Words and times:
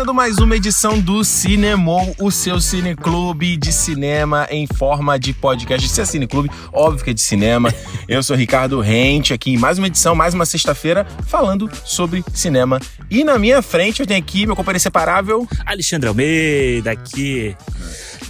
começando 0.00 0.14
mais 0.14 0.38
uma 0.38 0.56
edição 0.56 0.98
do 0.98 1.22
Cinemou, 1.22 2.16
o 2.18 2.30
seu 2.30 2.58
cineclube 2.58 3.54
de 3.58 3.70
cinema 3.70 4.48
em 4.50 4.66
forma 4.66 5.18
de 5.18 5.34
podcast. 5.34 5.86
Se 5.86 6.00
é 6.00 6.04
cineclube, 6.06 6.50
óbvio 6.72 7.04
que 7.04 7.10
é 7.10 7.12
de 7.12 7.20
cinema. 7.20 7.70
Eu 8.08 8.22
sou 8.22 8.34
Ricardo 8.34 8.80
Rente, 8.80 9.34
aqui 9.34 9.50
em 9.50 9.58
mais 9.58 9.76
uma 9.76 9.88
edição, 9.88 10.14
mais 10.14 10.32
uma 10.32 10.46
sexta-feira, 10.46 11.06
falando 11.26 11.70
sobre 11.84 12.24
cinema. 12.32 12.80
E 13.10 13.22
na 13.24 13.38
minha 13.38 13.60
frente 13.60 14.00
eu 14.00 14.06
tenho 14.06 14.18
aqui 14.18 14.46
meu 14.46 14.56
companheiro 14.56 14.78
inseparável... 14.78 15.46
Alexandre 15.66 16.08
Almeida, 16.08 16.92
aqui 16.92 17.54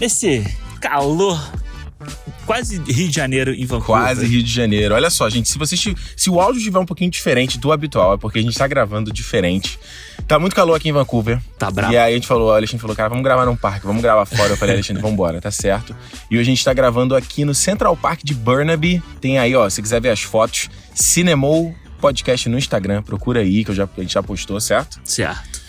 nesse 0.00 0.45
calor 0.80 1.40
quase 2.50 2.78
Rio 2.78 3.09
de 3.09 3.14
Janeiro 3.14 3.54
em 3.54 3.64
Vancouver. 3.64 4.02
Quase 4.02 4.27
Rio 4.27 4.42
de 4.42 4.52
Janeiro. 4.52 4.95
Olha 4.95 5.09
só, 5.09 5.28
gente, 5.30 5.48
se 5.48 5.56
você 5.56 5.77
se 5.77 6.30
o 6.30 6.40
áudio 6.40 6.59
estiver 6.59 6.78
um 6.78 6.86
pouquinho 6.86 7.10
diferente 7.10 7.59
do 7.59 7.70
habitual, 7.70 8.14
é 8.14 8.16
porque 8.16 8.38
a 8.38 8.42
gente 8.42 8.56
tá 8.56 8.66
gravando 8.66 9.12
diferente. 9.12 9.78
Tá 10.26 10.38
muito 10.38 10.54
calor 10.54 10.74
aqui 10.74 10.88
em 10.88 10.92
Vancouver. 10.92 11.40
Tá 11.59 11.70
bravo. 11.70 11.92
E 11.92 11.96
aí 11.96 12.12
a 12.12 12.14
gente 12.14 12.26
falou, 12.26 12.48
o 12.48 12.52
Alexandre 12.52 12.80
falou, 12.80 12.96
cara, 12.96 13.09
vamos 13.09 13.23
gravar 13.23 13.46
num 13.46 13.56
parque, 13.56 13.86
vamos 13.86 14.02
gravar 14.02 14.26
fora. 14.26 14.52
Eu 14.52 14.56
falei, 14.56 14.74
Alexandre, 14.74 15.02
vambora, 15.02 15.40
tá 15.40 15.50
certo. 15.50 15.95
E 16.30 16.36
hoje 16.36 16.50
a 16.50 16.54
gente 16.54 16.64
tá 16.64 16.73
gravando 16.73 17.14
aqui 17.14 17.45
no 17.45 17.54
Central 17.54 17.96
Park 17.96 18.20
de 18.24 18.34
Burnaby. 18.34 19.02
Tem 19.20 19.38
aí, 19.38 19.54
ó, 19.54 19.68
se 19.68 19.80
quiser 19.80 20.01
ver 20.01 20.10
as 20.10 20.20
fotos, 20.20 20.68
Cinemou 20.95 21.74
Podcast 22.01 22.48
no 22.48 22.56
Instagram, 22.56 23.02
procura 23.02 23.40
aí, 23.40 23.62
que 23.62 23.70
eu 23.70 23.74
já, 23.74 23.84
a 23.84 24.01
gente 24.01 24.14
já 24.14 24.23
postou, 24.23 24.59
certo? 24.59 24.98
Certo. 25.04 25.59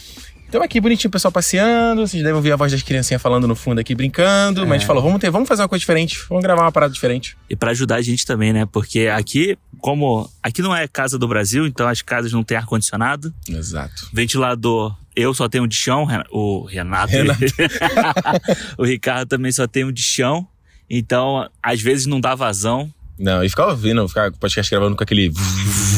Então 0.52 0.62
aqui 0.62 0.82
bonitinho 0.82 1.08
o 1.08 1.12
pessoal 1.14 1.32
passeando, 1.32 2.06
vocês 2.06 2.22
devem 2.22 2.36
ouvir 2.36 2.52
a 2.52 2.58
voz 2.58 2.74
das 2.74 2.82
criancinhas 2.82 3.22
falando 3.22 3.48
no 3.48 3.56
fundo 3.56 3.80
aqui, 3.80 3.96
brincando. 3.96 4.64
É. 4.64 4.66
Mas 4.66 4.72
a 4.72 4.78
gente 4.80 4.86
falou, 4.86 5.02
vamos, 5.02 5.22
ter, 5.22 5.32
vamos 5.32 5.48
fazer 5.48 5.62
uma 5.62 5.70
coisa 5.70 5.80
diferente, 5.80 6.26
vamos 6.28 6.44
gravar 6.44 6.64
uma 6.64 6.72
parada 6.74 6.94
diferente. 6.94 7.38
E 7.50 7.56
pra 7.56 7.72
ajudar 7.72 7.96
a 7.96 8.02
gente 8.02 8.26
também, 8.26 8.52
né? 8.52 8.66
Porque 8.66 9.08
aqui, 9.08 9.58
como 9.78 10.30
aqui 10.44 10.62
não 10.62 10.76
é 10.76 10.90
casa 10.90 11.18
do 11.18 11.26
Brasil, 11.26 11.66
então 11.66 11.88
as 11.88 12.02
casas 12.02 12.34
não 12.34 12.44
têm 12.44 12.58
ar-condicionado, 12.58 13.34
Exato. 13.48 14.10
ventilador. 14.12 14.94
Eu 15.16 15.34
só 15.34 15.48
tenho 15.48 15.64
um 15.64 15.68
de 15.68 15.76
chão, 15.78 16.06
o 16.30 16.66
Renato. 16.66 17.14
Renato. 17.14 17.46
o 18.78 18.84
Ricardo 18.84 19.30
também 19.30 19.54
só 19.54 19.66
tem 19.66 19.86
um 19.86 19.92
de 19.92 20.04
chão. 20.04 20.46
Então, 20.90 21.50
às 21.64 21.82
vezes 21.82 22.08
não 22.08 22.20
dá 22.20 22.36
vazão. 22.36 22.94
Não, 23.24 23.44
e 23.44 23.50
ficar 23.50 23.68
ouvindo, 23.68 24.04
o 24.04 24.10
podcast 24.40 24.70
gravando 24.72 24.96
com 24.96 25.04
aquele 25.04 25.32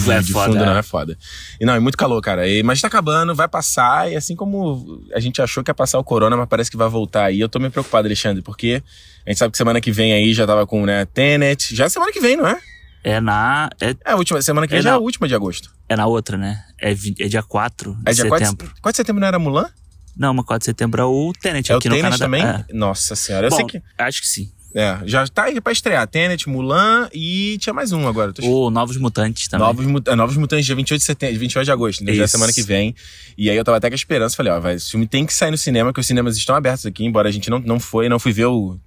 É 0.09 0.19
de 0.19 0.33
foda, 0.33 0.51
fundo, 0.51 0.63
é. 0.63 0.65
não, 0.65 0.77
é 0.77 0.83
foda. 0.83 1.17
E 1.59 1.65
não, 1.65 1.73
é 1.73 1.79
muito 1.79 1.97
calor, 1.97 2.21
cara. 2.21 2.47
E, 2.47 2.61
mas 2.63 2.81
tá 2.81 2.87
acabando, 2.87 3.33
vai 3.33 3.47
passar, 3.47 4.11
e 4.11 4.15
assim 4.17 4.35
como 4.35 5.01
a 5.13 5.19
gente 5.21 5.41
achou 5.41 5.63
que 5.63 5.71
ia 5.71 5.73
passar 5.75 5.99
o 5.99 6.03
corona, 6.03 6.35
mas 6.35 6.49
parece 6.49 6.69
que 6.69 6.75
vai 6.75 6.89
voltar 6.89 7.25
aí. 7.25 7.39
Eu 7.39 7.47
tô 7.47 7.59
meio 7.59 7.71
preocupado, 7.71 8.07
Alexandre, 8.07 8.41
porque 8.41 8.83
a 9.25 9.29
gente 9.29 9.39
sabe 9.39 9.51
que 9.53 9.57
semana 9.57 9.79
que 9.79 9.91
vem 9.91 10.11
aí 10.13 10.33
já 10.33 10.45
tava 10.45 10.67
com, 10.67 10.85
né, 10.85 11.05
Tenet. 11.05 11.73
Já 11.75 11.85
é 11.85 11.89
semana 11.89 12.11
que 12.11 12.19
vem, 12.19 12.35
não 12.35 12.45
é? 12.47 12.59
É 13.05 13.19
na. 13.21 13.69
É, 13.81 13.91
É 14.05 14.11
a 14.11 14.15
última, 14.15 14.41
semana 14.41 14.67
que 14.67 14.71
vem 14.71 14.79
É 14.79 14.83
já 14.83 14.89
é 14.89 14.93
a 14.93 14.95
na- 14.95 15.01
última 15.01 15.27
de 15.27 15.33
agosto. 15.35 15.71
é 15.87 15.95
na 15.95 16.05
outra, 16.05 16.37
né? 16.37 16.61
É, 16.79 16.93
vi- 16.93 17.15
é 17.19 17.27
dia 17.29 17.43
4 17.43 17.93
de 17.95 18.01
É 18.11 18.13
dia 18.13 18.27
4 18.27 18.45
setembro. 18.47 18.67
de, 18.75 18.81
4 18.81 18.91
de 18.91 18.97
setembro 18.97 19.21
não 19.21 19.27
era 19.27 19.39
Mulan? 19.39 19.69
Não, 20.17 20.33
mas 20.33 20.45
4 20.45 20.59
de 20.59 20.65
setembro 20.65 21.01
é 21.01 21.05
o 21.05 21.31
Tenet 21.41 21.71
É 21.71 21.75
o 21.75 21.77
aqui 21.79 21.87
no 21.89 21.95
Tenet 21.95 22.17
Canadá. 22.19 22.25
também? 22.25 22.65
Nossa 22.77 23.15
senhora, 23.15 23.47
eu 23.47 23.49
Bom, 23.49 23.55
sei 23.55 23.65
que... 23.65 23.81
acho 23.97 24.21
que 24.21 24.27
sim. 24.27 24.51
É, 24.75 24.99
já 25.05 25.27
tá 25.27 25.43
aí 25.43 25.61
pra 25.61 25.71
estrear. 25.71 26.07
Tenet, 26.07 26.49
Mulan 26.49 27.07
e 27.13 27.57
tinha 27.59 27.73
mais 27.73 27.91
um 27.91 28.07
agora. 28.07 28.29
eu 28.29 28.33
Tô... 28.33 28.67
O 28.67 28.69
Novos 28.71 28.97
Mutantes 28.97 29.47
também. 29.47 29.67
Novos, 29.67 29.85
Mu- 29.85 30.01
é, 30.05 30.15
Novos 30.15 30.35
Mutantes, 30.37 30.65
dia 30.65 30.75
28 30.75 30.99
de 30.99 31.05
setembro, 31.05 31.39
28 31.39 31.65
de 31.65 31.71
agosto, 31.71 32.01
então 32.01 32.13
já 32.15 32.23
é 32.23 32.27
semana 32.27 32.51
que 32.51 32.61
vem. 32.63 32.95
E 33.37 33.49
aí 33.49 33.55
eu 33.57 33.63
tava 33.63 33.77
até 33.77 33.89
com 33.89 33.93
a 33.93 33.95
esperança, 33.95 34.35
falei, 34.35 34.51
ó, 34.51 34.59
vai, 34.59 34.75
esse 34.75 34.89
filme 34.89 35.05
tem 35.07 35.25
que 35.25 35.33
sair 35.33 35.51
no 35.51 35.57
cinema, 35.57 35.89
porque 35.91 36.01
os 36.01 36.07
cinemas 36.07 36.35
estão 36.37 36.55
abertos 36.55 36.85
aqui, 36.85 37.05
embora 37.05 37.29
a 37.29 37.31
gente 37.31 37.49
não, 37.49 37.59
não 37.59 37.79
foi, 37.79 38.09
não 38.09 38.17
fui 38.19 38.31
ver 38.33 38.45
o 38.47 38.77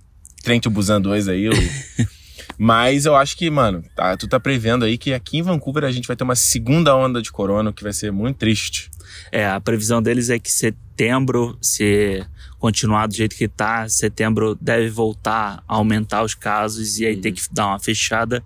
Trem 0.42 0.58
to 0.60 0.70
Busan 0.70 1.00
2 1.00 1.28
aí. 1.28 1.48
o- 1.48 1.52
Mas 2.58 3.04
eu 3.04 3.14
acho 3.14 3.36
que, 3.36 3.50
mano, 3.50 3.84
tá, 3.94 4.16
tu 4.16 4.26
tá 4.26 4.40
prevendo 4.40 4.84
aí 4.84 4.96
que 4.96 5.12
aqui 5.12 5.38
em 5.38 5.42
Vancouver 5.42 5.84
a 5.84 5.92
gente 5.92 6.06
vai 6.08 6.16
ter 6.16 6.24
uma 6.24 6.34
segunda 6.36 6.96
onda 6.96 7.20
de 7.20 7.30
corona, 7.30 7.72
que 7.72 7.82
vai 7.82 7.92
ser 7.92 8.10
muito 8.10 8.36
triste. 8.38 8.90
É, 9.32 9.46
a 9.46 9.60
previsão 9.60 10.00
deles 10.02 10.30
é 10.30 10.38
que 10.38 10.50
setembro, 10.50 11.58
se 11.60 12.24
continuar 12.58 13.06
do 13.06 13.14
jeito 13.14 13.36
que 13.36 13.48
tá, 13.48 13.88
setembro 13.88 14.56
deve 14.60 14.88
voltar 14.88 15.62
a 15.68 15.74
aumentar 15.74 16.22
os 16.22 16.34
casos 16.34 16.98
e 16.98 17.06
aí 17.06 17.16
ter 17.16 17.32
que 17.32 17.42
dar 17.52 17.66
uma 17.68 17.78
fechada. 17.78 18.42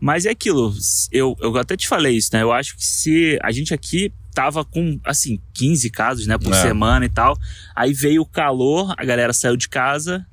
Mas 0.00 0.26
é 0.26 0.30
aquilo, 0.30 0.74
eu, 1.12 1.36
eu 1.40 1.56
até 1.56 1.76
te 1.76 1.86
falei 1.86 2.16
isso, 2.16 2.30
né? 2.32 2.42
Eu 2.42 2.52
acho 2.52 2.76
que 2.76 2.84
se 2.84 3.38
a 3.42 3.52
gente 3.52 3.72
aqui 3.72 4.12
tava 4.34 4.64
com, 4.64 4.98
assim, 5.04 5.38
15 5.54 5.90
casos, 5.90 6.26
né, 6.26 6.36
por 6.38 6.52
É. 6.52 6.60
semana 6.62 7.04
e 7.04 7.08
tal, 7.08 7.38
aí 7.76 7.92
veio 7.92 8.22
o 8.22 8.26
calor, 8.26 8.92
a 8.96 9.04
galera 9.04 9.32
saiu 9.32 9.56
de 9.56 9.68
casa 9.68 10.26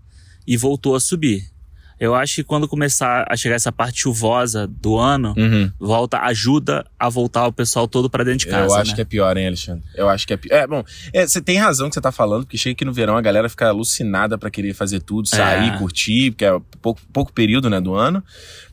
e 0.47 0.57
voltou 0.57 0.95
a 0.95 0.99
subir. 0.99 1.43
Eu 1.99 2.15
acho 2.15 2.35
que 2.35 2.43
quando 2.43 2.67
começar 2.67 3.25
a 3.29 3.35
chegar 3.35 3.55
essa 3.55 3.71
parte 3.71 4.01
chuvosa 4.01 4.65
do 4.67 4.97
ano, 4.97 5.33
Uhum. 5.37 5.71
volta, 5.79 6.19
ajuda 6.19 6.85
a 6.97 7.09
voltar 7.09 7.45
o 7.47 7.51
pessoal 7.53 7.87
todo 7.87 8.09
pra 8.09 8.23
dentro 8.23 8.39
de 8.39 8.47
casa. 8.47 8.73
eu 8.73 8.79
acho 8.79 8.91
né? 8.91 8.95
que 8.95 9.01
é 9.01 9.05
pior, 9.05 9.35
hein, 9.37 9.47
Alexandre? 9.47 9.83
Eu 9.95 10.07
acho 10.07 10.25
que 10.25 10.33
é 10.33 10.37
pior. 10.37 10.55
É, 10.55 10.65
bom, 10.67 10.83
é, 11.13 11.27
você 11.27 11.41
tem 11.41 11.57
razão 11.57 11.89
que 11.89 11.93
você 11.95 12.01
tá 12.01 12.11
falando, 12.11 12.43
porque 12.45 12.57
chega 12.57 12.75
que 12.75 12.85
no 12.85 12.93
verão 12.93 13.17
a 13.17 13.21
galera 13.21 13.49
fica 13.49 13.67
alucinada 13.67 14.37
pra 14.37 14.49
querer 14.49 14.73
fazer 14.73 15.01
tudo, 15.01 15.27
sair, 15.27 15.73
É. 15.73 15.77
curtir, 15.77 16.31
porque 16.31 16.45
é 16.45 16.59
pouco, 16.81 17.01
pouco 17.11 17.33
período, 17.33 17.69
né, 17.69 17.81
do 17.81 17.93
ano. 17.93 18.23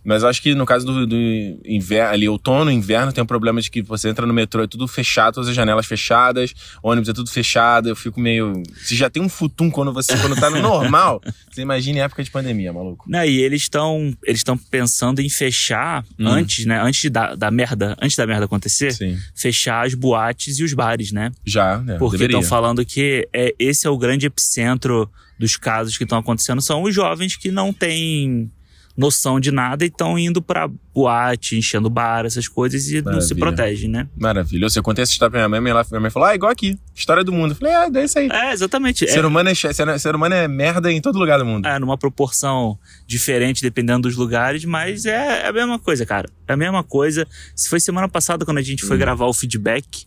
Mas 0.07 0.23
acho 0.23 0.41
que 0.41 0.55
no 0.55 0.65
caso 0.65 0.87
do, 0.87 1.07
do 1.07 1.17
inverno, 1.65 2.13
ali, 2.13 2.29
outono, 2.29 2.71
inverno, 2.71 3.13
tem 3.13 3.23
um 3.23 3.27
problema 3.27 3.61
de 3.61 3.71
que 3.71 3.83
você 3.83 4.09
entra 4.09 4.25
no 4.25 4.33
metrô, 4.33 4.63
é 4.63 4.67
tudo 4.67 4.87
fechado, 4.87 5.35
todas 5.35 5.49
as 5.49 5.57
janelas 5.57 5.85
fechadas, 5.85 6.55
ônibus 6.83 7.09
é 7.09 7.13
tudo 7.13 7.29
fechado, 7.29 7.89
eu 7.89 7.97
fico 7.97 8.21
meio. 8.21 8.63
Se 8.77 8.95
já 8.95 9.11
tem 9.11 9.23
um 9.23 9.29
futum 9.29 9.69
quando 9.71 9.93
você, 9.93 10.17
quando 10.17 10.37
tá 10.37 10.49
no 10.49 10.63
normal, 10.63 11.21
você 11.51 11.63
imagina 11.63 11.99
em 11.99 12.03
época 12.03 12.23
de 12.23 12.31
pandemia, 12.31 12.73
maluco. 12.73 13.05
Não, 13.09 13.25
e 13.25 13.41
eles 13.41 13.63
estão 13.63 14.17
eles 14.25 14.41
estão 14.41 14.57
pensando 14.57 15.21
em 15.21 15.29
fechar 15.29 16.05
Hum. 16.19 16.29
antes, 16.29 16.65
né? 16.67 16.81
Antes 16.81 17.11
da, 17.11 17.35
da 17.35 17.51
merda, 17.51 17.97
antes 18.01 18.17
da 18.17 18.27
merda 18.27 18.45
acontecer, 18.45 18.93
Sim. 18.93 19.19
fechar 19.35 19.87
as 19.87 19.95
boates 19.95 20.59
e 20.59 20.65
os 20.65 20.73
bares, 20.73 21.13
né? 21.13 21.33
Já, 21.45 21.79
né? 21.79 21.97
Porque 21.99 22.23
estão 22.25 22.43
falando 22.43 22.85
que 22.85 23.29
é, 23.33 23.55
esse 23.59 23.87
é 23.87 23.91
o 23.91 23.99
grande 23.99 24.27
epicentro 24.27 25.11
dos 25.39 25.57
casos 25.57 25.97
que 25.97 26.05
estão 26.05 26.19
acontecendo. 26.19 26.61
São 26.63 26.83
os 26.83 26.95
jovens 26.95 27.37
que 27.37 27.51
não 27.51 27.73
têm 27.73 28.51
noção 28.97 29.39
de 29.39 29.51
nada 29.53 29.85
e 29.85 29.89
estão 29.89 30.19
indo 30.19 30.41
pra 30.41 30.69
boate, 30.95 31.59
enchendo 31.59 31.91
bar, 31.91 32.25
essas 32.25 32.49
coisas, 32.49 32.89
e 32.89 33.03
não 33.03 33.21
se 33.21 33.35
Maravilha. 33.35 33.37
protegem, 33.39 33.91
né? 33.91 34.09
Maravilhoso. 34.17 34.79
Eu 34.79 34.83
contei 34.83 35.03
essa 35.03 35.13
história 35.13 35.31
pra 35.31 35.41
minha 35.41 35.49
mãe, 35.49 35.61
minha 35.61 35.85
minha 35.91 36.01
mãe 36.01 36.11
falou: 36.11 36.27
ah, 36.29 36.35
igual 36.35 36.51
aqui, 36.51 36.79
história 36.95 37.23
do 37.23 37.31
mundo. 37.33 37.51
Eu 37.53 37.57
falei, 37.57 37.75
ah, 37.75 37.91
é 37.95 38.05
isso 38.05 38.19
aí. 38.19 38.29
É, 38.33 38.53
exatamente. 38.53 39.07
Ser 39.11 39.19
É, 39.23 39.27
humano 39.27 39.51
é, 39.51 39.55
ser, 39.55 40.15
humano 40.15 40.35
é 40.35 40.49
merda 40.49 40.91
em 40.91 41.01
todo 41.01 41.19
lugar 41.19 41.39
do 41.39 41.45
mundo. 41.45 41.67
é, 41.67 41.79
numa 41.79 41.99
proporção 41.99 42.79
diferente, 43.07 43.61
dependendo 43.61 44.09
dos 44.09 44.17
lugares, 44.17 44.65
mas 44.65 45.05
é, 45.05 45.43
é 45.43 45.47
a 45.49 45.53
mesma 45.53 45.79
coisa, 45.79 46.07
cara. 46.07 46.31
É 46.49 46.53
a 46.55 46.57
mesma 46.57 46.83
coisa. 46.83 47.27
Se 47.55 47.69
foi 47.69 47.79
semana 47.81 48.09
passada, 48.09 48.45
quando 48.45 48.59
a 48.59 48.63
gente 48.63 48.85
Hum. 48.85 48.89
foi 48.89 48.97
gravar 48.97 49.27
o 49.27 49.35
feedback, 49.35 50.07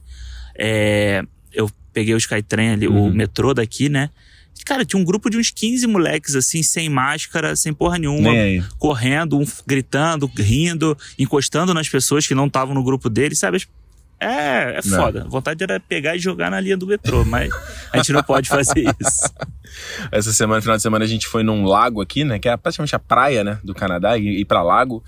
é, 0.57 1.23
eu 1.53 1.69
peguei 1.93 2.13
o 2.13 2.17
Skytrain 2.17 2.71
ali, 2.71 2.87
Uhum. 2.87 3.07
o 3.07 3.13
metrô 3.13 3.53
daqui, 3.53 3.89
né? 3.89 4.09
Cara, 4.65 4.85
tinha 4.85 5.01
um 5.01 5.03
grupo 5.05 5.29
de 5.29 5.37
uns 5.37 5.49
15 5.49 5.87
moleques, 5.87 6.35
assim, 6.35 6.61
sem 6.61 6.89
máscara, 6.89 7.55
sem 7.55 7.73
porra 7.73 7.97
nenhuma, 7.97 8.29
correndo, 8.77 9.39
um 9.39 9.45
gritando, 9.65 10.29
rindo, 10.37 10.95
encostando 11.17 11.73
nas 11.73 11.89
pessoas 11.89 12.27
que 12.27 12.35
não 12.35 12.45
estavam 12.45 12.75
no 12.75 12.83
grupo 12.83 13.09
deles, 13.09 13.39
sabe? 13.39 13.65
É, 14.19 14.77
é 14.77 14.79
Não. 14.85 14.97
foda. 14.97 15.25
Vontade 15.29 15.63
era 15.63 15.79
pegar 15.79 16.15
e 16.15 16.19
jogar 16.19 16.51
na 16.51 16.59
linha 16.59 16.75
do 16.75 16.85
metrô, 16.85 17.23
mas 17.23 17.49
a 17.93 17.97
gente 17.97 18.11
não 18.11 18.21
pode 18.21 18.49
fazer 18.49 18.83
isso. 18.99 19.33
Essa 20.11 20.33
semana, 20.33 20.61
final 20.61 20.75
de 20.75 20.83
semana, 20.83 21.05
a 21.05 21.07
gente 21.07 21.25
foi 21.25 21.41
num 21.41 21.63
lago 21.63 22.01
aqui, 22.01 22.25
né? 22.25 22.37
Que 22.37 22.49
é 22.49 22.57
praticamente 22.57 22.95
a 22.95 22.99
praia, 22.99 23.43
né? 23.43 23.59
Do 23.63 23.73
Canadá, 23.73 24.17
e 24.17 24.41
ir 24.41 24.45
pra 24.45 24.61
lago. 24.61 25.01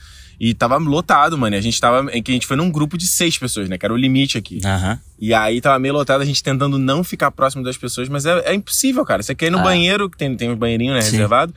E 0.43 0.55
tava 0.55 0.75
lotado, 0.77 1.37
mano. 1.37 1.55
E 1.55 1.59
a 1.59 1.61
gente 1.61 1.79
tava. 1.79 2.09
em 2.11 2.23
que 2.23 2.31
A 2.31 2.33
gente 2.33 2.47
foi 2.47 2.57
num 2.57 2.71
grupo 2.71 2.97
de 2.97 3.05
seis 3.05 3.37
pessoas, 3.37 3.69
né? 3.69 3.77
Que 3.77 3.85
era 3.85 3.93
o 3.93 3.95
limite 3.97 4.39
aqui. 4.39 4.59
Aham. 4.65 4.99
E 5.19 5.35
aí 5.35 5.61
tava 5.61 5.77
meio 5.77 5.93
lotado, 5.93 6.21
a 6.21 6.25
gente 6.25 6.41
tentando 6.41 6.79
não 6.79 7.03
ficar 7.03 7.29
próximo 7.29 7.63
das 7.63 7.77
pessoas, 7.77 8.09
mas 8.09 8.25
é, 8.25 8.39
é 8.49 8.53
impossível, 8.55 9.05
cara. 9.05 9.21
Você 9.21 9.35
quer 9.35 9.45
ir 9.45 9.49
no 9.51 9.59
Ah. 9.59 9.63
banheiro, 9.63 10.09
que 10.09 10.17
tem, 10.17 10.35
tem 10.35 10.49
um 10.49 10.55
banheirinho, 10.55 10.95
né? 10.95 11.01
Sim. 11.01 11.11
Reservado. 11.11 11.53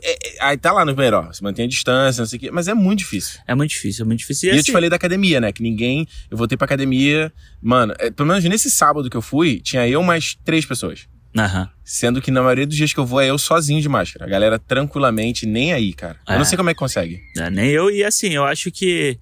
É- 0.00 0.12
é- 0.12 0.44
aí 0.44 0.56
tá 0.56 0.70
lá 0.70 0.84
no 0.84 0.94
banheiro, 0.94 1.16
ó. 1.16 1.22
Você 1.22 1.42
mantém 1.42 1.64
a 1.64 1.68
distância, 1.68 2.20
não 2.22 2.26
sei 2.28 2.36
o 2.36 2.40
quê. 2.40 2.50
Mas 2.52 2.68
é 2.68 2.74
muito 2.74 3.00
difícil. 3.00 3.40
É 3.48 3.54
muito 3.56 3.70
difícil, 3.70 4.04
é 4.04 4.06
muito 4.06 4.20
difícil. 4.20 4.48
E, 4.48 4.52
eu 4.52 4.56
te 4.58 4.60
assim, 4.60 4.72
falei 4.72 4.88
da 4.88 4.94
academia, 4.94 5.40
né? 5.40 5.50
Que 5.50 5.60
ninguém. 5.64 6.06
Eu 6.30 6.36
voltei 6.36 6.56
pra 6.56 6.66
academia. 6.66 7.32
Mano, 7.60 7.94
é, 7.98 8.12
pelo 8.12 8.28
menos 8.28 8.44
nesse 8.44 8.70
sábado 8.70 9.10
que 9.10 9.16
eu 9.16 9.22
fui, 9.22 9.58
tinha 9.60 9.88
eu 9.88 10.04
mais 10.04 10.36
três 10.44 10.64
pessoas. 10.64 11.08
Aham. 11.36 11.68
Sendo 11.84 12.20
que 12.20 12.30
na 12.30 12.40
maioria 12.42 12.66
dos 12.66 12.76
dias 12.76 12.92
que 12.92 12.98
eu 13.00 13.06
vou 13.06 13.20
é 13.20 13.28
eu 13.30 13.38
sozinho 13.38 13.80
de 13.80 13.88
máscara. 13.88 14.24
A 14.24 14.28
galera 14.28 14.58
tranquilamente, 14.58 15.46
nem 15.46 15.72
aí, 15.72 15.92
cara. 15.92 16.16
Eu 16.28 16.34
É. 16.34 16.38
não 16.38 16.44
sei 16.44 16.56
como 16.56 16.70
é 16.70 16.74
que 16.74 16.78
consegue. 16.78 17.20
É, 17.36 17.48
nem 17.50 17.68
eu, 17.70 17.90
e 17.90 18.02
assim, 18.04 18.28
eu 18.30 18.44
acho 18.44 18.70
que 18.70 19.18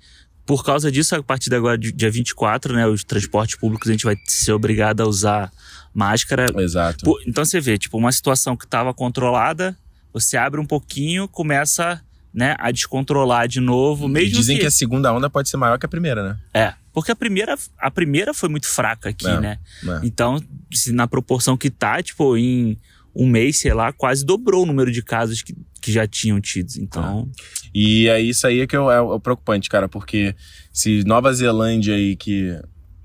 por 0.46 0.64
causa 0.64 0.90
disso, 0.90 1.14
a 1.14 1.22
partir 1.22 1.50
de 1.50 1.56
agora, 1.56 1.76
dia 1.76 2.10
24, 2.10 2.72
né, 2.72 2.86
os 2.86 3.04
transportes 3.04 3.56
públicos 3.56 3.86
a 3.88 3.92
gente 3.92 4.04
vai 4.06 4.16
ser 4.26 4.52
obrigado 4.52 5.02
a 5.02 5.06
usar 5.06 5.50
máscara. 5.92 6.46
Exato. 6.58 7.04
Pô, 7.04 7.20
Então 7.26 7.44
você 7.44 7.60
vê, 7.60 7.76
tipo, 7.76 7.98
uma 7.98 8.10
situação 8.12 8.56
que 8.56 8.64
estava 8.64 8.94
controlada, 8.94 9.76
você 10.12 10.38
abre 10.38 10.58
um 10.58 10.64
pouquinho, 10.64 11.28
começa, 11.28 12.00
né, 12.32 12.56
a 12.58 12.70
descontrolar 12.70 13.46
de 13.46 13.60
novo, 13.60 14.06
E 14.06 14.10
mesmo 14.10 14.36
dizem 14.38 14.56
que... 14.56 14.62
que... 14.62 14.66
a 14.66 14.70
segunda 14.70 15.12
onda 15.12 15.28
pode 15.28 15.50
ser 15.50 15.58
maior 15.58 15.78
que 15.78 15.84
a 15.84 15.88
primeira, 15.88 16.22
né? 16.30 16.36
É, 16.54 16.72
porque 17.00 17.12
a 17.12 17.16
primeira, 17.16 17.56
a 17.78 17.90
primeira 17.90 18.32
foi 18.34 18.48
muito 18.48 18.66
fraca 18.66 19.08
aqui, 19.10 19.26
É. 19.26 19.40
né? 19.40 19.58
É. 19.84 20.00
Então, 20.06 20.42
se 20.72 20.92
na 20.92 21.06
proporção 21.06 21.56
que 21.56 21.70
tá, 21.70 22.02
tipo, 22.02 22.36
em 22.36 22.78
um 23.14 23.26
mês, 23.26 23.58
sei 23.58 23.72
lá, 23.74 23.92
quase 23.92 24.24
dobrou 24.24 24.62
o 24.62 24.66
número 24.66 24.92
de 24.92 25.02
casos 25.02 25.42
que, 25.42 25.54
que 25.82 25.90
já 25.90 26.06
tinham 26.06 26.40
tido. 26.40 26.70
Então, 26.78 27.28
E 27.74 28.08
é 28.08 28.20
isso 28.20 28.46
aí 28.46 28.66
que 28.66 28.76
é 28.76 28.80
o, 28.80 28.90
é 28.90 29.00
o 29.00 29.18
preocupante, 29.18 29.68
cara, 29.68 29.88
porque 29.88 30.34
se 30.72 31.02
Nova 31.04 31.32
Zelândia 31.32 31.94
aí 31.94 32.14
que 32.16 32.56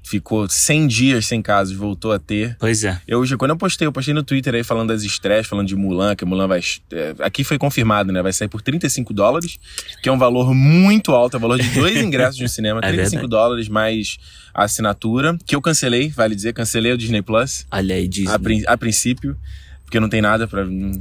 ficou 0.04 0.48
100 0.50 0.88
dias 0.88 1.26
sem 1.26 1.42
casos, 1.42 1.76
voltou 1.76 2.12
a 2.12 2.20
ter. 2.20 2.56
Pois 2.60 2.84
é. 2.84 3.00
Eu, 3.08 3.24
quando 3.38 3.52
eu 3.52 3.58
postei, 3.58 3.88
eu 3.88 3.92
postei 3.92 4.14
no 4.14 4.22
Twitter 4.22 4.54
aí 4.54 4.64
falando 4.64 4.90
das 4.90 5.02
estreias, 5.04 5.48
falando 5.48 5.68
de 5.68 5.76
Mulan, 5.76 6.16
que 6.16 6.26
Mulan 6.26 6.48
vai. 6.48 6.60
é, 6.92 7.16
aqui 7.20 7.44
foi 7.44 7.58
confirmado, 7.58 8.12
né? 8.12 8.22
Vai 8.22 8.34
sair 8.34 8.48
por 8.50 8.62
35 8.62 9.14
dólares, 9.14 9.58
que 10.02 10.10
é 10.10 10.12
um 10.12 10.18
valor 10.18 10.54
muito 10.54 11.12
alto, 11.14 11.36
é 11.36 11.38
o 11.38 11.40
valor 11.42 11.58
de 11.60 11.70
dois 11.70 11.96
ingressos 12.04 12.36
de 12.36 12.44
um 12.44 12.48
cinema, 12.50 12.80
É 12.80 12.88
35 12.88 13.12
verdade. 13.22 13.30
dólares 13.30 13.68
mais 13.70 14.18
a 14.54 14.66
assinatura, 14.66 15.38
que 15.46 15.56
eu 15.56 15.62
cancelei, 15.62 16.10
vale 16.10 16.36
dizer, 16.36 16.54
cancelei 16.54 16.92
o 16.92 16.98
Disney 16.98 17.22
Plus 17.22 17.66
Olha 17.72 17.96
aí, 17.96 18.08
Disney. 18.08 18.34
a, 18.34 18.38
prin- 18.40 18.64
a 18.68 18.78
princípio, 18.78 19.38
porque 19.86 20.00
não 20.00 20.10
tem 20.10 20.22
nada 20.22 20.48
pra. 20.48 20.66
Não, 20.66 20.92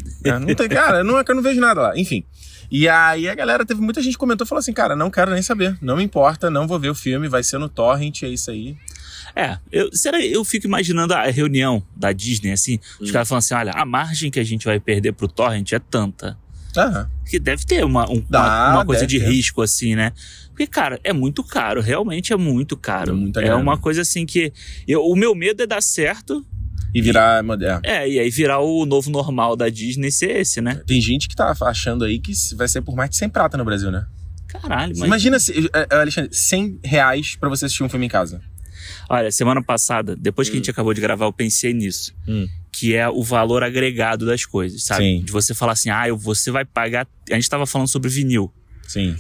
não 0.40 0.54
tem, 0.54 0.69
cara, 0.69 1.02
não 1.02 1.19
é 1.19 1.25
eu 1.26 1.34
não 1.34 1.43
vejo 1.43 1.60
nada 1.60 1.81
lá. 1.82 1.99
Enfim. 1.99 2.25
E 2.70 2.88
aí 2.88 3.28
a 3.28 3.34
galera, 3.34 3.66
teve 3.66 3.82
muita 3.82 4.00
gente 4.00 4.12
que 4.12 4.19
comentou, 4.19 4.46
falou 4.46 4.60
assim, 4.60 4.72
cara, 4.72 4.96
não 4.96 5.10
quero 5.10 5.31
nem 5.31 5.43
saber, 5.43 5.76
não 5.82 5.96
me 5.96 6.02
importa, 6.02 6.49
não 6.50 6.66
vou 6.66 6.78
ver 6.78 6.88
o 6.88 6.94
filme, 6.94 7.28
vai 7.28 7.43
ser 7.43 7.58
no 7.58 7.69
torrent, 7.69 8.22
é 8.22 8.28
isso 8.28 8.50
aí. 8.50 8.75
É, 9.37 9.59
eu, 9.71 9.91
será, 9.95 10.21
eu 10.25 10.45
fico 10.45 10.67
imaginando 10.67 11.15
a 11.15 11.25
reunião 11.31 11.83
da 11.97 12.13
Disney, 12.13 12.53
assim, 12.53 12.79
os 13.01 13.09
Hum. 13.09 13.13
caras 13.13 13.29
falando 13.29 13.39
assim, 13.43 13.55
olha, 13.55 13.73
a 13.73 13.85
margem 13.85 14.31
que 14.31 14.41
a 14.41 14.45
gente 14.45 14.65
vai 14.65 14.79
perder 14.81 15.13
pro 15.13 15.29
torrent 15.29 15.73
é 15.73 15.79
tanta. 15.79 16.37
Aham. 16.77 17.09
Que 17.29 17.39
deve 17.39 17.65
ter 17.65 17.85
uma, 17.85 18.11
um- 18.11 18.25
Dá, 18.31 18.41
uma, 18.41 18.75
uma 18.77 18.87
coisa 18.87 19.07
de 19.07 19.19
ter. 19.19 19.27
risco, 19.29 19.61
assim, 19.63 19.95
né? 19.95 20.13
Porque, 20.49 20.67
cara, 20.67 20.99
é 21.05 21.13
muito 21.13 21.43
caro, 21.45 21.81
realmente 21.81 22.33
é 22.33 22.37
muito 22.37 22.77
caro. 22.77 23.11
É 23.13 23.15
muita 23.15 23.41
é 23.41 23.45
grana. 23.45 23.61
uma 23.61 23.77
coisa 23.79 24.03
assim 24.03 24.25
que. 24.27 24.53
Eu, 24.89 25.03
o 25.05 25.15
meu 25.17 25.35
medo 25.35 25.63
é 25.63 25.67
dar 25.67 25.83
certo, 25.83 26.45
E 26.95 27.01
virar. 27.01 27.43
É. 27.85 28.03
é, 28.05 28.09
e 28.11 28.19
aí 28.19 28.29
virar 28.31 28.61
o 28.61 28.85
novo 28.85 29.11
normal 29.11 29.57
da 29.57 29.69
Disney 29.71 30.11
ser 30.11 30.37
esse, 30.41 30.61
né? 30.61 30.81
Tem 30.87 31.01
gente 31.01 31.27
que 31.29 31.35
tá 31.37 31.55
achando 31.63 32.05
aí 32.05 32.19
que 32.19 32.33
vai 32.55 32.69
ser 32.69 32.83
por 32.83 32.95
mais 32.95 33.09
de 33.11 33.17
100 33.17 33.29
prata 33.31 33.57
no 33.57 33.65
Brasil, 33.65 33.91
né? 33.91 34.05
Caralho, 34.49 34.93
mas. 34.99 35.07
Imagina, 35.07 35.39
se, 35.39 35.71
é, 35.73 35.95
Alexandre, 35.97 36.35
100 36.35 36.81
reais 36.85 37.37
pra 37.37 37.49
você 37.49 37.65
assistir 37.65 37.83
um 37.83 37.89
filme 37.89 38.05
em 38.07 38.11
casa. 38.11 38.43
Olha, 39.08 39.31
semana 39.31 39.62
passada, 39.62 40.14
depois 40.17 40.49
que 40.49 40.55
a 40.55 40.58
gente 40.58 40.70
acabou 40.70 40.93
de 40.94 41.00
gravar, 41.00 41.26
eu 41.26 41.32
pensei 41.32 41.73
nisso. 41.73 42.14
Hum. 42.26 42.49
Que 42.70 42.94
é 42.94 43.08
o 43.08 43.23
valor 43.23 43.62
agregado 43.62 44.25
das 44.26 44.44
coisas, 44.44 44.84
sabe? 44.84 45.02
Sim. 45.05 45.23
De 45.25 45.31
você 45.32 45.55
falar 45.55 45.73
assim, 45.73 45.90
ah, 45.90 46.08
eu- 46.08 46.17
você 46.17 46.50
vai 46.50 46.64
pagar. 46.64 47.06
A 47.31 47.34
gente 47.34 47.49
tava 47.49 47.67
falando 47.67 47.88
sobre 47.88 48.08
vinil. 48.11 48.52
Sim. 48.88 49.17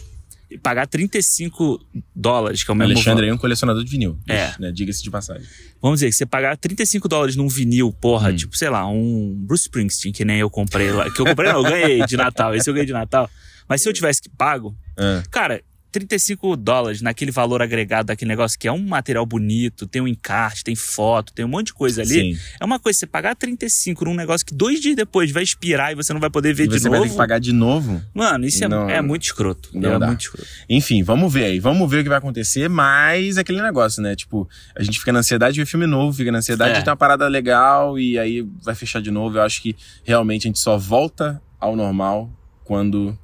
E 0.50 0.58
pagar 0.58 0.86
35 0.86 1.80
dólares, 2.14 2.62
que 2.62 2.70
é 2.70 2.72
o 2.72 2.76
mesmo 2.76 2.92
Alexandre 2.92 3.22
valor. 3.22 3.32
é 3.32 3.34
um 3.34 3.38
colecionador 3.38 3.82
de 3.84 3.90
vinil. 3.90 4.18
É. 4.28 4.52
Né? 4.58 4.70
Diga-se 4.72 5.02
de 5.02 5.10
passagem. 5.10 5.46
Vamos 5.80 6.00
dizer 6.00 6.10
que 6.10 6.16
você 6.16 6.26
pagar 6.26 6.56
35 6.58 7.08
dólares 7.08 7.36
num 7.36 7.48
vinil, 7.48 7.90
porra, 7.92 8.30
Hum. 8.30 8.36
tipo, 8.36 8.56
sei 8.56 8.68
lá, 8.68 8.86
um 8.86 9.34
Bruce 9.46 9.62
Springsteen, 9.64 10.12
que 10.12 10.24
nem 10.24 10.38
eu 10.40 10.50
comprei 10.50 10.90
lá. 10.90 11.10
Que 11.10 11.20
eu 11.20 11.26
comprei, 11.26 11.50
não, 11.50 11.58
eu 11.64 11.70
ganhei 11.70 12.04
de 12.06 12.16
Natal. 12.18 12.54
Esse 12.54 12.68
eu 12.68 12.74
ganhei 12.74 12.86
de 12.86 12.92
Natal. 12.92 13.30
Mas 13.68 13.80
se 13.80 13.88
eu 13.88 13.92
tivesse 13.92 14.20
que 14.20 14.28
pago, 14.28 14.76
Ah, 14.96 15.22
cara, 15.30 15.62
35 15.92 16.56
dólares 16.56 17.02
naquele 17.02 17.30
valor 17.30 17.60
agregado 17.62 18.06
daquele 18.06 18.28
negócio 18.30 18.58
que 18.58 18.66
é 18.66 18.72
um 18.72 18.78
material 18.84 19.24
bonito, 19.26 19.86
tem 19.86 20.00
um 20.02 20.08
encarte, 20.08 20.64
tem 20.64 20.74
foto, 20.74 21.32
tem 21.32 21.44
um 21.44 21.48
monte 21.48 21.66
de 21.66 21.74
coisa 21.74 22.02
ali. 22.02 22.34
Sim. 22.34 22.40
É 22.58 22.64
uma 22.64 22.78
coisa, 22.78 22.98
você 22.98 23.06
pagar 23.06 23.36
35 23.36 24.04
num 24.06 24.14
negócio 24.14 24.46
que 24.46 24.54
dois 24.54 24.80
dias 24.80 24.96
depois 24.96 25.30
vai 25.30 25.42
expirar 25.42 25.92
e 25.92 25.94
você 25.94 26.12
não 26.12 26.20
vai 26.20 26.30
poder 26.30 26.54
ver 26.54 26.64
E 26.64 26.68
de 26.68 26.80
você 26.80 26.88
vai 26.88 26.98
ter 26.98 27.04
novo. 27.04 27.10
que 27.10 27.16
pagar 27.16 27.38
de 27.38 27.52
novo. 27.52 28.02
Mano, 28.14 28.46
isso 28.46 28.64
é, 28.64 28.68
Não. 28.68 28.88
é 28.88 29.00
muito 29.02 29.22
escroto. 29.24 29.68
Não 29.74 29.92
é 29.94 29.98
dá. 29.98 30.06
muito 30.06 30.22
escroto. 30.22 30.48
Enfim, 30.68 31.02
vamos 31.02 31.32
ver 31.32 31.44
aí. 31.44 31.60
Vamos 31.60 31.88
ver 31.90 31.98
o 31.98 32.02
que 32.02 32.08
vai 32.08 32.18
acontecer, 32.18 32.68
mas 32.68 33.36
é 33.36 33.40
aquele 33.42 33.60
negócio, 33.60 34.02
né? 34.02 34.16
Tipo, 34.16 34.48
a 34.74 34.82
gente 34.82 34.98
fica 34.98 35.12
na 35.12 35.18
ansiedade 35.18 35.54
de 35.54 35.60
ver 35.60 35.66
filme 35.66 35.86
novo, 35.86 36.16
fica 36.16 36.32
na 36.32 36.38
ansiedade 36.38 36.72
É. 36.74 36.78
de 36.78 36.84
ter 36.84 36.90
uma 36.90 36.96
parada 36.96 37.28
legal 37.28 37.98
e 37.98 38.18
aí 38.18 38.42
vai 38.62 38.74
fechar 38.74 39.02
de 39.02 39.10
novo. 39.10 39.36
Eu 39.36 39.42
acho 39.42 39.60
que 39.60 39.76
realmente 40.04 40.46
a 40.46 40.48
gente 40.48 40.58
só 40.58 40.78
volta 40.78 41.40
ao 41.60 41.76
normal 41.76 42.30
quando. 42.64 43.16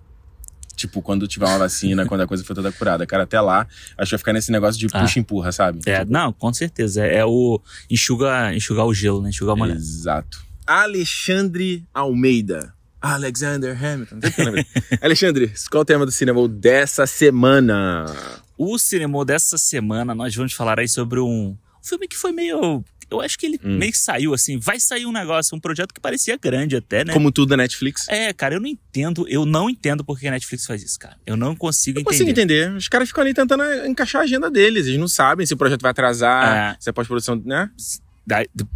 Tipo, 0.79 1.03
quando 1.03 1.27
tiver 1.27 1.45
uma 1.47 1.59
vacina, 1.59 2.07
quando 2.07 2.21
a 2.21 2.27
coisa 2.27 2.45
for 2.45 2.55
toda 2.55 2.71
curada. 2.71 3.05
Cara, 3.05 3.25
até 3.25 3.41
lá, 3.41 3.67
acho 3.99 4.09
que 4.09 4.15
vai 4.15 4.19
ficar 4.19 4.33
nesse 4.33 4.53
negócio 4.53 4.79
de 4.79 4.87
Ah. 4.93 5.01
puxa 5.01 5.19
e 5.19 5.21
empurra, 5.21 5.51
sabe? 5.51 5.81
É, 5.85 6.05
não, 6.05 6.33
com 6.33 6.53
certeza. 6.55 7.05
É, 7.05 7.17
é 7.17 7.25
o 7.25 7.61
enxuga, 7.91 8.55
enxugar 8.55 8.87
o 8.87 8.95
gelo, 8.95 9.21
né? 9.21 9.31
Enxugar 9.31 9.55
o 9.55 9.59
molhado. 9.59 9.81
Exato. 9.81 10.41
Alexandre 10.65 11.85
Almeida. 11.93 12.73
Alexander 13.01 13.77
Hamilton. 13.85 14.19
Alexandre, 15.03 15.53
qual 15.71 15.81
é 15.81 15.83
o 15.83 15.85
tema 15.85 16.05
do 16.07 16.13
cinema 16.13 16.49
dessa 16.49 17.07
semana? 17.07 18.07
O 18.57 18.79
cinema 18.79 19.25
dessa 19.25 19.57
semana, 19.59 20.15
nós 20.15 20.35
vamos 20.35 20.53
falar 20.53 20.79
aí 20.81 20.89
sobre 20.89 21.21
um 21.21 21.57
filme 21.83 22.07
que 22.09 22.17
foi 22.17 22.33
meio. 22.33 22.85
Eu 23.11 23.21
acho 23.21 23.39
que 23.39 23.47
ele 23.47 23.59
Hum. 23.65 23.79
meio 23.79 23.91
que 23.93 23.99
saiu 23.99 24.35
assim. 24.35 24.59
Vai 24.59 24.79
sair 24.79 25.07
um 25.07 25.13
negócio, 25.13 25.57
um 25.57 25.61
projeto 25.61 25.93
que 25.95 26.01
parecia 26.01 26.37
grande 26.37 26.77
até, 26.77 27.05
né? 27.05 27.13
Como 27.13 27.33
tudo 27.33 27.49
da 27.51 27.57
Netflix. 27.57 28.07
É, 28.09 28.33
cara, 28.33 28.55
eu 28.55 28.61
não 28.61 28.69
entendo, 28.69 29.27
eu 29.29 29.45
não 29.47 29.69
entendo 29.71 30.05
por 30.05 30.19
que 30.19 30.29
a 30.29 30.31
Netflix 30.31 30.67
faz 30.67 30.83
isso, 30.83 30.99
cara. 30.99 31.17
Eu 31.27 31.37
não 31.37 31.55
consigo 31.57 31.99
Eu 31.99 32.03
entender. 32.03 32.11
consigo 32.19 32.31
entender. 32.31 32.73
Os 32.77 32.89
caras 32.89 33.09
ficam 33.09 33.23
ali 33.23 33.33
tentando 33.35 33.63
encaixar 33.87 34.21
a 34.21 34.25
agenda 34.25 34.51
deles. 34.51 34.87
Eles 34.87 34.99
não 35.01 35.09
sabem 35.09 35.47
se 35.47 35.55
o 35.55 35.57
projeto 35.57 35.81
vai 35.83 35.91
atrasar, 35.91 36.75
É. 36.75 36.77
se 36.81 36.89
é 36.91 36.93
pós-produção, 36.93 37.41
né? 37.45 37.71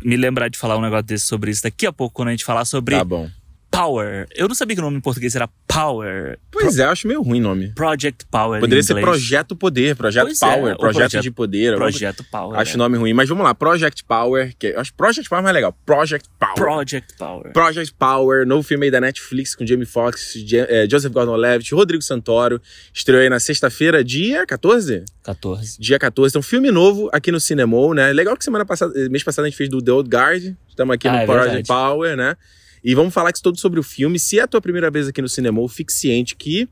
Me 0.03 0.17
lembrar 0.17 0.49
de 0.49 0.59
falar 0.59 0.79
um 0.79 0.81
negócio 0.81 1.05
desse 1.05 1.27
sobre 1.27 1.51
isso 1.51 1.63
daqui 1.63 1.85
a 1.87 1.93
pouco, 1.93 2.15
quando 2.15 2.29
a 2.29 2.31
gente 2.31 2.45
falar 2.45 2.65
sobre 2.65 2.97
Tá 2.97 3.05
bom. 3.05 3.31
Power. 3.73 4.29
Eu 4.37 4.47
não 4.49 4.55
sabia 4.55 4.77
que 4.77 4.81
o 4.83 4.85
nome 4.85 4.99
em 4.99 5.01
português 5.01 5.35
era 5.35 5.49
Power. 5.67 6.39
Pois 6.51 6.79
é, 6.79 6.85
eu 6.85 6.91
acho 6.91 7.09
meio 7.09 7.23
ruim 7.23 7.41
o 7.41 7.43
nome. 7.43 7.73
Project 7.75 8.27
Power. 8.31 8.61
Poderia 8.61 8.83
ser. 8.83 9.01
Projeto 9.01 9.57
Poder, 9.57 9.97
Projeto 9.97 10.27
Pois 10.27 10.43
é, 10.43 10.47
Power, 10.47 10.75
o 10.75 10.79
Projeto, 10.79 11.01
projeto- 11.11 11.23
de 11.23 11.31
Poder. 11.31 11.69
alguma 11.73 11.91
Projeto 11.91 12.25
Power. 12.31 12.61
Acho 12.61 12.73
é. 12.73 12.75
o 12.75 12.79
nome 12.79 12.99
ruim, 12.99 13.15
mas 13.15 13.29
vamos 13.29 13.43
lá. 13.45 13.55
Project 13.55 14.05
Power, 14.05 14.55
que 14.59 14.69
acho 14.75 14.93
Project 14.95 15.29
Power 15.29 15.41
é 15.41 15.43
mais 15.43 15.55
legal. 15.55 15.75
Project 15.87 16.29
Power. 16.39 16.55
Project 16.55 17.15
Power. 17.17 17.53
Project 17.53 17.95
Power, 17.99 18.47
novo 18.47 18.63
filme 18.63 18.85
aí 18.85 18.91
da 18.91 19.01
Netflix 19.01 19.55
com 19.55 19.67
Jamie 19.67 19.87
Foxx, 19.87 20.35
eh, 20.53 20.87
Joseph 20.91 21.11
Gordon-Levitt, 21.13 21.75
Rodrigo 21.75 22.03
Santoro. 22.03 22.61
Estreou 22.93 23.23
aí 23.23 23.31
na 23.31 23.41
sexta-feira, 23.41 24.05
dia 24.05 24.45
14? 24.47 25.05
14. 25.23 25.81
Dia 25.81 25.99
14. 25.99 26.33
Então, 26.33 26.43
filme 26.43 26.71
novo 26.71 27.09
aqui 27.11 27.33
no 27.33 27.41
Cinemol, 27.41 27.95
né? 27.95 28.13
Legal 28.13 28.37
que 28.37 28.45
semana 28.45 28.67
passada, 28.67 28.93
eh, 28.97 29.09
mês 29.09 29.25
passado 29.25 29.47
a 29.47 29.49
gente 29.49 29.57
fez 29.57 29.71
do 29.71 29.81
The 29.81 29.93
Old 29.93 30.11
Guard. 30.15 30.55
Estamos 30.69 30.95
aqui 30.95 31.09
Ah, 31.09 31.13
no 31.13 31.19
é 31.19 31.25
Project. 31.27 31.67
Power, 31.69 32.17
né? 32.17 32.37
E 32.85 32.95
vamos 32.95 33.15
falar 33.15 33.31
aqui 33.31 33.41
todo 33.41 33.59
sobre 33.59 33.79
o 33.79 33.83
filme. 33.83 34.19
Se 34.19 34.39
é 34.39 34.43
a 34.43 34.47
tua 34.47 34.61
primeira 34.61 34.91
vez 34.91 35.09
aqui 35.09 35.23
no 35.23 35.29
Cinemol, 35.29 35.69
fique 35.69 35.93
ciente 35.93 36.35
que 36.35 36.69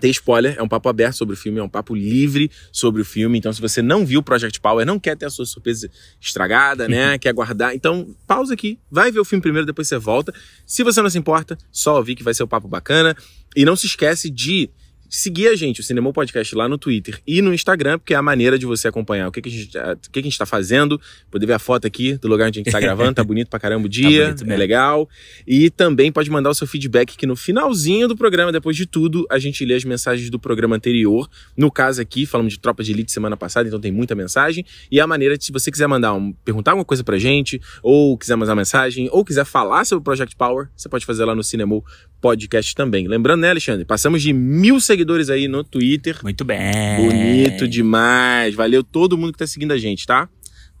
tem 0.00 0.10
spoiler, 0.10 0.56
é 0.58 0.62
um 0.62 0.68
papo 0.68 0.88
aberto 0.88 1.14
sobre 1.14 1.34
o 1.34 1.36
filme, 1.36 1.60
é 1.60 1.62
um 1.62 1.68
papo 1.68 1.94
livre 1.94 2.50
sobre 2.72 3.00
o 3.00 3.04
filme. 3.04 3.38
Então, 3.38 3.52
se 3.52 3.60
você 3.60 3.80
não 3.80 4.04
viu 4.04 4.22
Project 4.22 4.60
Power, 4.60 4.84
não 4.84 4.98
quer 4.98 5.16
ter 5.16 5.26
a 5.26 5.30
sua 5.30 5.46
surpresa 5.46 5.88
estragada, 6.20 6.88
né? 6.88 7.16
quer 7.16 7.32
guardar, 7.32 7.74
então 7.74 8.14
pausa 8.26 8.54
aqui, 8.54 8.78
vai 8.90 9.12
ver 9.12 9.20
o 9.20 9.24
filme 9.24 9.40
primeiro, 9.40 9.66
depois 9.66 9.86
você 9.86 9.96
volta. 9.96 10.34
Se 10.66 10.82
você 10.82 11.00
não 11.00 11.08
se 11.08 11.18
importa, 11.18 11.56
só 11.70 11.96
ouvir 11.96 12.16
que 12.16 12.24
vai 12.24 12.34
ser 12.34 12.42
um 12.42 12.48
papo 12.48 12.66
bacana. 12.66 13.16
E 13.54 13.64
não 13.64 13.76
se 13.76 13.86
esquece 13.86 14.28
de 14.30 14.68
seguir 15.14 15.46
a 15.46 15.54
gente, 15.54 15.80
o 15.80 15.82
Cinema 15.82 16.12
Podcast, 16.12 16.54
lá 16.56 16.68
no 16.68 16.76
Twitter 16.76 17.20
e 17.24 17.40
no 17.40 17.54
Instagram, 17.54 17.98
porque 17.98 18.14
é 18.14 18.16
a 18.16 18.22
maneira 18.22 18.58
de 18.58 18.66
você 18.66 18.88
acompanhar 18.88 19.28
o 19.28 19.32
que, 19.32 19.40
que, 19.40 19.48
a, 19.48 19.52
gente, 19.52 19.78
o 19.78 19.96
que, 20.10 20.10
que 20.10 20.18
a 20.18 20.22
gente 20.22 20.36
tá 20.36 20.44
fazendo, 20.44 21.00
poder 21.30 21.46
ver 21.46 21.52
a 21.52 21.58
foto 21.60 21.86
aqui 21.86 22.18
do 22.18 22.26
lugar 22.26 22.48
onde 22.48 22.58
a 22.58 22.62
gente 22.62 22.72
tá 22.72 22.80
gravando, 22.82 23.14
tá 23.14 23.22
bonito 23.22 23.48
pra 23.48 23.60
caramba 23.60 23.86
o 23.86 23.88
dia, 23.88 24.34
bonito 24.34 24.52
é 24.52 24.56
legal. 24.56 25.08
E 25.46 25.70
também 25.70 26.10
pode 26.10 26.28
mandar 26.30 26.50
o 26.50 26.54
seu 26.54 26.66
feedback 26.66 27.16
que 27.16 27.26
no 27.26 27.36
finalzinho 27.36 28.08
do 28.08 28.16
programa, 28.16 28.50
depois 28.50 28.76
de 28.76 28.86
tudo, 28.86 29.24
a 29.30 29.38
gente 29.38 29.64
lê 29.64 29.74
as 29.74 29.84
mensagens 29.84 30.28
do 30.30 30.38
programa 30.38 30.74
anterior. 30.74 31.28
No 31.56 31.70
caso 31.70 32.02
aqui, 32.02 32.26
falamos 32.26 32.54
de 32.54 32.58
Tropa 32.58 32.82
de 32.82 32.90
Elite 32.90 33.12
semana 33.12 33.36
passada, 33.36 33.68
então 33.68 33.80
tem 33.80 33.92
muita 33.92 34.16
mensagem. 34.16 34.64
E 34.90 34.98
a 34.98 35.06
maneira 35.06 35.38
de, 35.38 35.44
se 35.44 35.52
você 35.52 35.70
quiser 35.70 35.86
mandar 35.86 36.12
um, 36.12 36.32
perguntar 36.44 36.72
alguma 36.72 36.84
coisa 36.84 37.04
pra 37.04 37.18
gente, 37.18 37.60
ou 37.82 38.18
quiser 38.18 38.34
mandar 38.34 38.56
mensagem, 38.56 39.08
ou 39.12 39.24
quiser 39.24 39.44
falar 39.44 39.84
sobre 39.84 40.00
o 40.00 40.04
Project 40.04 40.34
Power, 40.34 40.68
você 40.74 40.88
pode 40.88 41.06
fazer 41.06 41.24
lá 41.24 41.36
no 41.36 41.44
Cinema 41.44 41.80
Podcast 42.20 42.74
também. 42.74 43.06
Lembrando, 43.06 43.42
né, 43.42 43.50
Alexandre? 43.50 43.84
Passamos 43.84 44.22
de 44.22 44.32
mil 44.32 44.80
seguidores 44.80 45.03
aí 45.30 45.48
no 45.48 45.62
Twitter. 45.64 46.18
Muito 46.22 46.44
bem. 46.44 46.58
Bonito 46.96 47.66
demais. 47.68 48.54
Valeu 48.54 48.82
todo 48.82 49.16
mundo 49.18 49.32
que 49.32 49.38
tá 49.38 49.46
seguindo 49.46 49.72
a 49.72 49.78
gente, 49.78 50.06
tá? 50.06 50.28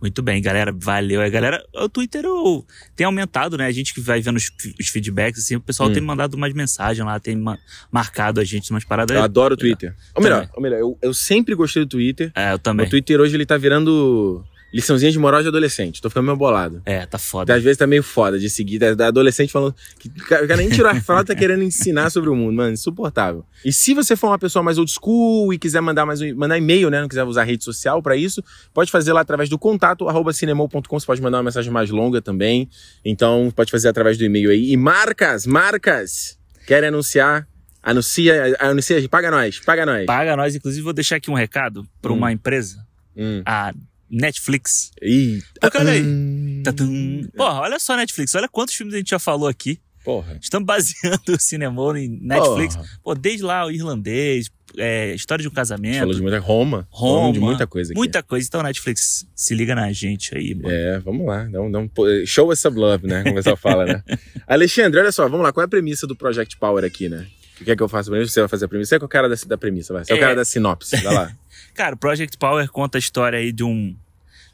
Muito 0.00 0.20
bem, 0.22 0.42
galera. 0.42 0.70
Valeu. 0.76 1.22
A 1.22 1.28
galera, 1.30 1.64
o 1.74 1.88
Twitter 1.88 2.24
o- 2.26 2.64
tem 2.94 3.06
aumentado, 3.06 3.56
né? 3.56 3.66
A 3.66 3.72
gente 3.72 3.94
que 3.94 4.00
vai 4.00 4.20
vendo 4.20 4.36
os, 4.36 4.50
os 4.78 4.88
feedbacks, 4.88 5.42
assim, 5.42 5.56
o 5.56 5.60
pessoal 5.60 5.88
Hum. 5.88 5.92
tem 5.92 6.02
mandado 6.02 6.34
umas 6.34 6.52
mensagens 6.52 7.06
lá, 7.06 7.18
tem 7.18 7.36
ma- 7.36 7.56
marcado 7.90 8.38
a 8.40 8.44
gente 8.44 8.70
umas 8.70 8.84
paradas. 8.84 9.16
Eu 9.16 9.22
adoro 9.22 9.54
o 9.54 9.56
Twitter. 9.56 9.94
Ou 10.14 10.22
melhor, 10.22 10.48
ou 10.54 10.62
melhor 10.62 10.78
eu, 10.78 10.98
eu 11.00 11.14
sempre 11.14 11.54
gostei 11.54 11.84
do 11.84 11.88
Twitter. 11.88 12.30
É, 12.34 12.52
eu 12.52 12.58
também. 12.58 12.86
O 12.86 12.90
Twitter 12.90 13.18
hoje 13.18 13.34
ele 13.34 13.46
tá 13.46 13.56
virando 13.56 14.44
liçãozinha 14.74 15.12
de 15.12 15.18
moral 15.20 15.40
de 15.40 15.46
adolescente. 15.48 16.02
Tô 16.02 16.08
ficando 16.10 16.24
meio 16.26 16.36
bolado. 16.36 16.82
É, 16.84 17.06
tá 17.06 17.16
foda. 17.16 17.54
Às 17.54 17.62
vezes 17.62 17.78
tá 17.78 17.86
meio 17.86 18.02
foda 18.02 18.38
de 18.38 18.50
seguir, 18.50 18.78
da, 18.80 18.92
da 18.94 19.06
adolescente 19.06 19.52
falando 19.52 19.74
que 19.98 20.08
o 20.08 20.26
cara 20.26 20.56
nem 20.56 20.68
tirou 20.68 20.90
a 20.90 21.00
fralda, 21.00 21.26
tá 21.26 21.34
querendo 21.38 21.62
ensinar 21.62 22.10
sobre 22.10 22.28
o 22.28 22.34
mundo, 22.34 22.54
mano, 22.56 22.72
insuportável. 22.72 23.44
E 23.64 23.72
se 23.72 23.94
você 23.94 24.16
for 24.16 24.26
uma 24.28 24.38
pessoa 24.38 24.62
mais 24.62 24.76
old 24.76 24.90
school 24.90 25.54
e 25.54 25.58
quiser 25.58 25.80
mandar 25.80 26.04
mais 26.04 26.20
um, 26.20 26.34
mandar 26.34 26.58
e-mail, 26.58 26.90
né, 26.90 27.00
não 27.00 27.08
quiser 27.08 27.22
usar 27.22 27.44
rede 27.44 27.62
social 27.62 28.02
pra 28.02 28.16
isso, 28.16 28.42
pode 28.74 28.90
fazer 28.90 29.12
lá 29.12 29.20
através 29.20 29.48
do 29.48 29.56
contato 29.58 30.08
arroba 30.08 30.32
cinemol.com, 30.32 30.98
você 31.00 31.06
pode 31.06 31.22
mandar 31.22 31.38
uma 31.38 31.44
mensagem 31.44 31.72
mais 31.72 31.88
longa 31.90 32.20
também. 32.20 32.68
Então, 33.04 33.52
pode 33.54 33.70
fazer 33.70 33.88
através 33.88 34.18
do 34.18 34.24
e-mail 34.24 34.50
aí. 34.50 34.72
E 34.72 34.76
marcas, 34.76 35.46
marcas, 35.46 36.36
querem 36.66 36.88
anunciar? 36.88 37.46
Anuncia, 37.82 38.56
anuncia, 38.58 39.06
paga 39.08 39.30
nós, 39.30 39.60
paga 39.60 39.84
nós. 39.86 40.06
Paga 40.06 40.36
nós. 40.36 40.54
Inclusive, 40.56 40.82
vou 40.82 40.92
deixar 40.92 41.16
aqui 41.16 41.30
um 41.30 41.34
recado 41.34 41.86
pra 42.00 42.12
Hum. 42.12 42.16
uma 42.16 42.32
empresa, 42.32 42.78
Hum. 43.16 43.42
a 43.44 43.72
Netflix. 44.10 44.90
Ih, 45.02 45.42
Pô, 45.60 45.70
cara 45.70 45.90
aí. 45.90 46.02
hum. 46.02 46.62
Tatum. 46.64 47.28
Porra, 47.36 47.60
olha 47.60 47.78
só 47.78 47.94
a 47.94 47.96
Netflix. 47.96 48.34
Olha 48.34 48.48
quantos 48.48 48.74
filmes 48.74 48.94
a 48.94 48.98
gente 48.98 49.10
já 49.10 49.18
falou 49.18 49.48
aqui. 49.48 49.80
Porra. 50.04 50.38
Estamos 50.40 50.66
baseando 50.66 51.22
o 51.34 51.40
cinema 51.40 51.98
em 51.98 52.08
Netflix. 52.20 52.76
Porra. 52.76 52.88
Pô, 53.02 53.14
desde 53.14 53.42
lá 53.42 53.66
o 53.66 53.70
irlandês, 53.70 54.50
é, 54.76 55.14
História 55.14 55.42
de 55.42 55.48
um 55.48 55.52
Casamento. 55.52 55.98
Falou 56.00 56.14
de 56.14 56.22
muita 56.22 56.38
Roma. 56.38 56.86
Roma. 56.90 57.32
De 57.32 57.40
muita 57.40 57.66
coisa 57.66 57.92
aqui. 57.92 57.98
Muita 57.98 58.22
coisa. 58.22 58.46
Então, 58.46 58.62
Netflix, 58.62 59.26
se 59.34 59.54
liga 59.54 59.74
na 59.74 59.90
gente 59.92 60.36
aí, 60.36 60.54
mano. 60.54 60.70
É, 60.70 60.98
vamos 60.98 61.26
lá. 61.26 61.44
Dá 61.44 61.62
um, 61.62 61.70
dá 61.70 61.78
um, 61.78 61.88
show 62.26 62.50
us 62.50 62.60
some 62.60 62.78
love, 62.78 63.06
né? 63.06 63.22
Como 63.22 63.32
o 63.32 63.36
pessoal 63.36 63.56
fala, 63.56 63.86
né? 63.86 64.02
Alexandre, 64.46 65.00
olha 65.00 65.12
só, 65.12 65.28
vamos 65.28 65.42
lá. 65.44 65.52
Qual 65.52 65.62
é 65.62 65.66
a 65.66 65.68
premissa 65.68 66.06
do 66.06 66.14
Project 66.14 66.58
Power 66.58 66.84
aqui, 66.84 67.08
né? 67.08 67.26
O 67.60 67.64
que 67.64 67.70
é 67.70 67.76
que 67.76 67.82
eu 67.82 67.88
faço 67.88 68.10
pra 68.10 68.18
mim? 68.18 68.26
Você 68.26 68.40
vai 68.40 68.48
fazer 68.48 68.64
a 68.64 68.68
premissa? 68.68 68.88
Você 68.90 68.94
é 68.96 68.98
é 68.98 69.04
o 69.04 69.08
cara 69.08 69.28
da, 69.28 69.36
da 69.46 69.56
premissa, 69.56 69.94
vai. 69.94 70.04
Você 70.04 70.12
é, 70.12 70.16
o 70.16 70.18
É. 70.18 70.20
cara 70.20 70.34
da 70.34 70.44
sinopse, 70.44 70.96
vai 70.96 71.14
lá. 71.14 71.36
Cara, 71.74 71.96
Project 71.96 72.38
Power 72.38 72.68
conta 72.70 72.98
a 72.98 73.00
história 73.00 73.38
aí 73.38 73.52
de 73.52 73.64
um. 73.64 73.94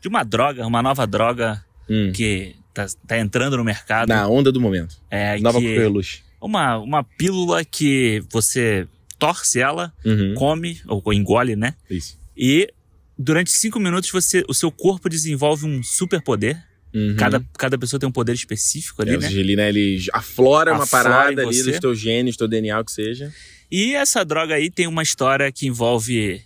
De 0.01 0.09
uma 0.09 0.23
droga, 0.25 0.67
uma 0.67 0.83
nova 0.83 1.07
droga 1.07 1.63
Hum. 1.89 2.13
que 2.15 2.55
tá, 2.73 2.87
tá 3.07 3.19
entrando 3.19 3.57
no 3.57 3.65
mercado. 3.65 4.09
Na 4.09 4.27
onda 4.29 4.51
do 4.53 4.61
momento. 4.61 4.97
É, 5.11 5.39
Nova 5.41 5.61
que, 5.61 5.67
coqueluche. 5.75 6.23
uma, 6.41 6.79
uma 6.79 7.03
pílula 7.05 7.65
que 7.65 8.23
você 8.31 8.87
torce 9.19 9.61
ela, 9.61 9.93
Uhum. 10.05 10.35
come, 10.35 10.81
ou 10.87 11.13
engole, 11.13 11.57
né? 11.57 11.75
Isso. 11.91 12.17
E 12.37 12.73
durante 13.19 13.51
cinco 13.51 13.79
minutos 13.79 14.11
você, 14.11 14.43
o 14.49 14.55
seu 14.55 14.71
corpo 14.71 15.09
desenvolve 15.11 15.67
um 15.67 15.83
superpoder. 15.83 16.57
Uhum. 16.95 17.17
Cada, 17.19 17.45
cada 17.59 17.77
pessoa 17.77 18.01
tem 18.01 18.09
um 18.09 18.13
poder 18.13 18.33
específico 18.35 19.03
ali, 19.03 19.15
É, 19.15 19.19
né? 19.19 19.33
ele, 19.33 19.55
né, 19.57 19.69
ele 19.69 20.07
aflora 20.13 20.73
uma 20.73 20.85
Aflora 20.85 21.05
parada 21.09 21.43
em 21.45 21.47
ali 21.49 21.63
dos 21.63 21.79
teus 21.79 21.99
genes, 22.01 22.37
teu 22.37 22.49
DNA, 22.49 22.81
o 22.81 22.85
que 22.85 22.93
seja. 22.93 23.33
E 23.71 23.95
essa 23.95 24.25
droga 24.25 24.55
aí 24.55 24.71
tem 24.71 24.87
uma 24.87 25.03
história 25.03 25.51
que 25.53 25.67
envolve 25.67 26.41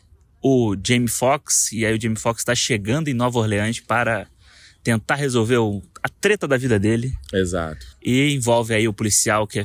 o 0.47 0.77
Jamie 0.87 1.09
Foxx, 1.09 1.73
e 1.73 1.87
aí 1.87 1.97
o 1.97 2.01
Jamie 2.01 2.19
Foxx 2.19 2.43
está 2.43 2.55
chegando 2.55 3.09
em 3.09 3.15
Nova 3.15 3.39
Orleans 3.39 3.81
para 3.81 4.27
tentar 4.83 5.15
resolver 5.15 5.57
o- 5.57 5.83
a 6.03 6.09
treta 6.11 6.47
da 6.47 6.59
vida 6.59 6.79
dele. 6.79 7.15
Exato. 7.33 7.87
E 8.05 8.35
envolve 8.35 8.75
aí 8.75 8.87
o 8.87 8.93
policial 8.93 9.47
que 9.47 9.59
é, 9.59 9.65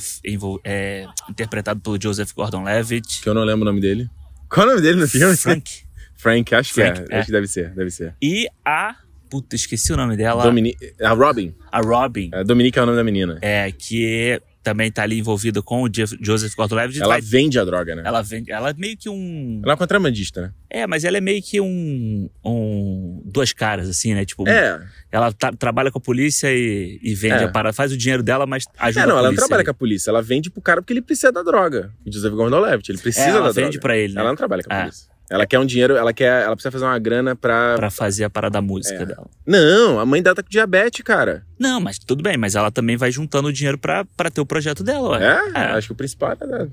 é 0.64 1.06
interpretado 1.30 1.82
pelo 1.82 2.02
Joseph 2.02 2.32
Gordon-Levitt. 2.34 3.22
Que 3.22 3.28
eu 3.28 3.34
não 3.34 3.44
lembro 3.44 3.64
o 3.64 3.66
nome 3.66 3.82
dele. 3.82 4.10
Qual 4.50 4.66
é 4.66 4.70
o 4.70 4.76
nome 4.76 4.82
dele 4.82 5.02
no 5.02 5.08
filme? 5.08 5.36
Frank. 5.36 5.70
Frank, 6.16 6.56
acho 6.56 6.74
que 6.74 6.82
Frank, 6.82 7.02
é. 7.02 7.06
é. 7.16 7.18
Acho 7.18 7.26
que 7.26 7.32
deve 7.34 7.48
ser, 7.48 7.70
deve 7.76 7.92
ser. 7.92 8.16
E 8.22 8.48
a... 8.64 8.96
Puta, 9.30 9.56
esqueci 9.56 9.92
o 9.94 9.98
nome 9.98 10.16
dela. 10.18 10.42
Domini... 10.44 10.76
A 11.02 11.12
Robin. 11.12 11.54
A 11.72 11.82
Robin. 11.82 12.32
A 12.34 12.42
Dominique 12.42 12.80
é 12.80 12.82
o 12.82 12.86
nome 12.86 12.98
da 12.98 13.04
menina. 13.04 13.38
É, 13.42 13.72
que 13.72 14.42
também 14.70 14.92
tá 14.92 15.02
ali 15.04 15.18
envolvida 15.18 15.62
com 15.64 15.84
o 15.84 15.90
Joseph 15.92 16.54
Gordon-Levitt. 16.56 17.00
Ela 17.02 17.16
Vai- 17.16 17.22
vende 17.22 17.58
a 17.58 17.66
droga, 17.66 17.96
né? 17.96 18.04
ela 18.06 18.22
vende... 18.22 18.52
Ela 18.52 18.70
é 18.70 18.74
meio 18.78 18.96
que 18.96 19.10
um... 19.10 19.60
Ela 19.64 19.72
é 19.72 19.74
uma 19.74 19.78
contrabandista, 19.78 20.42
né? 20.42 20.52
É, 20.70 20.86
mas 20.86 21.04
ela 21.04 21.18
é 21.18 21.22
meio 21.22 21.42
que 21.42 21.60
um... 21.60 22.30
um 22.46 23.22
duas 23.26 23.52
caras, 23.52 23.90
assim, 23.90 24.14
né? 24.14 24.24
Tipo, 24.26 24.48
É. 24.48 24.80
ela 25.12 25.32
tá- 25.32 25.52
trabalha 25.52 25.90
com 25.92 25.98
a 25.98 26.02
polícia 26.02 26.48
e, 26.54 27.00
e 27.02 27.16
vende 27.16 27.44
É. 27.44 27.46
a 27.46 27.48
parada. 27.50 27.74
Faz 27.74 27.92
o 27.92 27.98
dinheiro 27.98 28.22
dela, 28.22 28.46
mas 28.46 28.66
ajuda 28.78 29.02
É, 29.04 29.08
não, 29.08 29.16
a 29.16 29.20
ela 29.20 29.22
não 29.24 29.30
polícia. 29.30 29.48
trabalha 29.48 29.60
ali. 29.62 29.66
com 29.66 29.72
a 29.72 29.74
polícia. 29.74 30.10
Ela 30.12 30.22
vende 30.22 30.50
pro 30.52 30.62
cara 30.62 30.82
porque 30.82 30.94
ele 30.94 31.02
precisa 31.02 31.32
da 31.32 31.42
droga. 31.42 31.92
O 32.06 32.12
Joseph 32.14 32.34
Gordon-Levitt, 32.34 32.92
ele 32.92 33.00
precisa 33.00 33.26
É, 33.26 33.30
ela 33.30 33.42
da 33.48 33.52
vende 33.52 33.72
droga. 33.72 33.80
pra 33.82 33.98
ele, 33.98 34.14
né? 34.14 34.22
Ela 34.22 34.30
não 34.30 34.36
trabalha 34.38 34.62
com 34.64 34.72
a 34.72 34.76
É. 34.78 34.82
polícia. 34.84 35.08
Ela 35.30 35.46
quer 35.46 35.60
um 35.60 35.66
dinheiro, 35.66 35.96
ela 35.96 36.12
quer, 36.12 36.44
ela 36.44 36.56
precisa 36.56 36.72
fazer 36.72 36.86
uma 36.86 36.98
grana 36.98 37.36
pra... 37.36 37.76
Pra 37.76 37.92
fazer 37.92 38.24
a 38.24 38.30
parada 38.30 38.54
da 38.54 38.62
música 38.62 39.04
É. 39.04 39.06
dela. 39.06 39.28
Não, 39.46 40.00
a 40.00 40.06
mãe 40.06 40.22
dela 40.24 40.36
tá 40.36 40.42
com 40.42 40.50
diabetes, 40.50 41.02
cara. 41.04 41.44
Não, 41.60 41.80
mas 41.80 42.00
tudo 42.00 42.24
bem, 42.24 42.36
mas 42.36 42.56
ela 42.56 42.72
também 42.72 42.98
vai 42.98 43.12
juntando 43.12 43.50
o 43.50 43.54
dinheiro 43.54 43.78
pra, 43.78 44.06
pra 44.18 44.32
ter 44.32 44.42
o 44.42 44.46
projeto 44.46 44.84
dela, 44.84 45.10
ué. 45.10 45.24
É? 45.56 45.60
Acho 45.74 45.88
que 45.90 45.94
o 45.94 45.96
principal 45.96 46.32
é 46.32 46.36
da 46.36 46.66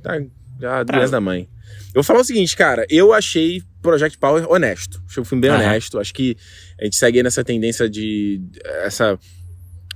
Pra- 0.84 0.98
doença 0.98 1.12
da 1.12 1.20
mãe. 1.20 1.48
Eu 1.88 1.96
vou 1.96 2.02
falar 2.02 2.20
o 2.20 2.24
seguinte, 2.24 2.56
cara. 2.56 2.86
Eu 2.88 3.12
achei 3.12 3.62
Project 3.82 4.16
Power 4.18 4.50
honesto. 4.50 5.02
Achei 5.08 5.22
o 5.22 5.26
filme 5.26 5.42
bem 5.42 5.50
honesto. 5.50 5.98
Acho 5.98 6.12
que 6.14 6.36
a 6.80 6.84
gente 6.84 6.96
segue 6.96 7.18
aí 7.18 7.22
nessa 7.22 7.42
tendência 7.44 7.88
de... 7.90 8.40
Essa 8.84 9.18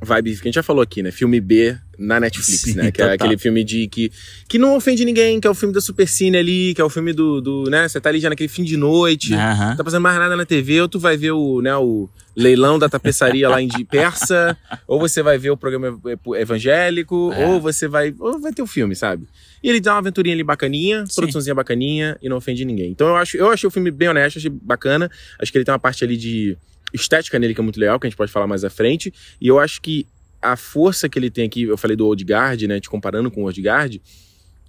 vibe 0.03 0.33
que 0.37 0.41
a 0.41 0.45
gente 0.45 0.55
já 0.55 0.63
falou 0.63 0.83
aqui, 0.83 1.03
né? 1.03 1.11
Filme 1.11 1.41
B 1.41 1.77
na 1.99 2.19
Netflix, 2.19 2.63
Sim, 2.63 2.75
né? 2.75 2.91
Que 2.91 3.03
é 3.03 3.05
total. 3.11 3.15
aquele 3.27 3.37
filme 3.39 3.63
de 3.63 3.87
que, 3.89 4.11
que 4.49 4.59
não 4.59 4.75
ofende 4.77 5.05
ninguém, 5.05 5.39
que 5.39 5.47
é 5.47 5.51
o 5.51 5.55
filme 5.55 5.75
da 5.75 5.81
Supercine 5.81 6.37
ali, 6.39 6.73
que 6.75 6.81
é 6.81 6.85
o 6.85 6.89
filme 6.89 7.13
do, 7.13 7.41
do 7.41 7.65
né? 7.71 7.87
Você 7.89 8.01
tá 8.01 8.09
ali 8.09 8.19
já 8.21 8.31
naquele 8.31 8.49
fim 8.49 8.65
de 8.65 8.77
noite, 8.77 9.31
não 9.33 9.77
tá 9.77 9.85
fazendo 9.85 10.01
mais 10.03 10.19
nada 10.19 10.35
na 10.37 10.47
TV, 10.47 10.81
ou 10.81 10.89
tu 10.89 10.99
vai 10.99 11.17
ver 11.17 11.33
o, 11.33 11.61
né, 11.61 11.77
o 11.77 12.09
leilão 12.35 12.79
da 12.79 12.89
tapeçaria 12.89 13.49
lá 13.49 13.61
em 13.61 13.69
de 13.69 13.85
Persa, 13.85 14.57
ou 14.87 14.99
você 14.99 15.23
vai 15.23 15.37
ver 15.37 15.51
o 15.51 15.57
programa 15.57 15.89
ev- 15.89 16.35
evangélico, 16.37 17.33
É. 17.35 17.47
ou 17.47 17.61
você 17.61 17.87
vai, 17.89 18.15
ou 18.19 18.41
vai 18.41 18.53
ter 18.53 18.63
o 18.63 18.67
filme, 18.67 18.95
sabe? 18.97 19.27
E 19.63 19.69
ele 19.69 19.81
dá 19.81 19.93
uma 19.93 19.99
aventurinha 19.99 20.35
ali 20.35 20.43
bacaninha, 20.43 21.05
Sim. 21.07 21.15
produçãozinha 21.17 21.55
bacaninha 21.55 22.17
e 22.23 22.29
não 22.29 22.39
ofende 22.39 22.65
ninguém. 22.65 22.91
Então 22.91 23.09
eu 23.09 23.17
acho, 23.17 23.37
eu 23.37 23.51
achei 23.51 23.67
o 23.67 23.71
filme 23.71 23.91
bem 23.91 24.09
honesto, 24.09 24.39
achei 24.39 24.51
bacana. 24.51 25.11
Acho 25.39 25.53
que 25.53 25.59
ele 25.59 25.65
tem 25.67 25.73
uma 25.73 25.79
parte 25.79 26.03
ali 26.03 26.17
de 26.17 26.57
estética 26.93 27.39
nele 27.39 27.55
que 27.55 27.61
é 27.61 27.65
muito 27.65 27.79
legal, 27.81 27.99
que 27.99 28.07
a 28.07 28.11
gente 28.11 28.17
pode 28.17 28.31
falar 28.33 28.47
mais 28.47 28.65
à 28.65 28.71
frente. 28.71 29.13
E 29.41 29.47
eu 29.49 29.59
acho 29.59 29.81
que 29.81 30.07
a 30.43 30.57
força 30.57 31.09
que 31.09 31.19
ele 31.19 31.31
tem 31.31 31.45
aqui, 31.47 31.63
eu 31.65 31.77
falei 31.77 31.97
do 31.97 32.07
Odegaard, 32.07 32.67
né, 32.67 32.81
te 32.81 32.89
comparando 32.89 33.31
com 33.31 33.43
o 33.45 33.47
Odegaard, 33.47 34.01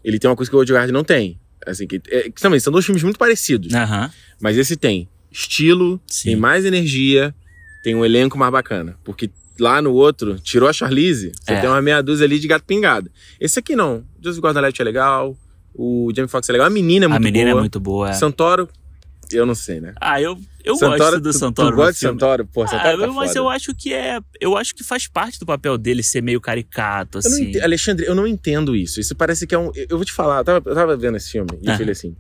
ele 0.04 0.20
tem 0.20 0.30
uma 0.30 0.36
coisa 0.36 0.50
que 0.50 0.56
o 0.56 0.60
Odegaard 0.60 0.92
não 0.92 1.04
tem. 1.04 1.40
Assim, 1.66 1.86
que, 1.88 2.02
é, 2.10 2.24
que 2.30 2.42
também 2.42 2.60
são 2.60 2.74
dois 2.74 2.84
filmes 2.86 3.04
muito 3.04 3.20
parecidos. 3.20 3.74
Aham. 3.74 4.12
Mas 4.42 4.58
esse 4.58 4.76
tem 4.76 5.08
estilo, 5.32 6.02
Sim. 6.08 6.30
tem 6.30 6.36
mais 6.36 6.66
energia, 6.66 7.34
tem 7.84 7.96
um 7.96 8.04
elenco 8.04 8.38
mais 8.38 8.52
bacana. 8.52 8.98
Porque 9.04 9.30
lá 9.60 9.82
no 9.82 9.94
outro, 9.94 10.40
tirou 10.40 10.68
a 10.68 10.74
Charlize, 10.74 11.32
você 11.40 11.54
É. 11.54 11.62
tem 11.62 11.70
uma 11.70 11.82
meia 11.82 12.02
dúzia 12.02 12.26
ali 12.26 12.40
de 12.40 12.48
gato 12.48 12.66
pingado. 12.66 13.12
Esse 13.40 13.60
aqui 13.60 13.76
não. 13.76 14.04
Joseph 14.22 14.42
Gordon-Levitt 14.42 14.82
é 14.82 14.86
legal, 14.86 15.38
o 15.74 16.12
Jamie 16.16 16.28
Foxx 16.30 16.50
é 16.50 16.52
legal, 16.54 16.68
a 16.68 16.70
menina 16.70 17.06
é 17.06 17.08
muito 17.08 17.22
a 17.22 17.24
menina 17.24 17.52
boa. 17.52 17.60
é 17.60 17.62
muito 17.62 17.80
boa. 17.80 18.10
é. 18.10 18.14
Santoro, 18.14 18.68
eu 19.34 19.46
não 19.46 19.56
sei, 19.56 19.80
né? 19.82 19.94
Ah, 20.00 20.22
eu, 20.22 20.38
eu 20.64 20.76
Santoro, 20.76 20.98
gosto 21.00 21.20
do 21.22 21.32
tu- 21.32 21.38
Santoro. 21.38 21.72
Tu, 21.72 21.76
gosta 21.76 21.94
de. 21.94 22.00
Santoro? 22.00 22.46
Pô, 22.46 22.68
Santoro 22.68 22.82
Ah, 22.90 22.98
tá 22.98 23.04
eu- 23.06 23.14
mas 23.14 23.28
foda. 23.30 23.40
eu 23.40 23.50
acho 23.50 23.74
que 23.76 23.94
é. 23.94 24.20
Eu 24.40 24.58
acho 24.58 24.74
que 24.76 24.84
faz 24.84 25.08
parte 25.08 25.40
do 25.40 25.46
papel 25.46 25.78
dele 25.78 26.04
ser 26.04 26.22
meio 26.22 26.40
caricato, 26.42 27.18
Eu 27.18 27.20
assim. 27.20 27.46
ente- 27.50 27.62
Alexandre, 27.62 28.06
eu 28.06 28.16
não 28.16 28.26
entendo 28.28 28.76
isso. 28.76 29.00
Isso 29.00 29.16
parece 29.16 29.46
que 29.48 29.54
é 29.56 29.58
um. 29.60 29.72
Eu 29.90 29.98
vou 29.98 30.06
te 30.06 30.12
falar, 30.14 30.40
eu 30.40 30.44
tava, 30.44 30.70
eu 30.70 30.76
tava 30.76 30.96
vendo 30.98 31.18
esse 31.18 31.30
filme 31.32 31.50
e 31.62 31.68
eu 31.68 31.74
Ah. 31.74 31.78
falei 31.78 31.92
assim. 31.92 32.16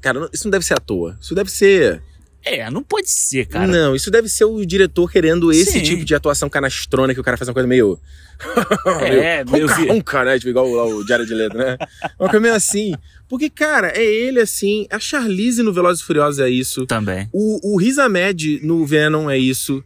Cara, 0.00 0.28
isso 0.32 0.44
não 0.44 0.50
deve 0.52 0.64
ser 0.64 0.74
à 0.74 0.78
toa. 0.78 1.18
Isso 1.20 1.34
deve 1.34 1.50
ser. 1.50 2.02
É, 2.50 2.70
não 2.70 2.82
pode 2.82 3.10
ser, 3.10 3.46
cara. 3.46 3.66
Não, 3.66 3.94
isso 3.94 4.10
deve 4.10 4.28
ser 4.28 4.44
o 4.44 4.64
diretor 4.64 5.10
querendo 5.10 5.52
esse 5.52 5.72
Sim. 5.72 5.82
tipo 5.82 6.04
de 6.04 6.14
atuação 6.14 6.48
canastrona 6.48 7.12
que 7.14 7.20
o 7.20 7.24
cara 7.24 7.36
faz 7.36 7.48
uma 7.48 7.54
coisa 7.54 7.66
meio. 7.68 7.98
É, 9.02 9.44
meio 9.44 9.66
ronca, 9.66 9.92
ronca, 9.92 10.24
né? 10.24 10.38
Tipo, 10.38 10.50
igual 10.50 10.70
lá 10.72 10.84
o 10.84 11.04
Diário 11.04 11.26
de 11.26 11.34
Letra, 11.34 11.58
né? 11.76 11.86
Uma 12.18 12.28
coisa 12.28 12.40
meio 12.40 12.54
assim. 12.54 12.94
Porque, 13.28 13.50
cara, 13.50 13.88
é 13.96 14.04
ele 14.04 14.40
assim. 14.40 14.86
A 14.90 14.98
Charlize 15.00 15.62
no 15.62 15.72
Velozes 15.72 16.02
e 16.02 16.06
Furiosos 16.06 16.38
é 16.38 16.48
isso. 16.48 16.86
Também. 16.86 17.28
O, 17.32 17.74
o 17.74 17.76
Riz 17.78 17.98
Ahmed 17.98 18.60
no 18.62 18.86
Venom 18.86 19.28
é 19.28 19.36
isso. 19.36 19.82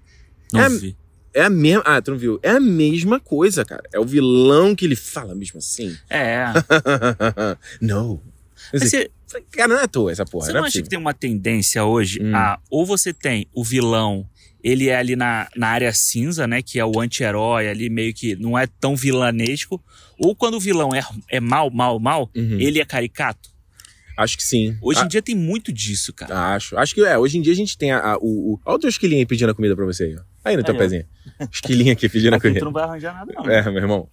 Não 0.53 0.61
É- 0.61 0.69
vi. 0.69 0.97
É 1.35 1.45
a 1.45 1.49
mesma. 1.51 1.83
Ah, 1.87 2.03
tu 2.03 2.11
não 2.11 2.19
viu? 2.19 2.39
É 2.43 2.51
a 2.51 2.61
mesma 2.61 3.19
coisa, 3.19 3.65
cara. 3.65 3.83
É 3.91 3.99
o 3.99 4.05
vilão 4.05 4.75
que 4.77 4.85
ele 4.85 4.95
fala 4.95 5.35
mesmo 5.35 5.57
assim. 5.59 5.97
É. 6.11 6.45
não. 7.81 8.21
Mas 8.71 8.83
você, 8.91 9.11
Cara, 9.53 9.69
não 9.69 9.79
é 9.79 9.85
à 9.85 9.89
toa 9.89 10.11
essa 10.13 10.25
porra. 10.25 10.47
você 10.47 10.53
não 10.53 10.61
não 10.61 10.67
é 10.67 10.69
acha 10.69 10.83
que 10.83 10.89
tem 10.89 10.99
uma 10.99 11.15
tendência 11.15 11.85
hoje 11.85 12.21
Hum. 12.23 12.35
a. 12.35 12.59
Ou 12.71 12.85
você 12.87 13.13
tem 13.13 13.47
o 13.53 13.63
vilão, 13.65 14.27
ele 14.63 14.89
é 14.89 14.97
ali 14.97 15.17
na, 15.17 15.49
na 15.57 15.69
área 15.69 15.93
cinza, 15.93 16.47
né? 16.47 16.63
Que 16.63 16.79
é 16.79 16.85
o 16.85 17.01
anti-herói 17.01 17.69
ali, 17.69 17.89
meio 17.91 18.13
que 18.15 18.37
não 18.37 18.59
é 18.59 18.67
tão 18.67 18.95
vilanesco. 18.97 19.83
Ou 20.19 20.35
quando 20.37 20.55
o 20.55 20.61
vilão 20.61 20.95
é, 20.95 21.03
é 21.31 21.41
mal, 21.41 21.71
mal, 21.71 21.99
mal, 21.99 22.31
Uhum. 22.37 22.59
ele 22.61 22.81
é 22.81 22.85
caricato. 22.85 23.51
Acho 24.17 24.37
que 24.37 24.45
sim. 24.45 24.77
Hoje 24.83 25.01
Ah, 25.01 25.05
em 25.05 25.09
dia 25.09 25.23
tem 25.23 25.35
muito 25.35 25.73
disso, 25.73 26.13
cara. 26.13 26.55
Acho. 26.55 26.77
Acho 26.77 26.95
que 26.95 27.03
é. 27.03 27.17
Hoje 27.17 27.39
em 27.39 27.43
dia 27.43 27.53
a 27.55 27.57
gente 27.57 27.77
tem 27.79 27.93
a, 27.93 27.99
a- 28.13 28.19
o, 28.19 28.53
o. 28.55 28.61
Olha 28.67 28.77
o 28.77 28.79
teu 28.79 28.91
esquilinho 28.91 29.21
aí 29.21 29.27
pedindo 29.27 29.51
a 29.51 29.55
comida 29.55 29.75
pra 29.75 29.87
você 29.87 30.05
aí, 30.05 30.17
ó. 30.17 30.21
Aí 30.45 30.57
no 30.57 30.63
teu 30.63 30.75
Aí, 30.75 30.79
ó. 30.79 30.83
pezinho. 30.83 31.05
Esquilinho 31.51 31.93
aqui 31.93 32.09
pedindo 32.11 32.35
a 32.35 32.37
Aqui 32.37 32.43
tu 32.49 32.51
comida. 32.51 32.65
não 32.67 32.73
vai 32.73 32.83
arranjar 32.85 33.15
nada, 33.15 33.33
não. 33.35 33.51
É, 33.51 33.63
meu 33.65 33.77
irmão. 33.77 34.09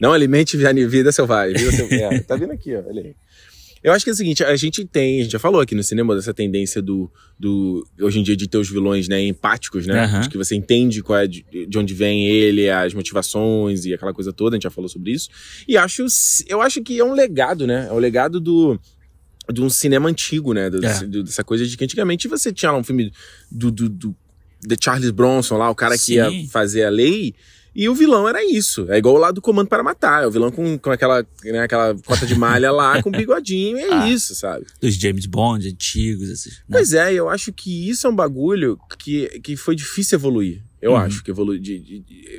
Não 0.00 0.12
alimente 0.12 0.56
a 0.64 0.72
vida 0.72 1.10
selvagem. 1.12 1.56
Vida 1.58 1.72
selvagem. 1.72 2.04
É, 2.04 2.20
tá 2.20 2.36
vindo 2.36 2.52
aqui, 2.52 2.74
ó. 2.76 2.82
Olha 2.86 3.02
aí. 3.02 3.14
Eu 3.82 3.92
acho 3.92 4.04
que 4.04 4.10
é 4.10 4.12
o 4.12 4.16
seguinte, 4.16 4.44
a 4.44 4.54
gente 4.56 4.84
tem, 4.84 5.20
a 5.20 5.22
gente 5.22 5.32
já 5.32 5.38
falou 5.38 5.60
aqui 5.60 5.74
no 5.74 5.82
cinema 5.82 6.14
dessa 6.14 6.34
tendência 6.34 6.82
do, 6.82 7.10
do 7.38 7.86
hoje 8.00 8.18
em 8.20 8.22
dia 8.22 8.36
de 8.36 8.46
ter 8.46 8.58
os 8.58 8.68
vilões, 8.68 9.08
né, 9.08 9.22
empáticos, 9.26 9.86
né? 9.86 10.04
Aham. 10.04 10.20
De 10.20 10.28
que 10.28 10.36
você 10.36 10.54
entende 10.54 11.02
qual 11.02 11.18
é 11.20 11.26
de, 11.26 11.44
de 11.66 11.78
onde 11.78 11.94
vem 11.94 12.26
ele, 12.26 12.68
as 12.68 12.92
motivações 12.92 13.86
e 13.86 13.94
aquela 13.94 14.12
coisa 14.12 14.32
toda, 14.34 14.54
a 14.54 14.56
gente 14.56 14.64
já 14.64 14.70
falou 14.70 14.88
sobre 14.88 15.12
isso. 15.12 15.30
E 15.66 15.76
acho, 15.78 16.04
eu 16.46 16.60
acho 16.60 16.82
que 16.82 16.98
é 16.98 17.04
um 17.04 17.14
legado, 17.14 17.66
né? 17.66 17.86
É 17.88 17.92
um 17.92 17.98
legado 17.98 18.38
do 18.38 18.78
de 19.52 19.60
um 19.62 19.70
cinema 19.70 20.08
antigo, 20.08 20.52
né? 20.52 20.68
Do- 20.70 20.84
É. 20.84 21.00
do- 21.06 21.24
dessa 21.24 21.42
coisa 21.42 21.66
de 21.66 21.76
que 21.76 21.82
antigamente 21.82 22.28
você 22.28 22.52
tinha 22.52 22.70
lá 22.70 22.78
um 22.78 22.84
filme 22.84 23.10
do, 23.50 23.70
do, 23.70 23.88
do 23.88 24.16
de 24.62 24.76
Charles 24.78 25.10
Bronson 25.10 25.56
lá, 25.56 25.70
o 25.70 25.74
cara 25.74 25.96
que 25.96 26.04
Sim. 26.04 26.12
ia 26.16 26.30
fazer 26.50 26.84
a 26.84 26.90
lei. 26.90 27.34
E 27.74 27.88
o 27.88 27.94
vilão 27.94 28.28
era 28.28 28.44
isso. 28.44 28.86
É 28.90 28.98
igual 28.98 29.16
lá 29.16 29.30
do 29.30 29.40
Comando 29.40 29.68
para 29.68 29.82
Matar. 29.82 30.24
É 30.24 30.26
o 30.26 30.30
vilão 30.30 30.50
com, 30.50 30.76
com 30.78 30.90
aquela, 30.90 31.24
né, 31.44 31.60
aquela 31.60 31.94
cota 32.04 32.26
de 32.26 32.34
malha 32.34 32.72
lá, 32.72 33.00
com 33.02 33.10
bigodinho. 33.10 33.78
É 33.78 33.92
Ah. 33.92 34.08
isso, 34.08 34.34
sabe? 34.34 34.66
Dos 34.80 34.94
James 34.96 35.24
Bond 35.26 35.68
antigos, 35.68 36.28
esses. 36.28 36.54
né? 36.58 36.64
Pois 36.72 36.92
é, 36.92 37.12
eu 37.14 37.28
acho 37.28 37.52
que 37.52 37.88
isso 37.88 38.06
é 38.06 38.10
um 38.10 38.14
bagulho 38.16 38.78
que, 38.98 39.28
que 39.40 39.56
foi 39.56 39.76
difícil 39.76 40.16
evoluir. 40.18 40.62
Eu 40.82 40.92
Uhum. 40.92 40.96
acho 40.96 41.22
que 41.22 41.30
evoluiu. 41.30 41.60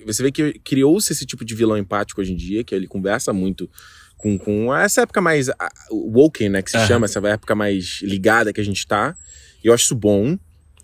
você 0.05 0.23
vê 0.23 0.31
que 0.31 0.53
criou-se 0.63 1.13
esse 1.13 1.25
tipo 1.25 1.45
de 1.45 1.55
vilão 1.55 1.77
empático 1.77 2.19
hoje 2.19 2.33
em 2.33 2.35
dia, 2.35 2.63
que 2.63 2.73
ele 2.75 2.87
conversa 2.87 3.31
muito 3.31 3.69
com, 4.17 4.37
com 4.37 4.75
essa 4.75 5.01
época 5.01 5.21
mais 5.21 5.47
a- 5.49 5.71
woken, 5.91 6.49
né? 6.49 6.61
Que 6.61 6.71
se 6.71 6.77
Aham. 6.77 6.87
chama, 6.87 7.05
essa 7.05 7.19
época 7.27 7.55
mais 7.55 7.99
ligada 8.01 8.51
que 8.51 8.59
a 8.59 8.65
gente 8.65 8.85
tá. 8.85 9.15
E 9.63 9.67
eu 9.67 9.73
acho 9.73 9.85
isso 9.85 9.95
bom. 9.95 10.37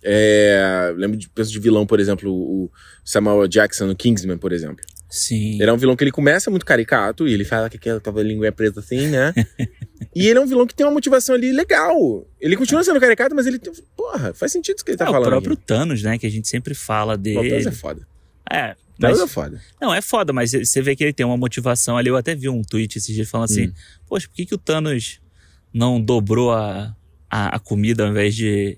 É, 0.04 0.94
lembro 0.96 1.18
de, 1.18 1.30
penso 1.30 1.52
de 1.52 1.60
vilão, 1.60 1.86
por 1.86 2.00
exemplo, 2.00 2.32
o 2.32 2.72
Samuel 3.04 3.48
Jackson 3.48 3.88
no 3.88 3.96
Kingsman, 3.96 4.38
por 4.38 4.52
exemplo. 4.52 4.84
Sim. 5.10 5.54
Ele 5.54 5.70
é 5.70 5.74
um 5.74 5.78
vilão 5.78 5.96
que 5.96 6.04
ele 6.04 6.12
começa 6.12 6.52
muito 6.52 6.66
caricato 6.66 7.28
e 7.28 7.34
ele 7.34 7.46
fala 7.46 7.70
que 7.70 7.78
aquela 7.78 8.24
língua 8.24 8.48
é 8.48 8.52
preta 8.52 8.82
assim, 8.82 9.08
né? 9.08 9.34
e 10.14 10.28
ele 10.28 10.38
é 10.38 10.42
um 10.42 10.46
vilão 10.46 10.68
que 10.68 10.76
tem 10.76 10.86
uma 10.86 10.92
motivação 10.92 11.34
ali 11.34 11.52
legal. 11.52 12.28
Ele 12.40 12.58
continua 12.58 12.84
sendo 12.84 13.00
caricato, 13.00 13.34
mas 13.34 13.48
ele 13.48 13.58
tem. 13.58 13.72
Porra, 13.96 14.34
faz 14.34 14.52
sentido 14.52 14.76
isso 14.76 14.86
que 14.86 14.92
ele 14.92 14.98
tá 14.98 15.06
é, 15.06 15.08
falando. 15.08 15.28
O 15.28 15.30
próprio 15.30 15.54
aqui. 15.54 15.66
Thanos, 15.66 16.04
né? 16.04 16.18
Que 16.18 16.28
a 16.28 16.30
gente 16.30 16.48
sempre 16.48 16.74
fala 16.74 17.18
dele. 17.18 17.40
O 17.40 17.50
Thanos 17.50 17.68
é 17.68 17.72
foda. 17.72 18.08
É. 18.52 18.76
Thanos 19.00 19.20
Mas, 19.20 19.30
é 19.30 19.34
foda. 19.34 19.62
não, 19.80 19.94
é 19.94 20.02
foda, 20.02 20.34
mas 20.34 20.52
você 20.52 20.82
vê 20.82 20.96
que 20.96 21.04
ele 21.04 21.14
tem 21.14 21.24
uma 21.26 21.38
motivação 21.38 21.98
ali. 21.98 22.10
Eu 22.10 22.18
até 22.18 22.34
vi 22.34 22.50
um 22.50 22.64
tweet 22.64 22.98
esses 22.98 23.14
dias 23.14 23.30
falando 23.30 23.46
assim: 23.46 23.68
Hum. 23.68 23.74
Poxa, 24.08 24.28
por 24.28 24.36
que, 24.36 24.46
que 24.46 24.56
o 24.56 24.58
Thanos 24.58 25.22
não 25.72 26.02
dobrou 26.02 26.52
a, 26.52 26.96
a, 27.30 27.56
a 27.56 27.60
comida 27.60 28.04
ao 28.04 28.10
invés 28.10 28.36
de, 28.36 28.78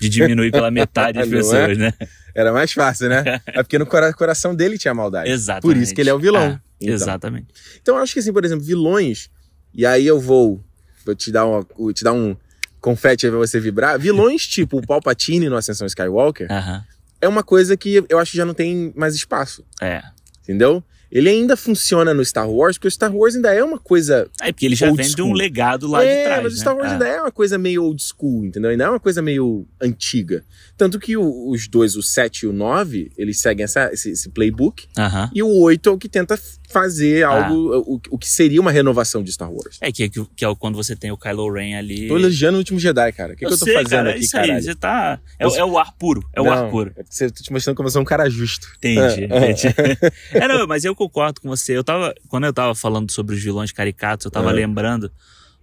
de 0.00 0.08
diminuir 0.08 0.50
pela 0.50 0.70
metade 0.70 1.18
as 1.18 1.26
é? 1.28 1.30
pessoas, 1.30 1.78
né? 1.78 1.92
Era 2.34 2.52
mais 2.52 2.72
fácil, 2.72 3.08
né? 3.08 3.22
É 3.46 3.62
porque 3.62 3.78
no 3.78 3.86
cora- 3.86 4.12
coração 4.12 4.54
dele 4.54 4.76
tinha 4.78 4.92
maldade. 4.94 5.30
Exatamente. 5.30 5.62
Por 5.62 5.76
isso 5.82 5.94
que 5.94 6.00
ele 6.00 6.10
é 6.10 6.14
o 6.14 6.18
vilão. 6.18 6.58
Ah, 6.58 6.60
Então. 6.80 6.94
Exatamente. 6.94 7.46
Então 7.80 7.96
eu 7.96 8.02
acho 8.02 8.12
que 8.12 8.18
assim, 8.20 8.32
por 8.32 8.44
exemplo, 8.44 8.64
vilões, 8.64 9.30
e 9.72 9.86
aí 9.86 10.06
eu 10.06 10.20
vou, 10.20 10.62
vou 11.06 11.14
te 11.14 11.30
dar, 11.30 11.46
uma, 11.46 11.64
te 11.92 12.02
dar 12.04 12.12
um 12.12 12.36
confete 12.80 13.26
aí 13.26 13.30
pra 13.32 13.38
você 13.38 13.58
vibrar. 13.60 13.98
Vilões 13.98 14.46
tipo 14.48 14.78
o 14.78 14.86
Palpatine 14.86 15.48
no 15.48 15.56
Ascensão 15.56 15.86
Skywalker 15.86 16.50
Aham. 16.50 16.84
é 17.20 17.28
uma 17.28 17.42
coisa 17.42 17.76
que 17.76 18.04
eu 18.08 18.18
acho 18.18 18.32
que 18.32 18.36
já 18.36 18.44
não 18.44 18.54
tem 18.54 18.92
mais 18.96 19.14
espaço, 19.14 19.64
É. 19.80 20.02
entendeu? 20.42 20.82
Ele 21.14 21.28
ainda 21.30 21.56
funciona 21.56 22.12
no 22.12 22.24
Star 22.24 22.50
Wars, 22.50 22.76
porque 22.76 22.88
o 22.88 22.90
Star 22.90 23.14
Wars 23.14 23.36
ainda 23.36 23.54
é 23.54 23.62
uma 23.62 23.78
coisa. 23.78 24.28
É 24.42 24.50
porque 24.52 24.66
ele 24.66 24.74
já 24.74 24.90
vem 24.92 25.08
de 25.08 25.22
um 25.22 25.32
legado 25.32 25.86
lá 25.86 26.02
é, 26.04 26.18
de 26.18 26.24
trás. 26.24 26.42
mas 26.42 26.52
o 26.52 26.56
né? 26.56 26.60
Star 26.60 26.76
Wars 26.76 26.88
Ah. 26.88 26.92
ainda 26.94 27.06
é 27.08 27.20
uma 27.20 27.30
coisa 27.30 27.56
meio 27.56 27.84
old 27.84 28.02
school, 28.02 28.44
entendeu? 28.44 28.70
Ainda 28.70 28.84
é 28.84 28.88
uma 28.90 28.98
coisa 28.98 29.22
meio 29.22 29.64
antiga. 29.80 30.44
Tanto 30.76 30.98
que 30.98 31.16
o- 31.16 31.48
os 31.50 31.68
dois, 31.68 31.94
o 31.94 32.02
7 32.02 32.40
e 32.40 32.46
o 32.48 32.52
9, 32.52 33.12
eles 33.16 33.40
seguem 33.40 33.62
essa, 33.62 33.92
esse, 33.92 34.10
esse 34.10 34.28
playbook. 34.28 34.86
Aham. 34.98 35.30
E 35.32 35.40
o 35.40 35.48
8 35.60 35.88
é 35.88 35.92
o 35.92 35.98
que 35.98 36.08
tenta 36.08 36.36
fazer 36.74 37.24
Ah. 37.24 37.46
algo, 37.46 37.76
o, 37.86 38.00
o 38.10 38.18
que 38.18 38.28
seria 38.28 38.60
uma 38.60 38.70
renovação 38.70 39.22
de 39.22 39.32
Star 39.32 39.50
Wars. 39.50 39.78
É 39.80 39.90
que, 39.92 40.08
que 40.10 40.44
é 40.44 40.54
quando 40.58 40.74
você 40.74 40.94
tem 40.96 41.10
o 41.10 41.16
Kylo 41.16 41.50
Ren 41.52 41.76
ali. 41.76 42.08
Tô 42.08 42.18
elogiando 42.18 42.56
o 42.56 42.58
último 42.58 42.78
Jedi, 42.78 43.12
cara. 43.12 43.32
O 43.32 43.36
que, 43.36 43.46
que 43.46 43.52
eu 43.52 43.56
tô 43.58 43.64
sei, 43.64 43.74
fazendo 43.74 43.90
cara, 43.90 44.10
é 44.10 44.12
aqui, 44.14 44.24
isso 44.24 44.36
aí, 44.36 44.46
caralho? 44.48 44.64
você 44.64 44.74
tá. 44.74 45.20
É, 45.38 45.46
o- 45.46 45.50
Você- 45.50 45.60
é 45.60 45.64
o 45.64 45.78
ar 45.78 45.92
puro. 45.98 46.22
É 46.34 46.40
o 46.40 46.44
Não, 46.44 46.52
ar 46.52 46.70
puro. 46.70 46.92
É 46.96 47.02
você 47.08 47.30
tô 47.30 47.42
te 47.42 47.52
mostrando 47.52 47.76
como 47.76 47.86
eu 47.86 47.92
sou 47.92 48.02
um 48.02 48.04
cara 48.04 48.28
justo. 48.28 48.66
Entendi, 48.76 49.28
É, 49.30 49.36
é. 49.46 49.50
entendi. 49.52 49.74
É, 50.32 50.48
não, 50.48 50.66
mas 50.66 50.84
eu 50.84 50.94
concordo 50.94 51.40
com 51.40 51.48
você. 51.48 51.76
Eu 51.76 51.84
tava, 51.84 52.12
quando 52.28 52.44
eu 52.44 52.52
tava 52.52 52.74
falando 52.74 53.10
sobre 53.12 53.34
os 53.36 53.42
vilões 53.42 53.70
caricatos, 53.72 54.24
eu 54.24 54.30
tava 54.30 54.50
É. 54.50 54.52
lembrando 54.52 55.10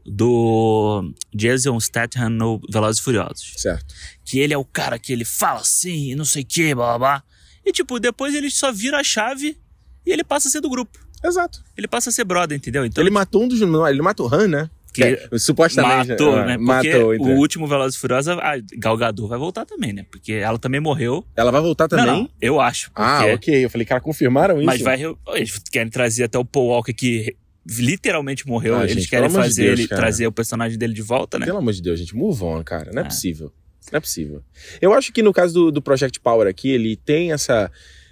do 0.06 1.14
Jason 1.34 1.80
Statham 1.80 2.30
no 2.30 2.60
Velozes 2.72 3.00
e 3.02 3.04
Furiosos. 3.04 3.54
Certo. 3.58 3.94
Que 4.26 4.40
ele 4.40 4.54
é 4.54 4.58
o 4.58 4.66
cara 4.66 4.98
que 4.98 5.12
ele 5.14 5.26
fala 5.26 5.60
assim, 5.60 6.12
e 6.12 6.16
não 6.16 6.26
sei 6.26 6.44
o 6.44 6.46
que, 6.46 6.74
blá 6.74 6.98
blá 6.98 7.00
blá. 7.00 7.24
E 7.66 7.72
tipo, 7.72 8.00
depois 8.00 8.34
ele 8.34 8.50
só 8.50 8.72
vira 8.72 9.00
a 9.00 9.04
chave 9.04 9.58
e 10.06 10.12
ele 10.12 10.24
passa 10.24 10.48
a 10.48 10.52
ser 10.52 10.62
do 10.62 10.70
grupo. 10.70 11.00
Exato. 11.24 11.64
Ele 11.78 11.88
passa 11.88 12.10
a 12.10 12.12
ser 12.14 12.24
brother, 12.24 12.58
entendeu? 12.58 12.86
Então 12.86 13.04
ele 13.04 13.12
matou 13.12 13.44
um 13.44 13.48
dos. 13.48 13.60
Não, 13.62 13.88
ele 13.88 14.02
matou 14.02 14.28
o 14.30 14.34
Han, 14.34 14.48
né? 14.48 14.70
Que- 14.94 15.04
É, 15.04 15.30
supostamente. 15.38 16.10
matou, 16.10 16.38
é, 16.38 16.46
né? 16.48 16.58
Porque 16.58 16.92
Matou, 16.94 17.14
então. 17.16 17.28
o 17.28 17.38
último 17.38 17.66
Velozes 17.66 17.96
e 17.96 18.00
Furiosos, 18.02 18.28
a 18.38 18.56
Gal 18.78 18.98
Gadot 18.98 19.30
vai 19.30 19.40
voltar 19.40 19.66
também, 19.66 19.94
né? 19.94 20.06
Porque 20.12 20.34
ela 20.34 20.60
também 20.60 20.82
morreu. 20.82 21.26
Ela 21.34 21.50
vai 21.50 21.62
voltar 21.62 21.88
também? 21.88 22.06
Não, 22.06 22.18
não, 22.24 22.30
eu 22.42 22.60
acho. 22.60 22.92
Ah, 22.94 23.24
ok. 23.34 23.64
Eu 23.64 23.70
falei, 23.70 23.86
cara, 23.86 24.02
confirmaram 24.02 24.58
isso? 24.58 24.66
Mas 24.66 24.82
vai. 24.82 25.00
Eles 25.36 25.60
querem 25.72 25.90
trazer 25.90 26.26
até 26.26 26.38
o 26.38 26.44
Paul 26.44 26.68
Walker 26.68 26.94
que 26.94 27.38
literalmente 27.66 28.46
morreu. 28.48 28.76
Ah, 28.76 28.84
Eles 28.84 28.96
gente, 28.96 29.08
querem 29.10 29.28
amor 29.28 29.42
de 29.44 29.48
fazer 29.48 29.64
Deus, 29.68 29.80
ele 29.80 29.88
cara. 29.88 30.02
trazer 30.02 30.28
o 30.28 30.32
personagem 30.32 30.78
dele 30.78 30.94
de 30.94 31.02
volta, 31.02 31.40
né? 31.40 31.46
Pelo 31.46 31.60
amor 31.60 31.72
de 31.74 31.82
Deus, 31.82 32.00
gente, 32.00 32.16
move 32.16 32.44
on, 32.44 32.64
cara. 32.64 32.92
Não 32.92 33.02
é, 33.02 33.06
É. 33.06 33.08
possível. 33.08 33.54
Não 33.92 33.98
é 33.98 34.00
possível. 34.02 34.44
Eu 34.82 34.94
acho 34.94 35.14
que 35.14 35.22
no 35.24 35.32
caso 35.32 35.54
do, 35.54 35.72
do 35.72 35.82
Project 35.82 36.20
Power 36.20 36.48
aqui, 36.48 36.70
ele 36.70 36.96
tem 36.98 37.32
essa. 37.32 37.72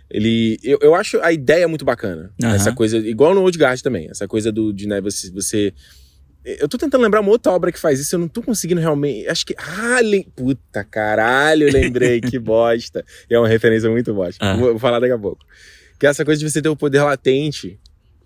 Ele. 0.10 0.60
Eu, 0.63 0.80
eu 0.82 0.96
acho 0.96 1.20
a 1.22 1.31
ideia 1.31 1.68
muito 1.68 1.86
bacana. 1.86 2.31
Aham. 2.44 2.55
Essa 2.55 2.74
coisa. 2.74 2.98
Igual 2.98 3.33
no 3.33 3.42
Old 3.42 3.57
Guard 3.57 3.81
também. 3.81 4.07
Essa 4.10 4.27
coisa 4.27 4.51
do, 4.51 4.74
de 4.74 4.88
né, 4.88 5.00
você, 5.01 5.31
você. 5.31 5.74
Eu 6.44 6.68
tô 6.68 6.77
tentando 6.77 7.03
lembrar 7.03 7.22
uma 7.22 7.29
outra 7.29 7.51
obra 7.51 7.72
que 7.72 7.79
faz 7.79 8.00
isso, 8.00 8.16
eu 8.16 8.20
não 8.20 8.27
tô 8.27 8.42
conseguindo 8.42 8.81
realmente. 8.81 9.27
Acho 9.27 9.46
que. 9.46 9.55
Ah, 9.57 10.00
lem... 10.01 10.24
puta 10.36 10.83
caralho, 10.83 11.72
lembrei, 11.72 12.22
que 12.22 12.38
bosta. 12.40 13.05
E 13.29 13.36
é 13.36 13.40
uma 13.40 13.48
referência 13.48 13.90
muito 13.90 14.14
bosta. 14.14 14.44
Ah. 14.44 14.55
Vou, 14.55 14.70
vou 14.70 14.79
falar 14.79 15.00
daqui 15.00 15.14
a 15.14 15.20
pouco. 15.20 15.46
Que 16.00 16.07
é 16.07 16.10
essa 16.10 16.25
coisa 16.25 16.40
de 16.40 16.50
você 16.50 16.62
ter 16.62 16.70
o 16.70 16.75
poder 16.75 17.03
latente 17.03 17.79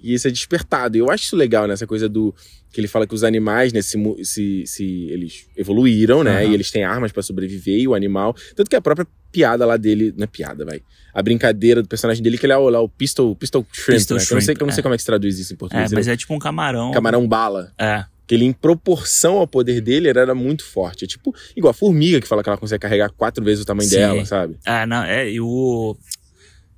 e 0.04 0.14
isso 0.14 0.28
é 0.28 0.32
despertado. 0.32 0.98
E 0.98 1.00
eu 1.00 1.10
acho 1.10 1.24
isso 1.24 1.36
legal, 1.36 1.66
né? 1.66 1.74
Essa 1.74 1.88
coisa 1.88 2.10
do. 2.10 2.36
Que 2.72 2.82
ele 2.82 2.88
fala 2.88 3.08
que 3.08 3.16
os 3.16 3.24
animais, 3.24 3.72
né, 3.72 3.82
se, 3.82 3.98
se, 4.24 4.64
se 4.66 5.08
eles 5.10 5.48
evoluíram, 5.56 6.24
né? 6.24 6.44
Aham. 6.44 6.52
E 6.52 6.54
eles 6.54 6.70
têm 6.70 6.84
armas 6.84 7.12
pra 7.12 7.24
sobreviver, 7.24 7.80
e 7.80 7.88
o 7.88 7.96
animal. 7.96 8.36
Tanto 8.56 8.70
que 8.70 8.76
a 8.76 8.82
própria 8.82 9.08
piada 9.34 9.66
lá 9.66 9.76
dele. 9.76 10.14
Não 10.16 10.24
é 10.24 10.28
piada, 10.28 10.64
vai. 10.64 10.82
A 11.14 11.22
brincadeira 11.22 11.82
do 11.82 11.88
personagem 11.88 12.24
dele, 12.24 12.38
que 12.38 12.46
ele 12.46 12.54
é 12.54 12.58
o, 12.58 12.70
lá, 12.70 12.80
o 12.82 12.88
Pistol, 12.90 13.36
pistol 13.36 13.66
Shrimp, 13.72 13.98
Pistol 13.98 14.18
né? 14.18 14.24
Que 14.26 14.32
eu 14.32 14.36
não 14.36 14.42
sei, 14.42 14.46
Shrimp, 14.54 14.62
eu 14.62 14.68
não 14.68 14.74
sei 14.74 14.82
é. 14.82 14.84
como 14.84 14.94
é 14.96 14.98
que 14.98 15.02
se 15.04 15.06
traduz 15.08 15.38
isso 15.40 15.54
em 15.54 15.56
É, 15.56 15.58
português. 15.58 15.92
mas 15.92 16.08
Ele 16.08 16.14
é 16.14 16.18
tipo 16.18 16.34
um 16.34 16.40
camarão. 16.40 16.92
é 16.92 16.94
Camarão 16.94 17.28
bala. 17.28 17.72
É. 17.78 18.06
Que 18.26 18.36
ele, 18.36 18.46
em 18.46 18.54
proporção 18.54 19.38
ao 19.38 19.46
poder 19.48 19.82
dele, 19.82 20.08
ele 20.10 20.18
era 20.20 20.34
muito 20.34 20.64
forte. 20.64 21.04
É 21.04 21.08
tipo, 21.08 21.36
igual 21.58 21.72
a 21.72 21.74
formiga 21.74 22.22
que 22.22 22.28
fala 22.28 22.42
que 22.42 22.50
ela 22.50 22.58
consegue 22.58 22.82
carregar 22.82 23.10
quatro 23.12 23.44
vezes 23.44 23.64
o 23.64 23.66
tamanho 23.66 23.90
Sim. 23.90 23.98
dela, 23.98 24.26
sabe? 24.26 24.58
É, 24.66 24.86
não, 24.86 25.04
é, 25.04 25.30
e 25.30 25.42
o. 25.42 25.96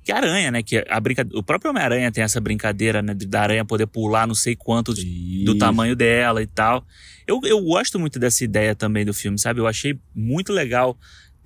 Que 0.04 0.12
a 0.12 0.16
aranha, 0.18 0.50
né? 0.52 0.62
Que 0.62 0.84
a 0.88 1.00
brinca... 1.00 1.26
O 1.34 1.42
próprio 1.42 1.70
Homem-Aranha 1.72 2.12
tem 2.12 2.22
essa 2.22 2.40
brincadeira, 2.40 3.02
né? 3.02 3.12
de- 3.12 3.26
Da 3.26 3.40
aranha 3.42 3.64
poder 3.64 3.86
pular 3.88 4.24
não 4.24 4.36
sei 4.36 4.54
quanto 4.54 4.94
do 4.94 5.00
Isso. 5.00 5.58
tamanho 5.58 5.96
dela 5.96 6.40
e 6.40 6.46
tal. 6.46 6.84
Eu, 7.26 7.40
eu 7.42 7.60
gosto 7.60 7.98
muito 7.98 8.16
dessa 8.16 8.44
ideia 8.44 8.72
também 8.72 9.04
do 9.04 9.12
filme, 9.12 9.36
sabe? 9.36 9.58
Eu 9.58 9.66
achei 9.66 9.98
muito 10.14 10.52
legal 10.52 10.96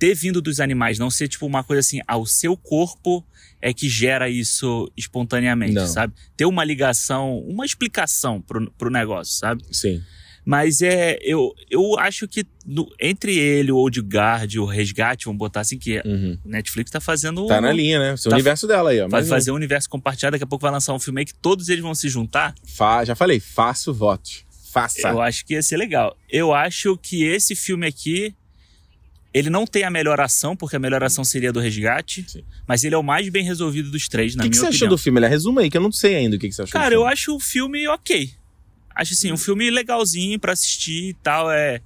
ter 0.01 0.15
vindo 0.15 0.41
dos 0.41 0.59
animais, 0.59 0.97
não 0.97 1.11
ser 1.11 1.27
tipo 1.27 1.45
uma 1.45 1.63
coisa 1.63 1.79
assim, 1.79 1.99
ah, 2.07 2.17
o 2.17 2.25
seu 2.25 2.57
corpo 2.57 3.23
é 3.61 3.71
que 3.71 3.87
gera 3.87 4.27
isso 4.27 4.91
espontaneamente, 4.97 5.73
Não. 5.75 5.85
sabe? 5.85 6.11
Ter 6.35 6.45
uma 6.45 6.63
ligação, 6.63 7.37
uma 7.47 7.63
explicação 7.67 8.41
pro, 8.41 8.71
pro 8.71 8.89
negócio, 8.89 9.35
sabe? 9.35 9.63
Sim. 9.71 10.01
Mas 10.43 10.81
é, 10.81 11.19
eu, 11.21 11.53
eu 11.69 11.99
acho 11.99 12.27
que 12.27 12.43
no- 12.65 12.89
entre 12.99 13.37
ele, 13.37 13.71
o 13.71 13.77
Old 13.77 14.01
Guard 14.01 14.55
o 14.55 14.65
Resgate, 14.65 15.25
vamos 15.25 15.37
botar 15.37 15.59
assim, 15.59 15.77
que 15.77 16.01
Uhum. 16.03 16.35
Netflix 16.43 16.89
tá 16.89 16.99
fazendo. 16.99 17.45
Tá 17.45 17.61
na 17.61 17.71
linha, 17.71 17.99
né? 17.99 18.15
O 18.15 18.17
Tá- 18.29 18.31
universo 18.33 18.65
dela 18.65 18.89
aí, 18.89 18.99
ó. 19.01 19.07
Vai 19.07 19.21
um. 19.21 19.25
fazer 19.27 19.51
um 19.51 19.55
universo 19.55 19.87
compartilhado, 19.87 20.31
daqui 20.33 20.43
a 20.43 20.47
pouco 20.47 20.63
vai 20.63 20.71
lançar 20.71 20.95
um 20.95 20.99
filme 20.99 21.21
aí 21.21 21.25
que 21.25 21.35
todos 21.35 21.69
eles 21.69 21.83
vão 21.83 21.93
se 21.93 22.09
juntar. 22.09 22.55
Fa- 22.65 23.05
Já 23.05 23.13
falei, 23.13 23.39
faço 23.39 23.93
votos. 23.93 24.43
Faça. 24.73 25.09
Eu 25.09 25.21
acho 25.21 25.45
que 25.45 25.53
ia 25.53 25.61
ser 25.61 25.77
legal. 25.77 26.17
Eu 26.27 26.51
acho 26.55 26.97
que 26.97 27.23
esse 27.23 27.55
filme 27.55 27.85
aqui. 27.85 28.33
Ele 29.33 29.49
não 29.49 29.65
tem 29.65 29.83
a 29.83 29.89
melhor 29.89 30.19
ação, 30.19 30.55
porque 30.55 30.75
a 30.75 30.79
melhor 30.79 31.01
ação 31.03 31.23
seria 31.23 31.53
do 31.53 31.59
resgate, 31.59 32.25
Sim. 32.27 32.43
mas 32.67 32.83
ele 32.83 32.95
é 32.95 32.97
o 32.97 33.03
mais 33.03 33.29
bem 33.29 33.43
resolvido 33.45 33.89
dos 33.89 34.07
três, 34.09 34.33
O 34.33 34.37
na 34.37 34.43
que, 34.43 34.49
que 34.49 34.55
minha 34.57 34.61
você 34.61 34.67
opinião. 34.67 34.87
achou 34.87 34.89
do 34.89 34.97
filme? 35.01 35.19
Ele 35.19 35.27
resuma 35.27 35.61
aí, 35.61 35.69
que 35.69 35.77
eu 35.77 35.81
não 35.81 35.91
sei 35.91 36.15
ainda 36.15 36.35
o 36.35 36.39
que, 36.39 36.49
que 36.49 36.53
você 36.55 36.63
achou 36.63 36.73
Cara, 36.73 36.89
do 36.89 36.93
eu 36.95 36.99
filme. 36.99 37.13
acho 37.13 37.35
o 37.35 37.39
filme 37.39 37.87
ok. 37.87 38.29
Acho 38.93 39.13
assim, 39.13 39.31
um 39.31 39.37
filme 39.37 39.69
legalzinho 39.71 40.37
pra 40.37 40.51
assistir 40.51 41.09
e 41.09 41.13
tal. 41.13 41.49
É 41.49 41.79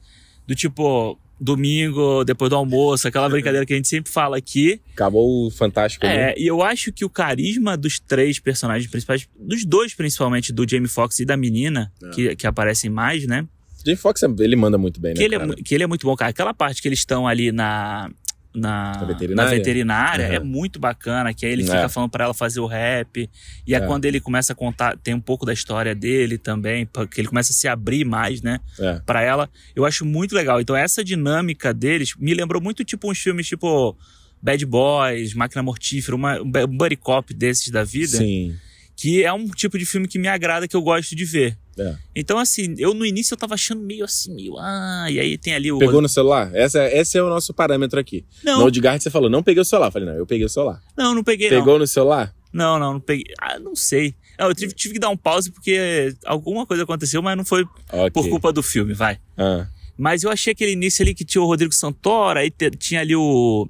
do 0.48 0.56
tipo, 0.56 1.20
domingo, 1.40 2.24
depois 2.24 2.50
do 2.50 2.56
almoço, 2.56 3.08
aquela 3.08 3.30
brincadeira 3.30 3.66
que 3.66 3.74
a 3.74 3.76
gente 3.76 3.88
sempre 3.88 4.12
fala 4.12 4.38
aqui. 4.38 4.82
Acabou 4.94 5.46
o 5.48 5.52
Fantástico. 5.52 6.06
né? 6.06 6.32
É, 6.32 6.36
e 6.40 6.48
eu 6.48 6.62
acho 6.64 6.92
que 6.92 7.06
o 7.06 7.10
carisma 7.10 7.78
dos 7.78 8.00
três 8.00 8.40
personagens 8.40 8.90
principais, 8.90 9.28
dos 9.40 9.64
dois 9.66 9.94
principalmente, 9.94 10.52
do 10.52 10.68
Jamie 10.70 10.88
Foxx 10.90 11.20
e 11.20 11.26
da 11.26 11.38
menina, 11.38 11.92
É. 12.04 12.10
que, 12.10 12.36
que 12.36 12.48
aparecem 12.48 12.90
mais, 12.90 13.26
né? 13.28 13.48
Jay 13.86 13.96
Fox, 13.96 14.22
ele 14.40 14.56
manda 14.56 14.78
muito 14.78 15.00
bem, 15.00 15.12
né, 15.14 15.18
que, 15.18 15.24
ele 15.24 15.36
é, 15.36 15.48
que 15.64 15.76
ele 15.76 15.84
é 15.84 15.88
muito 15.88 16.06
bom, 16.08 16.16
cara. 16.16 16.32
Aquela 16.32 16.54
parte 16.54 16.82
que 16.82 16.88
eles 16.88 17.00
estão 17.00 17.28
ali 17.28 17.52
na. 17.52 18.10
Na, 18.58 18.94
Na 18.94 19.04
veterinária? 19.06 19.36
na 19.52 19.58
veterinária 19.58 20.28
Uhum. 20.30 20.34
é 20.36 20.40
muito 20.40 20.80
bacana, 20.80 21.34
que 21.34 21.46
aí 21.46 21.52
ele 21.52 21.64
É. 21.64 21.66
fica 21.66 21.90
falando 21.90 22.10
pra 22.10 22.24
ela 22.24 22.34
fazer 22.34 22.62
o 22.62 22.66
rap. 22.66 23.30
E 23.68 23.76
é, 23.76 23.78
É. 23.80 23.82
quando 23.82 24.06
ele 24.06 24.22
começa 24.22 24.54
a 24.54 24.56
contar, 24.56 24.96
tem 24.98 25.14
um 25.14 25.20
pouco 25.20 25.46
da 25.46 25.52
história 25.52 25.94
dele 25.94 26.38
também, 26.38 26.86
porque 26.86 27.20
ele 27.20 27.28
começa 27.28 27.52
a 27.52 27.54
se 27.54 27.68
abrir 27.68 28.06
mais, 28.06 28.42
né? 28.42 28.62
É. 28.80 29.02
Pra 29.06 29.22
ela. 29.22 29.50
Eu 29.76 29.84
acho 29.84 30.06
muito 30.06 30.34
legal. 30.34 30.62
Então, 30.62 30.74
essa 30.74 31.04
dinâmica 31.04 31.74
deles 31.74 32.14
me 32.18 32.34
lembrou 32.34 32.62
muito 32.62 32.86
tipo 32.86 33.12
uns 33.12 33.20
filmes 33.20 33.46
tipo 33.46 33.94
Bad 34.42 34.66
Boys, 34.66 35.34
Máquina 35.34 35.62
Mortífera, 35.62 36.16
uma, 36.16 36.40
um 36.42 36.50
buddy 36.78 36.96
cop 36.96 37.34
desses 37.34 37.70
da 37.70 37.84
vida 37.84 38.20
Sim. 38.20 38.56
que 38.96 39.22
é 39.22 39.34
um 39.34 39.50
tipo 39.50 39.78
de 39.78 39.86
filme 39.86 40.08
que 40.08 40.18
me 40.18 40.30
agrada, 40.30 40.66
que 40.66 40.78
eu 40.78 40.82
gosto 40.82 41.14
de 41.14 41.26
ver. 41.26 41.58
É. 41.78 41.96
Então, 42.16 42.38
assim, 42.40 42.74
eu 42.78 42.94
no 42.94 43.06
início 43.06 43.34
eu 43.34 43.38
tava 43.38 43.54
achando 43.54 43.82
meio 43.82 44.06
assim, 44.06 44.34
meio. 44.34 44.58
Ah, 44.58 45.08
e 45.10 45.20
aí 45.20 45.38
tem 45.38 45.54
ali 45.54 45.72
o. 45.72 45.78
Pegou 45.78 46.02
no 46.02 46.08
celular? 46.10 46.50
Essa, 46.56 46.86
esse 46.94 47.18
é 47.18 47.24
o 47.24 47.30
nosso 47.30 47.54
parâmetro 47.54 48.00
aqui. 48.00 48.26
Não, 48.44 48.60
No 48.60 48.64
Old 48.66 48.80
Guard 48.80 49.02
você 49.02 49.10
falou, 49.12 49.30
não 49.30 49.44
peguei 49.44 49.62
o 49.62 49.66
celular. 49.66 49.88
Eu 49.88 49.92
falei, 49.92 50.08
não, 50.08 50.16
eu 50.16 50.26
peguei 50.26 50.46
o 50.46 50.50
celular. 50.50 50.82
não, 50.98 51.14
não 51.14 51.24
peguei. 51.24 51.50
Pegou 51.50 51.78
no 51.78 51.86
celular? 51.86 52.34
Não, 52.54 52.80
não, 52.80 52.80
não, 52.80 52.94
não 52.94 53.00
peguei. 53.02 53.26
Ah, 53.42 53.60
não 53.60 53.76
sei. 53.76 54.16
Não, 54.40 54.48
eu 54.48 54.56
tive, 54.56 54.74
tive 54.74 54.94
que 54.94 55.00
dar 55.00 55.10
um 55.10 55.18
pause 55.18 55.52
porque 55.52 56.14
alguma 56.26 56.66
coisa 56.66 56.84
aconteceu, 56.84 57.22
mas 57.22 57.36
não 57.36 57.44
foi 57.44 57.66
Ok. 57.92 58.12
por 58.12 58.30
culpa 58.30 58.54
do 58.54 58.64
filme, 58.64 58.94
vai. 58.94 59.18
Ah, 59.38 59.68
Mas 59.98 60.24
eu 60.24 60.32
achei 60.32 60.54
aquele 60.54 60.72
início 60.72 61.04
ali 61.04 61.14
que 61.14 61.26
tinha 61.26 61.42
o 61.42 61.46
Rodrigo 61.46 61.74
Santoro, 61.74 62.40
aí 62.40 62.50
tinha 62.80 63.02
ali 63.02 63.16
o. 63.16 63.68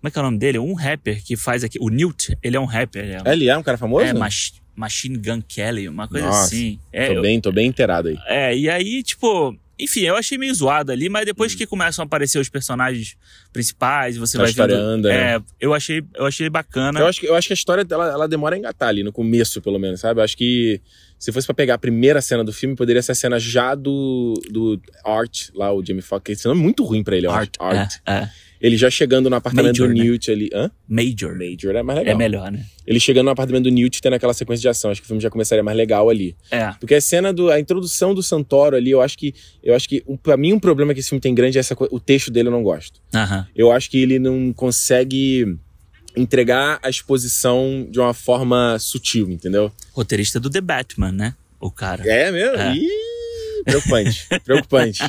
Como 0.00 0.08
é 0.08 0.10
que 0.10 0.18
é 0.18 0.22
o 0.22 0.24
nome 0.24 0.38
dele? 0.38 0.58
Um 0.58 0.74
rapper 0.74 1.22
que 1.24 1.36
faz 1.36 1.64
aqui. 1.64 1.76
O 1.80 1.88
Newt, 1.90 2.36
ele 2.42 2.56
é 2.56 2.60
um 2.60 2.64
rapper. 2.66 3.20
É, 3.24 3.32
ele 3.32 3.48
é 3.48 3.56
um 3.58 3.62
cara 3.62 3.76
famoso? 3.76 4.06
é 4.06 4.12
Mach- 4.14 4.52
Machine 4.78 5.18
Gun 5.18 5.42
Kelly, 5.46 5.88
uma 5.88 6.06
coisa 6.06 6.26
Nossa, 6.26 6.44
assim. 6.44 6.78
É, 6.92 7.12
tô, 7.12 7.20
bem, 7.20 7.40
tô 7.40 7.50
bem 7.50 7.66
inteirado 7.66 8.08
aí. 8.08 8.16
É, 8.26 8.56
e 8.56 8.70
aí, 8.70 9.02
tipo, 9.02 9.58
enfim, 9.76 10.02
eu 10.02 10.14
achei 10.16 10.38
meio 10.38 10.54
zoado 10.54 10.92
ali, 10.92 11.08
mas 11.08 11.26
depois 11.26 11.52
que 11.52 11.66
começam 11.66 12.02
a 12.02 12.06
aparecer 12.06 12.38
os 12.38 12.48
personagens 12.48 13.16
principais, 13.52 14.16
você 14.16 14.36
A 14.36 14.40
vai 14.42 14.50
história 14.50 14.76
vendo. 14.76 14.86
anda, 14.86 15.08
né? 15.08 15.34
é, 15.34 15.40
eu 15.60 15.74
achei, 15.74 16.02
eu 16.14 16.26
achei 16.26 16.48
bacana. 16.48 17.00
Eu 17.00 17.08
acho, 17.08 17.20
que, 17.20 17.26
eu 17.26 17.34
acho 17.34 17.48
que 17.48 17.52
a 17.52 17.56
história 17.56 17.84
ela, 17.90 18.08
ela 18.08 18.28
demora 18.28 18.54
a 18.54 18.58
engatar 18.58 18.88
ali, 18.88 19.02
no 19.02 19.12
começo, 19.12 19.60
pelo 19.60 19.80
menos, 19.80 19.98
sabe? 19.98 20.20
Eu 20.20 20.24
acho 20.24 20.36
que 20.36 20.80
se 21.18 21.32
fosse 21.32 21.46
pra 21.46 21.54
pegar 21.54 21.74
a 21.74 21.78
primeira 21.78 22.20
cena 22.20 22.44
do 22.44 22.52
filme, 22.52 22.76
poderia 22.76 23.02
ser 23.02 23.10
a 23.12 23.14
cena 23.16 23.40
já 23.40 23.74
do, 23.74 24.34
do 24.48 24.80
Art, 25.04 25.48
lá, 25.54 25.72
o 25.72 25.84
Jamie 25.84 26.02
Foxx. 26.02 26.38
Esse 26.38 26.46
nome 26.46 26.60
é 26.60 26.62
muito 26.62 26.84
ruim 26.84 27.02
pra 27.02 27.16
ele, 27.16 27.26
Art. 27.26 27.54
Art. 27.58 27.94
É, 28.06 28.12
é. 28.12 28.30
Ele 28.60 28.76
já 28.76 28.90
chegando 28.90 29.30
no 29.30 29.36
apartamento 29.36 29.78
Major, 29.80 29.88
do 29.88 29.94
né? 29.94 30.02
Newt 30.04 30.30
ali. 30.30 30.50
Hã? 30.52 30.70
Major. 30.88 31.36
Major 31.36 31.76
é 31.76 31.82
mais 31.82 31.98
legal. 31.98 32.14
É 32.14 32.18
melhor, 32.18 32.50
né? 32.50 32.64
Ele 32.86 32.98
chegando 32.98 33.26
no 33.26 33.30
apartamento 33.30 33.64
do 33.64 33.70
Newt 33.70 34.00
tendo 34.00 34.14
aquela 34.14 34.34
sequência 34.34 34.60
de 34.62 34.68
ação. 34.68 34.90
Acho 34.90 35.00
que 35.00 35.06
o 35.06 35.08
filme 35.08 35.22
já 35.22 35.30
começaria 35.30 35.62
mais 35.62 35.76
legal 35.76 36.08
ali. 36.10 36.34
É. 36.50 36.72
Porque 36.80 36.94
a 36.94 37.00
cena 37.00 37.32
do. 37.32 37.50
A 37.50 37.60
introdução 37.60 38.14
do 38.14 38.22
Santoro 38.22 38.76
ali, 38.76 38.90
eu 38.90 39.00
acho 39.00 39.16
que. 39.16 39.34
Eu 39.62 39.74
acho 39.74 39.88
que. 39.88 40.02
um- 40.08 40.16
Pra 40.16 40.36
mim, 40.36 40.52
um 40.52 40.58
problema 40.58 40.92
que 40.94 41.00
esse 41.00 41.08
filme 41.10 41.20
tem 41.20 41.34
grande 41.34 41.58
é 41.58 41.60
essa, 41.60 41.76
o 41.90 42.00
texto 42.00 42.30
dele 42.30 42.48
eu 42.48 42.52
não 42.52 42.62
gosto. 42.62 43.00
Aham. 43.14 43.46
Eu 43.54 43.70
acho 43.70 43.88
que 43.90 43.98
ele 43.98 44.18
não 44.18 44.52
consegue 44.52 45.56
entregar 46.16 46.78
a 46.82 46.88
exposição 46.88 47.86
de 47.90 48.00
uma 48.00 48.12
forma 48.14 48.76
sutil, 48.78 49.30
entendeu? 49.30 49.70
Roteirista 49.92 50.40
do 50.40 50.50
The 50.50 50.60
Batman, 50.60 51.12
né? 51.12 51.34
O 51.60 51.70
cara. 51.70 52.02
É 52.08 52.30
mesmo? 52.30 52.56
É. 52.56 52.74
Ih, 52.74 52.88
preocupante. 53.68 54.26
preocupante. 54.44 55.02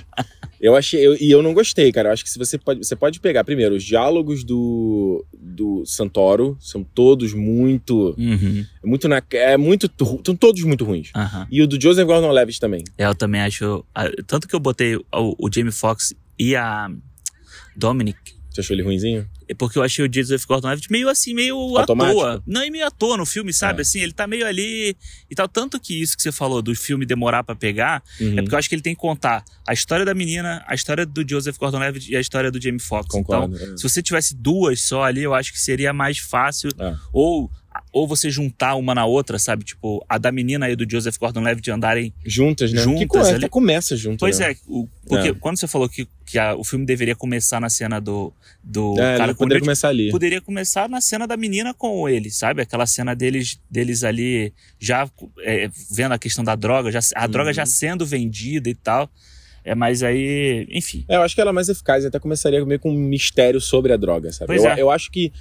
Eu 0.61 0.75
achei. 0.75 1.05
eu- 1.05 1.15
e 1.15 1.31
eu 1.31 1.41
não 1.41 1.53
gostei, 1.53 1.91
cara. 1.91 2.09
Eu 2.09 2.13
acho 2.13 2.23
que 2.23 2.29
se 2.29 2.37
você 2.37 2.57
pode. 2.57 2.85
Você 2.85 2.95
pode 2.95 3.19
pegar, 3.19 3.43
primeiro, 3.45 3.75
os 3.75 3.83
diálogos 3.83 4.43
do, 4.43 5.25
do 5.33 5.85
Santoro 5.85 6.57
são 6.59 6.83
todos 6.83 7.33
muito. 7.33 8.13
Uhum. 8.17 8.65
Muito 8.83 9.07
na. 9.07 9.21
É 9.31 9.55
muito. 9.57 9.89
São 10.25 10.35
todos 10.35 10.61
muito 10.63 10.83
ruins. 10.83 11.11
Aham. 11.15 11.47
E 11.49 11.61
o 11.61 11.67
do 11.67 11.81
Joseph 11.81 12.05
Gordon-Levitt 12.05 12.59
também. 12.59 12.83
É, 12.97 13.05
Eu 13.05 13.15
também 13.15 13.41
acho. 13.41 13.85
ah, 13.95 14.09
Tanto 14.27 14.47
que 14.47 14.55
eu 14.55 14.59
botei 14.59 14.95
o, 14.97 15.03
o 15.13 15.49
Jamie 15.53 15.71
Foxx 15.71 16.13
e 16.37 16.55
a 16.55 16.89
Dominic. 17.75 18.17
Você 18.49 18.61
achou 18.61 18.75
ele 18.75 18.83
ruinzinho? 18.83 19.27
É 19.49 19.53
Porque 19.55 19.77
eu 19.79 19.83
achei 19.83 20.05
o 20.05 20.09
Joseph 20.13 20.45
Gordon-Levitt 20.45 20.91
meio 20.91 21.09
assim, 21.09 21.33
meio 21.33 21.75
à 21.77 21.81
Automático? 21.81 22.19
toa. 22.19 22.43
Não, 22.45 22.63
e 22.63 22.69
meio 22.69 22.85
à 22.85 22.91
toa 22.91 23.17
no 23.17 23.25
filme, 23.25 23.51
sabe? 23.51 23.79
É. 23.79 23.81
Assim, 23.81 23.99
ele 23.99 24.13
tá 24.13 24.27
meio 24.27 24.45
ali 24.45 24.95
e 25.29 25.35
tal. 25.35 25.47
Tanto 25.47 25.79
que 25.79 25.99
isso 26.01 26.15
que 26.15 26.21
você 26.23 26.31
falou 26.31 26.61
do 26.61 26.73
filme 26.75 27.05
demorar 27.05 27.43
pra 27.43 27.55
pegar, 27.55 28.03
Uhum. 28.21 28.37
é 28.37 28.41
porque 28.41 28.53
eu 28.53 28.59
acho 28.59 28.69
que 28.69 28.75
ele 28.75 28.81
tem 28.81 28.93
que 28.95 29.01
contar 29.01 29.43
a 29.67 29.73
história 29.73 30.05
da 30.05 30.13
menina, 30.13 30.63
a 30.67 30.75
história 30.75 31.05
do 31.05 31.27
Joseph 31.27 31.57
Gordon-Levitt 31.57 32.11
e 32.11 32.15
a 32.15 32.19
história 32.21 32.51
do 32.51 32.61
Jamie 32.61 32.79
Foxx. 32.79 33.07
Concordo. 33.11 33.55
Então, 33.55 33.73
é. 33.73 33.77
se 33.77 33.83
você 33.83 34.01
tivesse 34.03 34.35
duas 34.35 34.81
só 34.81 35.03
ali, 35.03 35.23
eu 35.23 35.33
acho 35.33 35.51
que 35.51 35.59
seria 35.59 35.91
mais 35.91 36.17
fácil. 36.19 36.69
É. 36.79 36.95
Ou, 37.11 37.49
ou 37.91 38.07
você 38.07 38.29
juntar 38.29 38.75
uma 38.75 38.93
na 38.95 39.05
outra, 39.05 39.37
sabe? 39.39 39.63
Tipo, 39.63 40.03
a 40.07 40.17
da 40.17 40.31
menina 40.31 40.69
e 40.69 40.75
do 40.75 40.89
Joseph 40.89 41.17
Gordon-Levitt 41.17 41.69
andarem 41.71 42.13
Juntas, 42.25 42.71
né? 42.73 42.81
Juntas 42.81 42.99
que 42.99 43.07
co- 43.07 43.19
ali. 43.19 43.49
começa 43.49 43.95
junto. 43.95 44.19
Pois 44.19 44.39
né? 44.39 44.51
é, 44.51 44.55
o- 44.67 44.87
porque 45.07 45.29
É. 45.29 45.33
quando 45.33 45.59
você 45.59 45.67
falou 45.67 45.87
que, 45.89 46.07
que 46.25 46.37
a- 46.37 46.55
o 46.55 46.63
filme 46.63 46.85
deveria 46.85 47.15
começar 47.15 47.59
na 47.59 47.69
cena 47.69 47.99
do, 47.99 48.31
do 48.63 48.93
É, 48.99 49.17
cara 49.17 49.33
com 49.33 49.39
poderia 49.39 49.61
começar 49.61 49.89
ali. 49.89 50.11
poderia 50.11 50.41
começar 50.41 50.87
na 50.89 51.01
cena 51.01 51.25
da 51.27 51.35
menina 51.37 51.73
com 51.73 52.07
ele, 52.07 52.29
sabe? 52.29 52.61
Aquela 52.61 52.85
cena 52.85 53.15
deles, 53.15 53.59
deles 53.69 54.03
ali 54.03 54.53
já 54.79 55.09
é, 55.41 55.69
vendo 55.91 56.13
a 56.13 56.19
questão 56.19 56.43
da 56.43 56.55
droga, 56.55 56.91
já, 56.91 56.99
a 57.15 57.27
droga 57.27 57.49
Uhum. 57.49 57.53
já 57.55 57.65
sendo 57.65 58.05
vendida 58.05 58.69
e 58.69 58.75
tal. 58.75 59.09
É, 59.65 59.75
mas 59.75 60.01
aí, 60.03 60.65
enfim. 60.71 61.03
É, 61.07 61.17
eu 61.17 61.21
acho 61.21 61.35
que 61.35 61.41
ela 61.41 61.49
é 61.51 61.53
mais 61.53 61.67
eficaz. 61.69 62.05
Até 62.05 62.17
começaria 62.17 62.63
meio 62.65 62.79
com 62.79 62.91
um 62.91 62.95
mistério 62.97 63.59
sobre 63.59 63.91
a 63.91 63.97
droga, 63.97 64.31
sabe? 64.31 64.55
Eu, 64.57 64.65
é. 64.67 64.81
eu 64.81 64.89
acho 64.89 65.11
que 65.11 65.31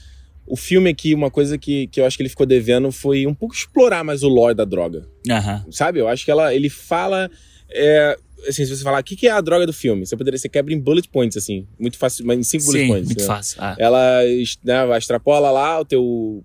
o 0.50 0.56
filme 0.56 0.90
aqui, 0.90 1.14
uma 1.14 1.30
coisa 1.30 1.58
que, 1.58 1.86
que 1.88 2.00
eu 2.00 2.06
acho 2.06 2.16
que 2.16 2.22
ele 2.22 2.30
ficou 2.30 2.46
devendo 2.46 2.90
foi 2.90 3.26
um 3.26 3.34
pouco 3.34 3.54
explorar 3.54 4.02
mais 4.02 4.22
o 4.22 4.28
lore 4.28 4.54
da 4.54 4.64
droga. 4.64 5.06
Aham. 5.28 5.64
Sabe? 5.70 6.00
Eu 6.00 6.08
acho 6.08 6.24
que 6.24 6.30
ela, 6.30 6.54
ele 6.54 6.70
fala. 6.70 7.30
é, 7.70 8.16
assim, 8.48 8.64
se 8.64 8.76
você 8.76 8.82
falar, 8.82 9.00
o 9.00 9.04
que, 9.04 9.16
que 9.16 9.26
é 9.26 9.30
a 9.30 9.40
droga 9.40 9.66
do 9.66 9.72
filme? 9.72 10.06
Você 10.06 10.16
poderia 10.16 10.38
ser 10.38 10.48
quebra 10.48 10.72
em 10.72 10.78
bullet 10.78 11.08
points, 11.08 11.36
assim. 11.36 11.66
Muito 11.78 11.98
fácil, 11.98 12.24
mas 12.26 12.38
em 12.38 12.42
cinco 12.42 12.64
bullet 12.64 12.82
Sim, 12.82 12.88
points. 12.88 13.06
muito 13.06 13.20
né? 13.20 13.26
fácil. 13.26 13.58
Ah. 13.60 13.76
Ela 13.78 14.22
né, 14.64 14.98
extrapola 14.98 15.50
lá 15.50 15.80
o 15.80 15.84
teu. 15.84 16.44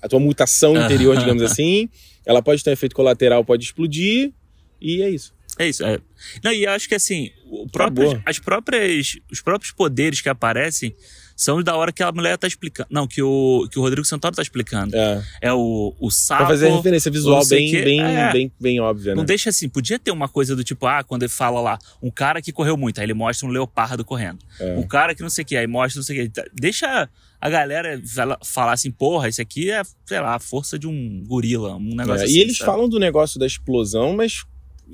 a 0.00 0.08
tua 0.08 0.20
mutação 0.20 0.76
interior, 0.76 1.16
digamos 1.16 1.42
assim. 1.42 1.88
Ela 2.24 2.40
pode 2.40 2.62
ter 2.62 2.70
um 2.70 2.72
efeito 2.72 2.94
colateral, 2.94 3.44
pode 3.44 3.64
explodir. 3.64 4.32
E 4.80 5.02
é 5.02 5.10
isso. 5.10 5.34
É 5.58 5.68
isso. 5.68 5.84
É. 5.84 5.98
Não, 6.42 6.52
e 6.52 6.64
eu 6.64 6.70
acho 6.70 6.88
que 6.88 6.94
assim, 6.94 7.30
o 7.46 7.68
próprio, 7.68 8.20
as 8.26 8.38
próprias, 8.38 9.18
os 9.30 9.40
próprios 9.40 9.72
poderes 9.72 10.20
que 10.20 10.28
aparecem 10.28 10.94
são 11.36 11.62
da 11.62 11.76
hora 11.76 11.92
que 11.92 12.02
a 12.02 12.10
mulher 12.12 12.36
tá 12.38 12.46
explicando. 12.46 12.88
Não, 12.90 13.06
que 13.06 13.22
o, 13.22 13.68
que 13.70 13.78
o 13.78 13.82
Rodrigo 13.82 14.04
Santoro 14.06 14.34
tá 14.36 14.42
explicando. 14.42 14.96
É. 14.96 15.22
É 15.42 15.52
o, 15.52 15.94
o 15.98 16.10
sapo. 16.10 16.40
Pra 16.40 16.48
fazer 16.48 16.68
a 16.68 16.76
referência 16.76 17.10
visual 17.10 17.44
bem, 17.46 17.68
o 17.68 17.70
quê. 17.70 17.82
bem, 17.82 18.00
É. 18.02 18.32
bem, 18.32 18.52
bem 18.60 18.80
óbvia, 18.80 19.14
Não 19.14 19.22
né? 19.22 19.26
deixa 19.26 19.50
assim, 19.50 19.68
podia 19.68 19.98
ter 19.98 20.10
uma 20.10 20.28
coisa 20.28 20.54
do 20.54 20.62
tipo, 20.64 20.86
ah, 20.86 21.02
quando 21.02 21.22
ele 21.22 21.30
fala 21.32 21.60
lá, 21.60 21.78
um 22.02 22.10
cara 22.10 22.40
que 22.40 22.52
correu 22.52 22.76
muito, 22.76 22.98
aí 23.00 23.06
ele 23.06 23.14
mostra 23.14 23.46
um 23.48 23.50
leopardo 23.50 24.04
correndo. 24.04 24.38
É. 24.60 24.76
Um 24.76 24.86
cara 24.86 25.14
que 25.14 25.22
não 25.22 25.30
sei 25.30 25.42
o 25.42 25.46
que, 25.46 25.56
aí 25.56 25.66
mostra 25.66 25.98
não 25.98 26.04
sei 26.04 26.26
o 26.26 26.30
que. 26.30 26.42
Deixa 26.54 27.08
a 27.40 27.50
galera 27.50 28.00
fala- 28.06 28.38
falar 28.42 28.72
assim, 28.72 28.90
porra, 28.90 29.28
isso 29.28 29.42
aqui 29.42 29.70
é, 29.70 29.82
sei 30.06 30.20
lá, 30.20 30.34
a 30.34 30.38
força 30.38 30.78
de 30.78 30.86
um 30.86 31.22
gorila, 31.26 31.76
um 31.76 31.94
negócio 31.94 32.22
É, 32.22 32.24
assim. 32.24 32.34
e 32.34 32.38
eles 32.38 32.56
sabe? 32.56 32.70
falam 32.70 32.88
do 32.88 32.98
negócio 32.98 33.38
da 33.38 33.46
explosão, 33.46 34.14
mas. 34.16 34.44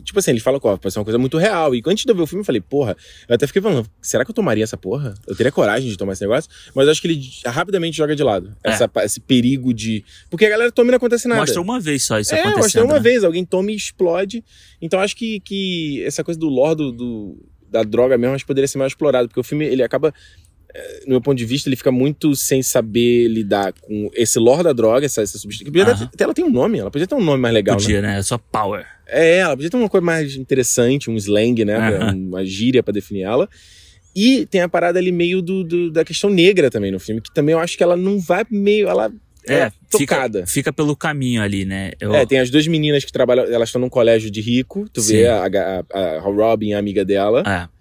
Tipo 0.04 0.18
assim, 0.18 0.30
eles 0.30 0.42
falam 0.42 0.58
que 0.60 0.66
ó, 0.66 0.78
ser 0.88 0.98
uma 0.98 1.04
coisa 1.04 1.18
muito 1.18 1.36
real. 1.36 1.74
E 1.74 1.82
antes 1.86 2.04
de 2.04 2.10
eu 2.10 2.16
ver 2.16 2.22
o 2.22 2.26
filme, 2.26 2.40
eu 2.42 2.44
falei, 2.46 2.60
porra, 2.60 2.96
eu 3.28 3.34
até 3.34 3.46
fiquei 3.46 3.60
falando, 3.60 3.86
será 4.00 4.24
que 4.24 4.30
eu 4.30 4.34
tomaria 4.34 4.64
essa 4.64 4.76
porra? 4.76 5.14
Eu 5.26 5.34
teria 5.36 5.50
coragem 5.52 5.88
de 5.90 5.96
tomar 5.96 6.12
esse 6.12 6.22
negócio? 6.22 6.50
Mas 6.74 6.86
eu 6.86 6.92
acho 6.92 7.00
que 7.02 7.08
ele 7.08 7.20
rapidamente 7.46 7.96
joga 7.96 8.14
de 8.14 8.22
lado. 8.22 8.54
É. 8.64 8.70
Essa, 8.70 8.90
esse 9.04 9.20
perigo 9.20 9.74
de. 9.74 10.04
Porque 10.30 10.46
a 10.46 10.50
galera 10.50 10.70
toma 10.72 10.88
e 10.88 10.90
não 10.92 10.96
acontece 10.96 11.26
nada. 11.28 11.40
Mostra 11.40 11.60
uma 11.60 11.80
vez 11.80 12.04
só 12.04 12.18
isso 12.18 12.34
é, 12.34 12.40
acontecendo. 12.40 12.62
mostra 12.62 12.84
uma 12.84 12.94
né? 12.94 13.00
vez, 13.00 13.24
alguém 13.24 13.44
toma 13.44 13.70
e 13.72 13.76
explode. 13.76 14.44
Então 14.80 15.00
acho 15.00 15.16
que, 15.16 15.40
que 15.40 16.02
essa 16.04 16.22
coisa 16.24 16.38
do 16.38 16.48
lore 16.48 16.76
do, 16.76 16.92
do- 16.92 17.46
da 17.70 17.82
droga 17.84 18.18
mesmo, 18.18 18.34
acho 18.34 18.44
que 18.44 18.48
poderia 18.48 18.66
ser 18.66 18.78
mais 18.78 18.90
explorado, 18.90 19.28
porque 19.28 19.38
o 19.38 19.44
filme, 19.44 19.64
ele 19.64 19.82
acaba, 19.82 20.12
no 21.04 21.10
meu 21.10 21.20
ponto 21.20 21.36
de 21.36 21.44
vista, 21.44 21.68
ele 21.68 21.76
fica 21.76 21.90
muito 21.92 22.34
sem 22.36 22.62
saber 22.62 23.28
lidar 23.28 23.72
com 23.80 24.10
esse 24.14 24.38
lore 24.38 24.62
da 24.62 24.72
droga, 24.72 25.04
essa, 25.06 25.22
essa 25.22 25.38
substância. 25.38 25.82
Aham. 25.82 26.10
até- 26.12 26.24
ela 26.24 26.34
tem 26.34 26.44
um 26.44 26.50
nome, 26.50 26.78
ela 26.78 26.90
podia 26.90 27.06
ter 27.06 27.14
um 27.14 27.22
nome 27.24 27.40
mais 27.42 27.52
legal, 27.54 27.76
né? 27.76 27.82
Podia, 27.82 28.02
né? 28.02 28.18
É 28.18 28.22
só 28.22 28.38
power. 28.38 28.84
É, 29.06 29.38
ela 29.38 29.56
podia 29.56 29.70
ter 29.70 29.76
uma 29.76 29.88
coisa 29.88 30.04
mais 30.04 30.36
interessante, 30.36 31.10
um 31.10 31.16
slang, 31.16 31.64
né? 31.64 31.76
Aham. 31.76 32.14
Uma 32.14 32.44
gíria 32.44 32.82
pra 32.82 32.92
definir 32.92 33.22
ela. 33.22 33.48
E 34.14 34.44
tem 34.46 34.60
a 34.60 34.68
parada 34.68 34.98
ali 34.98 35.12
meio 35.12 35.40
do, 35.40 35.62
do- 35.64 35.90
da 35.90 36.04
questão 36.04 36.30
negra 36.30 36.70
também 36.70 36.90
no 36.90 36.98
filme, 36.98 37.20
que 37.20 37.32
também 37.32 37.52
eu 37.52 37.58
acho 37.58 37.76
que 37.76 37.82
ela 37.82 37.96
não 37.96 38.18
vai 38.20 38.44
meio. 38.50 38.88
Ela 38.88 39.12
é, 39.48 39.54
É, 39.54 39.72
tocada. 39.90 40.40
Fica, 40.40 40.52
fica 40.52 40.72
pelo 40.72 40.94
caminho 40.96 41.40
ali, 41.42 41.64
né? 41.64 41.92
Eu, 42.00 42.14
É, 42.14 42.26
tem 42.26 42.38
as 42.38 42.50
duas 42.50 42.66
meninas 42.66 43.04
que 43.04 43.10
trabalham, 43.12 43.44
elas 43.44 43.68
estão 43.68 43.80
num 43.80 43.88
colégio 43.88 44.30
de 44.30 44.40
rico, 44.40 44.88
tu 44.92 45.00
Sim. 45.00 45.14
vê 45.14 45.28
a, 45.28 45.44
a, 45.44 45.84
a, 45.98 46.00
a 46.16 46.20
Robin, 46.20 46.72
a 46.74 46.78
amiga 46.78 47.04
dela, 47.04 47.42
é. 47.46 47.79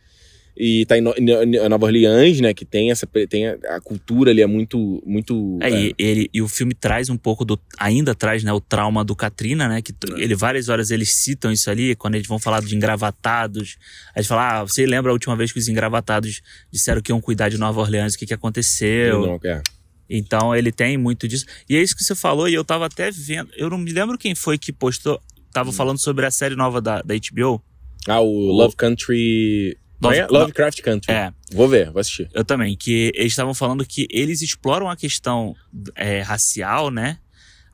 E 0.61 0.85
tá 0.85 0.97
em, 0.97 1.01
No- 1.01 1.13
em 1.17 1.69
Nova 1.69 1.85
Orleans, 1.85 2.41
né, 2.41 2.53
que 2.53 2.65
tem 2.65 2.91
essa 2.91 3.07
tem 3.29 3.47
a, 3.47 3.53
a 3.77 3.79
cultura 3.81 4.29
ali 4.31 4.41
é 4.41 4.45
muito 4.45 5.01
muito 5.05 5.57
É, 5.61 5.69
E, 5.71 5.95
ele, 5.97 6.29
e 6.33 6.41
o 6.41 6.47
filme 6.49 6.73
traz 6.73 7.09
um 7.09 7.15
pouco 7.15 7.45
do. 7.45 7.57
Ainda 7.77 8.13
traz, 8.13 8.43
né, 8.43 8.51
o 8.51 8.59
trauma 8.59 9.03
do 9.05 9.15
Katrina, 9.15 9.69
né? 9.69 9.81
Que 9.81 9.93
É. 10.17 10.21
ele, 10.21 10.35
várias 10.35 10.67
horas 10.67 10.91
eles 10.91 11.13
citam 11.15 11.49
isso 11.51 11.69
ali, 11.71 11.95
quando 11.95 12.15
eles 12.15 12.27
vão 12.27 12.37
falar 12.37 12.61
de 12.61 12.75
engravatados. 12.75 13.77
Aí 14.13 14.19
eles 14.19 14.27
falam, 14.27 14.43
ah, 14.43 14.61
você 14.63 14.85
lembra 14.85 15.11
a 15.11 15.13
última 15.13 15.35
vez 15.35 15.51
que 15.53 15.59
os 15.59 15.67
engravatados 15.69 16.41
disseram 16.69 17.01
que 17.01 17.11
iam 17.11 17.21
cuidar 17.21 17.47
de 17.47 17.57
Nova 17.57 17.79
Orleans, 17.79 18.15
o 18.15 18.17
que, 18.19 18.25
que 18.25 18.33
aconteceu? 18.33 19.21
não, 19.25 19.39
é. 19.45 19.61
Então 20.09 20.55
ele 20.55 20.71
tem 20.71 20.97
muito 20.97 21.27
disso. 21.27 21.45
E 21.69 21.75
é 21.77 21.81
isso 21.81 21.95
que 21.95 22.03
você 22.03 22.15
falou, 22.15 22.49
e 22.49 22.53
eu 22.53 22.65
tava 22.65 22.87
até 22.87 23.11
vendo. 23.11 23.49
Eu 23.55 23.69
não 23.69 23.77
me 23.77 23.91
lembro 23.93 24.17
quem 24.17 24.33
foi 24.35 24.57
que 24.57 24.73
postou. 24.73 25.15
Hum. 25.37 25.41
Tava 25.53 25.71
falando 25.71 25.99
sobre 25.99 26.25
a 26.25 26.31
série 26.31 26.55
nova 26.55 26.81
da, 26.81 27.01
da 27.01 27.13
HBO. 27.15 27.61
Ah, 28.07 28.19
o 28.19 28.51
Love 28.51 28.75
Country 28.75 29.77
Love- 30.01 30.21
Love, 30.21 30.33
Lovecraft 30.33 30.81
Country. 30.81 31.11
É. 31.13 31.31
Vou 31.51 31.67
ver, 31.67 31.91
vou 31.91 31.99
assistir. 31.99 32.29
Eu 32.33 32.43
também, 32.45 32.75
que 32.77 33.11
eles 33.15 33.33
estavam 33.33 33.53
falando 33.53 33.85
que 33.85 34.07
eles 34.09 34.41
exploram 34.41 34.89
a 34.89 34.95
questão 34.95 35.55
é, 35.95 36.21
racial, 36.21 36.89
né? 36.91 37.19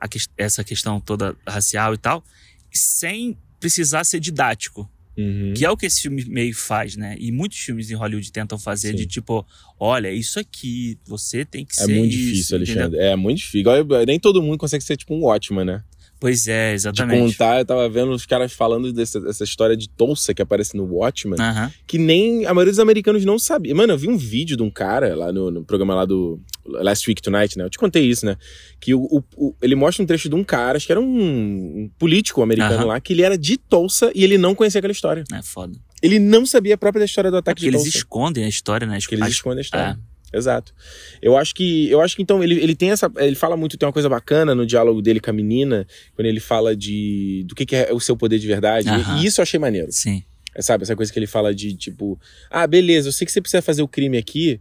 A 0.00 0.08
ques- 0.08 0.28
essa 0.36 0.62
questão 0.64 1.00
toda 1.00 1.36
racial 1.46 1.94
e 1.94 1.98
tal, 1.98 2.24
sem 2.72 3.36
precisar 3.60 4.04
ser 4.04 4.20
didático. 4.20 4.90
Uhum. 5.16 5.54
Que 5.56 5.64
é 5.64 5.70
o 5.70 5.76
que 5.78 5.86
esse 5.86 6.02
filme 6.02 6.22
meio 6.26 6.54
faz, 6.54 6.94
né? 6.94 7.16
E 7.18 7.32
muitos 7.32 7.56
filmes 7.58 7.90
em 7.90 7.94
Hollywood 7.94 8.30
tentam 8.30 8.58
fazer 8.58 8.90
Sim. 8.90 8.96
de 8.96 9.06
tipo, 9.06 9.46
olha, 9.80 10.12
isso 10.12 10.38
aqui, 10.38 10.98
você 11.06 11.42
tem 11.42 11.64
que 11.64 11.72
É 11.80 11.84
ser 11.86 11.94
muito 11.96 12.12
isso, 12.14 12.18
difícil, 12.18 12.56
entendeu? 12.58 12.82
Alexandre. 12.82 13.00
É 13.06 13.16
muito 13.16 13.38
difícil. 13.38 13.72
Nem 14.06 14.20
todo 14.20 14.42
mundo 14.42 14.58
consegue 14.58 14.84
ser 14.84 14.94
tipo 14.98 15.14
um 15.14 15.22
Watchman, 15.24 15.64
né? 15.64 15.82
Pois 16.18 16.48
é, 16.48 16.70
De 16.70 16.74
exatamente. 16.76 17.20
contar, 17.32 17.58
eu 17.58 17.64
tava 17.66 17.86
vendo 17.90 18.10
os 18.10 18.24
caras 18.24 18.50
falando 18.52 18.90
dessa, 18.92 19.20
dessa 19.20 19.44
história 19.44 19.76
de 19.76 19.86
Tulsa 19.88 20.32
que 20.32 20.40
aparece 20.40 20.74
no 20.74 20.84
Watchman, 20.84 21.36
Aham. 21.38 21.70
que 21.86 21.98
nem 21.98 22.46
a 22.46 22.54
maioria 22.54 22.72
dos 22.72 22.78
americanos 22.80 23.24
não 23.24 23.38
sabia. 23.38 23.74
Mano, 23.74 23.92
eu 23.92 23.98
vi 23.98 24.08
um 24.08 24.16
vídeo 24.16 24.56
de 24.56 24.62
um 24.62 24.70
cara 24.70 25.14
lá 25.14 25.30
no, 25.30 25.50
no 25.50 25.62
programa 25.64 25.94
lá 25.94 26.04
do 26.06 26.40
Last 26.64 27.08
Week 27.08 27.20
Tonight, 27.20 27.58
né? 27.58 27.64
Eu 27.64 27.70
te 27.70 27.76
contei 27.78 28.02
isso, 28.06 28.24
né? 28.24 28.36
Que 28.80 28.94
o, 28.94 29.00
o- 29.02 29.24
o- 29.36 29.54
ele 29.60 29.74
mostra 29.74 30.02
um 30.02 30.06
trecho 30.06 30.28
de 30.30 30.34
um 30.34 30.42
cara, 30.42 30.78
acho 30.78 30.86
que 30.86 30.92
era 30.92 31.00
um, 31.00 31.04
um 31.06 31.90
político 31.98 32.40
americano 32.42 32.74
Aham. 32.76 32.84
lá, 32.86 33.00
que 33.00 33.12
ele 33.12 33.22
era 33.22 33.36
de 33.36 33.58
Tulsa 33.58 34.10
e 34.14 34.24
ele 34.24 34.38
não 34.38 34.54
conhecia 34.54 34.78
aquela 34.78 34.92
história. 34.92 35.22
É 35.32 35.42
foda. 35.42 35.78
Ele 36.02 36.18
não 36.18 36.46
sabia 36.46 36.74
a 36.74 36.78
própria 36.78 37.04
história 37.04 37.30
do 37.30 37.36
É 37.36 37.40
ataque 37.40 37.60
porque 37.60 37.70
de 37.70 37.76
eles 37.76 37.82
Tulsa. 37.84 37.98
escondem 37.98 38.44
a 38.44 38.48
história, 38.48 38.86
né? 38.86 38.98
Porque 39.00 39.14
eles 39.16 39.26
As- 39.26 39.32
escondem 39.32 39.58
a 39.58 39.62
história. 39.62 39.98
É. 40.02 40.15
Exato. 40.36 40.74
Eu 41.22 41.36
acho 41.36 41.54
que, 41.54 41.90
eu 41.90 42.00
acho 42.00 42.14
que 42.16 42.22
então 42.22 42.42
ele, 42.42 42.60
ele 42.60 42.74
tem 42.74 42.90
essa, 42.90 43.10
ele 43.16 43.34
fala 43.34 43.56
muito, 43.56 43.76
tem 43.76 43.86
uma 43.86 43.92
coisa 43.92 44.08
bacana 44.08 44.54
no 44.54 44.66
diálogo 44.66 45.00
dele 45.00 45.20
com 45.20 45.30
a 45.30 45.32
menina, 45.32 45.86
quando 46.14 46.26
ele 46.26 46.40
fala 46.40 46.76
de 46.76 47.44
do 47.46 47.54
que, 47.54 47.64
que 47.64 47.76
é 47.76 47.92
o 47.92 48.00
seu 48.00 48.16
poder 48.16 48.38
de 48.38 48.46
verdade. 48.46 48.88
E 49.18 49.26
isso 49.26 49.40
eu 49.40 49.42
achei 49.42 49.58
maneiro. 49.58 49.90
Sim. 49.90 50.22
É, 50.54 50.62
sabe, 50.62 50.84
essa 50.84 50.96
coisa 50.96 51.12
que 51.12 51.18
ele 51.18 51.26
fala 51.26 51.54
de 51.54 51.74
tipo, 51.74 52.18
ah, 52.50 52.66
beleza, 52.66 53.08
eu 53.08 53.12
sei 53.12 53.26
que 53.26 53.32
você 53.32 53.40
precisa 53.40 53.62
fazer 53.62 53.82
o 53.82 53.88
crime 53.88 54.16
aqui 54.16 54.60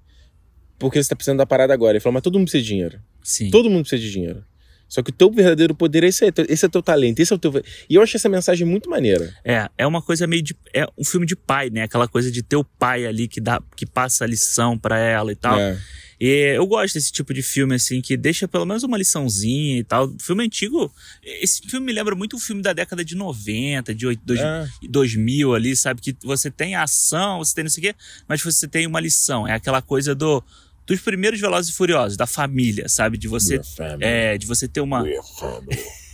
porque 0.78 1.02
você 1.02 1.10
tá 1.10 1.16
precisando 1.16 1.38
da 1.38 1.46
parada 1.46 1.74
agora. 1.74 1.94
Ele 1.94 2.00
fala, 2.00 2.14
mas 2.14 2.24
todo 2.24 2.38
mundo 2.38 2.46
precisa 2.46 2.64
de 2.64 2.70
dinheiro. 2.70 3.00
Sim. 3.24 3.50
Todo 3.50 3.70
mundo 3.70 3.82
precisa 3.82 4.02
de 4.02 4.12
dinheiro. 4.12 4.44
Só 4.88 5.02
que 5.02 5.10
o 5.10 5.14
teu 5.14 5.32
verdadeiro 5.32 5.74
poder 5.74 6.04
é 6.04 6.08
esse, 6.08 6.26
é 6.26 6.30
o 6.30 6.70
teu 6.70 6.82
talento, 6.82 7.20
esse 7.20 7.34
é 7.34 7.36
o 7.36 7.40
teu. 7.40 7.52
E 7.90 7.96
eu 7.96 8.02
achei 8.02 8.18
essa 8.18 8.30
mensagem 8.30 8.66
muito 8.68 8.90
maneira. 8.90 9.34
É, 9.44 9.70
é 9.78 9.88
uma 9.88 10.02
coisa 10.02 10.28
meio 10.28 10.42
de. 10.42 10.56
É 10.74 10.86
um 10.98 11.04
filme 11.04 11.26
de 11.26 11.36
pai, 11.36 11.70
né? 11.70 11.84
Aquela 11.84 12.08
coisa 12.08 12.32
de 12.32 12.44
ter 12.44 12.56
o 12.56 12.64
pai 12.64 13.06
ali 13.06 13.28
que, 13.28 13.42
dá, 13.42 13.62
que 13.76 13.86
passa 13.86 14.24
a 14.24 14.28
lição 14.28 14.78
para 14.78 14.98
ela 14.98 15.32
e 15.32 15.36
tal. 15.36 15.60
É. 15.60 15.78
E 16.20 16.54
eu 16.56 16.66
gosto 16.66 16.94
desse 16.94 17.12
tipo 17.12 17.34
de 17.34 17.42
filme, 17.42 17.76
assim, 17.76 18.02
que 18.02 18.16
deixa 18.16 18.48
pelo 18.48 18.66
menos 18.66 18.84
uma 18.84 18.98
liçãozinha 18.98 19.80
e 19.80 19.84
tal. 19.84 20.14
Filme 20.20 20.46
antigo. 20.46 20.92
Esse 21.24 21.62
filme 21.68 21.88
me 21.88 21.94
lembra 21.94 22.16
muito 22.16 22.36
um 22.36 22.40
filme 22.40 22.62
da 22.62 22.72
década 22.74 23.04
de 23.04 23.16
90, 23.16 23.94
de 23.94 24.08
8, 24.08 24.22
dois, 24.24 24.40
É. 24.40 24.68
2000 24.90 25.54
ali, 25.54 25.76
sabe? 25.76 26.02
Que 26.02 26.16
você 26.24 26.50
tem 26.50 26.76
ação, 26.76 27.40
você 27.40 27.54
tem 27.54 27.64
não 27.66 27.72
sei 27.72 27.82
o 27.82 27.88
quê, 27.88 27.96
mas 28.28 28.42
você 28.42 28.68
tem 28.68 28.88
uma 28.88 29.00
lição. 29.00 29.48
É 29.48 29.54
aquela 29.54 29.82
coisa 29.82 30.16
do. 30.16 30.44
Dos 30.86 31.02
primeiros 31.02 31.40
Velozes 31.40 31.72
e 31.72 31.76
Furiosos, 31.76 32.16
da 32.16 32.28
família, 32.28 32.88
sabe? 32.88 33.18
De 33.18 33.28
você. 33.28 33.60
É, 34.00 34.38
de 34.38 34.46
você 34.46 34.68
ter 34.68 34.82
uma. 34.82 35.04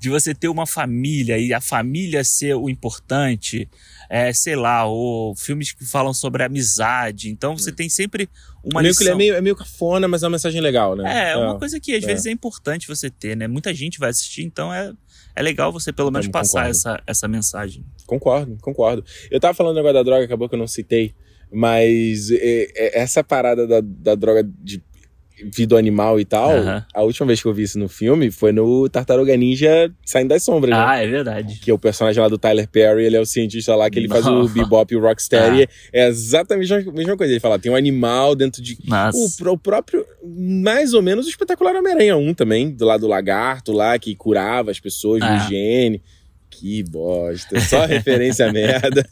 de 0.00 0.08
você 0.08 0.34
ter 0.34 0.48
uma 0.48 0.66
família 0.66 1.38
e 1.38 1.52
a 1.52 1.60
família 1.60 2.24
ser 2.24 2.54
o 2.54 2.68
importante, 2.68 3.68
é, 4.08 4.32
sei 4.32 4.56
lá, 4.56 4.86
ou 4.86 5.34
filmes 5.34 5.72
que 5.72 5.84
falam 5.84 6.14
sobre 6.14 6.42
amizade. 6.42 7.30
Então 7.30 7.56
você 7.56 7.70
tem 7.70 7.88
sempre 7.88 8.28
uma 8.62 8.82
meio 8.82 8.94
que 8.94 9.02
ele 9.02 9.10
lição. 9.10 9.14
é 9.14 9.18
meio, 9.18 9.34
é 9.34 9.40
meio 9.40 9.56
cafona, 9.56 10.08
mas 10.08 10.22
é 10.22 10.26
uma 10.26 10.32
mensagem 10.32 10.60
legal, 10.60 10.96
né? 10.96 11.28
É, 11.28 11.32
é 11.32 11.36
uma 11.36 11.58
coisa 11.58 11.78
que 11.78 11.94
às 11.94 12.04
é. 12.04 12.06
vezes 12.06 12.26
é 12.26 12.30
importante 12.30 12.88
você 12.88 13.10
ter, 13.10 13.36
né? 13.36 13.46
Muita 13.46 13.74
gente 13.74 13.98
vai 13.98 14.10
assistir, 14.10 14.42
então 14.42 14.72
é, 14.72 14.92
é 15.36 15.42
legal 15.42 15.72
você 15.72 15.92
pelo 15.92 16.10
menos 16.10 16.26
Eu 16.26 16.32
passar 16.32 16.66
concordo. 16.66 16.70
essa, 16.70 17.02
essa 17.06 17.28
mensagem. 17.28 17.84
Concordo, 18.06 18.56
concordo. 18.60 19.04
Eu 19.30 19.38
tava 19.38 19.54
falando 19.54 19.78
agora 19.78 19.94
da 19.94 20.02
droga, 20.02 20.24
acabou 20.24 20.48
que 20.48 20.54
eu 20.54 20.58
não 20.58 20.66
citei, 20.66 21.14
mas 21.54 22.30
é, 22.30 22.68
é, 22.74 23.00
essa 23.00 23.22
parada 23.24 23.66
da, 23.66 23.80
da 23.80 24.14
droga 24.14 24.42
de 24.62 24.82
vida 25.52 25.76
animal 25.76 26.18
e 26.20 26.24
tal, 26.24 26.52
a 26.94 27.02
última 27.02 27.26
vez 27.26 27.42
que 27.42 27.46
eu 27.46 27.52
vi 27.52 27.64
isso 27.64 27.78
no 27.78 27.88
filme 27.88 28.30
foi 28.30 28.52
no 28.52 28.88
Tartaruga 28.88 29.36
Ninja 29.36 29.92
Saindo 30.06 30.28
das 30.28 30.44
Sombras, 30.44 30.70
né? 30.70 30.82
Ah, 30.86 30.96
é 31.02 31.06
verdade. 31.08 31.58
Que 31.60 31.70
é 31.70 31.74
o 31.74 31.78
personagem 31.78 32.22
lá 32.22 32.28
do 32.28 32.38
Tyler 32.38 32.68
Perry, 32.68 33.04
ele 33.04 33.16
é 33.16 33.20
o 33.20 33.26
cientista 33.26 33.74
lá 33.74 33.90
que 33.90 33.98
ele 33.98 34.08
faz 34.08 34.24
o. 34.26 34.48
Bebop 34.48 34.94
e 34.94 34.96
o 34.96 35.00
Rocksteady. 35.00 35.64
Ah. 35.64 35.68
É 35.92 36.08
exatamente 36.08 36.72
a 36.72 36.78
mesma, 36.92 37.16
coisa. 37.16 37.32
Ele 37.32 37.40
fala, 37.40 37.58
tem 37.58 37.70
um 37.70 37.76
animal 37.76 38.34
dentro 38.36 38.62
de. 38.62 38.78
O, 39.12 39.50
o 39.50 39.58
próprio, 39.58 40.06
mais 40.24 40.94
ou 40.94 41.02
menos, 41.02 41.26
o 41.26 41.28
espetacular 41.28 41.74
Homem-Aranha 41.74 42.16
1 42.16 42.32
também, 42.34 42.70
do 42.70 42.84
lado 42.84 43.00
do 43.00 43.08
lagarto 43.08 43.72
lá, 43.72 43.98
que 43.98 44.14
curava 44.14 44.70
as 44.70 44.78
pessoas 44.80 45.20
Ah. 45.20 45.36
higiene. 45.44 46.00
Que 46.48 46.84
bosta. 46.84 47.58
Só 47.60 47.84
referência 47.84 48.50
merda. 48.52 49.04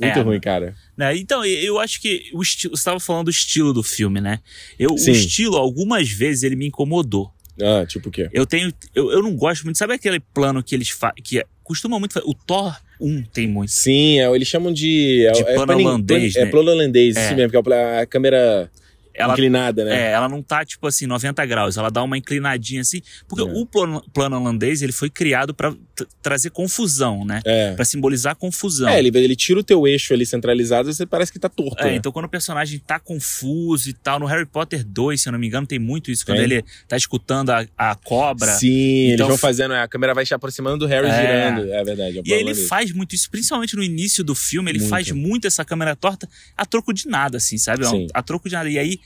Muito 0.00 0.18
É. 0.18 0.22
ruim, 0.22 0.40
cara. 0.40 0.74
Né? 0.96 1.16
Então, 1.16 1.44
eu 1.44 1.78
acho 1.78 2.00
que 2.00 2.30
o 2.32 2.42
estilo. 2.42 2.76
Você 2.76 2.80
estava 2.80 3.00
falando 3.00 3.24
do 3.26 3.30
estilo 3.30 3.72
do 3.72 3.82
filme, 3.82 4.20
né? 4.20 4.40
Eu, 4.78 4.90
o 4.90 4.96
estilo, 4.96 5.56
algumas 5.56 6.08
vezes, 6.10 6.42
ele 6.42 6.56
me 6.56 6.66
incomodou. 6.66 7.32
Ah, 7.60 7.84
tipo 7.86 8.08
o 8.08 8.12
quê? 8.12 8.28
Eu 8.32 8.46
tenho. 8.46 8.72
Eu, 8.94 9.10
eu 9.12 9.22
não 9.22 9.34
gosto 9.36 9.64
muito. 9.64 9.76
Sabe 9.78 9.92
aquele 9.94 10.18
plano 10.20 10.62
que 10.62 10.74
eles 10.74 10.88
fazem. 10.88 11.22
Que 11.22 11.40
é- 11.40 11.46
costuma 11.62 11.98
muito 11.98 12.12
fazer. 12.14 12.26
O 12.26 12.34
Thor 12.34 12.74
1 13.00 13.22
tem 13.24 13.46
muito. 13.46 13.70
Sim, 13.70 14.18
é, 14.20 14.34
eles 14.34 14.48
chamam 14.48 14.72
de. 14.72 15.26
É, 15.26 15.32
De 15.32 15.40
é 15.40 15.44
plano 15.44 15.66
planning- 15.66 15.84
holandês, 15.86 16.34
É 16.36 16.44
né? 16.44 16.50
plano 16.50 16.70
holandês, 16.70 17.16
É. 17.16 17.26
isso 17.26 17.34
mesmo, 17.36 17.50
que 17.62 17.72
é 17.72 18.00
a 18.00 18.06
câmera 18.06 18.70
Ela, 19.14 19.32
inclinada, 19.34 19.84
né? 19.84 19.94
é, 20.08 20.12
ela 20.12 20.28
não 20.28 20.42
tá, 20.42 20.64
tipo 20.64 20.86
assim, 20.86 21.06
90 21.06 21.44
graus. 21.46 21.76
Ela 21.76 21.90
dá 21.90 22.02
uma 22.02 22.16
inclinadinha 22.16 22.80
assim. 22.80 23.00
Porque 23.28 23.42
É. 23.42 23.52
o 23.52 23.66
plano, 23.66 24.02
plano 24.12 24.36
holandês, 24.36 24.82
ele 24.82 24.92
foi 24.92 25.10
criado 25.10 25.52
pra 25.54 25.72
t- 25.72 26.06
trazer 26.22 26.50
confusão, 26.50 27.24
né? 27.24 27.40
É. 27.44 27.74
Pra 27.74 27.84
simbolizar 27.84 28.34
confusão. 28.36 28.88
É, 28.88 28.98
ele, 28.98 29.10
ele 29.18 29.36
tira 29.36 29.60
o 29.60 29.62
teu 29.62 29.86
eixo 29.86 30.12
ali 30.14 30.24
centralizado 30.24 30.88
e 30.90 30.94
você 30.94 31.04
parece 31.06 31.32
que 31.32 31.38
tá 31.38 31.48
torto. 31.48 31.82
É, 31.82 31.86
né? 31.90 31.96
então 31.96 32.10
quando 32.12 32.24
o 32.24 32.28
personagem 32.28 32.78
tá 32.78 32.98
confuso 32.98 33.88
e 33.88 33.92
tal, 33.92 34.18
no 34.18 34.26
Harry 34.26 34.46
Potter 34.46 34.84
2, 34.84 35.20
se 35.20 35.28
eu 35.28 35.32
não 35.32 35.38
me 35.38 35.46
engano, 35.46 35.66
tem 35.66 35.78
muito 35.78 36.10
isso, 36.10 36.24
quando 36.24 36.38
Tem. 36.38 36.44
ele 36.44 36.64
tá 36.88 36.96
escutando 36.96 37.50
a, 37.50 37.66
a 37.76 37.94
cobra. 37.94 38.52
Sim, 38.54 38.68
eles 39.04 39.14
Então, 39.14 39.28
vão 39.28 39.38
fazendo, 39.38 39.72
a 39.74 39.86
câmera 39.88 40.14
vai 40.14 40.24
se 40.26 40.34
aproximando 40.34 40.78
do 40.78 40.86
Harry 40.86 41.08
É. 41.08 41.20
girando. 41.20 41.72
É 41.72 41.84
verdade. 41.84 42.18
É 42.18 42.22
E 42.24 42.32
ele 42.32 42.54
faz 42.54 42.92
muito 42.92 43.14
isso, 43.14 43.30
principalmente 43.30 43.76
no 43.76 43.82
início 43.82 44.24
do 44.24 44.34
filme, 44.34 44.70
ele 44.70 44.78
Muito. 44.78 44.90
faz 44.90 45.10
muito 45.10 45.46
essa 45.46 45.64
câmera 45.64 45.94
torta 45.94 46.28
a 46.56 46.64
troco 46.64 46.92
de 46.92 47.06
nada, 47.08 47.36
assim, 47.36 47.58
sabe? 47.58 47.86
Sim. 47.86 48.06
A 48.14 48.22
troco 48.22 48.48
de 48.48 48.54
nada. 48.54 48.68
E 48.70 48.78
aí, 48.78 48.98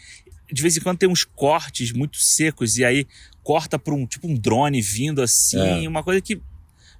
de 0.53 0.63
vez 0.63 0.77
em 0.77 0.81
quando 0.81 0.99
tem 0.99 1.09
uns 1.09 1.25
cortes 1.25 1.93
muito 1.93 2.19
secos, 2.19 2.77
e 2.79 2.85
aí 2.85 3.07
corta 3.43 3.79
pra 3.79 3.95
um, 3.95 4.07
tipo 4.07 4.27
um 4.29 4.35
drone 4.35 4.81
vindo 4.81 5.23
assim, 5.23 5.85
É. 5.85 5.89
uma 5.89 6.03
coisa 6.03 6.21
que 6.21 6.41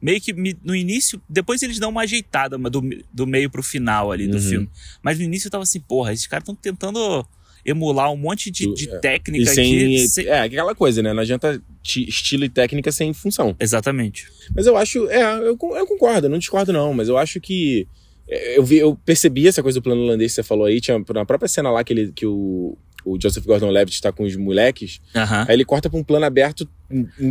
meio 0.01 0.21
que 0.21 0.33
me- 0.33 0.57
no 0.63 0.75
início, 0.77 1.21
depois 1.29 1.63
eles 1.63 1.79
dão 1.79 1.91
uma 1.91 2.03
ajeitada 2.03 2.59
do, 2.59 2.83
do 3.13 3.27
meio 3.27 3.51
pro 3.51 3.63
final 3.63 4.13
ali 4.13 4.29
do 4.29 4.37
Uhum. 4.37 4.43
filme. 4.43 4.71
Mas 5.03 5.19
no 5.19 5.25
início 5.25 5.47
eu 5.47 5.51
tava 5.51 5.63
assim, 5.63 5.81
porra, 5.81 6.13
esses 6.13 6.27
caras 6.27 6.43
estão 6.43 6.55
tentando 6.55 7.27
emular 7.65 8.13
um 8.13 8.17
monte 8.17 8.49
de, 8.51 8.73
de 8.75 8.89
é. 8.89 8.99
técnica 8.99 9.51
E 9.51 9.55
sem, 9.55 10.07
sem- 10.09 10.27
É, 10.27 10.41
aquela 10.43 10.75
coisa, 10.75 11.03
né? 11.03 11.13
Não 11.13 11.23
adianta 11.23 11.61
ti- 11.83 12.07
estilo 12.09 12.45
e 12.45 12.49
técnica 12.49 12.93
sem 12.93 13.13
função. 13.13 13.57
Exatamente. 13.59 14.29
Mas 14.55 14.67
eu 14.67 14.77
acho, 14.77 15.09
é, 15.09 15.23
eu, 15.39 15.57
eu 15.59 15.87
concordo, 15.87 16.27
eu 16.27 16.31
não 16.31 16.39
discordo 16.39 16.73
não, 16.73 16.93
mas 16.95 17.09
eu 17.09 17.17
acho 17.19 17.41
que 17.41 17.89
é, 18.29 18.59
eu, 18.59 18.65
vi, 18.65 18.77
eu 18.77 18.95
percebi 19.05 19.49
essa 19.49 19.63
coisa 19.63 19.81
do 19.81 19.83
plano 19.83 20.03
holandês 20.03 20.31
que 20.33 20.37
você 20.37 20.43
falou 20.43 20.67
aí, 20.67 20.81
tinha 20.81 20.99
na 21.15 21.25
própria 21.25 21.49
cena 21.49 21.71
lá 21.71 21.83
que, 21.83 21.93
ele, 21.93 22.13
que 22.13 22.27
o, 22.27 22.77
o 23.07 23.17
Joseph 23.21 23.45
Gordon-Levitt 23.47 24.01
tá 24.03 24.11
com 24.11 24.25
os 24.25 24.35
moleques, 24.37 25.01
aí 25.49 25.55
ele 25.55 25.65
corta 25.65 25.89
pra 25.89 25.99
um 25.99 26.03
plano 26.05 26.27
aberto 26.27 26.69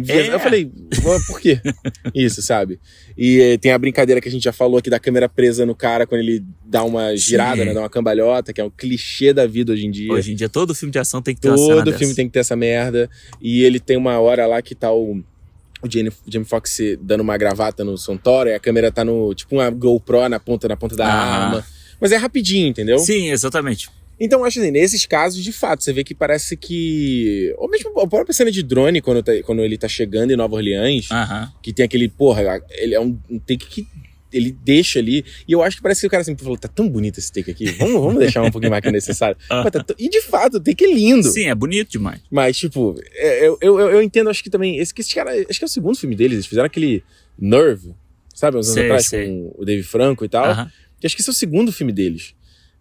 É. 0.10 0.34
Eu 0.34 0.40
falei, 0.40 0.72
"Ué, 1.04 1.20
por 1.28 1.40
quê? 1.40 1.60
Isso, 2.16 2.42
sabe? 2.42 2.80
E 3.18 3.40
eh, 3.42 3.58
tem 3.58 3.72
a 3.72 3.78
brincadeira 3.78 4.20
que 4.20 4.28
a 4.28 4.32
gente 4.32 4.44
já 4.44 4.52
falou 4.52 4.78
aqui 4.80 4.90
da 4.90 5.00
câmera 5.00 5.30
presa 5.30 5.66
no 5.66 5.74
cara 5.76 6.06
quando 6.08 6.22
ele 6.22 6.44
dá 6.66 6.84
uma 6.84 7.16
girada, 7.16 7.58
Sim. 7.62 7.66
né, 7.66 7.74
dá 7.74 7.82
uma 7.82 7.90
cambalhota, 7.90 8.52
que 8.52 8.60
é 8.60 8.64
um 8.64 8.70
clichê 8.70 9.32
da 9.34 9.46
vida 9.46 9.72
hoje 9.74 9.86
em 9.86 9.92
dia. 9.92 10.12
Hoje 10.12 10.32
em 10.34 10.36
dia, 10.36 10.50
todo 10.50 10.74
filme 10.76 10.92
de 10.92 11.00
ação 11.00 11.22
tem 11.22 11.34
que 11.36 11.42
ter 11.42 11.50
uma 11.50 11.58
cena 11.58 11.76
Todo 11.76 11.86
dessa. 11.86 11.98
filme 12.00 12.14
tem 12.16 12.26
que 12.28 12.34
ter 12.34 12.40
essa 12.40 12.56
merda. 12.56 13.10
E 13.42 13.64
ele 13.64 13.80
tem 13.80 13.96
uma 13.98 14.20
hora 14.20 14.46
lá 14.46 14.62
que 14.62 14.76
tá 14.76 14.92
o, 14.92 15.24
o 15.82 15.90
Jamie, 15.92 16.12
Jamie 16.28 16.48
Foxx 16.48 16.98
dando 17.02 17.22
uma 17.22 17.38
gravata 17.38 17.84
no 17.84 17.98
Santoro, 17.98 18.50
e 18.50 18.54
a 18.54 18.60
câmera 18.60 18.92
tá 18.92 19.06
no. 19.06 19.34
Tipo 19.34 19.56
uma 19.56 19.70
GoPro 19.70 20.28
na 20.28 20.40
ponta, 20.40 20.68
na 20.68 20.76
ponta 20.76 20.96
da 20.96 21.06
Aham. 21.06 21.46
arma. 21.46 21.66
Mas 22.02 22.12
é 22.12 22.18
rapidinho, 22.18 22.68
entendeu? 22.68 23.00
Sim, 23.00 23.30
exatamente. 23.30 23.90
Então, 24.20 24.40
eu 24.40 24.46
acho 24.46 24.60
assim, 24.60 24.72
nesses 24.72 25.06
casos, 25.06 25.44
de 25.44 25.52
fato, 25.52 25.84
você 25.84 25.92
vê 25.92 26.04
que 26.04 26.16
parece 26.16 26.56
que. 26.56 27.54
Ou 27.58 27.70
mesmo 27.70 28.00
a 28.00 28.08
própria 28.08 28.34
cena 28.34 28.52
de 28.52 28.64
drone, 28.64 29.02
quando, 29.02 29.22
tá- 29.22 29.42
quando 29.44 29.62
ele 29.62 29.78
tá 29.78 29.88
chegando 29.88 30.32
em 30.32 30.36
Nova 30.36 30.56
Orleans, 30.56 31.10
Aham. 31.12 31.52
que 31.62 31.74
tem 31.74 31.86
aquele, 31.86 32.08
porra, 32.08 32.62
ele 32.72 32.96
é 32.96 33.00
um, 33.00 33.18
um 33.30 33.38
take 33.40 33.66
que 33.68 33.88
ele 34.32 34.52
deixa 34.64 35.00
ali. 35.00 35.24
E 35.48 35.52
eu 35.52 35.62
acho 35.62 35.78
que 35.78 35.84
parece 35.84 36.02
que 36.02 36.08
o 36.08 36.10
cara 36.10 36.24
sempre 36.24 36.44
falou: 36.44 36.58
tá 36.58 36.68
tão 36.68 36.88
bonito 36.90 37.18
esse 37.20 37.32
take 37.32 37.52
aqui, 37.52 37.66
vamos, 37.72 38.02
vamos 38.02 38.20
deixar 38.20 38.42
um 38.42 38.52
pouquinho 38.52 38.72
mais 38.72 38.82
que 38.82 38.88
é 38.88 38.92
necessário. 38.92 39.38
Mas 39.50 39.72
tá 39.72 39.84
E 39.98 40.10
de 40.10 40.22
fato, 40.22 40.58
o 40.58 40.60
take 40.62 40.84
é 40.86 40.94
lindo. 40.94 41.28
Sim, 41.30 41.46
é 41.46 41.56
bonito 41.56 41.90
demais. 41.92 42.22
Mas, 42.32 42.58
tipo, 42.58 42.96
é, 43.16 43.48
eu, 43.48 43.58
eu, 43.62 43.80
eu 43.80 44.02
entendo, 44.02 44.30
acho 44.30 44.44
que 44.44 44.50
também. 44.50 44.78
Esse, 44.78 44.94
que 44.94 45.02
esse 45.02 45.14
cara. 45.14 45.32
Acho 45.50 45.60
que 45.60 45.66
é 45.66 45.68
o 45.68 45.70
segundo 45.70 45.98
filme 45.98 46.16
deles. 46.16 46.34
Eles 46.36 46.46
fizeram 46.48 46.66
aquele 46.68 47.04
Nerve, 47.38 47.94
sabe? 48.34 48.58
Uns 48.58 48.68
anos 48.68 48.74
Sei, 48.76 48.84
atrás, 48.86 49.08
sei. 49.08 49.26
com 49.26 49.54
o 49.58 49.66
Dave 49.66 49.84
Franco 49.84 50.24
e 50.26 50.30
tal. 50.30 50.46
Aham. 50.46 50.72
Que 51.00 51.08
acho 51.08 51.16
que 51.16 51.22
esse 51.22 51.30
é 51.30 51.34
o 51.34 51.36
segundo 51.36 51.72
filme 51.74 51.92
deles. 51.92 52.34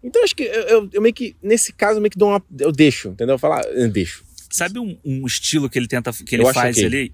Então, 0.05 0.23
acho 0.23 0.35
que 0.35 0.43
eu, 0.43 0.61
eu, 0.63 0.89
eu 0.93 1.01
meio 1.01 1.13
que. 1.13 1.35
Nesse 1.41 1.73
caso, 1.73 1.97
eu 1.97 2.01
meio 2.01 2.11
que 2.11 2.17
dou 2.17 2.29
uma. 2.29 2.41
Eu 2.59 2.71
deixo, 2.71 3.09
entendeu? 3.09 3.37
Falar, 3.39 3.63
eu 3.65 3.89
deixo. 3.89 4.23
Sabe 4.51 4.77
um, 4.79 4.95
um 5.03 5.25
estilo 5.25 5.69
que 5.69 5.77
ele 5.79 5.87
tenta, 5.87 6.11
que 6.13 6.35
ele 6.35 6.43
Eu 6.43 6.53
faz 6.53 6.77
ok. 6.77 6.85
ali, 6.85 7.11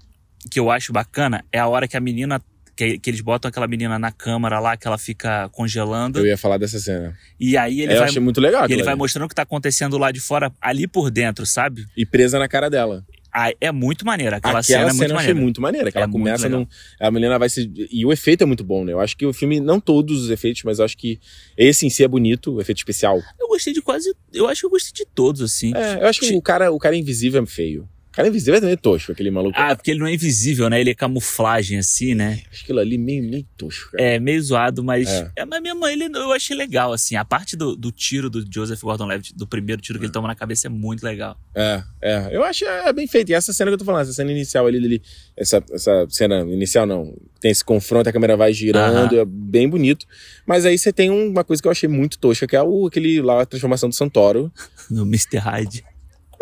que 0.50 0.60
eu 0.60 0.70
acho 0.70 0.92
bacana? 0.92 1.42
É 1.50 1.58
a 1.58 1.66
hora 1.66 1.88
que 1.88 1.96
a 1.96 2.00
menina, 2.00 2.40
que, 2.76 2.98
que 2.98 3.10
eles 3.10 3.20
botam 3.20 3.48
aquela 3.48 3.66
menina 3.66 3.98
na 3.98 4.12
câmara 4.12 4.60
lá, 4.60 4.76
que 4.76 4.86
ela 4.86 4.98
fica 4.98 5.48
congelando, 5.48 6.18
Eu 6.20 6.26
ia 6.26 6.36
falar 6.36 6.58
dessa 6.58 6.78
cena. 6.78 7.16
e 7.40 7.56
aí 7.56 7.80
ele 7.80 7.94
eu 7.94 7.98
vai, 7.98 8.08
achei 8.08 8.20
muito 8.20 8.40
legal. 8.40 8.68
e 8.68 8.72
ele 8.72 8.82
vai 8.82 8.92
ali. 8.92 8.98
mostrando 8.98 9.24
o 9.24 9.28
que 9.28 9.34
tá 9.34 9.42
acontecendo 9.42 9.96
lá 9.98 10.12
de 10.12 10.20
fora, 10.20 10.52
ali 10.60 10.86
por 10.86 11.10
dentro, 11.10 11.46
sabe? 11.46 11.86
E 11.96 12.04
presa 12.06 12.38
na 12.38 12.46
cara 12.46 12.68
dela. 12.68 13.04
Ah, 13.32 13.50
é 13.60 13.72
muito 13.72 14.04
maneira. 14.04 14.36
Aquela, 14.36 14.60
Aquela 14.60 14.62
cena 14.62 14.90
é 14.90 14.92
muito 14.92 15.14
maneira. 15.14 15.34
muito 15.40 15.60
maneira. 15.60 15.90
Que 15.90 15.98
É 15.98 16.02
ela 16.02 16.10
começa 16.10 16.48
num. 16.48 16.66
A 17.00 17.10
menina 17.10 17.38
vai 17.38 17.48
se. 17.48 17.70
E 17.90 18.04
o 18.04 18.12
efeito 18.12 18.42
é 18.42 18.46
muito 18.46 18.62
bom, 18.62 18.84
né? 18.84 18.92
Eu 18.92 19.00
acho 19.00 19.16
que 19.16 19.24
o 19.24 19.32
filme, 19.32 19.58
não 19.58 19.80
todos 19.80 20.22
os 20.24 20.30
efeitos, 20.30 20.62
mas 20.64 20.78
eu 20.78 20.84
acho 20.84 20.96
que 20.98 21.18
esse 21.56 21.86
em 21.86 21.90
si 21.90 22.04
é 22.04 22.08
bonito, 22.08 22.54
o 22.54 22.60
efeito 22.60 22.78
especial. 22.78 23.18
Eu 23.40 23.48
gostei 23.48 23.72
de 23.72 23.80
quase. 23.80 24.14
Eu 24.32 24.48
acho 24.48 24.60
que 24.60 24.66
eu 24.66 24.70
gostei 24.70 24.92
de 24.92 25.10
todos, 25.14 25.40
assim. 25.40 25.72
É, 25.74 26.02
eu 26.02 26.08
acho 26.08 26.20
que 26.20 26.34
o 26.34 26.42
cara, 26.42 26.70
o 26.70 26.78
cara 26.78 26.94
invisível 26.94 27.42
é 27.42 27.46
feio. 27.46 27.88
O 28.12 28.14
cara 28.14 28.28
invisível 28.28 28.58
é 28.58 28.60
também 28.60 28.76
tosco, 28.76 29.10
aquele 29.10 29.30
maluco. 29.30 29.58
Ah, 29.58 29.74
porque 29.74 29.90
ele 29.90 30.00
não 30.00 30.06
é 30.06 30.12
invisível, 30.12 30.68
né? 30.68 30.78
Ele 30.78 30.90
é 30.90 30.94
camuflagem, 30.94 31.78
assim, 31.78 32.14
né? 32.14 32.42
Acho 32.52 32.62
aquilo 32.62 32.78
ali 32.78 32.98
meio, 32.98 33.22
meio 33.22 33.46
tosco, 33.56 33.90
cara. 33.92 34.04
É 34.04 34.20
meio 34.20 34.42
zoado, 34.42 34.84
mas. 34.84 35.08
É. 35.08 35.32
É. 35.36 35.44
mas 35.46 35.62
mesmo 35.62 35.86
ele 35.86 36.04
eu 36.04 36.30
achei 36.30 36.54
legal, 36.54 36.92
assim. 36.92 37.16
A 37.16 37.24
parte 37.24 37.56
do, 37.56 37.74
do 37.74 37.90
tiro 37.90 38.28
do 38.28 38.44
Joseph 38.52 38.82
Gordon-Levitt, 38.82 39.34
do 39.34 39.46
primeiro 39.46 39.80
tiro 39.80 39.98
que 39.98 40.04
ele 40.04 40.12
toma 40.12 40.28
na 40.28 40.34
cabeça, 40.34 40.66
é 40.66 40.70
muito 40.70 41.02
legal. 41.02 41.38
É, 41.54 41.82
é. 42.02 42.28
Eu 42.30 42.44
acho 42.44 42.66
é 42.66 42.92
bem 42.92 43.06
feito. 43.06 43.30
E 43.30 43.34
essa 43.34 43.50
cena 43.50 43.70
que 43.70 43.76
eu 43.76 43.78
tô 43.78 43.84
falando, 43.86 44.02
essa 44.02 44.12
cena 44.12 44.30
inicial 44.30 44.66
ali, 44.66 44.78
dele, 44.78 45.02
essa, 45.34 45.64
essa 45.72 46.06
cena 46.10 46.40
inicial 46.42 46.84
não, 46.84 47.16
tem 47.40 47.50
esse 47.50 47.64
confronto, 47.64 48.10
a 48.10 48.12
câmera 48.12 48.36
vai 48.36 48.52
girando, 48.52 49.18
é 49.18 49.24
bem 49.24 49.66
bonito. 49.66 50.06
Mas 50.46 50.66
aí 50.66 50.76
você 50.76 50.92
tem 50.92 51.08
uma 51.08 51.44
coisa 51.44 51.62
que 51.62 51.66
eu 51.66 51.72
achei 51.72 51.88
muito 51.88 52.18
tosca, 52.18 52.46
que 52.46 52.56
é 52.56 52.62
o, 52.62 52.88
aquele 52.88 53.22
lá, 53.22 53.40
a 53.40 53.46
transformação 53.46 53.88
do 53.88 53.94
Santoro. 53.94 54.52
No 54.90 55.04
Mr. 55.04 55.38
Hyde. 55.38 55.84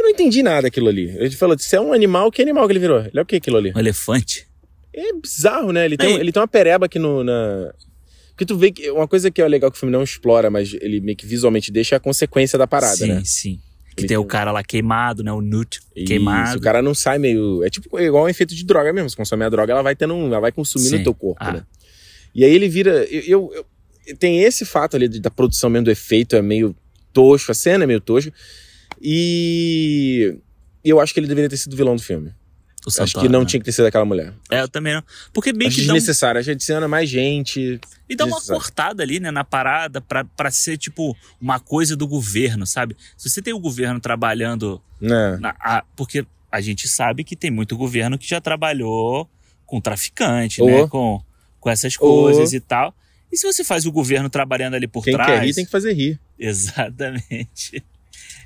Eu 0.00 0.04
não 0.04 0.10
entendi 0.10 0.42
nada 0.42 0.66
aquilo 0.68 0.88
ali. 0.88 1.10
Ele 1.18 1.30
falou, 1.32 1.58
se 1.58 1.76
é 1.76 1.80
um 1.80 1.92
animal, 1.92 2.30
que 2.32 2.40
animal 2.40 2.66
que 2.66 2.72
ele 2.72 2.80
virou? 2.80 3.00
Ele 3.00 3.10
é 3.18 3.20
o 3.20 3.26
que 3.26 3.36
aquilo 3.36 3.58
ali? 3.58 3.70
Um 3.76 3.78
elefante. 3.78 4.48
É 4.94 5.12
bizarro, 5.12 5.72
né? 5.72 5.84
Ele 5.84 5.96
tem, 5.98 6.16
É. 6.16 6.20
ele 6.20 6.32
tem 6.32 6.40
uma 6.40 6.48
pereba 6.48 6.86
aqui 6.86 6.98
no, 6.98 7.22
na... 7.22 7.70
Porque 8.30 8.46
tu 8.46 8.56
vê 8.56 8.72
que 8.72 8.90
uma 8.90 9.06
coisa 9.06 9.30
que 9.30 9.42
é 9.42 9.46
legal 9.46 9.70
que 9.70 9.76
o 9.76 9.80
filme 9.80 9.92
não 9.92 10.02
explora, 10.02 10.48
mas 10.48 10.72
ele 10.72 11.02
meio 11.02 11.16
que 11.18 11.26
visualmente 11.26 11.70
deixa 11.70 11.94
é 11.94 11.98
a 11.98 12.00
consequência 12.00 12.58
da 12.58 12.66
parada, 12.66 12.96
sim, 12.96 13.08
né? 13.08 13.22
sim. 13.24 13.60
Que 13.94 14.00
Ele 14.02 14.08
tem 14.08 14.16
o 14.16 14.24
cara 14.24 14.50
lá 14.50 14.64
queimado, 14.64 15.22
né? 15.22 15.30
O 15.30 15.42
Newt 15.42 15.80
Isso, 15.94 16.06
queimado. 16.06 16.56
o 16.56 16.60
cara 16.62 16.80
não 16.80 16.94
sai 16.94 17.18
meio. 17.18 17.62
É 17.62 17.68
tipo 17.68 18.00
igual 18.00 18.24
um 18.24 18.28
efeito 18.30 18.54
de 18.54 18.64
droga 18.64 18.90
mesmo. 18.94 19.10
Se 19.10 19.16
consome 19.16 19.44
a 19.44 19.48
droga, 19.50 19.72
ela 19.74 19.82
vai 19.82 19.94
tendo. 19.94 20.14
um- 20.14 20.28
Ela 20.28 20.40
vai 20.40 20.52
consumindo 20.52 20.96
Sim. 20.96 21.00
o 21.00 21.02
teu 21.02 21.12
corpo, 21.12 21.44
Ah. 21.44 21.52
né? 21.52 21.62
E 22.34 22.42
aí 22.44 22.54
ele 22.54 22.68
vira. 22.68 23.04
Eu, 23.10 23.50
eu- 23.52 23.66
eu- 24.06 24.16
tem 24.16 24.40
esse 24.42 24.64
fato 24.64 24.96
ali 24.96 25.08
da 25.20 25.30
produção 25.30 25.68
mesmo 25.68 25.84
do 25.86 25.90
efeito, 25.90 26.34
é 26.34 26.40
meio 26.40 26.74
tosco, 27.12 27.50
a 27.52 27.54
cena 27.54 27.84
é 27.84 27.86
meio 27.86 28.00
tosca. 28.00 28.32
E. 29.00 30.36
eu 30.84 31.00
acho 31.00 31.12
que 31.14 31.20
ele 31.20 31.26
deveria 31.26 31.48
ter 31.48 31.56
sido 31.56 31.72
o 31.72 31.76
vilão 31.76 31.96
do 31.96 32.02
filme. 32.02 32.28
O 32.84 32.88
acho 32.88 32.96
Santoro, 32.96 33.26
que 33.26 33.28
não 33.32 33.40
né? 33.40 33.46
tinha 33.46 33.60
que 33.60 33.64
ter 33.66 33.72
sido 33.72 33.84
aquela 33.86 34.06
mulher. 34.06 34.32
É, 34.50 34.62
eu 34.62 34.68
também 34.68 34.94
não. 34.94 35.02
Porque 35.34 35.52
meio 35.52 35.68
Acho 35.68 35.76
que 35.76 35.82
um, 35.82 35.92
desnecessário. 35.92 36.38
Acho 36.38 36.46
que 36.46 36.52
adiciona 36.52 36.88
mais 36.88 37.10
gente. 37.10 37.78
e 38.08 38.16
dá 38.16 38.24
uma 38.24 38.40
cortada 38.40 39.02
ali, 39.02 39.20
né, 39.20 39.30
na 39.30 39.44
parada, 39.44 40.00
pra, 40.00 40.24
pra 40.24 40.50
ser, 40.50 40.78
tipo, 40.78 41.14
uma 41.38 41.60
coisa 41.60 41.94
do 41.94 42.06
governo, 42.08 42.66
sabe? 42.66 42.96
Se 43.18 43.28
você 43.28 43.42
tem 43.42 43.52
o 43.52 43.58
governo 43.58 44.00
trabalhando. 44.00 44.80
Né? 44.98 45.36
Na, 45.40 45.54
a- 45.60 45.84
porque 45.94 46.24
a 46.50 46.60
gente 46.62 46.88
sabe 46.88 47.22
que 47.22 47.36
tem 47.36 47.50
muito 47.50 47.76
governo 47.76 48.16
que 48.18 48.26
já 48.26 48.40
trabalhou 48.40 49.28
com 49.66 49.78
traficante, 49.80 50.62
Ô. 50.62 50.66
né? 50.66 50.88
Com, 50.88 51.22
com 51.60 51.68
essas 51.70 51.96
coisas 51.98 52.54
e 52.54 52.60
tal. 52.60 52.94
E 53.30 53.36
se 53.36 53.46
você 53.46 53.62
faz 53.62 53.84
o 53.84 53.92
governo 53.92 54.30
trabalhando 54.30 54.74
ali 54.74 54.88
por 54.88 55.04
Quem 55.04 55.12
trás. 55.12 55.30
quer 55.30 55.44
rir 55.44 55.54
tem 55.54 55.64
que 55.66 55.70
fazer 55.70 55.92
rir. 55.92 56.18
Exatamente. 56.38 57.84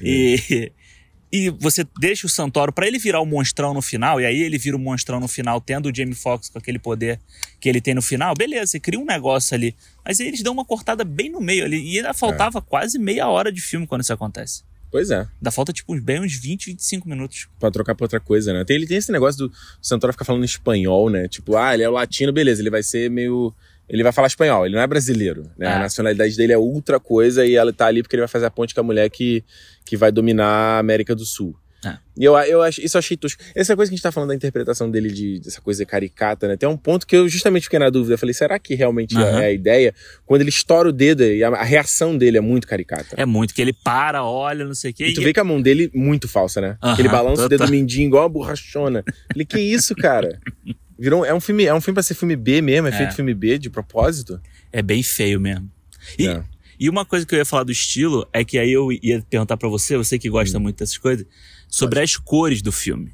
E, 0.05 0.73
e 1.33 1.51
você 1.51 1.85
deixa 1.99 2.27
o 2.27 2.31
Santoro 2.31 2.73
pra 2.73 2.87
ele 2.87 2.99
virar 2.99 3.21
o 3.21 3.27
monstrão 3.27 3.75
no 3.75 3.83
final, 3.83 4.21
e 4.21 4.25
aí 4.27 4.43
ele 4.43 4.57
vira 4.59 4.77
o 4.77 4.79
monstrão 4.79 5.19
no 5.19 5.27
final, 5.27 5.61
tendo 5.61 5.89
o 5.91 5.95
Jamie 5.95 6.15
Foxx 6.15 6.49
com 6.49 6.59
aquele 6.59 6.79
poder 6.79 7.19
que 7.61 7.69
ele 7.69 7.81
tem 7.81 7.95
no 7.95 8.03
final, 8.03 8.35
beleza, 8.35 8.67
você 8.73 8.81
cria 8.81 9.01
um 9.01 9.05
negócio 9.05 9.55
ali. 9.55 9.75
Mas 10.05 10.21
aí 10.21 10.29
eles 10.29 10.43
dão 10.43 10.53
uma 10.53 10.65
cortada 10.65 11.03
bem 11.05 11.31
no 11.31 11.41
meio 11.41 11.65
ali, 11.65 11.79
e 11.79 11.97
ainda 11.97 12.15
faltava 12.15 12.61
quase 12.63 12.99
meia 12.99 13.27
hora 13.29 13.51
de 13.51 13.61
filme 13.61 13.87
quando 13.87 14.03
isso 14.03 14.13
acontece. 14.13 14.63
Pois 14.93 15.11
é. 15.11 15.27
Ainda 15.39 15.51
falta, 15.51 15.73
tipo, 15.73 15.93
uns- 15.93 16.01
bem 16.01 16.21
uns 16.21 16.37
20, 16.37 16.67
25 16.67 17.09
minutos. 17.09 17.49
Pra 17.59 17.69
trocar 17.69 17.97
pra 17.97 18.05
outra 18.05 18.21
coisa, 18.21 18.53
né? 18.53 18.65
Tem, 18.65 18.77
ele 18.77 18.87
tem 18.87 18.97
esse 18.99 19.11
negócio 19.11 19.49
do 19.49 19.53
Santoro 19.83 20.13
ficar 20.13 20.25
falando 20.25 20.45
espanhol, 20.45 21.11
né? 21.11 21.27
Tipo, 21.27 21.57
ah, 21.57 21.75
ele 21.75 21.83
é 21.83 21.89
latino, 21.89 22.33
beleza, 22.33 22.63
ele 22.63 22.71
vai 22.71 22.81
ser 22.85 23.11
meio. 23.11 23.53
Ele 23.89 24.03
vai 24.03 24.13
falar 24.13 24.29
espanhol, 24.29 24.65
ele 24.65 24.75
não 24.75 24.83
é 24.83 24.87
brasileiro, 24.87 25.51
né? 25.59 25.67
Ah. 25.67 25.77
A 25.77 25.79
nacionalidade 25.81 26.37
dele 26.37 26.53
é 26.53 26.59
outra 26.59 26.99
coisa 26.99 27.45
e 27.45 27.55
ela 27.55 27.73
tá 27.73 27.87
ali 27.87 28.03
porque 28.03 28.17
ele 28.17 28.23
vai 28.23 28.29
fazer 28.29 28.47
a 28.47 28.51
ponte 28.51 28.75
com 28.75 28.81
a 28.81 28.85
mulher 28.85 29.09
que, 29.11 29.45
que 29.85 29.97
vai 29.97 30.11
dominar 30.11 30.47
a 30.47 30.79
América 30.79 31.15
do 31.15 31.25
Sul. 31.25 31.55
Ah. 31.85 31.99
E 32.17 32.25
eu, 32.25 32.35
eu 32.39 32.63
acho, 32.63 32.81
isso 32.81 32.97
eu 32.97 32.99
achei 32.99 33.15
tosco. 33.17 33.43
Essa 33.55 33.77
coisa 33.77 33.91
que 33.91 33.95
a 33.95 33.97
gente 33.97 34.03
tá 34.03 34.11
falando 34.11 34.31
da 34.31 34.35
interpretação 34.35 34.91
dele, 34.91 35.11
de, 35.11 35.39
dessa 35.41 35.61
coisa 35.61 35.85
caricata, 35.85 36.49
né? 36.49 36.57
Tem 36.57 36.67
um 36.67 36.77
ponto 36.79 37.07
que 37.07 37.15
eu 37.15 37.29
justamente 37.29 37.65
fiquei 37.65 37.79
na 37.79 37.91
dúvida. 37.91 38.15
Eu 38.15 38.19
falei, 38.19 38.33
será 38.33 38.59
que 38.59 38.75
realmente 38.75 39.15
Aham. 39.17 39.41
é 39.43 39.47
a 39.47 39.53
ideia? 39.53 39.95
Quando 40.25 40.41
ele 40.41 40.51
estoura 40.51 40.89
o 40.89 40.93
dedo 40.93 41.23
e 41.23 41.45
a, 41.45 41.49
a 41.49 41.63
reação 41.63 42.17
dele 42.17 42.39
é 42.39 42.41
muito 42.41 42.67
caricata. 42.67 43.15
É 43.17 43.27
muito, 43.27 43.53
que 43.55 43.61
ele 43.61 43.75
para, 43.75 44.25
olha, 44.25 44.65
não 44.65 44.75
sei 44.75 44.93
o 44.93 44.95
quê. 44.95 45.09
E 45.09 45.15
tu 45.15 45.21
e- 45.21 45.25
vê 45.25 45.33
que 45.33 45.41
a 45.41 45.45
mão 45.45 45.61
dele 45.61 45.91
muito 45.95 46.27
falsa, 46.27 46.61
né? 46.61 46.79
Que 46.97 47.03
ele 47.03 47.09
balança 47.09 47.45
o 47.45 47.49
dedo 47.49 47.61
total. 47.61 47.71
mindinho 47.75 48.07
igual 48.07 48.23
uma 48.23 48.31
borrachona. 48.31 49.05
Falei, 49.31 49.45
que 49.45 49.61
isso, 49.61 49.95
cara? 49.95 50.41
Virou, 50.99 51.25
é 51.25 51.35
um 51.35 51.41
filme, 51.41 51.65
é 51.65 51.75
um 51.75 51.81
filme 51.81 51.95
pra 51.95 52.03
ser 52.03 52.15
filme 52.15 52.37
B 52.37 52.61
mesmo, 52.63 52.87
é, 52.89 52.91
É. 52.91 52.97
feito 52.97 53.15
filme 53.15 53.35
B 53.35 53.59
de 53.59 53.69
propósito. 53.71 54.41
É 54.73 54.81
bem 54.83 55.03
feio 55.03 55.41
mesmo. 55.41 55.71
E, 56.19 56.27
É. 56.29 56.43
e 56.79 56.89
uma 56.89 57.05
coisa 57.05 57.27
que 57.27 57.35
eu 57.35 57.39
ia 57.39 57.45
falar 57.45 57.65
do 57.65 57.73
estilo 57.73 58.29
é 58.33 58.45
que 58.45 58.59
aí 58.59 58.71
eu 58.73 58.91
ia 58.93 59.25
perguntar 59.29 59.57
pra 59.57 59.69
você, 59.69 59.97
você 59.97 60.19
que 60.19 60.29
Hum. 60.29 60.33
gosta 60.33 60.59
muito 60.59 60.79
dessas 60.79 60.99
coisas, 60.99 61.27
sobre 61.69 62.01
as 62.01 62.17
cores 62.17 62.63
do 62.63 62.71
filme. 62.71 63.13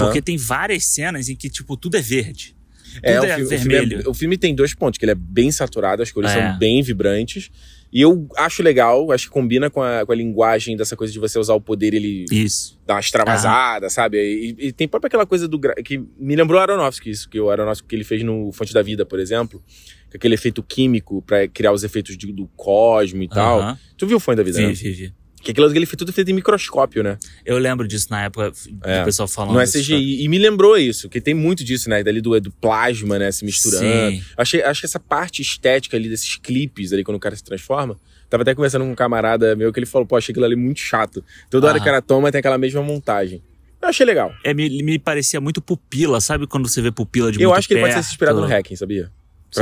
Porque 0.00 0.22
tem 0.22 0.36
várias 0.38 0.84
cenas 0.86 1.28
em 1.28 1.36
que, 1.36 1.50
tipo, 1.50 1.76
tudo 1.76 1.96
é 1.96 2.00
verde. 2.00 2.54
é, 3.02 3.16
tudo 3.16 3.24
o, 3.24 3.26
é 3.26 3.36
filme, 3.36 3.44
o 3.44 3.48
filme 3.58 3.74
vermelho. 3.74 4.02
é- 4.06 4.08
o 4.08 4.14
filme 4.14 4.38
tem 4.38 4.54
dois 4.54 4.72
pontos, 4.72 4.96
que 4.98 5.04
ele 5.04 5.12
é 5.12 5.14
bem 5.14 5.52
saturado, 5.52 6.02
as 6.02 6.10
cores 6.10 6.30
É. 6.30 6.34
são 6.50 6.58
bem 6.58 6.82
vibrantes. 6.82 7.50
E 7.96 8.02
eu 8.02 8.28
acho 8.36 8.62
legal, 8.62 9.10
acho 9.10 9.24
que 9.28 9.30
combina 9.32 9.70
com 9.70 9.80
a, 9.82 10.04
com 10.04 10.12
a 10.12 10.14
linguagem 10.14 10.76
dessa 10.76 10.94
coisa 10.94 11.10
de 11.10 11.18
você 11.18 11.38
usar 11.38 11.54
o 11.54 11.60
poder 11.62 11.94
ele 11.94 12.26
Isso. 12.30 12.78
dar 12.86 12.94
uma 12.94 13.00
extravasada, 13.00 13.88
sabe? 13.88 14.18
E, 14.18 14.66
e 14.66 14.72
tem 14.72 14.86
própria 14.86 15.06
aquela 15.08 15.24
coisa 15.24 15.48
do. 15.48 15.58
que 15.82 15.96
me 16.18 16.36
lembrou 16.36 16.58
o 16.60 16.62
Aronofsky, 16.62 17.08
isso, 17.08 17.26
que 17.30 17.40
o 17.40 17.48
Aronofsky 17.50 17.88
que 17.88 17.96
ele 17.96 18.04
fez 18.04 18.22
no 18.22 18.52
Fonte 18.52 18.74
da 18.74 18.82
Vida, 18.82 19.06
por 19.06 19.18
exemplo. 19.18 19.62
Com 20.10 20.16
aquele 20.18 20.34
efeito 20.34 20.62
químico 20.62 21.22
pra 21.22 21.48
criar 21.48 21.72
os 21.72 21.84
efeitos 21.84 22.18
de- 22.18 22.32
do 22.32 22.46
cosmo 22.54 23.22
e 23.22 23.28
tal. 23.28 23.60
Aham. 23.60 23.78
Tu 23.96 24.06
viu 24.06 24.18
o 24.18 24.20
Fonte 24.20 24.36
da 24.36 24.42
Vida, 24.42 24.58
Vi, 24.58 24.66
né? 24.66 24.72
vi, 24.74 24.90
vi. 24.92 25.14
Que 25.46 25.52
aquilo 25.52 25.70
ele 25.70 25.86
fez 25.86 25.96
tudo 25.96 26.12
feito 26.12 26.28
em 26.28 26.34
microscópio, 26.34 27.04
né? 27.04 27.16
Eu 27.44 27.56
lembro 27.56 27.86
disso 27.86 28.08
na 28.10 28.24
época 28.24 28.52
É. 28.82 28.98
do 28.98 29.04
pessoal 29.04 29.28
falando. 29.28 29.54
Não 29.54 29.60
é 29.60 29.64
CGI. 29.64 30.24
E 30.24 30.28
me 30.28 30.38
lembrou 30.38 30.76
isso, 30.76 31.08
que 31.08 31.20
tem 31.20 31.34
muito 31.34 31.62
disso, 31.62 31.88
né? 31.88 32.02
Dali 32.02 32.20
do, 32.20 32.40
do 32.40 32.50
plasma, 32.50 33.16
né? 33.16 33.30
Se 33.30 33.44
misturando. 33.44 34.10
Sim. 34.10 34.22
Achei, 34.36 34.60
acho 34.60 34.80
que 34.80 34.86
essa 34.86 34.98
parte 34.98 35.40
estética 35.42 35.96
ali 35.96 36.08
desses 36.08 36.34
clipes 36.34 36.92
ali, 36.92 37.04
quando 37.04 37.16
o 37.16 37.20
cara 37.20 37.36
se 37.36 37.44
transforma. 37.44 37.96
Tava 38.28 38.42
até 38.42 38.56
conversando 38.56 38.84
com 38.84 38.90
um 38.90 38.94
camarada 38.96 39.54
meu 39.54 39.72
que 39.72 39.78
ele 39.78 39.86
falou, 39.86 40.04
pô, 40.04 40.16
achei 40.16 40.32
aquilo 40.32 40.44
ali 40.46 40.56
muito 40.56 40.80
chato. 40.80 41.22
Toda 41.48 41.68
hora 41.68 41.76
Aham. 41.76 41.84
que 41.84 41.88
o 41.88 41.92
cara 41.92 42.02
toma 42.02 42.32
tem 42.32 42.40
aquela 42.40 42.58
mesma 42.58 42.82
montagem. 42.82 43.40
Eu 43.80 43.88
achei 43.88 44.04
legal. 44.04 44.34
É, 44.42 44.52
me, 44.52 44.82
me 44.82 44.98
parecia 44.98 45.40
muito 45.40 45.62
pupila, 45.62 46.20
sabe 46.20 46.48
quando 46.48 46.68
você 46.68 46.82
vê 46.82 46.90
pupila 46.90 47.30
de 47.30 47.40
eu 47.40 47.54
acho 47.54 47.68
que 47.68 47.74
ele 47.74 47.82
pode 47.82 47.92
ter 47.92 47.98
perto? 47.98 48.06
se 48.06 48.10
inspirado 48.10 48.40
no 48.40 48.46
Hacking, 48.48 48.74
sabia? 48.74 49.12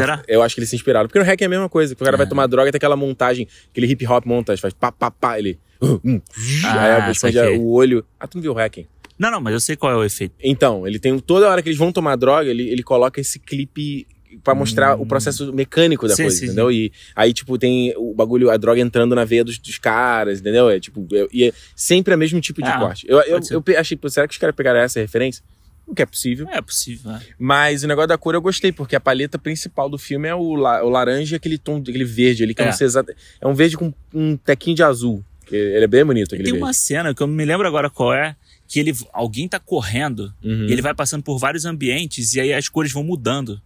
Será? 0.01 0.23
Eu 0.29 0.43
acho 0.43 0.55
que 0.55 0.61
ele 0.61 0.67
se 0.67 0.77
inspiraram. 0.77 1.07
Porque 1.09 1.19
no 1.19 1.25
Hacking 1.25 1.45
é 1.45 1.47
a 1.47 1.51
mesma 1.51 1.69
coisa. 1.69 1.95
Que 1.95 2.03
o 2.03 2.05
cara 2.05 2.17
vai 2.17 2.27
É. 2.27 2.29
tomar 2.29 2.47
droga 2.47 2.69
e 2.69 2.73
tem 2.73 2.79
aquela 2.79 2.97
montagem, 2.97 3.47
aquele 3.71 3.87
hip 3.87 4.07
hop 4.07 4.25
montagem, 4.27 4.61
faz 4.61 4.75
pá, 4.75 4.91
pá, 4.93 5.11
pá, 5.11 5.39
ele. 5.39 5.59
uh, 5.83 6.01
hum, 6.05 6.21
Ah, 6.65 7.07
aí 7.07 7.15
saquei. 7.15 7.59
o 7.59 7.67
olho. 7.69 8.05
Ah, 8.19 8.27
tu 8.27 8.37
não 8.37 8.43
viu 8.43 8.53
o 8.53 8.55
Hacking? 8.55 8.87
Não, 9.19 9.31
não, 9.31 9.41
mas 9.41 9.53
eu 9.55 9.61
sei 9.61 9.77
qual 9.77 9.93
é 9.93 9.97
o 9.97 10.03
efeito. 10.05 10.35
Então, 10.43 10.87
ele 10.87 10.99
tem 10.99 11.17
toda 11.21 11.49
hora 11.49 11.63
que 11.63 11.69
eles 11.69 11.79
vão 11.79 11.93
tomar 11.93 12.17
droga, 12.17 12.51
ele, 12.51 12.69
ele 12.69 12.83
coloca 12.83 13.21
esse 13.21 13.39
clipe 13.39 14.07
pra 14.43 14.53
mostrar 14.53 14.97
Hum. 14.99 15.03
o 15.03 15.07
processo 15.07 15.53
mecânico 15.53 16.09
da 16.09 16.17
Sim, 16.17 16.25
coisa, 16.25 16.37
sim, 16.39 16.45
entendeu? 16.47 16.73
E 16.73 16.91
aí, 17.15 17.33
tipo, 17.33 17.57
tem 17.57 17.95
o 17.97 18.13
bagulho, 18.13 18.51
a 18.51 18.57
droga 18.57 18.81
entrando 18.81 19.15
na 19.15 19.25
veia 19.25 19.45
dos, 19.45 19.57
dos 19.61 19.79
caras, 19.79 20.41
entendeu? 20.41 20.69
É 20.69 20.81
tipo, 20.81 21.07
é, 21.13 21.29
e 21.33 21.45
é 21.45 21.53
sempre 21.77 22.13
o 22.13 22.19
mesmo 22.19 22.41
tipo 22.41 22.61
de 22.61 22.69
Ah, 22.69 22.81
corte. 22.81 23.07
Eu, 23.09 23.21
eu, 23.21 23.39
eu 23.53 23.63
pe- 23.63 23.77
achei, 23.77 23.97
será 24.09 24.27
que 24.27 24.33
os 24.33 24.39
caras 24.39 24.57
pegaram 24.57 24.81
essa 24.81 24.99
referência? 24.99 25.45
O 25.87 25.95
que 25.95 26.03
é 26.03 26.07
possível. 26.07 26.49
É 26.51 26.61
possível. 26.63 27.11
é. 27.13 27.21
Mas 27.39 27.85
o 27.85 27.87
negócio 27.87 28.09
da 28.09 28.17
cor 28.19 28.35
eu 28.35 28.41
gostei, 28.41 28.73
porque 28.73 28.97
a 28.97 29.01
paleta 29.01 29.39
principal 29.39 29.89
do 29.89 29.99
filme 29.99 30.27
é 30.29 30.35
o, 30.35 30.55
la- 30.55 30.83
o 30.83 30.89
laranja 30.89 31.35
e 31.35 31.37
aquele 31.37 31.59
tom, 31.59 31.77
aquele 31.79 32.05
verde 32.05 32.43
ali, 32.43 32.55
que 32.55 32.61
eu 32.63 32.65
É. 32.65 32.69
não 32.71 32.77
sei 32.77 32.87
exato. 32.87 33.13
É 33.41 33.47
um 33.47 33.55
verde 33.55 33.77
com 33.77 33.93
um 34.13 34.37
tequinho 34.37 34.77
de 34.77 34.83
azul. 34.83 35.23
Que 35.47 35.55
ele 35.55 35.85
é 35.85 35.87
bem 35.87 36.05
bonito, 36.05 36.29
aquele 36.29 36.45
Tem 36.45 36.53
verde. 36.55 36.65
uma 36.65 36.73
cena 36.73 37.15
que 37.15 37.23
eu 37.23 37.27
não 37.27 37.35
me 37.35 37.45
lembro 37.45 37.67
agora 37.69 37.91
qual 37.91 38.15
é, 38.15 38.35
que 38.67 38.81
ele, 38.81 38.95
alguém 39.13 39.47
tá 39.47 39.61
correndo 39.61 40.33
Uhum. 40.43 40.67
e 40.67 40.73
ele 40.73 40.81
vai 40.81 40.95
passando 40.95 41.23
por 41.23 41.39
vários 41.39 41.67
ambientes 41.67 42.33
e 42.35 42.41
aí 42.41 42.53
as 42.55 42.67
cores 42.69 42.91
vão 42.91 43.05
mudando. 43.05 43.61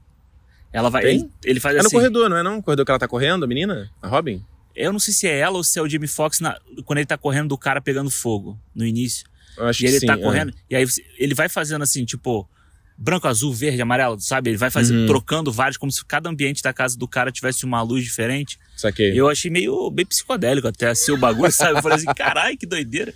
Ela 0.72 0.90
vai. 0.90 1.04
Ele, 1.04 1.30
ele 1.44 1.60
faz 1.60 1.76
É 1.76 1.78
no 1.78 1.86
assim. 1.86 1.96
corredor, 1.96 2.28
não 2.28 2.36
é 2.36 2.42
não? 2.42 2.58
O 2.58 2.62
corredor 2.62 2.84
que 2.84 2.90
ela 2.90 2.98
tá 2.98 3.06
correndo, 3.08 3.44
a 3.44 3.46
menina? 3.46 3.88
A 4.02 4.08
Robin? 4.08 4.42
Eu 4.74 4.92
não 4.92 4.98
sei 4.98 5.14
se 5.14 5.26
é 5.26 5.38
ela 5.38 5.56
ou 5.56 5.64
se 5.64 5.78
é 5.78 5.82
o 5.82 5.88
Jamie 5.88 6.06
Foxx 6.08 6.40
na- 6.40 6.58
quando 6.84 6.98
ele 6.98 7.06
tá 7.06 7.16
correndo 7.16 7.48
do 7.48 7.58
cara 7.58 7.80
pegando 7.80 8.10
fogo 8.10 8.58
no 8.74 8.84
início. 8.84 9.24
Acho 9.60 9.82
e 9.82 9.86
ele 9.86 9.94
que 9.94 10.00
sim. 10.00 10.06
tá 10.06 10.14
é. 10.14 10.18
correndo. 10.18 10.52
E 10.70 10.76
aí 10.76 10.86
ele 11.18 11.34
vai 11.34 11.48
fazendo 11.48 11.82
assim, 11.82 12.04
tipo, 12.04 12.48
branco, 12.96 13.28
azul, 13.28 13.52
verde, 13.52 13.80
amarelo, 13.80 14.20
sabe? 14.20 14.50
Ele 14.50 14.56
vai 14.56 14.70
fazendo, 14.70 15.00
Uhum. 15.00 15.06
trocando 15.06 15.52
vários, 15.52 15.76
como 15.76 15.90
se 15.92 16.04
cada 16.04 16.28
ambiente 16.28 16.62
da 16.62 16.72
casa 16.72 16.96
do 16.98 17.06
cara 17.08 17.30
tivesse 17.30 17.64
uma 17.64 17.80
luz 17.82 18.02
diferente. 18.04 18.58
Saquei. 18.76 19.12
Eu 19.18 19.28
achei 19.28 19.50
meio 19.50 19.90
bem 19.90 20.04
psicodélico 20.06 20.66
até 20.68 20.88
assim 20.88 21.12
o 21.12 21.16
bagulho, 21.16 21.52
sabe? 21.52 21.78
Eu 21.78 21.82
falei 21.82 21.96
assim, 21.98 22.06
caralho, 22.16 22.56
que 22.56 22.66
doideira. 22.66 23.14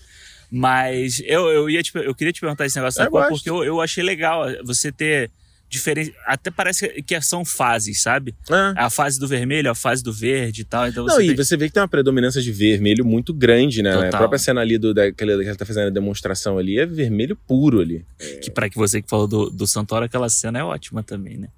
Mas 0.50 1.20
eu, 1.24 1.48
eu, 1.48 1.70
ia 1.70 1.82
te, 1.82 1.90
eu 1.94 2.14
queria 2.14 2.32
te 2.32 2.40
perguntar 2.40 2.66
esse 2.66 2.76
negócio 2.76 2.98
da 2.98 3.06
Eu 3.06 3.10
cor, 3.10 3.20
gosto. 3.22 3.32
porque 3.32 3.48
eu, 3.50 3.64
eu 3.64 3.80
achei 3.80 4.04
legal 4.04 4.44
você 4.64 4.92
ter 4.92 5.30
diferente. 5.72 6.14
Até 6.26 6.50
parece 6.50 6.86
que 7.02 7.18
são 7.22 7.44
fases, 7.44 8.02
sabe? 8.02 8.34
Ah. 8.50 8.74
A 8.76 8.90
fase 8.90 9.18
do 9.18 9.26
vermelho, 9.26 9.70
a 9.70 9.74
fase 9.74 10.02
do 10.02 10.12
verde 10.12 10.60
e 10.60 10.64
tal. 10.64 10.86
Então 10.86 11.06
Não, 11.06 11.14
você 11.14 11.24
e 11.24 11.26
tem- 11.28 11.36
você 11.36 11.56
vê 11.56 11.66
que 11.66 11.72
tem 11.72 11.82
uma 11.82 11.88
predominância 11.88 12.42
de 12.42 12.52
vermelho 12.52 13.04
muito 13.04 13.32
grande, 13.32 13.82
né? 13.82 13.92
Total. 13.92 14.08
A 14.08 14.18
própria 14.18 14.38
cena 14.38 14.60
ali 14.60 14.76
do, 14.76 14.92
daquele 14.92 15.38
que 15.38 15.48
ela 15.48 15.56
tá 15.56 15.64
fazendo 15.64 15.86
a 15.86 15.90
demonstração 15.90 16.58
ali 16.58 16.78
é 16.78 16.84
vermelho 16.84 17.34
puro 17.34 17.80
ali. 17.80 18.04
que 18.42 18.50
para 18.50 18.68
que 18.68 18.76
você 18.76 19.00
que 19.00 19.08
falou 19.08 19.26
do, 19.26 19.48
do 19.50 19.66
Santoro, 19.66 20.04
aquela 20.04 20.28
cena 20.28 20.58
é 20.58 20.64
ótima 20.64 21.02
também, 21.02 21.38
né? 21.38 21.48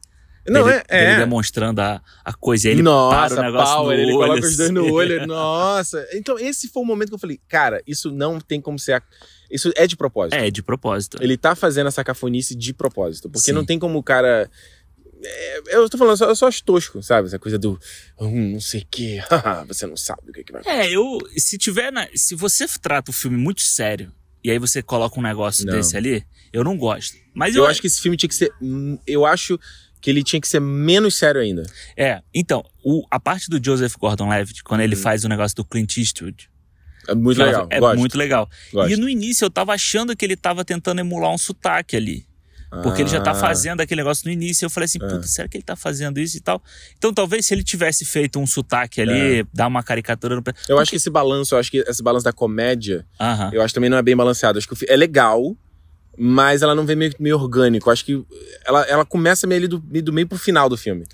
Não, 0.47 0.69
é. 0.69 0.83
é. 0.89 1.17
demonstrando 1.17 1.81
a, 1.81 2.01
a 2.25 2.33
coisa. 2.33 2.69
e 2.69 2.73
ele 2.73 2.83
Nossa, 2.83 3.35
para 3.35 3.43
o 3.43 3.47
negócio 3.47 3.75
power, 3.77 3.97
no 3.97 4.03
ele 4.03 4.13
olho, 4.13 4.29
coloca 4.29 4.47
os 4.47 4.57
dois 4.57 4.71
no 4.71 4.81
assim. 4.83 4.91
olho. 4.91 5.27
Nossa. 5.27 6.07
Então, 6.13 6.39
esse 6.39 6.69
foi 6.69 6.83
o 6.83 6.87
momento 6.87 7.09
que 7.09 7.15
eu 7.15 7.19
falei, 7.19 7.41
cara, 7.49 7.83
isso 7.87 8.11
não 8.13 8.39
tem 8.39 8.61
como 8.61 8.79
ser. 8.79 9.03
Isso 9.51 9.73
é 9.77 9.87
de 9.87 9.97
propósito. 9.97 10.35
É, 10.35 10.51
de 10.51 10.63
propósito. 10.63 11.19
Ele 11.21 11.37
tá 11.37 11.55
fazendo 11.55 11.87
essa 11.89 12.03
cafonice 12.05 12.55
de 12.55 12.73
propósito. 12.73 13.29
Porque 13.31 13.47
Sim. 13.47 13.53
não 13.53 13.65
tem 13.65 13.79
como 13.79 13.99
o 13.99 14.03
cara. 14.03 14.51
É, 15.23 15.77
eu 15.77 15.89
tô 15.89 15.97
falando, 15.97 16.13
eu 16.13 16.17
só, 16.19 16.29
eu 16.29 16.37
só 16.37 16.47
acho 16.49 16.63
tosco, 16.65 17.03
sabe? 17.03 17.29
Essa 17.29 17.39
coisa 17.39 17.59
do. 17.59 17.79
Hum, 18.21 18.53
não 18.53 18.61
sei 18.61 18.83
o 18.83 18.87
quê. 18.91 19.21
você 19.69 19.87
não 19.87 19.97
sabe 19.97 20.29
o 20.29 20.33
que, 20.33 20.45
que 20.45 20.53
vai 20.53 20.63
É, 20.67 20.91
eu. 20.91 21.19
Se 21.37 21.57
tiver. 21.57 21.91
na- 21.91 22.09
se 22.15 22.35
você 22.35 22.67
trata 22.81 23.11
o 23.11 23.15
filme 23.15 23.37
muito 23.37 23.63
sério 23.63 24.13
e 24.43 24.51
aí 24.51 24.59
você 24.59 24.83
coloca 24.83 25.19
um 25.19 25.23
negócio 25.23 25.65
Não. 25.65 25.73
desse 25.75 25.97
ali, 25.97 26.25
eu 26.53 26.63
não 26.63 26.77
gosto. 26.77 27.17
Mas 27.35 27.55
Eu 27.55 27.67
acho 27.67 27.81
que 27.81 27.87
esse 27.87 28.01
filme 28.01 28.17
tinha 28.17 28.29
que 28.29 28.35
ser. 28.35 28.53
Eu 29.07 29.25
acho 29.25 29.59
que 30.01 30.11
ele 30.11 30.23
tinha 30.23 30.39
que 30.39 30.47
ser 30.49 30.61
menos 30.61 31.17
sério 31.17 31.41
ainda. 31.41 31.63
É, 31.97 32.21
então, 32.35 32.63
o- 32.85 33.07
a 33.11 33.19
parte 33.19 33.49
do 33.49 33.59
Joseph 33.65 33.95
Gordon-Levitt, 33.97 34.63
quando 34.63 34.83
ele 34.83 34.95
Hum. 34.95 34.99
faz 34.99 35.25
o 35.25 35.29
negócio 35.29 35.57
do 35.57 35.65
Clint 35.65 35.97
Eastwood, 35.97 36.51
É 37.09 37.15
muito 37.15 37.39
legal. 37.43 37.67
é 37.71 37.81
gosto, 37.81 37.99
muito 37.99 38.19
legal. 38.19 38.51
gosto. 38.73 38.93
E 38.93 38.97
no 38.97 39.09
início 39.09 39.45
eu 39.45 39.51
tava 39.51 39.73
achando 39.73 40.17
que 40.17 40.25
ele 40.25 40.37
tava 40.37 40.65
tentando 40.65 41.01
emular 41.01 41.31
um 41.33 41.39
sotaque 41.39 41.97
ali. 41.97 42.27
Porque 42.83 43.03
ele 43.03 43.09
já 43.09 43.21
tá 43.21 43.31
Ah. 43.31 43.35
fazendo 43.37 43.81
aquele 43.83 44.01
negócio 44.01 44.27
no 44.27 44.33
início. 44.33 44.67
Eu 44.67 44.71
falei 44.71 44.87
assim, 44.87 44.99
puta, 44.99 45.23
será 45.23 45.47
que 45.47 45.57
ele 45.57 45.63
tá 45.63 45.77
fazendo 45.77 46.19
isso 46.19 46.37
e 46.37 46.41
tal? 46.41 46.61
Então 46.99 47.15
talvez 47.15 47.47
se 47.47 47.55
ele 47.55 47.63
tivesse 47.63 48.05
feito 48.05 48.37
um 48.41 48.47
sotaque 48.49 49.01
ali, 49.01 49.47
dar 49.55 49.69
uma 49.69 49.81
caricatura 49.81 50.35
no. 50.35 50.43
Eu 50.69 50.81
acho 50.81 50.91
que 50.91 50.97
esse 50.97 51.09
balanço, 51.09 51.55
eu 51.55 51.59
acho 51.61 51.71
que 51.71 51.79
esse 51.87 52.03
balanço 52.03 52.25
da 52.25 52.33
comédia, 52.33 53.07
Aham. 53.21 53.51
eu 53.53 53.63
acho 53.63 53.69
que 53.73 53.77
também 53.77 53.89
não 53.89 53.97
é 53.97 54.03
bem 54.03 54.17
balanceado. 54.17 54.59
Acho 54.59 54.67
que 54.69 54.87
é 54.91 54.97
legal, 54.97 55.57
mas 56.19 56.63
ela 56.63 56.75
não 56.75 56.85
vem 56.85 56.97
meio, 56.97 57.15
meio 57.21 57.37
orgânico. 57.39 57.89
Eu 57.89 57.93
acho 57.93 58.05
que 58.05 58.25
ela, 58.67 58.83
ela 58.87 59.05
começa 59.05 59.47
meio 59.47 59.61
ali 59.61 59.69
do, 59.69 59.81
meio 59.89 60.05
do 60.05 60.13
meio 60.13 60.27
pro 60.27 60.37
final 60.37 60.69
do 60.69 60.77
filme. 60.77 61.07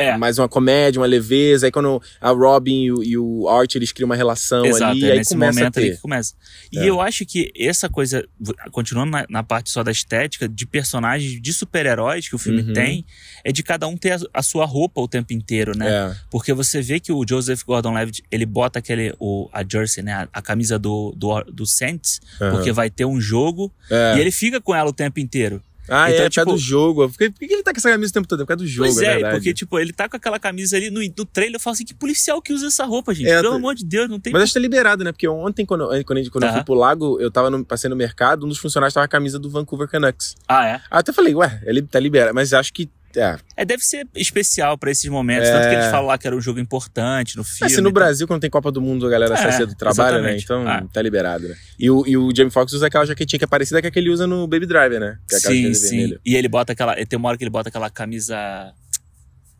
É. 0.00 0.16
Mais 0.16 0.38
uma 0.38 0.48
comédia, 0.48 1.00
uma 1.00 1.06
leveza. 1.06 1.66
Aí 1.66 1.72
quando 1.72 2.00
a 2.20 2.30
Robin 2.30 2.84
e 2.84 2.92
o, 2.92 3.02
e 3.02 3.18
o 3.18 3.48
Art, 3.48 3.74
eles 3.74 3.92
criam 3.92 4.06
uma 4.06 4.16
relação 4.16 4.64
Exato, 4.64 4.84
ali, 4.92 5.04
é 5.04 5.12
aí 5.12 5.18
nesse 5.18 5.34
começa 5.34 5.58
a 5.58 5.60
momento 5.60 5.76
ali 5.78 5.88
ter. 5.90 5.94
que 5.96 6.00
começa. 6.02 6.34
E 6.72 6.78
É. 6.78 6.88
eu 6.88 7.00
acho 7.00 7.26
que 7.26 7.52
essa 7.56 7.88
coisa, 7.88 8.26
continuando 8.72 9.10
na, 9.12 9.26
na 9.28 9.42
parte 9.42 9.70
só 9.70 9.82
da 9.82 9.90
estética, 9.90 10.48
de 10.48 10.66
personagens, 10.66 11.40
de 11.40 11.52
super-heróis 11.52 12.28
que 12.28 12.34
o 12.34 12.38
filme 12.38 12.62
Uhum. 12.62 12.72
tem, 12.72 13.04
é 13.44 13.52
de 13.52 13.62
cada 13.62 13.86
um 13.86 13.96
ter 13.96 14.12
a, 14.12 14.18
a 14.34 14.42
sua 14.42 14.64
roupa 14.64 15.00
o 15.00 15.08
tempo 15.08 15.32
inteiro, 15.32 15.76
né? 15.76 15.88
É. 15.88 16.16
Porque 16.30 16.52
você 16.52 16.80
vê 16.80 16.98
que 16.98 17.12
o 17.12 17.24
Joseph 17.28 17.62
Gordon-Levitt, 17.64 18.22
ele 18.30 18.46
bota 18.46 18.78
aquele, 18.78 19.14
o, 19.18 19.48
a 19.52 19.62
jersey, 19.62 20.02
né? 20.02 20.12
A, 20.14 20.28
a 20.32 20.42
camisa 20.42 20.78
do, 20.78 21.12
do, 21.16 21.42
do 21.44 21.66
Saints, 21.66 22.20
Aham. 22.40 22.52
porque 22.52 22.72
vai 22.72 22.88
ter 22.90 23.04
um 23.04 23.20
jogo, 23.20 23.70
É. 23.90 24.16
e 24.16 24.20
ele 24.20 24.30
fica 24.30 24.60
com 24.60 24.74
ela 24.74 24.88
o 24.88 24.92
tempo 24.92 25.20
inteiro. 25.20 25.62
Ah, 25.90 26.10
Então, 26.10 26.24
é, 26.24 26.30
tipo- 26.30 26.52
do 26.52 26.56
jogo. 26.58 27.08
Por 27.08 27.18
que, 27.18 27.30
por 27.30 27.38
que 27.40 27.52
ele 27.52 27.62
tá 27.62 27.72
com 27.72 27.78
essa 27.78 27.90
camisa 27.90 28.10
o 28.10 28.14
tempo 28.14 28.28
todo? 28.28 28.40
É 28.40 28.44
por 28.44 28.48
causa 28.48 28.62
do 28.64 28.68
jogo, 28.68 28.88
pois 28.94 28.98
é, 29.02 29.20
é, 29.22 29.30
porque, 29.32 29.52
tipo, 29.52 29.78
ele 29.78 29.92
tá 29.92 30.08
com 30.08 30.16
aquela 30.16 30.38
camisa 30.38 30.76
ali 30.76 30.88
no, 30.90 31.00
no 31.00 31.24
trailer, 31.24 31.56
eu 31.56 31.60
falo 31.60 31.74
assim, 31.74 31.84
que 31.84 31.92
policial 31.94 32.40
que 32.40 32.52
usa 32.52 32.68
essa 32.68 32.84
roupa, 32.84 33.12
gente? 33.12 33.28
É, 33.28 33.40
Pelo 33.40 33.50
tu- 33.50 33.56
amor 33.56 33.74
de 33.74 33.84
Deus, 33.84 34.08
não 34.08 34.20
tem... 34.20 34.32
Mas 34.32 34.42
acho 34.44 34.52
que 34.52 34.58
tá 34.58 34.60
liberado, 34.60 35.02
né? 35.04 35.10
Porque 35.12 35.26
ontem, 35.28 35.66
quando, 35.66 35.86
quando, 36.04 36.18
a 36.18 36.20
gente- 36.22 36.30
quando 36.30 36.44
eu 36.44 36.52
fui 36.52 36.64
pro 36.64 36.74
lago, 36.74 37.20
eu 37.20 37.30
tava 37.30 37.50
no, 37.50 37.64
passei 37.64 37.90
no 37.90 37.96
mercado, 37.96 38.46
um 38.46 38.48
dos 38.48 38.58
funcionários 38.58 38.94
tava 38.94 39.06
com 39.06 39.10
a 39.10 39.18
camisa 39.18 39.38
do 39.38 39.50
Vancouver 39.50 39.88
Canucks. 39.88 40.36
Ah, 40.48 40.66
é? 40.66 40.72
Aí 40.74 40.80
eu 40.92 40.98
até 40.98 41.12
falei, 41.12 41.34
ué, 41.34 41.60
ele 41.66 41.82
tá 41.82 41.98
liberado. 41.98 42.34
Mas 42.34 42.52
acho 42.52 42.72
que. 42.72 42.88
É. 43.16 43.36
É, 43.56 43.64
deve 43.64 43.82
ser 43.84 44.06
especial 44.14 44.78
pra 44.78 44.90
esses 44.90 45.08
momentos. 45.10 45.48
É. 45.48 45.52
Tanto 45.52 45.68
que 45.68 45.74
eles 45.74 45.86
falam 45.90 46.06
lá 46.06 46.16
que 46.16 46.26
era 46.26 46.36
um 46.36 46.40
jogo 46.40 46.60
importante 46.60 47.36
no 47.36 47.42
filme. 47.42 47.58
Mas 47.62 47.72
se 47.72 47.80
no 47.80 47.90
Brasil, 47.90 48.26
quando 48.26 48.40
tem 48.40 48.50
Copa 48.50 48.70
do 48.70 48.80
Mundo, 48.80 49.06
a 49.06 49.10
galera 49.10 49.36
sai 49.36 49.48
É, 49.48 49.52
cedo 49.52 49.70
do 49.70 49.74
trabalho, 49.76 50.22
né? 50.22 50.34
exatamente. 50.36 50.44
Então 50.44 50.68
Ah. 50.68 50.84
tá 50.92 51.02
liberado, 51.02 51.48
né? 51.48 51.54
E 51.78 51.90
o, 51.90 52.06
e 52.06 52.16
o 52.16 52.30
Jamie 52.34 52.50
Foxx 52.52 52.72
usa 52.72 52.86
aquela 52.86 53.04
jaquetinha 53.04 53.38
que 53.38 53.44
é 53.44 53.48
parecida 53.48 53.80
com 53.82 53.88
a 53.88 53.90
que 53.90 53.98
ele 53.98 54.10
usa 54.10 54.26
no 54.26 54.46
Baby 54.46 54.66
Driver, 54.66 55.00
né? 55.00 55.18
Que 55.28 55.34
é 55.34 55.38
Sim, 55.40 55.74
sim. 55.74 55.88
vermelha. 55.96 56.20
E 56.24 56.36
ele 56.36 56.48
bota 56.48 56.72
aquela. 56.72 56.94
Tem 57.04 57.16
uma 57.18 57.28
hora 57.28 57.36
que 57.38 57.42
ele 57.44 57.50
bota 57.50 57.68
aquela 57.68 57.90
camisa. 57.90 58.36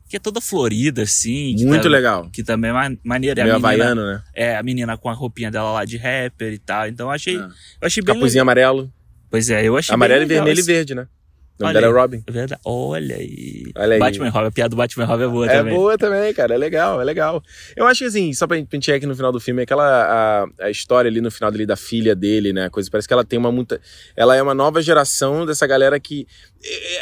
Que 0.08 0.16
é 0.16 0.18
toda 0.20 0.40
florida, 0.40 1.02
assim. 1.02 1.54
Muito 1.64 1.82
tá- 1.84 1.88
legal. 1.88 2.28
Que 2.32 2.42
também 2.42 2.70
é 2.70 2.72
ma- 2.72 2.96
maneiro. 3.04 3.38
E 3.38 3.42
a 3.42 3.44
Meio 3.44 3.56
havaiano, 3.56 4.04
né? 4.04 4.22
É, 4.34 4.56
a 4.56 4.62
menina 4.62 4.96
com 4.98 5.08
a 5.08 5.12
roupinha 5.12 5.50
dela 5.52 5.70
lá 5.72 5.84
de 5.84 5.96
rapper 5.96 6.52
e 6.52 6.58
tal. 6.58 6.88
Então 6.88 7.06
eu 7.06 7.12
achei, 7.12 7.36
É. 7.36 7.40
eu 7.40 7.48
achei 7.82 8.02
bem 8.02 8.14
Capuzinho 8.14 8.42
legal. 8.44 8.70
amarelo. 8.70 8.92
Pois 9.30 9.48
é, 9.50 9.64
eu 9.64 9.76
achei 9.76 9.94
Amarelo, 9.94 10.26
vermelho 10.26 10.58
e 10.58 10.62
verde, 10.62 10.94
né? 10.96 11.06
O 11.60 11.62
nome 11.64 11.74
dela 11.74 11.86
é. 11.86 12.00
Robin. 12.00 12.22
É 12.26 12.32
verdade. 12.32 12.60
Olha 12.64 13.16
aí. 13.16 13.64
Olha 13.76 13.92
aí. 13.94 13.98
Batman 14.00 14.28
Robin. 14.30 14.46
A 14.48 14.50
piada 14.50 14.68
do 14.70 14.76
Batman 14.76 15.04
Robin 15.04 15.24
é 15.24 15.28
boa 15.28 15.46
É 15.46 15.56
também. 15.58 15.74
boa 15.74 15.98
também, 15.98 16.34
cara. 16.34 16.54
É 16.54 16.58
legal, 16.58 17.00
é 17.00 17.04
legal. 17.04 17.42
Eu 17.76 17.86
acho 17.86 17.98
que 18.00 18.04
assim, 18.06 18.32
só 18.32 18.46
pra 18.46 18.56
gente 18.56 18.90
aqui 18.92 19.06
no 19.06 19.14
final 19.14 19.30
do 19.30 19.38
filme, 19.38 19.62
aquela 19.62 20.44
a, 20.58 20.64
a 20.66 20.70
história 20.70 21.08
ali 21.08 21.20
no 21.20 21.30
final 21.30 21.50
ali 21.52 21.66
da 21.66 21.76
filha 21.76 22.14
dele, 22.14 22.52
né? 22.52 22.68
Coisa, 22.70 22.90
parece 22.90 23.06
que 23.06 23.12
ela 23.14 23.24
tem 23.24 23.38
uma 23.38 23.52
muita. 23.52 23.80
Ela 24.16 24.34
é 24.36 24.42
uma 24.42 24.54
nova 24.54 24.80
geração 24.82 25.44
dessa 25.46 25.66
galera 25.66 26.00
que. 26.00 26.26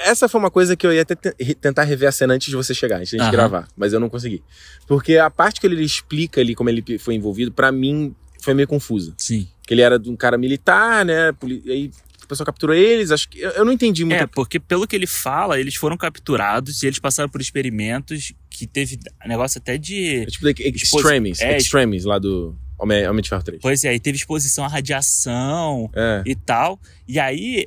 Essa 0.05 0.29
foi 0.29 0.41
uma 0.41 0.51
coisa 0.51 0.77
que 0.77 0.87
eu 0.87 0.93
ia 0.93 1.03
até 1.03 1.15
te- 1.15 1.55
tentar 1.55 1.83
rever 1.85 2.09
a 2.09 2.13
cena 2.13 2.35
antes 2.35 2.49
de 2.49 2.57
você 2.57 2.73
chegar, 2.75 2.97
antes 2.99 3.11
de 3.11 3.19
gente 3.19 3.31
gravar, 3.31 3.67
mas 3.77 3.93
eu 3.93 4.01
não 4.01 4.09
consegui. 4.09 4.43
Porque 4.87 5.17
a 5.19 5.31
parte 5.31 5.61
que 5.61 5.67
ele 5.67 5.83
explica 5.83 6.41
ali 6.41 6.55
como 6.55 6.71
ele 6.71 6.99
foi 6.99 7.15
envolvido, 7.15 7.51
pra 7.53 7.71
mim, 7.73 8.15
foi 8.41 8.55
meio 8.55 8.69
confusa. 8.69 9.13
Sim. 9.19 9.49
Que 9.67 9.75
ele 9.75 9.83
era 9.83 10.01
um 10.07 10.17
cara 10.17 10.39
militar, 10.39 11.05
né? 11.05 11.33
Aí 11.67 11.91
a 12.29 12.31
pessoa 12.31 12.45
capturou 12.45 12.77
eles, 12.77 13.11
acho 13.11 13.29
que. 13.29 13.41
Eu, 13.41 13.51
eu 13.53 13.65
não 13.65 13.73
entendi 13.73 14.05
muito. 14.05 14.21
É, 14.23 14.27
porque 14.27 14.61
pelo 14.61 14.87
que 14.87 14.95
ele 14.95 15.07
fala, 15.07 15.59
eles 15.59 15.75
foram 15.75 15.97
capturados 15.97 16.83
e 16.83 16.87
eles 16.87 16.99
passaram 16.99 17.29
por 17.29 17.41
experimentos 17.41 18.33
que 18.51 18.67
teve 18.67 18.99
negócio 19.27 19.59
até 19.59 19.79
de. 19.79 20.19
É 20.23 20.27
tipo 20.27 20.45
the 20.53 20.63
Extremes, 20.69 21.41
É, 21.41 21.57
Extremes 21.57 22.05
lá 22.05 22.19
do 22.19 22.55
Homem, 22.79 23.09
Homem 23.09 23.23
de 23.23 23.29
Ferro 23.31 23.43
3. 23.43 23.61
Pois 23.63 23.83
é, 23.85 23.95
e 23.95 23.99
teve 24.01 24.17
exposição 24.19 24.65
à 24.65 24.69
radiação 24.69 25.91
É. 25.97 26.23
e 26.27 26.35
tal. 26.35 26.79
E 27.07 27.19
aí, 27.19 27.67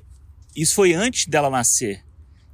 isso 0.56 0.76
foi 0.76 0.94
antes 0.94 1.26
dela 1.26 1.50
nascer. 1.50 2.02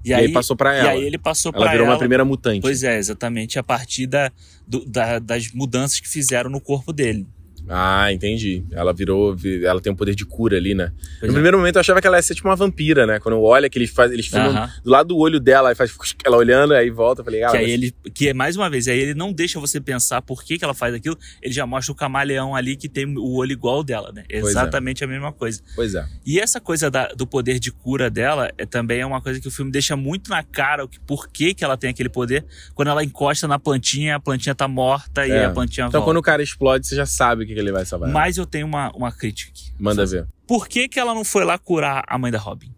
E, 0.06 0.10
E 0.10 0.14
aí 0.14 0.32
passou 0.32 0.56
pra 0.56 0.74
E 0.76 0.80
ela. 0.80 0.90
aí 0.92 1.04
ele 1.04 1.18
passou 1.18 1.52
Ela 1.54 1.64
pra 1.64 1.72
virou 1.72 1.86
ela. 1.86 1.94
uma 1.96 2.00
primeira 2.00 2.24
mutante. 2.24 2.62
Pois 2.62 2.84
é, 2.84 2.98
exatamente 2.98 3.60
a 3.60 3.64
partir 3.64 4.08
da, 4.08 4.32
do- 4.66 4.86
da- 4.86 5.20
das 5.20 5.52
mudanças 5.52 6.00
que 6.00 6.08
fizeram 6.08 6.50
no 6.50 6.62
corpo 6.62 6.94
dele. 6.94 7.28
Ah, 7.70 8.12
entendi. 8.12 8.64
Ela 8.72 8.94
virou. 8.94 9.36
vi- 9.36 9.66
Ela 9.66 9.82
tem 9.82 9.92
um 9.92 9.96
poder 9.96 10.16
de 10.16 10.26
cura 10.26 10.58
ali, 10.58 10.74
né? 10.74 10.92
Pois 11.20 11.24
no 11.24 11.30
é. 11.30 11.34
primeiro 11.34 11.58
momento 11.58 11.76
eu 11.76 11.80
achava 11.82 12.00
que 12.02 12.08
ela 12.08 12.18
ia 12.18 12.22
ser 12.24 12.36
tipo 12.36 12.48
uma 12.48 12.56
vampira, 12.56 13.06
né? 13.06 13.20
Quando 13.20 13.42
olha 13.42 13.70
que 13.70 13.78
eles 13.78 13.90
fazem. 13.90 14.14
Eles 14.16 14.28
filmam 14.28 14.50
Aham. 14.52 14.72
do 14.84 14.90
lado 14.90 15.08
do 15.10 15.18
olho 15.18 15.40
dela, 15.40 15.70
aí 15.70 15.76
faz 15.76 15.94
ela 16.24 16.38
olhando, 16.38 16.74
aí 16.74 16.90
volta. 16.90 17.22
Eu 17.22 17.26
falei, 17.26 17.44
ah, 17.44 17.52
Que 17.52 17.58
aí 17.58 17.64
mas- 17.64 17.72
ele, 17.74 17.96
que 18.14 18.30
é 18.30 18.34
mais 18.34 18.56
uma 18.56 18.70
vez, 18.70 18.88
aí 18.88 19.00
ele 19.00 19.14
não 19.14 19.32
deixa 19.34 19.60
você 19.60 19.80
pensar 19.82 20.22
por 20.22 20.44
que, 20.44 20.58
que 20.58 20.64
ela 20.64 20.74
faz 20.74 20.94
aquilo, 20.94 21.18
ele 21.42 21.54
já 21.54 21.66
mostra 21.66 21.92
o 21.92 21.96
camaleão 21.96 22.56
ali 22.56 22.76
que 22.76 22.88
tem 22.90 23.06
o 23.18 23.36
olho 23.36 23.52
igual 23.52 23.84
dela, 23.84 24.12
né? 24.14 24.24
é. 24.30 24.38
Exatamente 24.38 25.04
a 25.04 25.08
mesma 25.08 25.32
coisa. 25.32 25.62
Pois 25.76 25.94
é. 25.96 26.06
E 26.26 26.40
essa 26.40 26.60
coisa 26.62 26.90
da- 26.90 27.08
do 27.10 27.26
poder 27.28 27.60
de 27.60 27.72
cura 27.72 28.10
dela 28.10 28.52
é 28.58 28.66
também 28.66 29.00
é 29.02 29.06
uma 29.06 29.22
coisa 29.22 29.40
que 29.40 29.48
o 29.48 29.52
filme 29.52 29.72
deixa 29.72 29.96
muito 29.96 30.30
na 30.30 30.44
cara 30.44 30.86
o 30.86 30.88
que, 30.88 31.00
por 31.00 31.28
que, 31.30 31.54
que 31.54 31.64
ela 31.64 31.76
tem 31.78 31.90
aquele 31.90 32.10
poder. 32.10 32.46
Quando 32.74 32.88
ela 32.90 33.04
encosta 33.04 33.48
na 33.48 33.60
plantinha, 33.60 34.16
a 34.16 34.20
plantinha 34.20 34.56
tá 34.56 34.68
morta 34.68 35.28
e 35.28 35.32
É. 35.32 35.46
a 35.46 35.50
plantinha 35.50 35.88
Então 35.88 36.00
volta. 36.02 36.06
quando 36.12 36.18
o 36.18 36.22
cara 36.22 36.42
explode, 36.42 36.88
você 36.88 36.96
já 36.96 37.06
sabe 37.06 37.44
o 37.44 37.48
que, 37.48 37.54
que 37.58 37.62
ele 37.62 37.72
vai 37.72 37.84
salvar. 37.86 38.10
Mas 38.10 38.38
eu 38.38 38.46
tenho 38.46 38.68
uma, 38.68 38.92
uma 38.96 39.12
crítica 39.12 39.52
aqui. 39.52 39.72
Manda 39.80 40.06
ver. 40.06 40.28
Por 40.48 40.68
que, 40.68 40.88
que 40.88 41.00
ela 41.00 41.14
não 41.16 41.26
foi 41.26 41.44
lá 41.44 41.58
curar 41.58 42.04
a 42.08 42.18
mãe 42.18 42.32
da 42.32 42.38
Robin? 42.38 42.72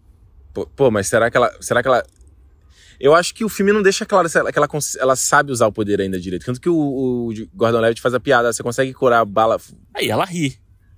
Pô, 0.54 0.66
pô, 0.66 0.90
mas 0.90 1.08
será 1.08 1.30
que 1.30 1.36
ela. 1.38 1.52
Será 1.62 1.82
que 1.82 1.88
ela. 1.88 2.04
Eu 3.00 3.14
acho 3.16 3.34
que 3.34 3.46
o 3.46 3.50
filme 3.50 3.72
não 3.72 3.82
deixa 3.82 4.06
claro 4.06 4.28
se 4.28 4.38
ela, 4.38 4.52
que 4.52 4.58
ela, 4.60 4.68
ela 5.00 5.16
sabe 5.16 5.52
usar 5.52 5.68
o 5.68 5.72
poder 5.72 6.02
ainda 6.02 6.20
direito. 6.20 6.46
Tanto 6.46 6.60
que 6.60 6.68
o, 6.70 6.76
o 6.76 7.30
Gordon 7.54 7.80
Levitt 7.80 8.02
faz 8.02 8.14
a 8.14 8.20
piada, 8.20 8.52
você 8.52 8.62
consegue 8.64 8.94
curar 8.94 9.20
a 9.22 9.26
bala. 9.26 9.58
Aí 9.94 10.10
ela 10.10 10.26
ri. 10.26 10.58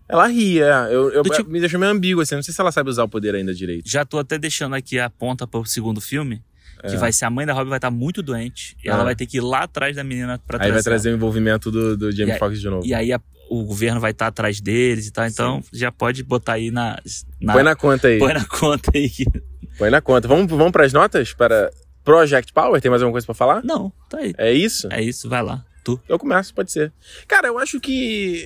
Ela 0.10 0.28
ri, 0.28 0.62
é. 0.62 0.72
Eu, 0.92 1.12
eu- 1.12 1.24
tipo- 1.24 1.50
Me 1.50 1.60
deixou 1.60 1.80
meio 1.80 1.92
ambíguo, 1.92 2.22
assim. 2.22 2.36
Não 2.36 2.44
sei 2.44 2.54
se 2.54 2.60
ela 2.60 2.72
sabe 2.72 2.90
usar 2.90 3.04
o 3.04 3.10
poder 3.10 3.34
ainda 3.36 3.54
direito. 3.54 3.88
Já 3.90 4.04
tô 4.04 4.18
até 4.20 4.38
deixando 4.38 4.76
aqui 4.76 5.00
a 5.00 5.10
ponta 5.10 5.48
pro 5.48 5.66
segundo 5.66 6.02
filme. 6.02 6.44
Que 6.82 6.96
É. 6.96 6.98
vai 6.98 7.12
ser 7.12 7.26
a 7.26 7.30
mãe 7.30 7.46
da 7.46 7.54
Robin 7.54 7.70
vai 7.70 7.78
estar 7.78 7.92
muito 7.92 8.22
doente. 8.24 8.76
E 8.84 8.90
Ah. 8.90 8.94
ela 8.94 9.04
vai 9.04 9.16
ter 9.16 9.26
que 9.26 9.38
ir 9.38 9.42
lá 9.42 9.64
atrás 9.64 9.96
da 9.96 10.04
menina 10.04 10.40
pra 10.48 10.64
Aí 10.64 10.72
vai 10.72 10.82
trazer. 10.82 11.12
o 11.12 11.16
envolvimento 11.16 11.70
do, 11.72 11.96
do 11.98 12.12
Jamie 12.12 12.38
Foxx 12.38 12.60
de 12.60 12.70
novo. 12.70 12.86
E 12.86 12.94
aí 12.94 13.12
a- 13.14 13.22
o 13.50 13.64
governo 13.66 14.00
vai 14.00 14.12
estar 14.12 14.28
atrás 14.28 14.60
deles 14.62 15.08
e 15.08 15.12
tal. 15.12 15.26
Então 15.28 15.64
já 15.74 15.92
pode 15.92 16.24
botar 16.24 16.54
aí 16.54 16.72
na. 16.72 16.98
na 17.42 17.54
Põe 17.54 17.64
na 17.64 17.76
conta 17.76 18.08
aí. 18.08 18.18
põe 18.20 18.34
na 18.34 18.46
conta 18.46 18.92
aí. 18.96 19.10
que- 19.10 19.26
Põe 19.78 19.90
na 19.90 20.02
conta. 20.02 20.28
Vamos, 20.28 20.48
vamos 20.50 20.72
pras 20.72 20.92
notas? 20.94 21.34
Para 21.34 21.70
Project 22.04 22.52
Power? 22.54 22.82
Tem 22.82 22.90
mais 22.90 23.02
alguma 23.02 23.14
coisa 23.14 23.26
pra 23.26 23.36
falar? 23.36 23.64
Não, 23.64 23.92
tá 24.10 24.18
aí. 24.20 24.34
É 24.38 24.52
isso? 24.52 24.88
É 24.92 25.02
isso, 25.02 25.28
vai 25.30 25.42
lá. 25.44 25.64
Tu. 25.84 26.00
Eu 26.08 26.18
começo, 26.20 26.54
pode 26.54 26.72
ser. 26.72 26.92
Cara, 27.28 27.48
eu 27.48 27.58
acho 27.60 27.80
que 27.80 28.46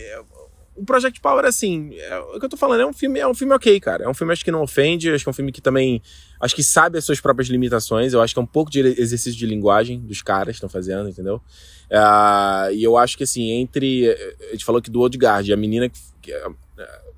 o 0.76 0.84
Project 0.84 1.22
Power, 1.22 1.46
assim, 1.46 1.96
é, 1.96 2.20
o 2.20 2.40
que 2.40 2.46
eu 2.46 2.50
tô 2.50 2.58
falando 2.58 2.82
é 2.82 2.86
um 2.86 2.92
filme, 2.92 3.20
é 3.20 3.28
um 3.28 3.34
filme 3.34 3.54
ok, 3.54 3.80
cara. 3.80 4.04
É 4.04 4.10
um 4.10 4.14
filme 4.14 4.34
acho 4.34 4.44
que 4.44 4.52
não 4.52 4.62
ofende, 4.62 5.10
acho 5.10 5.24
que 5.24 5.30
é 5.30 5.32
um 5.32 5.34
filme 5.34 5.52
que 5.52 5.62
também 5.62 6.02
acho 6.40 6.54
que 6.56 6.64
sabe 6.64 6.98
as 6.98 7.06
suas 7.06 7.22
próprias 7.22 7.48
limitações. 7.48 8.14
Eu 8.14 8.22
acho 8.22 8.34
que 8.34 8.40
é 8.40 8.44
um 8.44 8.48
pouco 8.48 8.70
de 8.70 8.80
exercício 8.80 9.34
de 9.34 9.46
linguagem 9.46 10.02
dos 10.02 10.22
caras 10.22 10.48
que 10.48 10.58
estão 10.58 10.70
fazendo, 10.70 11.08
entendeu? 11.08 11.42
Ah, 11.92 12.68
e 12.74 12.84
eu 12.84 12.98
acho 12.98 13.18
que 13.18 13.24
assim, 13.24 13.52
entre. 13.52 14.10
A 14.50 14.52
gente 14.52 14.66
falou 14.66 14.82
que 14.82 14.92
do 14.92 15.00
Odegaard, 15.00 15.52
a 15.52 15.58
menina 15.58 15.88
que, 15.88 16.00
que, 16.22 16.34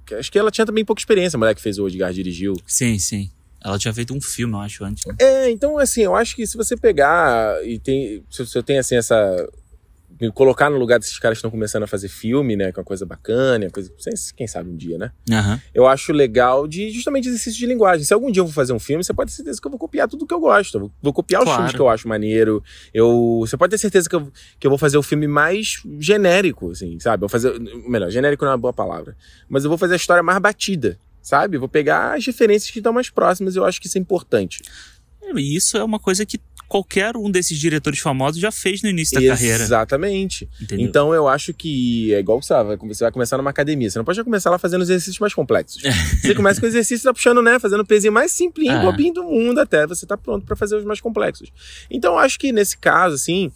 que 0.06 0.16
acho 0.16 0.32
que 0.32 0.38
ela 0.38 0.52
tinha 0.52 0.66
também 0.66 0.86
pouca 0.86 1.02
experiência, 1.02 1.36
a 1.36 1.40
mulher 1.40 1.56
que 1.56 1.62
fez 1.62 1.80
o 1.80 1.86
Odegaard 1.86 2.16
dirigiu. 2.16 2.54
Sim, 2.66 3.00
sim. 3.00 3.30
Ela 3.64 3.80
tinha 3.80 3.94
feito 3.94 4.14
um 4.14 4.22
filme, 4.22 4.54
eu 4.54 4.60
acho, 4.60 4.84
antes. 4.86 5.04
né? 5.06 5.16
É, 5.20 5.50
então 5.50 5.78
assim, 5.80 6.02
eu 6.02 6.16
acho 6.16 6.36
que 6.36 6.46
se 6.46 6.56
você 6.56 6.78
pegar 6.78 7.66
e 7.66 7.80
tem. 7.80 8.24
Se 8.30 8.46
você 8.46 8.62
tem 8.62 8.78
assim 8.78 8.96
essa. 8.96 9.50
Me 10.20 10.32
Colocar 10.32 10.70
no 10.70 10.78
lugar 10.78 11.00
desses 11.00 11.18
caras 11.20 11.38
que 11.38 11.40
estão 11.40 11.52
começando 11.52 11.84
a 11.84 11.88
fazer 11.88 12.08
filme, 12.08 12.56
né? 12.56 12.72
Com 12.72 12.82
uma 12.82 12.86
coisa 12.86 13.06
bacana, 13.06 13.66
uma 13.66 13.72
coisa. 13.72 13.92
Quem 14.36 14.48
sabe 14.48 14.70
um 14.70 14.76
dia, 14.76 14.98
né? 14.98 15.12
Aham. 15.32 15.62
Eu 15.74 15.88
acho 15.88 16.12
legal 16.12 16.68
de 16.68 16.90
justamente 16.90 17.28
exercício 17.28 17.60
de 17.60 17.66
linguagem. 17.66 18.06
Se 18.06 18.14
algum 18.14 18.32
dia 18.32 18.42
eu 18.42 18.46
vou 18.46 18.54
fazer 18.54 18.74
um 18.74 18.80
filme, 18.80 19.04
você 19.04 19.14
pode 19.14 19.32
ter 19.32 19.36
certeza 19.38 19.60
que 19.62 19.68
eu 19.68 19.72
vou 19.72 19.80
copiar 19.80 20.08
tudo 20.08 20.26
que 20.26 20.34
eu 20.34 20.40
gosto. 20.40 20.78
Eu 20.78 20.92
vou, 21.02 21.14
copiar 21.14 21.42
os 21.42 21.46
Claro. 21.46 21.58
filmes 21.60 21.76
que 21.76 21.82
eu 21.82 21.90
acho 21.90 22.08
maneiro. 22.08 22.64
Eu, 22.94 23.38
você 23.42 23.56
pode 23.58 23.72
ter 23.72 23.78
certeza 23.78 24.10
que 24.10 24.16
eu, 24.16 24.32
que 24.60 24.66
eu 24.68 24.72
vou 24.72 24.78
fazer 24.78 24.98
o 24.98 25.04
filme 25.04 25.28
mais 25.28 25.82
genérico, 26.00 26.72
assim, 26.72 27.00
sabe? 27.00 27.24
Eu 27.24 27.28
vou 27.28 27.30
fazer. 27.30 27.58
Melhor, 27.88 28.10
genérico 28.10 28.44
não 28.46 28.52
é 28.52 28.56
uma 28.56 28.62
boa 28.62 28.74
palavra. 28.74 29.16
Mas 29.50 29.64
eu 29.64 29.70
vou 29.70 29.78
fazer 29.78 29.94
a 29.94 29.98
história 29.98 30.24
mais 30.24 30.40
batida, 30.40 31.00
sabe? 31.22 31.58
Eu 31.58 31.60
vou 31.60 31.70
pegar 31.70 32.16
as 32.16 32.26
referências 32.26 32.72
que 32.72 32.80
estão 32.80 32.94
mais 32.94 33.10
próximas. 33.10 33.56
Eu 33.56 33.66
acho 33.66 33.80
que 33.82 33.88
isso 33.88 33.98
é 33.98 34.02
importante. 34.02 34.62
E 35.36 35.56
isso 35.56 35.78
é 35.78 35.84
uma 35.84 36.00
coisa 36.00 36.26
que 36.26 36.40
qualquer 36.68 37.16
um 37.16 37.30
desses 37.32 37.58
diretores 37.58 38.00
famosos 38.00 38.40
já 38.42 38.52
fez 38.52 38.82
no 38.82 38.90
início 38.90 39.20
da 39.20 39.26
carreira. 39.28 39.64
Exatamente. 39.64 40.50
Então 40.72 41.14
eu 41.14 41.28
acho 41.28 41.54
que 41.54 42.14
é 42.14 42.20
igual 42.20 42.40
que 42.40 42.46
você 42.46 42.54
vai, 42.64 42.78
você 42.78 43.04
vai 43.04 43.12
começar 43.12 43.38
numa 43.38 43.50
academia. 43.50 43.90
Você 43.90 43.98
não 43.98 44.06
pode 44.06 44.18
já 44.18 44.24
começar 44.24 44.50
lá 44.50 44.58
fazendo 44.58 44.82
os 44.82 44.90
exercícios 44.90 45.20
mais 45.20 45.34
complexos. 45.34 45.82
Você 46.22 46.36
começa 46.36 46.60
com 46.60 46.66
o 46.66 46.70
exercício, 46.70 47.04
tá 47.06 47.14
puxando, 47.14 47.42
né? 47.42 47.60
Fazendo 47.60 47.82
o 47.82 47.86
pezinho 47.86 48.12
mais 48.14 48.32
simplinho, 48.32 48.74
Ah. 48.74 48.82
bobinho 48.82 49.14
do 49.14 49.24
mundo, 49.24 49.60
até 49.60 49.88
você 49.88 50.06
tá 50.06 50.18
pronto 50.18 50.46
pra 50.46 50.56
fazer 50.56 50.76
os 50.76 50.84
mais 50.86 51.00
complexos. 51.02 51.52
Então 51.90 52.14
eu 52.14 52.20
acho 52.20 52.38
que 52.40 52.52
nesse 52.52 52.78
caso, 52.78 53.16
assim, 53.16 53.52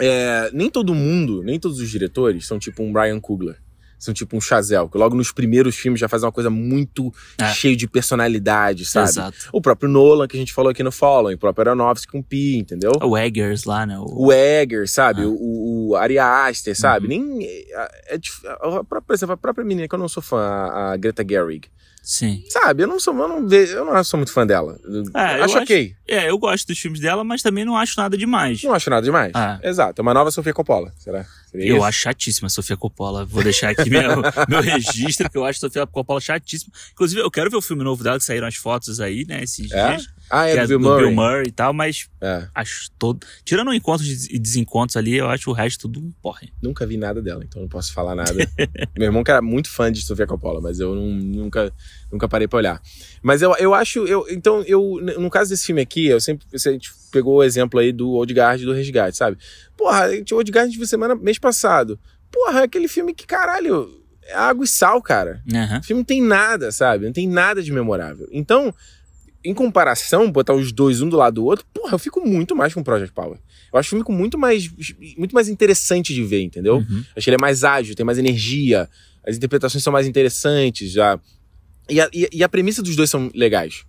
é, 0.00 0.50
nem 0.52 0.68
todo 0.70 0.94
mundo, 0.94 1.42
nem 1.42 1.58
todos 1.58 1.80
os 1.80 1.88
diretores 1.90 2.46
são 2.46 2.58
tipo 2.58 2.82
um 2.82 2.92
Brian 2.92 3.18
Coogler. 3.20 3.56
São 3.98 4.12
tipo 4.12 4.36
um 4.36 4.40
Chazel, 4.40 4.88
que 4.88 4.98
logo 4.98 5.14
nos 5.16 5.32
primeiros 5.32 5.74
filmes 5.76 5.98
já 6.00 6.08
faz 6.08 6.22
uma 6.22 6.32
coisa 6.32 6.50
muito 6.50 7.12
É. 7.40 7.46
cheio 7.52 7.76
de 7.76 7.86
personalidade, 7.88 8.84
sabe? 8.84 9.08
Exato. 9.08 9.36
O 9.52 9.60
próprio 9.60 9.88
Nolan, 9.88 10.26
que 10.26 10.36
a 10.36 10.40
gente 10.40 10.52
falou 10.52 10.70
aqui 10.70 10.82
no 10.82 10.92
Following, 10.92 11.34
o 11.34 11.38
próprio 11.38 11.62
Aronofsky 11.70 12.12
com 12.12 12.22
Pi, 12.22 12.58
entendeu? 12.58 12.92
O 13.02 13.16
Eggers 13.16 13.64
lá, 13.64 13.86
né? 13.86 13.98
O, 13.98 14.26
O 14.26 14.32
Egger, 14.32 14.88
sabe? 14.88 15.22
Ah. 15.22 15.28
O, 15.28 15.90
o 15.90 15.96
Ari 15.96 16.18
Aster, 16.18 16.76
sabe? 16.78 17.06
Uhum. 17.06 17.36
Nem. 17.36 17.44
É, 17.46 18.14
é 18.14 18.18
a 18.50 18.58
própria, 18.84 19.02
por 19.02 19.14
exemplo, 19.14 19.32
a 19.34 19.36
própria 19.36 19.64
menina, 19.64 19.88
que 19.88 19.94
eu 19.94 19.98
não 19.98 20.08
sou 20.08 20.22
fã, 20.22 20.38
a, 20.38 20.92
a 20.92 20.96
Greta 20.96 21.24
Gerwig. 21.28 21.68
Sim. 22.08 22.44
Sabe? 22.48 22.84
Eu 22.84 22.86
não 22.86 23.00
sou, 23.00 23.12
eu 23.20 23.26
não, 23.28 23.48
eu 23.52 23.84
não 23.84 24.04
sou 24.04 24.16
muito 24.16 24.32
fã 24.32 24.46
dela. 24.46 24.78
É, 25.12 25.40
eu 25.40 25.44
acho 25.44 25.54
acho- 25.56 25.58
ok. 25.64 25.96
É, 26.06 26.30
eu 26.30 26.38
gosto 26.38 26.64
dos 26.68 26.78
filmes 26.78 27.00
dela, 27.00 27.24
mas 27.24 27.42
também 27.42 27.64
não 27.64 27.76
acho 27.76 27.94
nada 28.00 28.16
demais. 28.16 28.62
Não 28.62 28.72
acho 28.72 28.88
nada 28.88 29.02
demais. 29.02 29.32
Ah. 29.34 29.58
Exato. 29.60 30.00
É 30.00 30.02
uma 30.02 30.14
nova 30.14 30.30
Sofia 30.30 30.54
Coppola. 30.54 30.92
Será? 30.98 31.26
Seria 31.50 31.66
Eu 31.68 31.76
isso? 31.78 31.84
acho 31.84 31.98
chatíssima 31.98 32.46
a 32.46 32.50
Sofia 32.50 32.76
Coppola. 32.76 33.24
Vou 33.24 33.42
deixar 33.42 33.70
aqui 33.70 33.90
meu, 33.90 34.22
meu 34.48 34.60
registro, 34.62 35.28
que 35.28 35.36
eu 35.36 35.44
acho 35.44 35.56
a 35.58 35.60
Sofia 35.68 35.84
Coppola 35.84 36.20
chatíssima. 36.20 36.72
Inclusive, 36.92 37.20
eu 37.22 37.30
quero 37.30 37.50
ver 37.50 37.56
o 37.56 37.60
filme 37.60 37.82
novo 37.82 38.04
dela, 38.04 38.18
que 38.18 38.24
saíram 38.24 38.46
as 38.46 38.54
fotos 38.54 39.00
aí, 39.00 39.24
né, 39.26 39.42
esses 39.42 39.72
É? 39.72 39.88
dias. 39.96 40.08
Ah, 40.30 40.44
que 40.46 40.58
é, 40.58 40.62
do 40.62 40.68
Bill 40.68 40.80
Murray. 40.80 41.04
Bill 41.06 41.14
Murray 41.14 41.46
e 41.48 41.50
tal, 41.52 41.72
mas 41.72 42.08
É. 42.20 42.48
acho 42.54 42.90
todo... 42.98 43.24
Tirando 43.44 43.72
encontros 43.72 44.26
e 44.28 44.38
desencontros 44.38 44.96
ali, 44.96 45.14
eu 45.16 45.28
acho 45.28 45.50
o 45.50 45.52
resto 45.52 45.88
tudo 45.88 46.12
porre. 46.22 46.52
Nunca 46.62 46.86
vi 46.86 46.96
nada 46.96 47.22
dela, 47.22 47.44
então 47.44 47.62
não 47.62 47.68
posso 47.68 47.92
falar 47.92 48.14
nada. 48.14 48.32
Meu 48.98 49.06
irmão 49.06 49.22
que 49.22 49.30
era 49.30 49.40
muito 49.40 49.70
fã 49.70 49.90
de 49.90 50.00
Sofia 50.02 50.26
Coppola, 50.26 50.60
mas 50.60 50.80
eu 50.80 50.94
não- 50.94 51.06
nunca, 51.06 51.72
nunca 52.10 52.28
parei 52.28 52.48
pra 52.48 52.58
olhar. 52.58 52.82
Mas 53.22 53.42
eu, 53.42 53.54
eu 53.56 53.72
acho, 53.74 54.00
eu, 54.06 54.26
então, 54.28 54.62
eu, 54.62 54.98
no 55.18 55.30
caso 55.30 55.50
desse 55.50 55.66
filme 55.66 55.80
aqui, 55.80 56.06
eu 56.06 56.20
sempre, 56.20 56.46
a 56.52 56.58
gente 56.70 56.90
pegou 57.12 57.36
o 57.36 57.44
exemplo 57.44 57.78
aí 57.78 57.92
do 57.92 58.10
Old 58.10 58.32
Guard 58.34 58.60
do 58.62 58.72
Resgate, 58.72 59.16
sabe? 59.16 59.36
Porra, 59.76 60.08
o 60.08 60.34
Old 60.34 60.50
Guard 60.50 60.64
a 60.64 60.68
gente 60.68 60.78
viu 60.78 60.86
semana, 60.86 61.14
mês 61.14 61.38
passado. 61.38 61.98
Porra, 62.32 62.60
é 62.60 62.64
aquele 62.64 62.88
filme 62.88 63.14
que, 63.14 63.24
caralho, 63.26 63.88
é 64.24 64.34
água 64.34 64.64
e 64.64 64.68
sal, 64.68 65.00
cara. 65.00 65.40
Aham. 65.54 65.78
O 65.78 65.82
filme 65.84 66.00
não 66.00 66.04
tem 66.04 66.20
nada, 66.20 66.72
sabe? 66.72 67.06
Não 67.06 67.12
tem 67.12 67.28
nada 67.28 67.62
de 67.62 67.72
memorável. 67.72 68.28
Então, 68.32 68.74
em 69.48 69.54
comparação, 69.54 70.30
botar 70.30 70.54
os 70.54 70.72
dois 70.72 71.00
um 71.00 71.08
do 71.08 71.16
lado 71.16 71.34
do 71.34 71.44
outro, 71.44 71.64
porra, 71.72 71.94
eu 71.94 71.98
fico 71.98 72.26
muito 72.26 72.56
mais 72.56 72.74
com 72.74 72.82
Project 72.82 73.14
Power. 73.14 73.38
Eu 73.72 73.78
acho 73.78 73.88
o 73.88 73.90
filme 73.90 74.18
muito 74.18 74.36
mais, 74.38 74.70
muito 75.16 75.34
mais 75.34 75.48
interessante 75.48 76.12
de 76.12 76.22
ver, 76.24 76.42
entendeu? 76.42 76.76
Uhum. 76.76 77.04
Acho 77.16 77.24
que 77.24 77.30
ele 77.30 77.36
é 77.36 77.40
mais 77.40 77.62
ágil, 77.64 77.94
tem 77.94 78.04
mais 78.04 78.18
energia, 78.18 78.88
as 79.26 79.36
interpretações 79.36 79.82
são 79.82 79.92
mais 79.92 80.06
interessantes 80.06 80.90
já. 80.90 81.18
E 81.88 82.00
a, 82.00 82.08
e, 82.12 82.28
e 82.32 82.44
a 82.44 82.48
premissa 82.48 82.82
dos 82.82 82.96
dois 82.96 83.08
são 83.08 83.30
legais, 83.34 83.84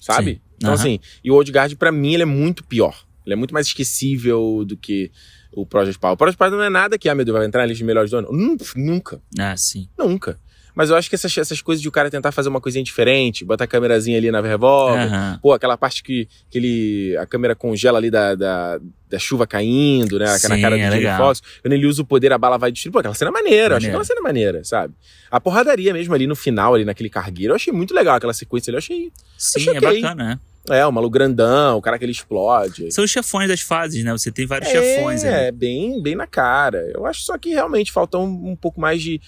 sabe? 0.00 0.34
Sim. 0.34 0.40
Então, 0.56 0.70
Aham. 0.70 0.80
assim, 0.80 1.00
e 1.24 1.30
o 1.30 1.34
Old 1.34 1.50
Guard, 1.50 1.74
pra 1.76 1.90
mim, 1.90 2.14
ele 2.14 2.22
é 2.22 2.26
muito 2.26 2.62
pior. 2.64 3.04
Ele 3.24 3.32
é 3.32 3.36
muito 3.36 3.54
mais 3.54 3.66
esquecível 3.66 4.64
do 4.66 4.76
que 4.76 5.10
o 5.52 5.64
Project 5.66 5.98
Power. 5.98 6.14
O 6.14 6.16
Project 6.16 6.38
Power 6.38 6.52
não 6.52 6.62
é 6.62 6.70
nada 6.70 6.98
que, 6.98 7.08
ah, 7.08 7.14
meu 7.14 7.24
Deus, 7.24 7.36
vai 7.36 7.46
entrar 7.46 7.62
na 7.62 7.66
lista 7.66 7.78
de 7.78 7.84
melhores 7.84 8.10
do 8.10 8.18
ano. 8.18 8.32
Nunca, 8.32 8.64
nunca. 8.76 9.22
Ah, 9.38 9.56
sim. 9.56 9.88
Nunca. 9.98 10.38
Mas 10.74 10.90
eu 10.90 10.96
acho 10.96 11.08
que 11.08 11.14
essas, 11.14 11.36
essas 11.36 11.60
coisas 11.60 11.80
de 11.82 11.88
o 11.88 11.92
cara 11.92 12.10
tentar 12.10 12.32
fazer 12.32 12.48
uma 12.48 12.60
coisinha 12.60 12.82
diferente, 12.84 13.44
botar 13.44 13.64
a 13.64 13.66
câmerazinha 13.66 14.16
ali 14.18 14.30
na 14.30 14.40
revólver, 14.40 15.06
Aham. 15.06 15.38
pô, 15.42 15.52
aquela 15.52 15.76
parte 15.76 16.02
que, 16.02 16.28
que 16.48 16.58
ele, 16.58 17.16
a 17.16 17.26
câmera 17.26 17.54
congela 17.54 17.98
ali 17.98 18.10
da, 18.10 18.34
da, 18.34 18.80
da 19.08 19.18
chuva 19.18 19.46
caindo, 19.46 20.18
né? 20.18 20.26
Sim, 20.38 20.48
na 20.48 20.60
cara 20.60 20.76
do 20.76 20.82
é 20.82 20.90
legal. 20.90 21.18
Foxx. 21.18 21.42
Quando 21.62 21.72
ele 21.72 21.86
usa 21.86 22.02
o 22.02 22.04
poder, 22.04 22.32
a 22.32 22.38
bala 22.38 22.58
vai 22.58 22.70
destruir. 22.70 22.92
Pô, 22.92 22.98
aquela 23.00 23.14
cena 23.14 23.30
é 23.30 23.32
maneira. 23.32 23.74
Eu 23.74 23.76
achei 23.78 23.88
Maneiro. 23.90 23.90
aquela 23.90 24.04
cena 24.04 24.20
maneira, 24.20 24.64
sabe? 24.64 24.94
A 25.30 25.40
porradaria 25.40 25.92
mesmo 25.92 26.14
ali 26.14 26.26
no 26.26 26.36
final, 26.36 26.74
ali 26.74 26.84
naquele 26.84 27.10
cargueiro, 27.10 27.52
eu 27.52 27.56
achei 27.56 27.72
muito 27.72 27.94
legal 27.94 28.16
aquela 28.16 28.32
sequência 28.32 28.70
ali. 28.70 28.76
Eu 28.76 28.78
achei. 28.78 29.12
Sim, 29.36 29.60
Achei 29.60 29.74
é 29.74 29.78
ok. 29.78 30.02
bacana, 30.02 30.24
né? 30.24 30.38
É, 30.68 30.86
o 30.86 30.92
maluco 30.92 31.12
grandão, 31.12 31.78
o 31.78 31.82
cara 31.82 31.98
que 31.98 32.04
ele 32.04 32.12
explode. 32.12 32.92
São 32.92 33.02
os 33.02 33.10
chefões 33.10 33.48
das 33.48 33.60
fases, 33.60 34.04
né? 34.04 34.12
Você 34.12 34.30
tem 34.30 34.46
vários 34.46 34.70
é, 34.70 34.72
chefões. 34.72 35.24
É, 35.24 35.50
bem, 35.50 36.02
bem 36.02 36.14
na 36.14 36.26
cara. 36.26 36.90
Eu 36.94 37.06
acho 37.06 37.22
só 37.22 37.38
que 37.38 37.50
realmente 37.50 37.90
falta 37.90 38.18
um, 38.18 38.50
um 38.50 38.56
pouco 38.56 38.80
mais 38.80 39.00
de. 39.00 39.20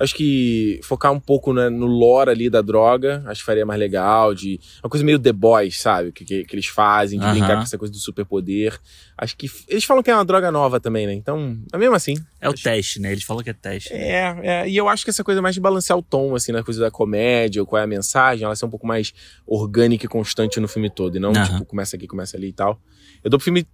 Acho 0.00 0.14
que 0.14 0.80
focar 0.82 1.12
um 1.12 1.20
pouco 1.20 1.52
né, 1.52 1.68
no 1.68 1.84
lore 1.84 2.30
ali 2.30 2.48
da 2.48 2.62
droga, 2.62 3.22
acho 3.26 3.40
que 3.42 3.44
faria 3.46 3.66
mais 3.66 3.78
legal. 3.78 4.34
De, 4.34 4.58
uma 4.82 4.88
coisa 4.88 5.04
meio 5.04 5.18
The 5.18 5.30
Boys, 5.30 5.78
sabe? 5.78 6.10
Que, 6.10 6.24
que, 6.24 6.44
que 6.44 6.54
eles 6.54 6.66
fazem, 6.66 7.18
de 7.18 7.24
Aham. 7.26 7.34
brincar 7.34 7.56
com 7.56 7.62
essa 7.64 7.76
coisa 7.76 7.92
do 7.92 7.98
superpoder. 7.98 8.80
Acho 9.18 9.36
que. 9.36 9.50
Eles 9.68 9.84
falam 9.84 10.02
que 10.02 10.10
é 10.10 10.14
uma 10.14 10.24
droga 10.24 10.50
nova 10.50 10.80
também, 10.80 11.06
né? 11.06 11.12
Então, 11.12 11.58
é 11.70 11.76
mesmo 11.76 11.94
assim. 11.94 12.14
É 12.40 12.48
o 12.48 12.52
acho- 12.54 12.62
teste, 12.62 12.98
né? 12.98 13.12
Eles 13.12 13.24
falam 13.24 13.42
que 13.44 13.50
é 13.50 13.52
teste. 13.52 13.92
É, 13.92 14.40
é, 14.42 14.68
e 14.70 14.74
eu 14.74 14.88
acho 14.88 15.04
que 15.04 15.10
essa 15.10 15.22
coisa 15.22 15.42
mais 15.42 15.54
de 15.54 15.60
balancear 15.60 15.98
o 15.98 16.02
tom, 16.02 16.34
assim, 16.34 16.50
na 16.50 16.64
coisa 16.64 16.80
da 16.80 16.90
comédia, 16.90 17.60
ou 17.60 17.66
qual 17.66 17.78
é 17.78 17.84
a 17.84 17.86
mensagem, 17.86 18.46
ela 18.46 18.56
ser 18.56 18.64
um 18.64 18.70
pouco 18.70 18.86
mais 18.86 19.12
orgânica 19.46 20.06
e 20.06 20.08
constante 20.08 20.58
no 20.60 20.66
filme 20.66 20.88
todo, 20.88 21.16
e 21.16 21.20
não, 21.20 21.32
tipo, 21.34 21.62
começa 21.66 21.96
aqui, 21.96 22.06
começa 22.06 22.38
ali 22.38 22.48
e 22.48 22.52
tal. 22.54 22.80
Eu 23.22 23.28
dou 23.30 23.38
pro 23.38 23.44
filme 23.44 23.66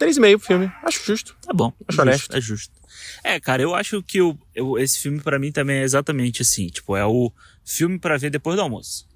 3,5 0.00 0.38
pro 0.38 0.46
filme, 0.46 0.72
acho 0.82 1.04
justo. 1.04 1.36
Tá 1.46 1.52
bom. 1.52 1.72
Acho 1.86 1.96
justo, 1.96 2.00
honesto. 2.02 2.36
É 2.36 2.40
justo. 2.40 2.80
É, 3.22 3.38
cara, 3.40 3.62
eu 3.62 3.74
acho 3.74 4.02
que 4.02 4.20
o, 4.22 4.36
eu- 4.54 4.78
esse 4.78 4.98
filme 4.98 5.20
pra 5.20 5.38
mim 5.38 5.52
também 5.52 5.76
é 5.78 5.82
exatamente 5.82 6.42
assim. 6.42 6.66
Tipo, 6.68 6.96
é 6.96 7.04
o 7.04 7.30
filme 7.64 7.98
pra 7.98 8.16
ver 8.16 8.30
depois 8.30 8.56
do 8.56 8.62
almoço. 8.62 9.06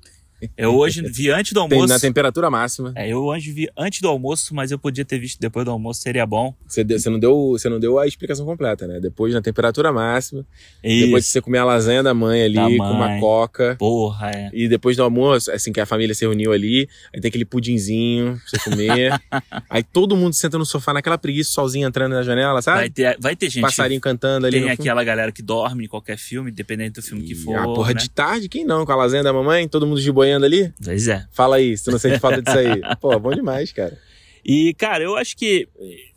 Eu 0.56 0.74
hoje 0.76 1.02
vi 1.10 1.30
antes 1.30 1.52
do 1.52 1.66
Tem, 1.66 1.76
almoço. 1.78 1.92
na 1.94 2.00
temperatura 2.00 2.50
máxima. 2.50 2.92
É, 2.96 3.08
eu 3.08 3.22
hoje 3.24 3.50
vi 3.52 3.68
antes 3.76 4.00
do 4.00 4.08
almoço, 4.08 4.54
mas 4.54 4.70
eu 4.70 4.78
podia 4.78 5.04
ter 5.04 5.18
visto 5.18 5.38
depois 5.40 5.64
do 5.64 5.70
almoço, 5.70 6.00
seria 6.00 6.26
bom. 6.26 6.54
Você, 6.66 6.82
deu- 6.84 6.98
você 6.98 7.10
não 7.10 7.18
deu, 7.18 7.50
você 7.52 7.68
não 7.68 7.78
deu 7.80 7.98
a 7.98 8.06
explicação 8.06 8.44
completa, 8.46 8.86
né? 8.86 9.00
Depois 9.00 9.32
na 9.34 9.40
temperatura 9.42 9.92
máxima, 9.92 10.46
depois 10.82 11.10
de 11.10 11.18
Isso. 11.20 11.32
você 11.32 11.40
comer 11.40 11.58
a 11.58 11.64
lasanha 11.64 12.02
da 12.02 12.14
mãe 12.14 12.42
ali, 12.42 12.54
Da 12.54 12.62
com 12.64 12.76
mãe. 12.76 12.92
uma 12.92 13.20
coca. 13.20 13.76
Porra, 13.78 14.30
é. 14.30 14.50
E 14.52 14.68
depois 14.68 14.96
do 14.96 15.02
almoço, 15.02 15.50
assim, 15.50 15.72
que 15.72 15.80
a 15.80 15.86
família 15.86 16.14
se 16.14 16.24
reuniu 16.24 16.52
ali, 16.52 16.88
aí 17.14 17.20
tem 17.20 17.28
aquele 17.28 17.44
pudinzinho 17.44 18.38
pra 18.50 18.58
você 18.60 18.70
comer. 18.70 19.20
aí 19.70 19.82
todo 19.82 20.16
mundo 20.16 20.34
senta 20.34 20.58
no 20.58 20.64
sofá 20.66 20.92
naquela 20.92 21.18
preguiça, 21.18 21.50
solzinho 21.50 21.86
entrando 21.88 22.12
na 22.12 22.22
janela, 22.22 22.60
sabe? 22.62 22.78
Vai 22.78 22.90
ter, 22.90 23.16
vai 23.20 23.36
ter 23.36 23.50
gente. 23.50 23.62
Passarinho 23.62 24.00
cantando 24.00 24.46
ali 24.46 24.60
tem 24.60 24.70
aquela 24.70 25.02
galera 25.04 25.32
que 25.32 25.42
dorme 25.42 25.84
em 25.84 25.88
qualquer 25.88 26.16
filme, 26.18 26.50
dependendo 26.50 26.94
do 26.94 27.02
filme 27.02 27.22
que 27.24 27.32
E 27.32 27.36
for. 27.36 27.56
a 27.56 27.64
porra 27.64 27.92
né? 27.94 28.00
de 28.00 28.10
tarde, 28.10 28.48
quem 28.48 28.64
não? 28.64 28.84
Com 28.84 28.92
a 28.92 28.96
lasanha 28.96 29.22
da 29.22 29.32
mamãe, 29.32 29.68
todo 29.68 29.86
mundo 29.86 30.00
de 30.00 30.10
boiando 30.12 30.33
ali? 30.42 30.72
Pois 30.82 31.06
é. 31.08 31.24
Fala 31.32 31.56
aí, 31.56 31.76
se 31.76 31.84
tu 31.84 31.90
não 31.90 31.98
sente 31.98 32.18
falta 32.18 32.42
disso 32.42 32.58
aí. 32.58 32.80
Pô, 33.00 33.18
bom 33.20 33.32
demais, 33.32 33.70
cara. 33.72 33.96
E, 34.46 34.74
cara, 34.74 35.02
eu 35.02 35.16
acho 35.16 35.36
que. 35.36 35.68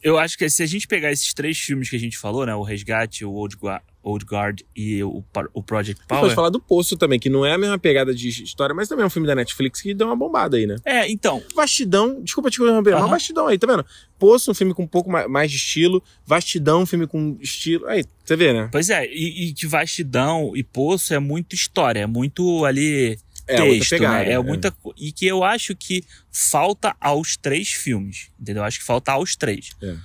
Eu 0.03 0.18
acho 0.18 0.38
que 0.38 0.49
se 0.49 0.61
a 0.61 0.65
gente 0.65 0.86
pegar 0.88 1.11
esses 1.11 1.34
três 1.34 1.57
filmes 1.57 1.89
que 1.89 1.95
a 1.95 1.99
gente 1.99 2.18
falou, 2.18 2.45
né? 2.45 2.53
O 2.53 2.61
Resgate, 2.61 3.24
o 3.24 3.32
Old, 3.32 3.55
Gua- 3.55 3.82
Old 4.03 4.26
Guard 4.26 4.61
e 4.76 5.01
o, 5.01 5.24
o 5.53 5.63
Project 5.63 6.01
Pode 6.05 6.22
Power. 6.22 6.36
falar 6.36 6.49
do 6.49 6.59
Poço 6.59 6.97
também, 6.97 7.20
que 7.20 7.30
não 7.30 7.45
é 7.45 7.53
a 7.53 7.57
mesma 7.57 7.78
pegada 7.80 8.13
de 8.13 8.28
história, 8.28 8.76
mas 8.76 8.89
também 8.89 9.03
é 9.03 9.05
um 9.05 9.09
filme 9.09 9.26
da 9.28 9.34
Netflix 9.36 9.82
que 9.82 9.93
deu 9.93 10.07
uma 10.07 10.15
bombada 10.15 10.57
aí, 10.57 10.68
né? 10.68 10.76
É, 10.84 11.09
então. 11.09 11.41
Vastidão, 11.55 12.22
desculpa 12.22 12.49
te 12.49 12.61
interromper, 12.61 12.91
mas 12.91 13.01
Aham. 13.01 13.09
Vastidão 13.11 13.47
aí, 13.47 13.57
tá 13.57 13.65
vendo? 13.65 13.86
Poço, 14.20 14.51
um 14.51 14.53
filme 14.53 14.74
com 14.74 14.84
um 14.84 14.88
pouco 14.88 15.09
ma- 15.09 15.28
mais 15.30 15.49
de 15.49 15.55
estilo. 15.55 16.03
Vastidão, 16.26 16.82
um 16.82 16.86
filme 16.86 17.07
com 17.07 17.38
estilo. 17.41 17.88
Aí, 17.88 18.03
você 18.26 18.36
vê, 18.36 18.51
né? 18.51 18.68
Pois 18.74 18.89
é, 18.89 19.05
e, 19.09 19.47
e 19.49 19.53
que 19.53 19.65
Vastidão 19.65 20.51
e 20.53 20.63
Poço 20.63 21.13
é 21.13 21.20
muito 21.20 21.53
história, 21.55 22.01
é 22.01 22.05
muito 22.07 22.65
ali 22.65 23.18
É, 23.48 23.58
texto, 23.58 23.89
pegada, 23.91 24.24
né? 24.26 24.32
É 24.32 24.34
é. 24.34 24.39
muita 24.39 24.76
E 24.98 25.12
que 25.12 25.26
eu 25.26 25.43
acho 25.43 25.76
que 25.76 26.04
falta 26.32 26.95
aos 27.00 27.38
três 27.38 27.70
filmes, 27.70 28.30
entendeu? 28.39 28.62
Eu 28.62 28.68
acho 28.68 28.80
que 28.80 28.86
falta 28.86 29.12
aos 29.12 29.36
três. 29.36 29.70
É. 29.82 29.95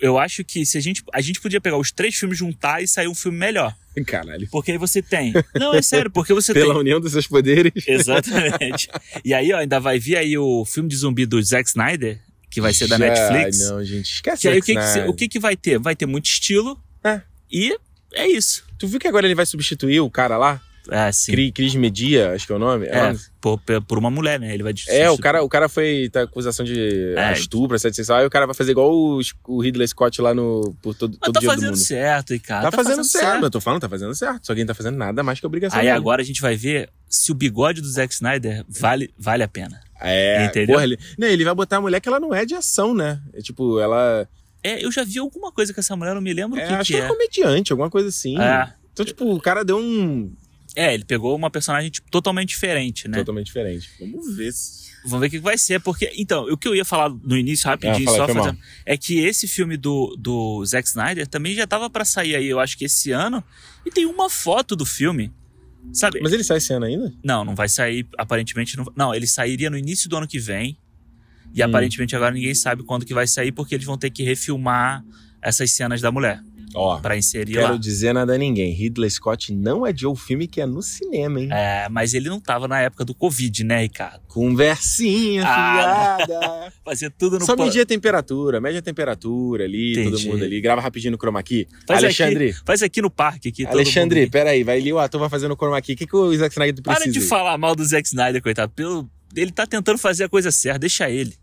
Eu 0.00 0.18
acho 0.18 0.44
que 0.44 0.64
se 0.64 0.78
a 0.78 0.80
gente. 0.80 1.02
A 1.12 1.20
gente 1.20 1.40
podia 1.40 1.60
pegar 1.60 1.76
os 1.76 1.90
três 1.90 2.14
filmes, 2.14 2.38
juntar 2.38 2.82
e 2.82 2.88
sair 2.88 3.08
um 3.08 3.14
filme 3.14 3.36
melhor. 3.36 3.74
Caralho. 4.06 4.48
Porque 4.50 4.70
aí 4.70 4.78
você 4.78 5.02
tem. 5.02 5.32
Não, 5.58 5.74
é 5.74 5.82
sério, 5.82 6.10
porque 6.10 6.32
você 6.32 6.52
Pela 6.54 6.72
tem. 6.72 6.80
união 6.80 7.00
dos 7.00 7.12
seus 7.12 7.26
poderes. 7.26 7.72
Exatamente. 7.86 8.88
E 9.24 9.34
aí, 9.34 9.52
ó, 9.52 9.58
ainda 9.58 9.80
vai 9.80 9.98
vir 9.98 10.16
aí 10.16 10.38
o 10.38 10.64
filme 10.64 10.88
de 10.88 10.96
zumbi 10.96 11.26
do 11.26 11.42
Zack 11.42 11.68
Snyder, 11.68 12.20
que 12.48 12.60
vai 12.60 12.72
ser 12.72 12.86
da 12.86 12.96
Já, 12.96 13.06
Netflix. 13.06 13.68
Não, 13.68 13.84
gente, 13.84 14.12
esquece 14.12 14.42
Que 14.42 14.48
aí 14.48 14.58
o 14.58 14.62
que, 14.62 14.74
que, 14.74 15.00
o 15.08 15.14
que 15.14 15.28
que 15.28 15.38
vai 15.40 15.56
ter? 15.56 15.78
Vai 15.78 15.96
ter 15.96 16.06
muito 16.06 16.26
estilo. 16.26 16.80
É. 17.02 17.20
E 17.50 17.76
é 18.14 18.28
isso. 18.28 18.64
Tu 18.78 18.86
viu 18.86 19.00
que 19.00 19.08
agora 19.08 19.26
ele 19.26 19.34
vai 19.34 19.46
substituir 19.46 20.00
o 20.00 20.10
cara 20.10 20.36
lá? 20.36 20.62
É, 20.90 21.10
sim. 21.12 21.32
Cri- 21.32 21.52
Cris 21.52 21.74
Media, 21.74 22.32
acho 22.32 22.46
que 22.46 22.52
é 22.52 22.56
o 22.56 22.58
nome. 22.58 22.86
É, 22.86 23.14
por, 23.40 23.60
por 23.86 23.98
uma 23.98 24.10
mulher, 24.10 24.38
né? 24.40 24.52
Ele 24.52 24.62
vai 24.62 24.72
É, 24.88 25.08
o 25.10 25.18
cara, 25.18 25.42
o 25.42 25.48
cara 25.48 25.68
foi. 25.68 26.08
tá 26.12 26.22
acusação 26.22 26.64
de 26.64 27.14
É. 27.16 27.32
estupro, 27.32 27.76
assédio 27.76 27.96
sexual, 27.96 28.18
aí 28.20 28.26
o 28.26 28.30
cara 28.30 28.46
vai 28.46 28.54
fazer 28.54 28.72
igual 28.72 28.92
o, 28.92 29.20
o 29.46 29.60
Ridley 29.60 29.86
Scott 29.88 30.20
lá 30.20 30.34
no. 30.34 30.74
Por 30.82 30.94
todo, 30.94 31.12
Mas 31.12 31.20
todo 31.20 31.34
tá 31.34 31.40
dia 31.40 31.48
do 31.48 31.54
fazendo 31.54 31.76
certo, 31.76 32.34
e 32.34 32.38
cara. 32.38 32.70
Tá, 32.70 32.76
fazendo, 32.76 33.04
certo, 33.04 33.44
eu 33.44 33.50
tô 33.50 33.60
falando, 33.60 33.80
tá 33.80 33.88
fazendo 33.88 34.14
certo. 34.14 34.46
Só 34.46 34.54
que 34.54 34.60
ele 34.60 34.66
tá 34.68 34.74
fazendo 34.74 34.96
nada 34.96 35.22
mais 35.22 35.38
que 35.40 35.46
obrigação. 35.46 35.78
Aí 35.78 35.86
dele. 35.86 35.96
agora 35.96 36.22
a 36.22 36.24
gente 36.24 36.40
vai 36.40 36.56
ver 36.56 36.88
se 37.08 37.30
o 37.30 37.34
bigode 37.34 37.80
do 37.80 37.88
Zack 37.88 38.12
Snyder 38.12 38.64
vale, 38.68 39.10
vale 39.18 39.42
a 39.42 39.48
pena. 39.48 39.80
É, 40.00 40.44
Entendeu? 40.46 40.74
porra, 40.74 40.84
ele, 40.84 40.98
não, 41.18 41.26
ele 41.26 41.44
vai 41.44 41.54
botar 41.54 41.78
a 41.78 41.80
mulher 41.80 42.00
que 42.00 42.08
ela 42.08 42.20
não 42.20 42.32
é 42.34 42.44
de 42.44 42.54
ação, 42.54 42.94
né? 42.94 43.20
É 43.34 43.40
tipo, 43.40 43.80
ela. 43.80 44.28
É, 44.62 44.84
eu 44.84 44.90
já 44.90 45.04
vi 45.04 45.18
alguma 45.18 45.52
coisa 45.52 45.72
com 45.72 45.80
essa 45.80 45.94
mulher, 45.96 46.10
eu 46.10 46.14
não 46.16 46.22
me 46.22 46.32
lembro 46.32 46.58
É, 46.58 46.64
o 46.64 46.68
que, 46.68 46.74
acho 46.74 46.86
que 46.92 46.96
que 46.96 47.00
é 47.00 47.04
é. 47.04 47.08
comediante, 47.08 47.72
alguma 47.72 47.90
coisa 47.90 48.08
assim. 48.08 48.38
É. 48.40 48.72
Então, 48.92 49.04
tipo, 49.06 49.32
o 49.32 49.40
cara 49.40 49.64
deu 49.64 49.78
um. 49.78 50.32
É, 50.80 50.94
ele 50.94 51.04
pegou 51.04 51.34
uma 51.34 51.50
personagem 51.50 51.90
tipo, 51.90 52.08
totalmente 52.10 52.50
diferente, 52.50 53.08
né? 53.08 53.18
Totalmente 53.18 53.46
diferente. 53.46 53.90
Vamos 53.98 54.36
ver 54.36 54.52
se. 54.52 54.88
Vamos 55.04 55.20
ver 55.20 55.26
o 55.26 55.30
que 55.30 55.38
vai 55.40 55.58
ser, 55.58 55.80
porque. 55.80 56.12
Então, 56.16 56.44
o 56.44 56.56
que 56.56 56.68
eu 56.68 56.74
ia 56.74 56.84
falar 56.84 57.08
no 57.10 57.36
início, 57.36 57.66
rapidinho, 57.68 58.08
Ah, 58.08 58.12
aí, 58.12 58.16
só 58.16 58.26
fazer. 58.28 58.38
mal. 58.52 58.56
É 58.86 58.96
que 58.96 59.18
esse 59.18 59.48
filme 59.48 59.76
do, 59.76 60.14
do 60.16 60.64
Zack 60.64 60.86
Snyder 60.88 61.26
também 61.26 61.54
já 61.54 61.66
tava 61.66 61.90
pra 61.90 62.04
sair 62.04 62.36
aí, 62.36 62.46
eu 62.46 62.60
acho 62.60 62.78
que 62.78 62.84
esse 62.84 63.10
ano. 63.10 63.42
E 63.84 63.90
tem 63.90 64.06
uma 64.06 64.30
foto 64.30 64.76
do 64.76 64.84
filme. 64.86 65.32
Sabe? 65.92 66.20
Mas 66.20 66.32
ele 66.32 66.44
sai 66.44 66.58
esse 66.58 66.72
ano 66.72 66.84
ainda? 66.84 67.12
Não, 67.24 67.44
não 67.44 67.54
vai 67.54 67.68
sair, 67.68 68.06
aparentemente. 68.16 68.76
Não, 68.76 68.84
não, 68.94 69.14
ele 69.14 69.26
sairia 69.26 69.70
no 69.70 69.76
início 69.78 70.08
do 70.08 70.16
ano 70.16 70.28
que 70.28 70.38
vem. 70.38 70.76
E 71.54 71.62
Hum. 71.62 71.66
aparentemente 71.66 72.14
agora 72.14 72.32
ninguém 72.34 72.54
sabe 72.54 72.82
quando 72.84 73.04
que 73.06 73.14
vai 73.14 73.26
sair, 73.26 73.50
porque 73.52 73.74
eles 73.74 73.86
vão 73.86 73.96
ter 73.98 74.10
que 74.10 74.22
refilmar 74.22 75.02
essas 75.42 75.70
cenas 75.72 76.00
da 76.00 76.12
mulher. 76.12 76.40
Ó, 76.74 76.98
pra 76.98 77.16
inserir 77.16 77.52
quero 77.54 77.72
lá. 77.72 77.76
dizer 77.78 78.12
nada 78.12 78.34
a 78.34 78.38
ninguém. 78.38 78.72
Ridley 78.72 79.10
Scott 79.10 79.52
não 79.52 79.84
adiou 79.84 80.12
o 80.12 80.16
filme 80.16 80.46
que 80.46 80.60
é 80.60 80.66
no 80.66 80.82
cinema, 80.82 81.40
hein? 81.40 81.48
É, 81.50 81.88
mas 81.90 82.14
ele 82.14 82.28
não 82.28 82.38
tava 82.40 82.68
na 82.68 82.80
época 82.80 83.04
do 83.04 83.14
Covid, 83.14 83.64
né, 83.64 83.82
Ricardo? 83.82 84.20
Conversinha, 84.28 85.42
Ah, 85.46 86.16
fiada. 86.26 86.72
Fazia 86.84 87.10
tudo 87.10 87.38
no 87.38 87.46
Só 87.46 87.56
medir 87.56 87.80
a 87.80 87.86
temperatura, 87.86 88.60
mede 88.60 88.78
a 88.78 88.82
temperatura 88.82 89.64
ali, 89.64 89.94
todo 89.94 90.08
Entendi. 90.14 90.28
mundo 90.28 90.44
ali. 90.44 90.60
Grava 90.60 90.80
rapidinho 90.80 91.12
no 91.12 91.18
chroma 91.18 91.42
key. 91.42 91.66
Faz 91.86 92.02
Alexandre, 92.04 92.50
Aqui, 92.50 92.60
faz 92.64 92.82
aqui 92.82 93.00
no 93.02 93.10
parque. 93.10 93.48
Aqui, 93.48 93.64
todo 93.64 93.72
Alexandre, 93.74 94.20
mundo- 94.22 94.30
peraí, 94.30 94.62
vai 94.62 94.78
ali, 94.78 94.92
o 94.92 94.98
ator 94.98 95.20
vai 95.20 95.28
fazendo 95.28 95.56
chroma 95.56 95.80
key. 95.80 95.94
O 95.94 95.96
que, 95.96 96.06
que 96.06 96.16
o 96.16 96.34
Zack 96.36 96.52
Snyder 96.54 96.82
precisa? 96.82 97.04
Para 97.04 97.12
de 97.12 97.20
falar 97.20 97.56
mal 97.58 97.74
do 97.74 97.84
Zack 97.84 98.06
Snyder, 98.06 98.42
coitado. 98.42 98.72
Pelo, 98.74 99.08
ele 99.34 99.50
tá 99.50 99.66
tentando 99.66 99.98
fazer 99.98 100.24
a 100.24 100.28
coisa 100.28 100.50
certa, 100.50 100.80
deixa 100.80 101.08
ele. 101.10 101.34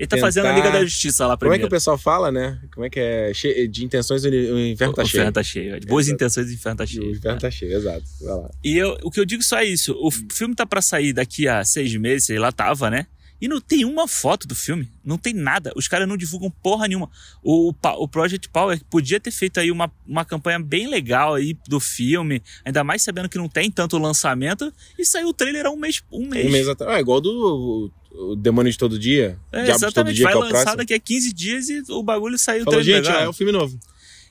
Ele 0.00 0.06
tá 0.06 0.16
Tentar- 0.16 0.26
fazendo 0.28 0.46
a 0.46 0.52
Liga 0.52 0.70
da 0.70 0.82
Justiça 0.82 1.26
lá 1.26 1.36
Como 1.36 1.52
é 1.52 1.58
que 1.58 1.58
primeiro. 1.60 1.66
o 1.66 1.70
pessoal 1.70 1.98
fala, 1.98 2.32
né? 2.32 2.58
Como 2.72 2.86
é 2.86 2.88
que 2.88 2.98
é? 2.98 3.34
Che- 3.34 3.68
De 3.68 3.84
intenções, 3.84 4.24
o 4.24 4.28
inferno 4.28 4.94
tá 4.94 5.02
o 5.02 5.06
cheio. 5.06 5.20
inferno 5.20 5.32
tá 5.32 5.42
cheio. 5.42 5.78
De 5.78 5.86
boas 5.86 6.06
Exato. 6.06 6.14
intenções, 6.14 6.48
o 6.48 6.52
inferno 6.54 6.78
tá 6.78 6.84
O 6.84 6.86
cheio. 6.86 7.10
inferno 7.10 7.38
tá 7.38 7.50
cheio, 7.50 7.76
exato. 7.76 8.04
Vai 8.22 8.34
lá. 8.34 8.50
E 8.64 8.78
eu- 8.78 8.96
o 9.02 9.10
que 9.10 9.20
eu 9.20 9.26
digo 9.26 9.42
só 9.42 9.58
é 9.58 9.66
isso. 9.66 9.92
O 10.00 10.08
Hum. 10.08 10.28
filme 10.32 10.54
tá 10.54 10.64
pra 10.64 10.80
sair 10.80 11.12
daqui 11.12 11.46
a 11.46 11.62
seis 11.64 11.94
meses, 11.96 12.24
sei 12.26 12.38
lá, 12.38 12.50
tava, 12.50 12.88
né? 12.88 13.06
E 13.42 13.48
não 13.48 13.60
tem 13.60 13.84
uma 13.86 14.08
foto 14.08 14.46
do 14.48 14.54
filme. 14.54 14.88
Não 15.04 15.16
tem 15.18 15.32
nada. 15.34 15.70
Os 15.76 15.86
caras 15.88 16.06
não 16.08 16.16
divulgam 16.16 16.50
porra 16.50 16.86
nenhuma. 16.88 17.10
O, 17.42 17.72
o 17.98 18.08
Project 18.08 18.48
Power 18.50 18.78
podia 18.90 19.18
ter 19.20 19.30
feito 19.30 19.60
aí 19.60 19.70
uma, 19.70 19.90
uma 20.06 20.24
campanha 20.26 20.58
bem 20.58 20.86
legal 20.88 21.34
aí 21.34 21.56
do 21.68 21.78
filme. 21.80 22.42
Ainda 22.66 22.82
mais 22.84 23.02
sabendo 23.02 23.28
que 23.30 23.38
não 23.38 23.48
tem 23.48 23.70
tanto 23.70 23.96
lançamento. 23.98 24.70
E 24.98 25.04
saiu 25.06 25.28
o 25.28 25.32
trailer 25.34 25.64
há 25.66 25.70
um 25.70 25.76
mês. 25.76 26.02
Um 26.12 26.26
mês. 26.26 26.46
Um 26.46 26.50
mês 26.50 26.68
atrás. 26.68 26.94
Ah, 26.96 27.00
igual 27.00 27.18
do 27.20 27.90
o, 28.12 28.36
Demônio 28.36 28.70
de 28.72 28.78
Todo 28.78 28.98
Dia. 28.98 29.38
É, 29.52 29.64
Diabo 29.64 29.66
de 29.66 29.66
Todo 29.66 29.88
exatamente. 29.88 30.16
Dia, 30.16 30.24
Vai 30.24 30.32
que 30.32 30.36
é 30.38 30.40
o 30.40 30.44
lançar 30.44 30.56
próximo. 30.62 30.76
daqui 30.78 30.94
a 30.94 31.00
15 31.00 31.32
dias 31.32 31.68
e 31.68 31.82
o 31.88 32.02
bagulho 32.02 32.38
saiu 32.38 32.64
Falou, 32.64 32.82
gente, 32.82 33.02
legal. 33.02 33.18
ah, 33.18 33.22
é 33.22 33.28
um 33.28 33.32
filme 33.32 33.52
novo. 33.52 33.78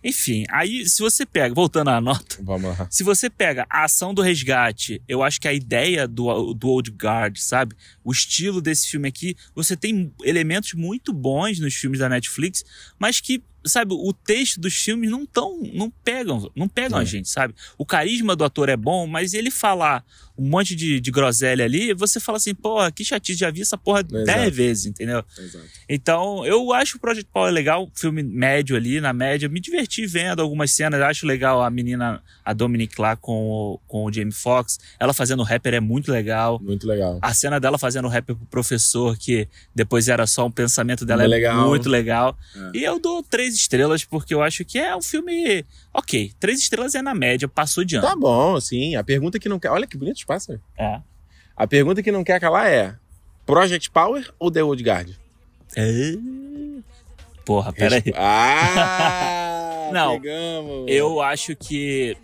Enfim, 0.01 0.45
aí 0.49 0.87
se 0.87 1.01
você 1.01 1.25
pega, 1.25 1.53
voltando 1.53 1.89
à 1.89 1.99
nota, 1.99 2.37
Vamos 2.41 2.77
lá. 2.79 2.87
se 2.89 3.03
você 3.03 3.29
pega 3.29 3.67
a 3.69 3.83
ação 3.83 4.13
do 4.13 4.21
resgate, 4.21 5.01
eu 5.09 5.21
acho 5.21 5.41
que 5.41 5.47
a 5.47 5.53
ideia 5.53 6.07
do, 6.07 6.53
do 6.53 6.69
Old 6.69 6.89
Guard, 6.91 7.35
sabe? 7.37 7.75
O 8.01 8.09
estilo 8.13 8.61
desse 8.61 8.87
filme 8.87 9.09
aqui, 9.09 9.35
você 9.53 9.75
tem 9.75 10.09
elementos 10.23 10.73
muito 10.73 11.11
bons 11.11 11.59
nos 11.59 11.73
filmes 11.75 11.99
da 11.99 12.07
Netflix, 12.07 12.63
mas 12.97 13.19
que, 13.19 13.43
sabe, 13.65 13.93
o 13.93 14.13
texto 14.13 14.61
dos 14.61 14.73
filmes 14.73 15.11
não 15.11 15.25
tão, 15.25 15.59
não 15.73 15.91
pegam, 15.91 16.49
não 16.55 16.69
pegam 16.69 16.97
É. 16.97 17.01
a 17.01 17.03
gente, 17.05 17.27
sabe? 17.27 17.53
O 17.77 17.85
carisma 17.85 18.37
do 18.37 18.45
ator 18.45 18.69
é 18.69 18.77
bom, 18.77 19.05
mas 19.05 19.33
ele 19.33 19.51
falar 19.51 20.05
um 20.39 20.49
monte 20.49 20.75
de, 20.75 20.99
de 21.01 21.11
groselha 21.11 21.65
ali, 21.65 21.93
você 21.93 22.19
fala 22.19 22.37
assim, 22.37 22.55
porra, 22.55 22.89
que 22.91 23.03
chatice, 23.03 23.37
já 23.39 23.51
vi 23.51 23.61
essa 23.61 23.77
porra 23.77 23.99
Exato. 23.99 24.23
dez 24.25 24.55
vezes, 24.55 24.85
entendeu? 24.85 25.23
Exato. 25.37 25.65
Então, 25.89 26.45
eu 26.45 26.71
acho 26.71 26.95
o 26.97 26.99
Project 26.99 27.29
Power 27.33 27.51
legal, 27.51 27.89
filme 27.93 28.23
médio 28.23 28.75
ali, 28.75 29.01
na 29.01 29.11
média. 29.11 29.49
Me 29.49 29.59
diverti 29.59 30.05
vendo 30.05 30.41
algumas 30.41 30.71
cenas. 30.71 31.01
Acho 31.01 31.25
legal 31.25 31.61
a 31.61 31.69
menina, 31.69 32.23
a 32.45 32.53
Dominic 32.53 32.99
lá 32.99 33.15
com 33.15 33.49
o, 33.49 33.79
com 33.87 34.05
o 34.05 34.13
Jamie 34.13 34.31
Foxx. 34.31 34.79
Ela 34.99 35.13
fazendo 35.13 35.43
rapper 35.43 35.73
é 35.73 35.79
muito 35.79 36.11
legal. 36.11 36.59
Muito 36.63 36.87
legal. 36.87 37.19
A 37.21 37.33
cena 37.33 37.59
dela 37.59 37.77
fazendo 37.77 38.07
rapper 38.07 38.35
pro 38.35 38.45
professor, 38.45 39.17
que 39.17 39.47
depois 39.75 40.07
era 40.07 40.25
só 40.25 40.45
um 40.45 40.51
pensamento 40.51 41.05
dela, 41.05 41.23
é 41.23 41.27
Muito 41.27 41.35
legal. 41.35 41.67
muito 41.67 41.89
legal. 41.89 42.37
É. 42.55 42.77
E 42.77 42.83
eu 42.83 42.99
dou 42.99 43.21
três 43.23 43.55
estrelas, 43.55 44.03
porque 44.05 44.33
eu 44.33 44.41
acho 44.41 44.63
que 44.63 44.77
é 44.79 44.95
um 44.95 45.01
filme. 45.01 45.65
Ok, 45.99 46.31
três 46.39 46.59
estrelas 46.59 46.95
é 46.95 47.01
na 47.01 47.13
média, 47.13 47.47
passou 47.47 47.83
de 47.83 47.97
ano. 47.97 48.07
Tá 48.07 48.15
bom, 48.15 48.59
sim. 48.59 48.95
A 48.95 49.03
pergunta 49.03 49.37
que 49.37 49.49
não 49.49 49.59
quer. 49.59 49.69
Olha 49.69 49.85
que 49.85 49.97
bonito 49.97 50.15
os 50.17 50.23
pássaros. 50.23 50.61
É. 50.77 51.01
A 51.55 51.67
pergunta 51.67 52.01
que 52.01 52.11
não 52.11 52.23
quer 52.23 52.39
calar 52.39 52.67
é: 52.67 52.95
Project 53.45 53.89
Power 53.91 54.33
ou 54.39 54.49
The 54.49 54.63
Old 54.63 54.81
Guard? 54.83 55.11
É. 55.75 56.13
Porra, 57.45 57.73
peraí. 57.73 57.99
Resp- 58.01 58.15
Ah! 58.17 59.89
Não, 59.91 60.19
Pegamos. 60.21 60.85
Eu 60.87 61.19
acho 61.19 61.55
que. 61.55 62.15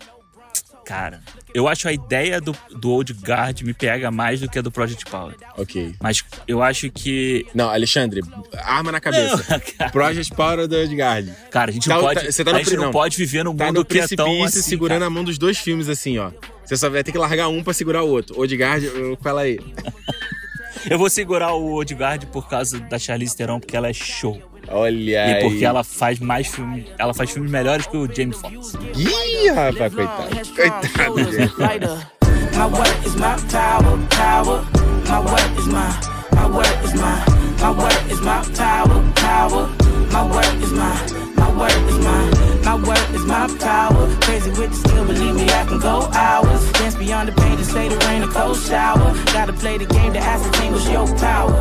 Cara, 0.84 1.20
eu 1.56 1.66
acho 1.68 1.88
a 1.88 1.92
ideia 1.92 2.40
do, 2.40 2.54
do 2.78 2.90
Old 2.90 3.12
Guard 3.14 3.62
me 3.62 3.72
pega 3.72 4.10
mais 4.10 4.40
do 4.40 4.48
que 4.48 4.58
a 4.58 4.62
do 4.62 4.70
Project 4.70 5.06
Power. 5.10 5.34
Ok. 5.56 5.94
Mas 6.00 6.22
eu 6.46 6.62
acho 6.62 6.90
que. 6.90 7.46
Não, 7.54 7.70
Alexandre, 7.70 8.20
arma 8.62 8.92
na 8.92 9.00
cabeça. 9.00 9.42
cara, 9.78 9.90
Project 9.90 10.34
Power 10.34 10.58
ou 10.60 10.68
The 10.68 10.76
Old 10.82 10.94
Guard? 10.96 11.28
cara, 11.50 11.70
a 11.70 11.74
gente 11.74 11.88
Tá- 11.88 11.94
não 11.94 12.02
pode. 12.02 12.20
tá- 12.20 12.30
você 12.30 12.44
tá 12.44 12.50
no 12.52 12.56
a 12.58 12.62
gente 12.62 12.76
não, 12.76 12.84
não. 12.84 12.90
pode 12.92 13.16
viver 13.16 13.42
num 13.44 13.56
Tá 13.56 13.66
mundo 13.66 13.76
no 13.78 13.84
que 13.84 13.98
é 13.98 14.06
tão 14.08 14.44
assim, 14.44 14.60
segurando 14.62 14.98
cara. 14.98 15.06
a 15.06 15.10
mão 15.10 15.24
dos 15.24 15.38
dois 15.38 15.56
filmes 15.58 15.88
assim, 15.88 16.18
ó. 16.18 16.30
Você 16.64 16.76
só 16.76 16.90
vai 16.90 17.02
ter 17.02 17.12
que 17.12 17.18
largar 17.18 17.48
um 17.48 17.62
pra 17.62 17.72
segurar 17.72 18.02
o 18.02 18.08
outro. 18.08 18.38
Old 18.38 18.54
Guard, 18.56 18.84
fala 19.22 19.42
aí. 19.42 19.58
Eu 20.90 20.98
vou 20.98 21.10
segurar 21.10 21.52
o 21.54 21.72
Old 21.72 21.94
Guard 21.94 22.24
por 22.26 22.48
causa 22.48 22.78
da 22.78 22.98
Charlize 22.98 23.36
Theron, 23.36 23.58
porque 23.58 23.76
ela 23.76 23.88
é 23.88 23.92
show. 23.92 24.40
Olha 24.68 25.24
aí. 25.24 25.32
E 25.32 25.40
porque 25.42 25.64
ela 25.64 25.84
faz 25.84 26.18
mais 26.18 26.46
filmes. 26.48 26.86
Ela 26.98 27.14
faz 27.14 27.30
filmes 27.30 27.50
melhores 27.50 27.86
que 27.86 27.96
o 27.96 28.06
Jamie 28.12 28.34
Foxx. 28.34 28.74
Ih, 28.96 29.50
rapaz, 29.50 29.94
coitado. 29.94 31.54
Coitado. 31.54 32.16
My 32.56 32.64
work 32.64 33.06
is 33.06 33.14
my 33.16 33.36
power, 33.50 33.98
power. 34.10 34.64
My 35.06 35.20
work 35.20 35.58
is 35.58 35.66
my, 35.66 35.92
my 36.32 36.46
work 36.48 36.84
is 36.84 36.94
my, 36.94 37.22
my 37.60 37.70
work 37.70 38.10
is 38.10 38.20
my 38.22 38.42
power, 38.56 39.02
power. 39.14 39.68
My 40.10 40.24
work 40.24 40.62
is 40.62 40.72
my, 40.72 40.96
my 41.36 41.52
work 41.52 41.70
is 41.88 41.98
my, 41.98 42.30
my 42.64 42.74
work 42.76 43.10
is 43.14 43.24
my 43.26 43.46
power. 43.60 44.08
Crazy 44.22 44.50
with 44.50 44.70
the 44.70 44.88
skill, 44.88 45.04
believe 45.06 45.34
me, 45.34 45.44
I 45.44 45.66
can 45.66 45.78
go 45.78 46.08
hours. 46.12 46.72
Dance 46.72 46.94
beyond 46.96 47.28
the 47.28 47.32
pain 47.40 47.56
to 47.58 47.64
say 47.64 47.88
the 47.88 47.96
rain, 48.06 48.22
a 48.22 48.28
cold 48.28 48.56
shower. 48.56 49.14
Gotta 49.26 49.52
play 49.52 49.76
the 49.76 49.86
game 49.86 50.14
to 50.14 50.18
ascertain 50.18 50.72
what's 50.72 50.88
your 50.88 51.06
power. 51.18 51.52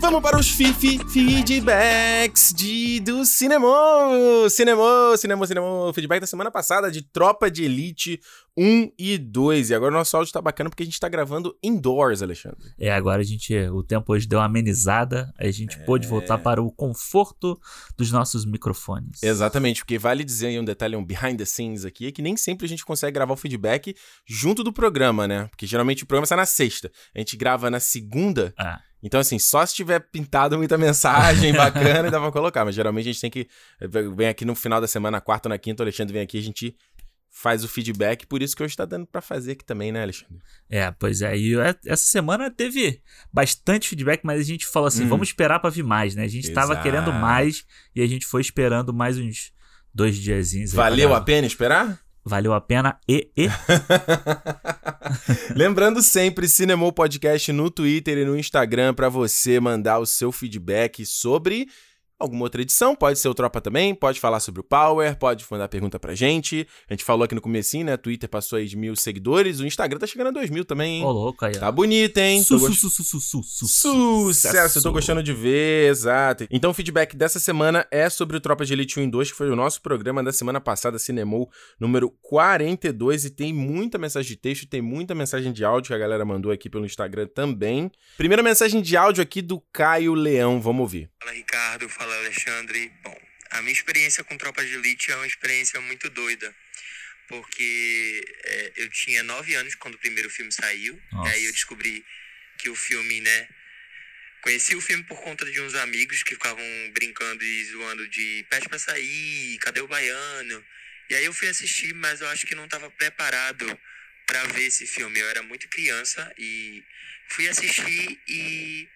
Vamos 0.00 0.22
para 0.22 0.38
os 0.38 0.48
Fifi 0.48 0.98
feedbacks 1.10 2.52
de, 2.54 3.00
do 3.00 3.24
cinema. 3.24 3.68
Cinema, 4.48 5.16
cinema, 5.16 5.46
cinema. 5.46 5.92
Feedback 5.92 6.20
da 6.20 6.26
semana 6.26 6.50
passada 6.50 6.90
de 6.90 7.02
Tropa 7.02 7.50
de 7.50 7.64
Elite 7.64 8.20
1 8.56 8.92
e 8.98 9.18
2. 9.18 9.70
E 9.70 9.74
agora 9.74 9.92
o 9.92 9.98
nosso 9.98 10.16
áudio 10.16 10.32
tá 10.32 10.40
bacana 10.40 10.70
porque 10.70 10.84
a 10.84 10.86
gente 10.86 10.98
tá 11.00 11.08
gravando 11.08 11.54
indoors, 11.62 12.22
Alexandre. 12.22 12.72
É, 12.78 12.90
agora 12.92 13.20
a 13.20 13.24
gente. 13.24 13.54
O 13.70 13.82
tempo 13.82 14.12
hoje 14.12 14.26
deu 14.26 14.38
uma 14.38 14.46
amenizada. 14.46 15.32
A 15.38 15.50
gente 15.50 15.76
É. 15.76 15.84
pôde 15.84 16.06
voltar 16.06 16.38
para 16.38 16.62
o 16.62 16.70
conforto 16.70 17.60
dos 17.96 18.10
nossos 18.12 18.46
microfones. 18.46 19.22
Exatamente, 19.22 19.80
porque 19.80 19.98
vale 19.98 20.22
dizer 20.24 20.46
aí 20.46 20.58
um 20.60 20.64
detalhe, 20.64 20.94
um 20.96 21.04
behind 21.04 21.36
the 21.36 21.44
scenes 21.44 21.84
aqui, 21.84 22.06
é 22.06 22.12
que 22.12 22.22
nem 22.22 22.36
sempre 22.36 22.64
a 22.66 22.68
gente 22.68 22.84
consegue 22.84 23.12
gravar 23.14 23.34
o 23.34 23.36
feedback 23.36 23.94
junto 24.26 24.62
do 24.62 24.72
programa, 24.72 25.26
né? 25.28 25.48
Porque 25.48 25.66
geralmente 25.66 26.04
o 26.04 26.06
programa 26.06 26.26
sai 26.26 26.38
na 26.38 26.46
sexta. 26.46 26.90
A 27.14 27.18
gente 27.18 27.36
grava 27.36 27.68
na 27.68 27.80
segunda. 27.80 28.54
Ah. 28.56 28.80
Então, 29.02 29.20
assim, 29.20 29.38
só 29.38 29.64
se 29.64 29.74
tiver 29.74 30.00
pintado 30.00 30.56
muita 30.58 30.76
mensagem 30.76 31.52
bacana, 31.52 32.10
dá 32.10 32.20
pra 32.20 32.32
colocar. 32.32 32.64
Mas 32.64 32.74
geralmente 32.74 33.08
a 33.08 33.12
gente 33.12 33.20
tem 33.20 33.30
que. 33.30 33.48
Vem 34.16 34.28
aqui 34.28 34.44
no 34.44 34.54
final 34.54 34.80
da 34.80 34.86
semana, 34.88 35.20
quarta 35.20 35.48
ou 35.48 35.50
na 35.50 35.58
quinta, 35.58 35.82
o 35.82 35.84
Alexandre 35.84 36.12
vem 36.12 36.22
aqui, 36.22 36.38
a 36.38 36.42
gente 36.42 36.76
faz 37.30 37.62
o 37.62 37.68
feedback. 37.68 38.26
Por 38.26 38.42
isso 38.42 38.56
que 38.56 38.62
hoje 38.62 38.76
tá 38.76 38.84
dando 38.84 39.06
pra 39.06 39.20
fazer 39.20 39.52
aqui 39.52 39.64
também, 39.64 39.92
né, 39.92 40.02
Alexandre? 40.02 40.38
É, 40.68 40.90
pois 40.90 41.22
é. 41.22 41.36
E 41.38 41.56
é- 41.58 41.76
essa 41.86 42.08
semana 42.08 42.50
teve 42.50 43.00
bastante 43.32 43.88
feedback, 43.88 44.22
mas 44.24 44.40
a 44.40 44.44
gente 44.44 44.66
falou 44.66 44.88
assim: 44.88 45.04
Hum. 45.04 45.08
vamos 45.08 45.28
esperar 45.28 45.60
pra 45.60 45.70
vir 45.70 45.84
mais, 45.84 46.14
né? 46.16 46.24
A 46.24 46.28
gente 46.28 46.50
tava 46.52 46.72
Exato. 46.72 46.82
querendo 46.82 47.12
mais 47.12 47.64
e 47.94 48.02
a 48.02 48.06
gente 48.06 48.26
foi 48.26 48.40
esperando 48.40 48.92
mais 48.92 49.16
uns 49.18 49.52
dois 49.94 50.16
diazinhos. 50.16 50.72
Valeu 50.72 51.14
a 51.14 51.20
pena 51.20 51.46
esperar? 51.46 52.00
Valeu 52.28 52.52
a 52.52 52.60
pena 52.60 53.00
e. 53.08 53.30
e... 53.34 53.48
Lembrando 55.56 56.02
sempre, 56.02 56.46
Cinemou 56.46 56.92
Podcast 56.92 57.50
no 57.52 57.70
Twitter 57.70 58.18
e 58.18 58.24
no 58.26 58.38
Instagram 58.38 58.92
para 58.92 59.08
você 59.08 59.58
mandar 59.58 59.98
o 59.98 60.04
seu 60.04 60.30
feedback 60.30 61.06
sobre 61.06 61.66
alguma 62.18 62.42
outra 62.44 62.60
edição, 62.62 62.96
pode 62.96 63.18
ser 63.18 63.28
o 63.28 63.34
Tropa 63.34 63.60
também, 63.60 63.94
pode 63.94 64.18
falar 64.18 64.40
sobre 64.40 64.60
o 64.60 64.64
Power, 64.64 65.16
pode 65.18 65.44
mandar 65.50 65.68
pergunta 65.68 65.98
pra 66.00 66.14
gente. 66.14 66.66
A 66.88 66.92
gente 66.92 67.04
falou 67.04 67.24
aqui 67.24 67.34
no 67.34 67.40
comecinho, 67.40 67.86
né? 67.86 67.96
Twitter 67.96 68.28
passou 68.28 68.58
aí 68.58 68.66
de 68.66 68.76
mil 68.76 68.96
seguidores, 68.96 69.60
o 69.60 69.66
Instagram 69.66 69.98
tá 69.98 70.06
chegando 70.06 70.28
a 70.28 70.30
dois 70.30 70.50
mil 70.50 70.64
também, 70.64 70.98
hein? 70.98 71.04
Ô, 71.04 71.10
louco 71.12 71.44
aí. 71.44 71.52
Tá 71.52 71.70
bonito, 71.70 72.18
hein? 72.18 72.42
Tô 72.42 72.58
Su, 72.58 72.66
gost- 72.66 72.80
su, 72.80 72.90
su, 72.90 73.02
su, 73.04 73.20
su, 73.20 73.42
su, 73.42 73.66
su- 73.66 74.32
Sucesso, 74.32 74.78
eu 74.78 74.82
tô 74.82 74.92
gostando 74.92 75.22
de 75.22 75.32
ver, 75.32 75.90
exato. 75.90 76.46
Então 76.50 76.70
o 76.70 76.74
feedback 76.74 77.16
dessa 77.16 77.38
semana 77.38 77.86
é 77.90 78.08
sobre 78.10 78.36
o 78.36 78.40
Tropa 78.40 78.64
de 78.64 78.72
Elite 78.72 78.98
1 78.98 79.04
e 79.04 79.10
2, 79.10 79.30
que 79.30 79.36
foi 79.36 79.50
o 79.50 79.56
nosso 79.56 79.80
programa 79.82 80.22
da 80.22 80.32
semana 80.32 80.60
passada, 80.60 80.98
Cinemou, 80.98 81.48
número 81.78 82.10
42, 82.22 83.24
e 83.26 83.30
tem 83.30 83.52
muita 83.52 83.98
mensagem 83.98 84.28
de 84.30 84.36
texto, 84.36 84.66
tem 84.66 84.82
muita 84.82 85.14
mensagem 85.14 85.52
de 85.52 85.64
áudio 85.64 85.88
que 85.88 85.94
a 85.94 85.98
galera 85.98 86.24
mandou 86.24 86.50
aqui 86.52 86.68
pelo 86.68 86.84
Instagram 86.84 87.26
também. 87.28 87.90
Primeira 88.16 88.42
mensagem 88.42 88.80
de 88.82 88.96
áudio 88.96 89.22
aqui 89.22 89.40
do 89.42 89.60
Caio 89.72 90.14
Leão, 90.14 90.60
vamos 90.60 90.80
ouvir. 90.82 91.10
Fala 91.20 91.32
Ricardo, 91.36 91.88
fala 91.88 92.07
Alexandre. 92.12 92.92
Bom, 93.02 93.20
a 93.50 93.62
minha 93.62 93.72
experiência 93.72 94.24
com 94.24 94.36
Tropa 94.36 94.64
de 94.64 94.74
Elite 94.74 95.10
é 95.10 95.16
uma 95.16 95.26
experiência 95.26 95.80
muito 95.80 96.10
doida, 96.10 96.54
porque 97.28 98.24
é, 98.44 98.72
eu 98.76 98.88
tinha 98.90 99.22
nove 99.22 99.54
anos 99.54 99.74
quando 99.74 99.94
o 99.94 99.98
primeiro 99.98 100.28
filme 100.30 100.52
saiu, 100.52 101.00
Nossa. 101.12 101.30
e 101.30 101.34
aí 101.34 101.44
eu 101.44 101.52
descobri 101.52 102.04
que 102.58 102.68
o 102.68 102.74
filme, 102.74 103.20
né, 103.20 103.48
conheci 104.42 104.74
o 104.74 104.80
filme 104.80 105.04
por 105.04 105.20
conta 105.22 105.44
de 105.50 105.60
uns 105.60 105.74
amigos 105.74 106.22
que 106.22 106.34
ficavam 106.34 106.64
brincando 106.92 107.44
e 107.44 107.64
zoando 107.66 108.08
de 108.08 108.44
pede 108.50 108.68
pra 108.68 108.78
sair, 108.78 109.58
cadê 109.58 109.80
o 109.80 109.88
baiano? 109.88 110.64
E 111.08 111.14
aí 111.14 111.24
eu 111.24 111.32
fui 111.32 111.48
assistir, 111.48 111.94
mas 111.94 112.20
eu 112.20 112.28
acho 112.28 112.46
que 112.46 112.54
não 112.54 112.66
estava 112.66 112.90
preparado 112.90 113.78
para 114.26 114.44
ver 114.44 114.64
esse 114.64 114.86
filme. 114.86 115.18
Eu 115.18 115.28
era 115.28 115.42
muito 115.42 115.68
criança 115.68 116.30
e 116.36 116.84
fui 117.28 117.48
assistir 117.48 118.20
e 118.28 118.88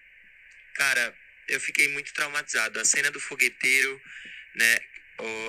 cara, 0.75 1.15
eu 1.47 1.59
fiquei 1.59 1.87
muito 1.87 2.13
traumatizado. 2.13 2.79
A 2.79 2.85
cena 2.85 3.11
do 3.11 3.19
fogueteiro, 3.19 4.01
né? 4.55 4.79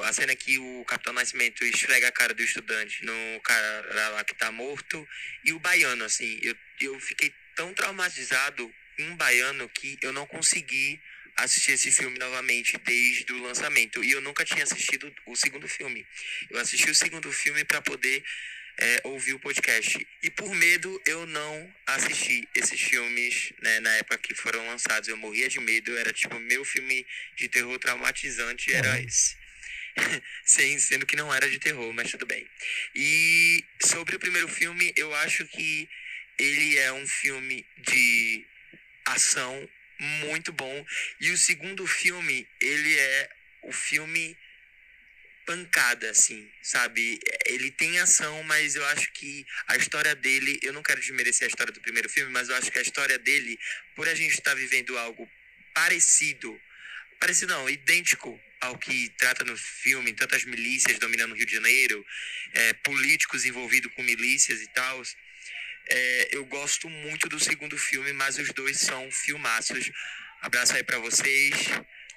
a 0.04 0.12
cena 0.12 0.36
que 0.36 0.58
o 0.58 0.84
Capitão 0.84 1.12
Nascimento 1.12 1.64
esfrega 1.64 2.08
a 2.08 2.12
cara 2.12 2.34
do 2.34 2.42
estudante 2.42 3.04
no 3.04 3.40
cara 3.40 4.10
lá 4.10 4.24
que 4.24 4.34
tá 4.34 4.52
morto. 4.52 5.06
E 5.44 5.52
o 5.52 5.58
baiano, 5.58 6.04
assim, 6.04 6.38
eu, 6.42 6.56
eu 6.80 7.00
fiquei 7.00 7.32
tão 7.54 7.72
traumatizado 7.72 8.72
com 8.96 9.02
um 9.04 9.16
baiano 9.16 9.68
que 9.68 9.98
eu 10.02 10.12
não 10.12 10.26
consegui 10.26 11.00
assistir 11.36 11.72
esse 11.72 11.90
filme 11.90 12.18
novamente 12.18 12.78
desde 12.78 13.32
o 13.32 13.42
lançamento. 13.42 14.04
E 14.04 14.12
eu 14.12 14.20
nunca 14.20 14.44
tinha 14.44 14.62
assistido 14.62 15.12
o 15.26 15.34
segundo 15.34 15.66
filme. 15.66 16.06
Eu 16.50 16.60
assisti 16.60 16.90
o 16.90 16.94
segundo 16.94 17.30
filme 17.32 17.64
para 17.64 17.82
poder 17.82 18.22
é, 18.78 19.00
ouvir 19.04 19.34
o 19.34 19.38
podcast. 19.38 20.06
E 20.22 20.30
por 20.30 20.54
medo 20.54 21.00
eu 21.06 21.26
não 21.26 21.74
assisti 21.86 22.48
esses 22.54 22.80
filmes 22.80 23.52
né, 23.62 23.80
na 23.80 23.94
época 23.96 24.18
que 24.18 24.34
foram 24.34 24.66
lançados. 24.66 25.08
Eu 25.08 25.16
morria 25.16 25.48
de 25.48 25.60
medo. 25.60 25.96
Era 25.96 26.12
tipo, 26.12 26.38
meu 26.38 26.64
filme 26.64 27.06
de 27.36 27.48
terror 27.48 27.78
traumatizante 27.78 28.72
era 28.72 29.00
esse. 29.00 29.36
Sem, 30.44 30.78
sendo 30.78 31.06
que 31.06 31.16
não 31.16 31.32
era 31.32 31.48
de 31.48 31.58
terror, 31.58 31.92
mas 31.92 32.10
tudo 32.10 32.26
bem. 32.26 32.46
E 32.94 33.64
sobre 33.80 34.16
o 34.16 34.18
primeiro 34.18 34.48
filme, 34.48 34.92
eu 34.96 35.14
acho 35.14 35.46
que 35.46 35.88
ele 36.38 36.78
é 36.78 36.92
um 36.92 37.06
filme 37.06 37.64
de 37.78 38.44
ação 39.06 39.68
muito 39.98 40.52
bom. 40.52 40.86
E 41.20 41.30
o 41.30 41.38
segundo 41.38 41.86
filme, 41.86 42.46
ele 42.60 42.98
é 42.98 43.30
o 43.62 43.72
filme 43.72 44.36
pancada, 45.46 46.10
assim, 46.10 46.50
sabe? 46.62 47.18
Ele 47.46 47.70
tem 47.70 47.98
ação, 47.98 48.42
mas 48.44 48.74
eu 48.74 48.84
acho 48.86 49.10
que 49.12 49.46
a 49.66 49.76
história 49.76 50.14
dele, 50.14 50.58
eu 50.62 50.72
não 50.72 50.82
quero 50.82 51.00
desmerecer 51.00 51.46
a 51.46 51.48
história 51.48 51.72
do 51.72 51.80
primeiro 51.80 52.08
filme, 52.08 52.30
mas 52.32 52.48
eu 52.48 52.56
acho 52.56 52.70
que 52.70 52.78
a 52.78 52.82
história 52.82 53.18
dele, 53.18 53.58
por 53.94 54.08
a 54.08 54.14
gente 54.14 54.32
estar 54.32 54.54
vivendo 54.54 54.96
algo 54.98 55.30
parecido, 55.74 56.60
parecido 57.20 57.52
não, 57.52 57.68
idêntico 57.68 58.40
ao 58.60 58.78
que 58.78 59.10
trata 59.18 59.44
no 59.44 59.56
filme, 59.56 60.12
tantas 60.12 60.44
milícias 60.44 60.98
dominando 60.98 61.32
o 61.32 61.34
Rio 61.34 61.46
de 61.46 61.52
Janeiro, 61.52 62.04
é, 62.52 62.72
políticos 62.74 63.44
envolvidos 63.44 63.92
com 63.94 64.02
milícias 64.02 64.60
e 64.62 64.68
tal. 64.68 65.02
É, 65.86 66.28
eu 66.32 66.44
gosto 66.46 66.88
muito 66.88 67.28
do 67.28 67.38
segundo 67.38 67.76
filme, 67.76 68.12
mas 68.12 68.38
os 68.38 68.48
dois 68.52 68.78
são 68.78 69.10
filmaços. 69.10 69.90
Abraço 70.40 70.74
aí 70.74 70.82
pra 70.82 70.98
vocês. 70.98 71.54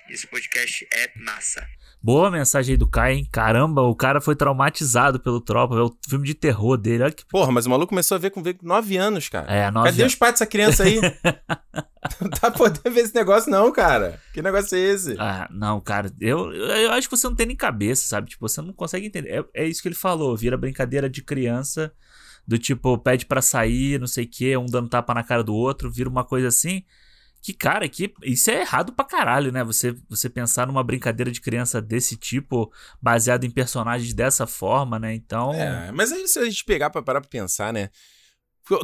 Esse 0.09 0.25
podcast 0.27 0.87
é 0.91 1.11
massa. 1.15 1.69
Boa 2.07 2.31
mensagem 2.31 2.71
aí 2.71 2.77
do 2.77 2.87
Kai, 2.87 3.15
hein? 3.15 3.27
Caramba, 3.29 3.81
o 3.81 3.93
cara 3.93 4.21
foi 4.21 4.33
traumatizado 4.33 5.19
pelo 5.19 5.41
Tropa, 5.41 5.75
é 5.75 5.81
o 5.81 5.93
filme 6.07 6.25
de 6.25 6.33
terror 6.33 6.77
dele. 6.77 7.03
Olha 7.03 7.11
que. 7.11 7.25
Porra, 7.25 7.51
mas 7.51 7.65
o 7.65 7.69
maluco 7.69 7.89
começou 7.89 8.15
a 8.15 8.17
ver 8.17 8.29
com, 8.29 8.41
ver 8.41 8.53
com 8.53 8.65
9 8.65 8.95
anos, 8.95 9.27
cara. 9.27 9.53
É, 9.53 9.69
nove 9.69 9.89
Cadê 9.89 10.05
os 10.05 10.15
pais 10.15 10.31
dessa 10.31 10.45
criança 10.45 10.85
aí? 10.85 11.01
não 12.21 12.29
tá 12.29 12.49
podendo 12.49 12.95
ver 12.95 13.01
esse 13.01 13.13
negócio, 13.13 13.51
não, 13.51 13.73
cara. 13.73 14.21
Que 14.33 14.41
negócio 14.41 14.77
é 14.77 14.79
esse? 14.79 15.17
Ah, 15.19 15.49
não, 15.51 15.81
cara, 15.81 16.09
eu, 16.21 16.53
eu 16.53 16.93
acho 16.93 17.09
que 17.09 17.17
você 17.17 17.27
não 17.27 17.35
tem 17.35 17.47
nem 17.47 17.57
cabeça, 17.57 18.07
sabe? 18.07 18.29
Tipo, 18.29 18.47
você 18.47 18.61
não 18.61 18.71
consegue 18.71 19.05
entender. 19.05 19.45
É, 19.53 19.63
é 19.63 19.67
isso 19.67 19.81
que 19.81 19.89
ele 19.89 19.93
falou, 19.93 20.37
vira 20.37 20.55
brincadeira 20.55 21.09
de 21.09 21.21
criança, 21.21 21.91
do 22.47 22.57
tipo, 22.57 22.97
pede 22.99 23.25
pra 23.25 23.41
sair, 23.41 23.99
não 23.99 24.07
sei 24.07 24.23
o 24.23 24.29
quê, 24.29 24.55
um 24.55 24.65
dando 24.65 24.87
tapa 24.87 25.13
na 25.13 25.25
cara 25.25 25.43
do 25.43 25.53
outro, 25.53 25.91
vira 25.91 26.07
uma 26.07 26.23
coisa 26.23 26.47
assim. 26.47 26.85
Que, 27.41 27.53
cara, 27.53 27.87
que 27.87 28.13
isso 28.23 28.51
é 28.51 28.61
errado 28.61 28.91
pra 28.91 29.05
caralho, 29.05 29.51
né? 29.51 29.63
Você, 29.63 29.95
você 30.09 30.29
pensar 30.29 30.67
numa 30.67 30.83
brincadeira 30.83 31.31
de 31.31 31.39
criança 31.39 31.81
desse 31.81 32.17
tipo, 32.17 32.71
baseado 33.01 33.45
em 33.45 33.49
personagens 33.49 34.13
dessa 34.13 34.45
forma, 34.45 34.99
né? 34.99 35.13
Então. 35.13 35.53
É, 35.53 35.91
mas 35.91 36.11
aí 36.11 36.27
se 36.27 36.39
a 36.39 36.45
gente 36.45 36.65
pegar 36.65 36.89
pra 36.89 37.01
parar 37.01 37.21
pra 37.21 37.29
pensar, 37.29 37.71
né? 37.71 37.89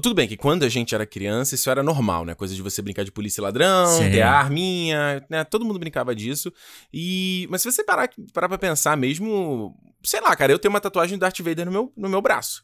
Tudo 0.01 0.13
bem 0.13 0.29
que 0.29 0.37
quando 0.37 0.63
a 0.63 0.69
gente 0.69 0.95
era 0.95 1.05
criança, 1.05 1.55
isso 1.55 1.69
era 1.69 1.83
normal, 1.83 2.23
né? 2.23 2.33
Coisa 2.33 2.55
de 2.55 2.61
você 2.61 2.81
brincar 2.81 3.03
de 3.03 3.11
polícia 3.11 3.41
e 3.41 3.43
ladrão, 3.43 3.97
Sim. 3.97 4.11
ter 4.11 4.21
arminha, 4.21 5.25
né? 5.29 5.43
Todo 5.43 5.65
mundo 5.65 5.77
brincava 5.77 6.15
disso. 6.15 6.53
E... 6.93 7.45
Mas 7.49 7.63
se 7.63 7.69
você 7.69 7.83
parar, 7.83 8.09
parar 8.31 8.47
pra 8.47 8.57
pensar 8.57 8.95
mesmo... 8.95 9.75
Sei 10.01 10.21
lá, 10.21 10.33
cara, 10.37 10.53
eu 10.53 10.59
tenho 10.59 10.73
uma 10.73 10.79
tatuagem 10.79 11.17
do 11.17 11.21
Darth 11.21 11.39
Vader 11.39 11.65
no 11.65 11.71
meu, 11.71 11.93
no 11.97 12.07
meu 12.07 12.21
braço. 12.21 12.63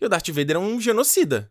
E 0.00 0.06
o 0.06 0.08
Darth 0.08 0.28
Vader 0.28 0.54
é 0.54 0.58
um 0.60 0.80
genocida. 0.80 1.50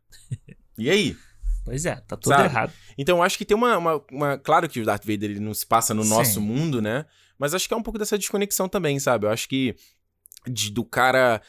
E 0.78 0.90
aí? 0.90 1.18
Pois 1.64 1.86
é, 1.86 1.96
tá 1.96 2.18
tudo 2.18 2.34
Sabe? 2.34 2.46
errado. 2.46 2.74
Então 2.98 3.18
eu 3.18 3.24
acho 3.24 3.38
que 3.38 3.46
tem 3.46 3.56
uma, 3.56 3.78
uma, 3.78 4.04
uma- 4.12 4.38
Claro 4.38 4.68
que 4.68 4.80
o 4.82 4.86
Darth 4.86 5.06
Vader 5.06 5.30
ele 5.32 5.40
não 5.40 5.54
se 5.54 5.66
passa 5.66 5.94
no 5.94 6.04
Sim. 6.04 6.10
nosso 6.10 6.42
mundo, 6.42 6.82
né? 6.82 7.06
Mas 7.38 7.54
acho 7.54 7.68
que 7.68 7.74
é 7.74 7.78
um 7.78 7.84
pouco 7.84 8.00
dessa 8.00 8.18
desconexão 8.18 8.68
também, 8.68 9.00
sabe? 9.00 9.26
Eu 9.26 9.32
acho 9.32 9.48
que 9.48 9.76
de- 10.48 10.72
do 10.72 10.84
cara. 10.84 11.42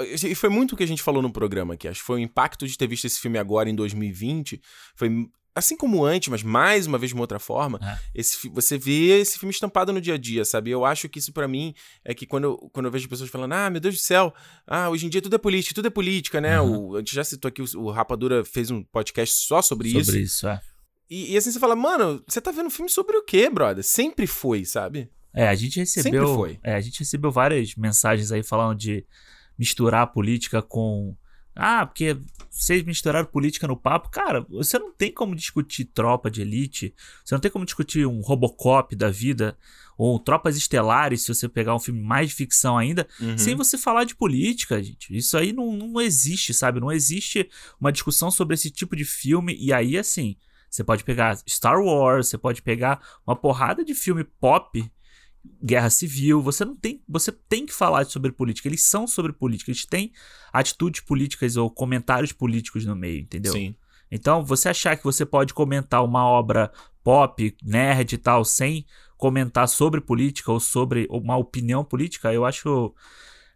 E 0.00 0.34
foi 0.34 0.50
muito 0.50 0.72
o 0.72 0.76
que 0.76 0.82
a 0.82 0.86
gente 0.86 1.02
falou 1.02 1.22
no 1.22 1.32
programa 1.32 1.74
aqui. 1.74 1.88
Acho 1.88 2.00
que 2.00 2.06
foi 2.06 2.16
o 2.20 2.22
impacto 2.22 2.66
de 2.66 2.76
ter 2.76 2.86
visto 2.86 3.06
esse 3.06 3.18
filme 3.18 3.38
agora 3.38 3.70
em 3.70 3.74
2020. 3.74 4.60
Foi. 4.94 5.08
Assim 5.54 5.76
como 5.76 6.04
antes, 6.04 6.28
mas 6.28 6.42
mais 6.44 6.86
uma 6.86 6.96
vez 6.96 7.10
de 7.10 7.14
uma 7.14 7.22
outra 7.22 7.40
forma, 7.40 7.78
É. 7.82 7.98
esse, 8.14 8.48
você 8.50 8.78
vê 8.78 9.20
esse 9.20 9.38
filme 9.38 9.50
estampado 9.52 9.92
no 9.92 10.00
dia 10.00 10.14
a 10.14 10.18
dia, 10.18 10.44
sabe? 10.44 10.70
Eu 10.70 10.84
acho 10.84 11.08
que 11.08 11.18
isso 11.18 11.32
pra 11.32 11.48
mim 11.48 11.74
é 12.04 12.14
que 12.14 12.24
quando 12.24 12.44
eu, 12.44 12.56
quando 12.72 12.86
eu 12.86 12.92
vejo 12.92 13.08
pessoas 13.08 13.28
falando, 13.28 13.52
ah, 13.52 13.68
meu 13.68 13.80
Deus 13.80 13.96
do 13.96 14.00
céu, 14.00 14.32
ah, 14.66 14.88
hoje 14.88 15.06
em 15.06 15.08
dia 15.08 15.20
tudo 15.20 15.34
é 15.34 15.38
política, 15.38 15.74
tudo 15.74 15.86
é 15.88 15.90
política, 15.90 16.40
né? 16.40 16.60
Uhum. 16.60 16.90
O, 16.90 16.96
a 16.96 16.98
gente 17.00 17.14
já 17.14 17.24
citou 17.24 17.48
aqui, 17.48 17.60
o, 17.62 17.66
o 17.80 17.90
Rapadura 17.90 18.44
fez 18.44 18.70
um 18.70 18.82
podcast 18.84 19.34
só 19.46 19.60
sobre, 19.60 19.88
isso. 19.88 20.04
Sobre 20.04 20.20
isso, 20.20 20.46
é. 20.48 20.60
E, 21.10 21.32
e 21.32 21.36
assim 21.36 21.50
você 21.50 21.58
fala, 21.58 21.74
mano, 21.74 22.22
você 22.28 22.40
tá 22.40 22.52
vendo 22.52 22.66
um 22.66 22.70
filme 22.70 22.88
sobre 22.88 23.16
o 23.16 23.24
quê, 23.24 23.50
brother? 23.50 23.82
Sempre 23.82 24.28
foi, 24.28 24.64
sabe? 24.64 25.10
É, 25.34 25.48
a 25.48 25.54
gente 25.56 25.80
recebeu. 25.80 26.22
Sempre 26.26 26.34
foi. 26.36 26.60
É, 26.62 26.74
a 26.74 26.80
gente 26.80 27.00
recebeu 27.00 27.30
várias 27.32 27.74
mensagens 27.74 28.30
aí 28.30 28.42
falando 28.44 28.78
de 28.78 29.04
misturar 29.58 30.02
a 30.02 30.06
política 30.06 30.62
com. 30.62 31.16
Ah, 31.54 31.84
porque 31.84 32.16
vocês 32.50 32.82
misturaram 32.82 33.26
política 33.26 33.66
no 33.68 33.76
papo. 33.76 34.10
Cara, 34.10 34.44
você 34.50 34.78
não 34.78 34.92
tem 34.92 35.12
como 35.12 35.36
discutir 35.36 35.84
tropa 35.84 36.30
de 36.30 36.42
elite. 36.42 36.92
Você 37.24 37.34
não 37.34 37.40
tem 37.40 37.50
como 37.50 37.64
discutir 37.64 38.04
um 38.06 38.20
Robocop 38.20 38.94
da 38.96 39.08
vida. 39.08 39.56
Ou 39.96 40.18
Tropas 40.18 40.56
Estelares, 40.56 41.22
se 41.22 41.28
você 41.32 41.48
pegar 41.48 41.74
um 41.74 41.78
filme 41.78 42.00
mais 42.00 42.30
de 42.30 42.34
ficção 42.34 42.76
ainda, 42.76 43.06
Uhum. 43.20 43.36
sem 43.38 43.54
você 43.54 43.76
falar 43.78 44.04
de 44.04 44.16
política, 44.16 44.82
gente. 44.82 45.14
Isso 45.16 45.36
aí 45.36 45.52
não, 45.52 45.72
não 45.76 46.00
existe, 46.00 46.52
sabe? 46.54 46.80
Não 46.80 46.90
existe 46.90 47.48
uma 47.80 47.92
discussão 47.92 48.30
sobre 48.30 48.54
esse 48.54 48.70
tipo 48.70 48.96
de 48.96 49.04
filme. 49.04 49.54
E 49.60 49.72
aí, 49.72 49.96
assim, 49.98 50.36
você 50.70 50.82
pode 50.82 51.04
pegar 51.04 51.36
Star 51.48 51.78
Wars, 51.82 52.28
você 52.28 52.38
pode 52.38 52.62
pegar 52.62 53.00
uma 53.26 53.36
porrada 53.36 53.84
de 53.84 53.94
filme 53.94 54.24
pop, 54.24 54.90
guerra 55.62 55.90
civil. 55.90 56.42
Você 56.42 56.64
não 56.64 56.76
tem. 56.76 57.02
Você 57.08 57.32
tem 57.32 57.66
que 57.66 57.72
falar 57.72 58.04
sobre 58.06 58.32
política. 58.32 58.68
Eles 58.68 58.82
são 58.82 59.06
sobre 59.06 59.32
política. 59.32 59.70
Eles 59.70 59.86
têm 59.86 60.12
atitudes 60.52 61.00
políticas 61.00 61.56
ou 61.56 61.70
comentários 61.70 62.32
políticos 62.32 62.84
no 62.84 62.96
meio, 62.96 63.20
entendeu? 63.20 63.52
Sim. 63.52 63.74
Então, 64.10 64.44
você 64.44 64.68
achar 64.68 64.96
que 64.96 65.04
você 65.04 65.24
pode 65.24 65.54
comentar 65.54 66.04
uma 66.04 66.24
obra 66.24 66.72
pop, 67.04 67.56
nerd 67.62 68.14
e 68.14 68.18
tal, 68.18 68.44
sem 68.44 68.84
comentar 69.16 69.68
sobre 69.68 70.00
política 70.00 70.50
ou 70.50 70.58
sobre 70.58 71.06
uma 71.10 71.36
opinião 71.36 71.84
política, 71.84 72.32
eu 72.32 72.44
acho. 72.44 72.94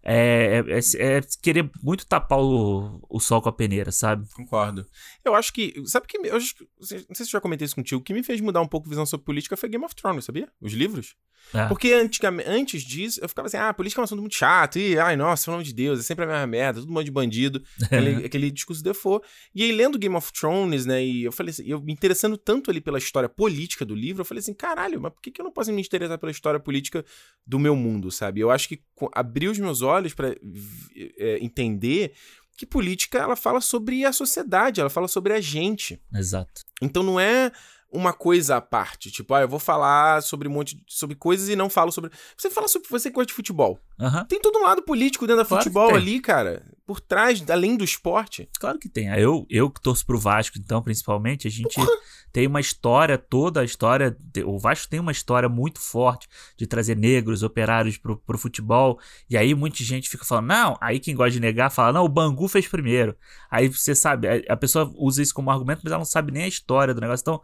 É, 0.07 0.63
é- 0.69 0.79
é- 0.79 1.17
é 1.17 1.21
querer 1.43 1.71
muito 1.83 2.07
tapar 2.07 2.39
o, 2.39 3.01
o 3.09 3.19
sol 3.19 3.41
com 3.41 3.49
a 3.49 3.53
peneira, 3.53 3.91
sabe? 3.91 4.29
Concordo. 4.35 4.87
Eu 5.25 5.35
acho 5.35 5.53
que. 5.53 5.75
Sabe 5.87 6.05
o 6.05 6.09
que. 6.09 6.19
Eu 6.19 6.35
não 6.35 6.41
sei 6.81 6.99
se 7.15 7.23
eu 7.23 7.27
já 7.27 7.41
comentei 7.41 7.65
isso 7.65 7.75
contigo. 7.75 8.01
O 8.01 8.05
que 8.05 8.13
me 8.13 8.23
fez 8.23 8.41
mudar 8.41 8.61
um 8.61 8.69
pouco 8.69 8.87
a 8.87 8.91
visão 8.91 9.07
sobre 9.07 9.25
política 9.25 9.57
foi 9.57 9.69
Game 9.69 9.85
of 9.85 9.95
Thrones, 9.95 10.27
sabia? 10.27 10.49
Os 10.61 10.73
livros. 10.75 11.17
É. 11.53 11.67
Porque 11.69 11.93
antigamente, 11.93 12.49
antes 12.49 12.83
disso, 12.83 13.21
eu 13.23 13.29
ficava 13.29 13.47
assim, 13.47 13.57
ah, 13.57 13.73
política 13.75 14.01
é 14.01 14.03
um 14.03 14.05
assunto 14.05 14.21
muito 14.21 14.35
chato. 14.35 14.79
E, 14.79 14.99
ai, 14.99 15.17
nossa, 15.17 15.45
pelo 15.45 15.57
amor 15.57 15.65
de 15.65 15.75
Deus, 15.75 16.01
é 16.01 16.03
sempre 16.03 16.25
a 16.25 16.29
mesma 16.29 16.47
merda, 16.47 16.81
todo 16.81 16.89
mundo 16.89 17.05
de 17.05 17.11
bandido. 17.11 17.63
aquele, 17.85 18.27
aquele 18.27 18.51
discurso 18.51 18.83
default. 18.83 19.27
E 19.55 19.63
aí, 19.63 19.73
lendo 19.73 19.99
Game 19.99 20.15
of 20.17 20.33
Thrones, 20.33 20.87
né, 20.87 21.05
e 21.05 21.25
eu 21.25 21.33
falei 21.33 21.51
assim, 21.51 21.65
eu 21.67 21.81
me 21.81 21.93
interessando 21.93 22.37
tanto 22.37 22.71
ali 22.71 22.81
pela 22.81 22.99
história 22.99 23.29
política 23.29 23.85
do 23.85 23.95
livro, 23.95 24.23
eu 24.23 24.25
falei 24.25 24.41
assim, 24.41 24.55
caralho, 24.55 25.01
mas 25.01 25.13
por 25.13 25.21
que, 25.21 25.31
que 25.31 25.41
eu 25.41 25.45
não 25.45 25.53
posso 25.53 25.73
me 25.73 25.81
interessar 25.81 26.19
pela 26.19 26.33
história 26.33 26.59
política 26.59 27.05
do 27.47 27.59
meu 27.59 27.77
mundo, 27.77 28.11
sabe? 28.11 28.41
Eu 28.41 28.51
acho 28.51 28.69
que 28.69 28.83
abriu 29.13 29.51
os 29.51 29.59
meus 29.59 29.83
olhos 29.83 29.94
pra 30.15 30.29
v- 30.43 31.15
é, 31.19 31.39
entender 31.45 32.13
que 32.57 32.65
política, 32.67 33.19
ela 33.19 33.37
fala 33.37 33.61
sobre 33.61 34.05
a 34.05 34.13
sociedade, 34.13 34.81
ela 34.81 34.91
fala 34.91 35.09
sobre 35.09 35.33
a 35.33 35.41
gente. 35.41 36.01
Exato. 36.15 36.63
Então 36.81 37.03
não 37.03 37.19
é 37.19 37.51
uma 37.93 38.13
coisa 38.13 38.57
à 38.57 38.61
parte, 38.61 39.11
tipo, 39.11 39.33
ah, 39.35 39.43
eu 39.43 39.49
vou 39.49 39.59
falar 39.61 40.21
sobre 40.23 40.49
um 40.49 40.51
monte 40.51 40.75
de, 40.77 40.83
sobre 40.89 41.15
coisas 41.17 41.49
e 41.49 41.55
não 41.57 41.71
falo 41.71 41.93
sobre. 41.93 42.11
Você 42.37 42.51
fala 42.51 42.67
sobre 42.67 42.89
você 42.89 43.09
que 43.09 43.15
gosta 43.15 43.27
de 43.29 43.33
futebol. 43.33 43.79
Aham. 44.01 44.25
Tem 44.25 44.41
todo 44.41 44.59
um 44.59 44.63
lado 44.63 44.83
político 44.83 45.27
dentro 45.27 45.43
da 45.43 45.49
Claro 45.49 45.63
futebol 45.63 45.91
ali, 45.95 46.21
cara. 46.21 46.65
Por 46.87 47.01
trás, 47.01 47.43
além 47.49 47.77
do 47.79 47.85
esporte. 47.85 48.47
Claro 48.61 48.79
que 48.79 48.89
tem. 48.91 49.09
Eu, 49.09 49.47
eu 49.49 49.71
que 49.71 49.81
torço 49.81 50.05
pro 50.05 50.19
Vasco, 50.19 50.59
então, 50.59 50.83
principalmente, 50.83 51.49
a 51.49 51.51
gente 51.51 51.75
tem 52.31 52.47
uma 52.47 52.61
história, 52.61 53.17
toda 53.17 53.61
a 53.63 53.65
história. 53.65 54.15
O 54.45 54.59
Vasco 54.59 54.91
tem 54.91 55.01
uma 55.01 55.11
história 55.13 55.49
muito 55.49 55.81
forte 55.81 56.29
de 56.59 56.67
trazer 56.67 56.95
negros, 56.95 57.43
operários 57.43 57.97
pro, 57.97 58.19
pro 58.19 58.37
futebol. 58.37 58.99
E 59.31 59.37
aí 59.37 59.55
muita 59.55 59.83
gente 59.83 60.11
fica 60.11 60.27
falando, 60.27 60.49
não, 60.49 60.77
aí 60.79 61.01
quem 61.01 61.15
gosta 61.15 61.31
de 61.31 61.41
negar 61.41 61.71
fala, 61.71 61.91
não, 61.95 62.05
o 62.05 62.09
Bangu 62.09 62.49
fez 62.49 62.69
primeiro. 62.69 63.17
Aí 63.51 63.67
você 63.69 63.95
sabe, 63.95 64.29
a- 64.29 64.53
a 64.53 64.57
pessoa 64.57 64.93
usa 64.97 65.23
isso 65.23 65.33
como 65.33 65.51
argumento, 65.51 65.81
mas 65.83 65.91
ela 65.91 66.01
não 66.01 66.05
sabe 66.05 66.33
nem 66.33 66.43
a 66.45 66.49
história 66.49 66.93
do 66.93 67.01
negócio. 67.01 67.23
Então, 67.23 67.41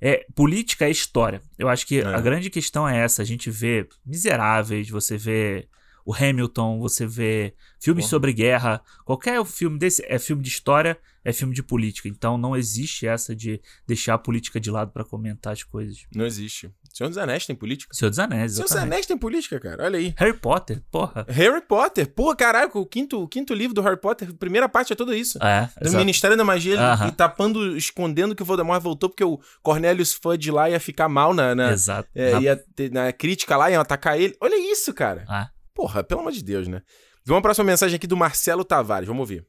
é, 0.00 0.26
política 0.34 0.86
é 0.86 0.90
história. 0.90 1.40
Eu 1.56 1.68
acho 1.68 1.86
que 1.86 2.00
É. 2.00 2.04
a 2.06 2.20
grande 2.20 2.50
questão 2.50 2.88
é 2.88 2.98
essa. 2.98 3.22
A 3.22 3.24
gente 3.24 3.50
vê 3.50 3.86
Miseráveis, 4.04 4.88
você 4.90 5.16
vê 5.16 5.68
o 6.10 6.14
Hamilton, 6.14 6.80
você 6.80 7.06
vê 7.06 7.54
filmes 7.78 8.04
Porra. 8.04 8.10
sobre 8.10 8.32
guerra. 8.32 8.80
Qualquer 9.04 9.44
filme 9.44 9.78
desse 9.78 10.04
é 10.08 10.18
filme 10.18 10.42
de 10.42 10.48
história, 10.48 10.98
é 11.24 11.32
filme 11.32 11.54
de 11.54 11.62
política. 11.62 12.08
Então 12.08 12.36
não 12.36 12.56
existe 12.56 13.06
essa 13.06 13.34
de 13.36 13.60
deixar 13.86 14.14
a 14.14 14.18
política 14.18 14.58
de 14.58 14.70
lado 14.70 14.90
pra 14.90 15.04
comentar 15.04 15.52
as 15.52 15.62
coisas. 15.62 15.98
Não 16.14 16.26
existe. 16.26 16.70
Senhor 16.92 17.08
dos 17.08 17.18
Anéis 17.18 17.46
tem 17.46 17.54
política. 17.54 17.94
Senhor 17.94 18.10
dos 18.10 18.18
Anéis, 18.18 18.54
Senhor 18.54 18.66
dos. 18.66 18.76
Anéis 18.76 19.06
tem 19.06 19.16
política, 19.16 19.60
cara. 19.60 19.84
Olha 19.84 19.98
aí. 19.98 20.12
Harry 20.16 20.34
Potter, 20.36 20.82
porra. 20.90 21.24
Harry 21.28 21.60
Potter. 21.60 22.08
Pô, 22.12 22.34
caraca, 22.34 22.76
o 22.76 22.84
quinto, 22.84 23.22
o 23.22 23.28
quinto 23.28 23.54
livro 23.54 23.72
do 23.74 23.80
Harry 23.82 23.96
Potter, 24.00 24.34
primeira 24.34 24.68
parte 24.68 24.92
é 24.92 24.96
tudo 24.96 25.14
isso. 25.14 25.38
É, 25.42 25.68
Do 25.80 25.86
exato. 25.86 25.96
Ministério 25.98 26.36
da 26.36 26.42
Magia, 26.44 26.72
ele, 26.72 26.82
Aham. 26.82 27.06
e 27.08 27.12
tapando, 27.12 27.76
escondendo 27.76 28.34
que 28.34 28.42
o 28.42 28.44
Voldemort 28.46 28.82
voltou 28.82 29.08
porque 29.08 29.22
o 29.22 29.38
Cornelius 29.62 30.12
Fudge 30.14 30.50
lá 30.50 30.68
ia 30.68 30.80
ficar 30.80 31.08
mal 31.08 31.32
na, 31.32 31.54
na, 31.54 31.70
Exato. 31.72 32.08
é, 32.14 32.32
Na- 32.32 32.40
ia 32.40 32.56
ter- 32.74 32.90
na 32.90 33.12
crítica 33.12 33.56
lá, 33.56 33.70
iam 33.70 33.80
atacar 33.80 34.18
ele. 34.20 34.34
Olha 34.40 34.58
isso, 34.72 34.92
cara. 34.92 35.24
Ah. 35.28 35.48
Porra, 35.80 36.04
pelo 36.04 36.20
amor 36.20 36.30
de 36.32 36.44
Deus, 36.44 36.68
né? 36.68 36.82
Vamos 37.24 37.40
pra 37.40 37.48
próxima 37.48 37.64
mensagem 37.64 37.96
aqui 37.96 38.06
do 38.06 38.14
Marcelo 38.14 38.62
Tavares. 38.66 39.06
Vamos 39.08 39.20
ouvir. 39.20 39.46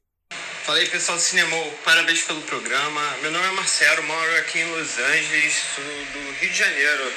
Fala 0.64 0.78
aí 0.78 0.88
pessoal 0.88 1.18
do 1.18 1.22
Cinema, 1.22 1.58
parabéns 1.84 2.22
pelo 2.22 2.42
programa. 2.44 3.02
Meu 3.22 3.32
nome 3.32 3.46
é 3.48 3.52
Marcelo, 3.52 4.02
moro 4.04 4.38
aqui 4.38 4.60
em 4.60 4.72
Los 4.72 4.98
Angeles, 4.98 5.62
do 6.14 6.32
Rio 6.40 6.50
de 6.50 6.58
Janeiro. 6.58 7.12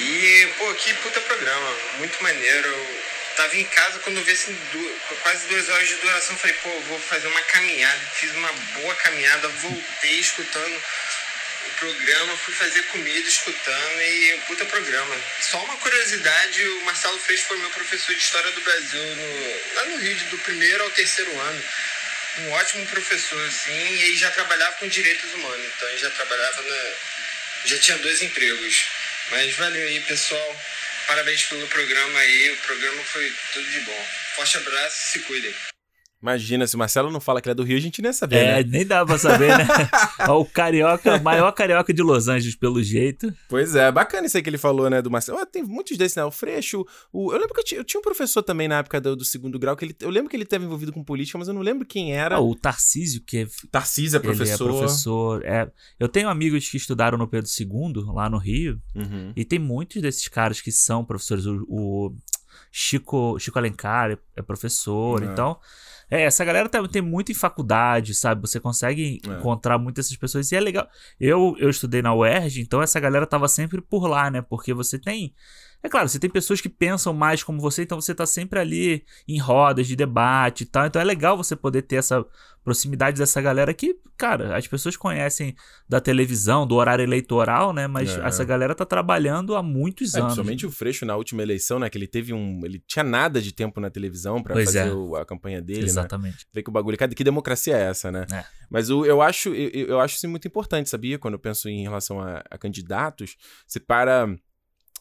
E, 0.00 0.48
pô, 0.58 0.74
que 0.74 0.92
puta 0.94 1.20
programa, 1.20 1.70
muito 1.98 2.20
maneiro. 2.20 2.66
Eu 2.68 2.86
tava 3.36 3.56
em 3.56 3.64
casa 3.64 4.00
quando 4.00 4.20
vi 4.24 4.32
assim, 4.32 4.52
du- 4.72 4.96
quase 5.22 5.46
duas 5.46 5.68
horas 5.68 5.86
de 5.88 5.94
duração. 5.94 6.34
Falei, 6.36 6.56
pô, 6.64 6.70
vou 6.88 6.98
fazer 6.98 7.28
uma 7.28 7.42
caminhada. 7.42 8.00
Fiz 8.14 8.34
uma 8.34 8.50
boa 8.80 8.94
caminhada, 8.96 9.46
voltei 9.46 10.18
escutando 10.18 10.82
programa, 11.82 12.36
fui 12.36 12.54
fazer 12.54 12.80
comida 12.84 13.28
escutando 13.28 14.00
e 14.00 14.40
puta 14.46 14.64
programa. 14.66 15.16
Só 15.40 15.58
uma 15.64 15.76
curiosidade, 15.78 16.64
o 16.64 16.84
Marcelo 16.84 17.18
Freixo 17.18 17.46
foi 17.46 17.58
meu 17.58 17.70
professor 17.70 18.14
de 18.14 18.22
História 18.22 18.52
do 18.52 18.60
Brasil 18.60 19.02
no- 19.16 19.74
lá 19.74 19.84
no 19.86 19.96
Rio, 19.98 20.14
do 20.30 20.38
primeiro 20.38 20.80
ao 20.84 20.90
terceiro 20.90 21.36
ano. 21.40 21.64
Um 22.38 22.52
ótimo 22.52 22.86
professor, 22.86 23.44
assim, 23.48 23.72
e 23.72 24.02
ele 24.04 24.16
já 24.16 24.30
trabalhava 24.30 24.76
com 24.76 24.86
direitos 24.86 25.34
humanos, 25.34 25.66
então 25.66 25.88
ele 25.88 25.98
já 25.98 26.10
trabalhava 26.10 26.62
na... 26.62 26.92
já 27.64 27.78
tinha 27.80 27.98
dois 27.98 28.22
empregos. 28.22 28.86
Mas 29.30 29.52
valeu 29.56 29.82
aí, 29.88 30.00
pessoal. 30.02 30.60
Parabéns 31.08 31.42
pelo 31.42 31.66
programa 31.66 32.20
aí, 32.20 32.50
o 32.52 32.56
programa 32.58 33.02
foi 33.04 33.32
tudo 33.52 33.68
de 33.68 33.80
bom. 33.80 34.08
Forte 34.36 34.56
abraço, 34.56 34.96
se 35.10 35.18
cuidem. 35.20 35.71
Imagina, 36.22 36.66
se 36.68 36.76
o 36.76 36.78
Marcelo 36.78 37.10
não 37.10 37.20
fala 37.20 37.40
que 37.40 37.48
ele 37.48 37.52
é 37.52 37.54
do 37.56 37.64
Rio, 37.64 37.76
a 37.76 37.80
gente 37.80 38.00
nem 38.00 38.08
ia 38.10 38.12
saber, 38.12 38.36
É, 38.36 38.62
né? 38.62 38.70
nem 38.70 38.86
dá 38.86 39.04
pra 39.04 39.18
saber, 39.18 39.48
né? 39.58 39.66
O 40.30 40.44
carioca, 40.44 41.18
maior 41.18 41.50
carioca 41.50 41.92
de 41.92 42.00
Los 42.00 42.28
Angeles, 42.28 42.54
pelo 42.54 42.80
jeito. 42.82 43.34
Pois 43.48 43.74
é, 43.74 43.90
bacana 43.90 44.26
isso 44.28 44.36
aí 44.36 44.42
que 44.42 44.48
ele 44.48 44.56
falou, 44.58 44.88
né, 44.88 45.02
do 45.02 45.10
Marcelo. 45.10 45.38
Ó, 45.40 45.44
tem 45.44 45.64
muitos 45.64 45.98
desses, 45.98 46.14
né? 46.16 46.24
O 46.24 46.30
Freixo, 46.30 46.86
o... 47.12 47.32
eu 47.32 47.38
lembro 47.38 47.52
que 47.54 47.60
eu 47.60 47.64
tinha, 47.64 47.80
eu 47.80 47.84
tinha 47.84 47.98
um 47.98 48.02
professor 48.04 48.40
também 48.42 48.68
na 48.68 48.78
época 48.78 49.00
do, 49.00 49.16
do 49.16 49.24
segundo 49.24 49.58
grau, 49.58 49.76
que 49.76 49.84
ele, 49.84 49.96
eu 50.00 50.10
lembro 50.10 50.30
que 50.30 50.36
ele 50.36 50.44
esteve 50.44 50.64
envolvido 50.64 50.92
com 50.92 51.02
política, 51.02 51.36
mas 51.38 51.48
eu 51.48 51.54
não 51.54 51.60
lembro 51.60 51.84
quem 51.84 52.14
era. 52.14 52.36
Ah, 52.36 52.40
o 52.40 52.54
Tarcísio, 52.54 53.20
que 53.26 53.38
é 53.38 53.46
Tarcísio 53.70 54.16
é 54.16 54.20
professor. 54.20 54.68
Ele 54.68 54.76
é 54.76 54.78
professor. 54.78 55.44
É, 55.44 55.70
eu 55.98 56.08
tenho 56.08 56.28
amigos 56.28 56.68
que 56.68 56.76
estudaram 56.76 57.18
no 57.18 57.26
Pedro 57.26 57.50
II, 57.58 58.04
lá 58.14 58.30
no 58.30 58.38
Rio, 58.38 58.80
Uhum. 58.94 59.32
e 59.34 59.44
tem 59.44 59.58
muitos 59.58 60.00
desses 60.00 60.28
caras 60.28 60.60
que 60.60 60.70
são 60.70 61.04
professores. 61.04 61.44
O, 61.46 61.56
o 61.68 62.14
Chico, 62.70 63.38
Chico 63.38 63.58
Alencar 63.58 64.10
é, 64.12 64.18
é 64.36 64.42
professor, 64.42 65.22
É. 65.22 65.26
então. 65.26 65.58
É, 66.14 66.24
essa 66.24 66.44
galera 66.44 66.68
tem, 66.68 66.86
tem 66.88 67.00
muito 67.02 67.32
em 67.32 67.34
faculdade, 67.34 68.12
sabe? 68.14 68.42
Você 68.42 68.60
consegue 68.60 69.18
É. 69.26 69.30
encontrar 69.30 69.78
muitas 69.78 70.04
dessas 70.06 70.18
pessoas 70.18 70.52
e 70.52 70.56
é 70.56 70.60
legal. 70.60 70.86
Eu, 71.18 71.56
eu 71.58 71.70
estudei 71.70 72.02
na 72.02 72.14
UERJ, 72.14 72.60
então 72.60 72.82
essa 72.82 73.00
galera 73.00 73.26
tava 73.26 73.48
sempre 73.48 73.80
por 73.80 74.06
lá, 74.06 74.30
né? 74.30 74.42
Porque 74.42 74.74
você 74.74 74.98
tem. 74.98 75.34
É 75.82 75.88
claro, 75.88 76.08
você 76.08 76.18
tem 76.18 76.30
pessoas 76.30 76.60
que 76.60 76.68
pensam 76.68 77.12
mais 77.12 77.42
como 77.42 77.60
você, 77.60 77.82
então 77.82 78.00
você 78.00 78.14
tá 78.14 78.24
sempre 78.24 78.58
ali 78.60 79.04
em 79.26 79.38
rodas 79.40 79.86
de 79.88 79.96
debate 79.96 80.60
e 80.62 80.66
tal. 80.66 80.86
Então 80.86 81.02
é 81.02 81.04
legal 81.04 81.36
você 81.36 81.56
poder 81.56 81.82
ter 81.82 81.96
essa 81.96 82.24
proximidade 82.62 83.18
dessa 83.18 83.42
galera 83.42 83.74
que, 83.74 83.96
cara, 84.16 84.56
as 84.56 84.68
pessoas 84.68 84.96
conhecem 84.96 85.56
da 85.88 86.00
televisão, 86.00 86.64
do 86.64 86.76
horário 86.76 87.02
eleitoral, 87.02 87.72
né? 87.72 87.88
Mas 87.88 88.16
É. 88.16 88.24
essa 88.24 88.44
galera 88.44 88.72
tá 88.76 88.84
trabalhando 88.86 89.56
há 89.56 89.62
muitos 89.64 90.14
É, 90.14 90.18
anos. 90.20 90.34
principalmente 90.34 90.64
o 90.66 90.70
Freixo 90.70 91.04
na 91.04 91.16
última 91.16 91.42
eleição, 91.42 91.80
né? 91.80 91.90
Que 91.90 91.98
ele 91.98 92.06
teve 92.06 92.32
um. 92.32 92.60
Ele 92.64 92.80
tinha 92.86 93.02
nada 93.02 93.40
de 93.42 93.52
tempo 93.52 93.80
na 93.80 93.90
televisão 93.90 94.40
Pois 94.40 94.66
fazer 94.66 94.86
é. 94.86 94.92
o- 94.92 95.16
a 95.16 95.26
campanha 95.26 95.60
dele, 95.60 95.80
né? 95.80 95.86
Exatamente. 95.86 96.46
Vê 96.54 96.62
que 96.62 96.70
o 96.70 96.72
bagulho. 96.72 96.96
Cadê- 96.96 97.16
Que 97.16 97.24
democracia 97.24 97.76
é 97.76 97.82
essa, 97.90 98.12
né? 98.12 98.24
É. 98.32 98.44
Mas 98.70 98.88
o, 98.88 99.04
eu 99.04 99.20
acho 99.20 99.48
eu, 99.52 99.68
eu- 99.88 100.00
acho 100.00 100.14
isso 100.14 100.28
muito 100.28 100.46
importante, 100.46 100.88
sabia? 100.88 101.18
Quando 101.18 101.34
eu 101.34 101.40
penso 101.40 101.68
em 101.68 101.82
relação 101.82 102.20
a, 102.20 102.44
a 102.48 102.56
candidatos, 102.56 103.36
você 103.66 103.80
para. 103.80 104.28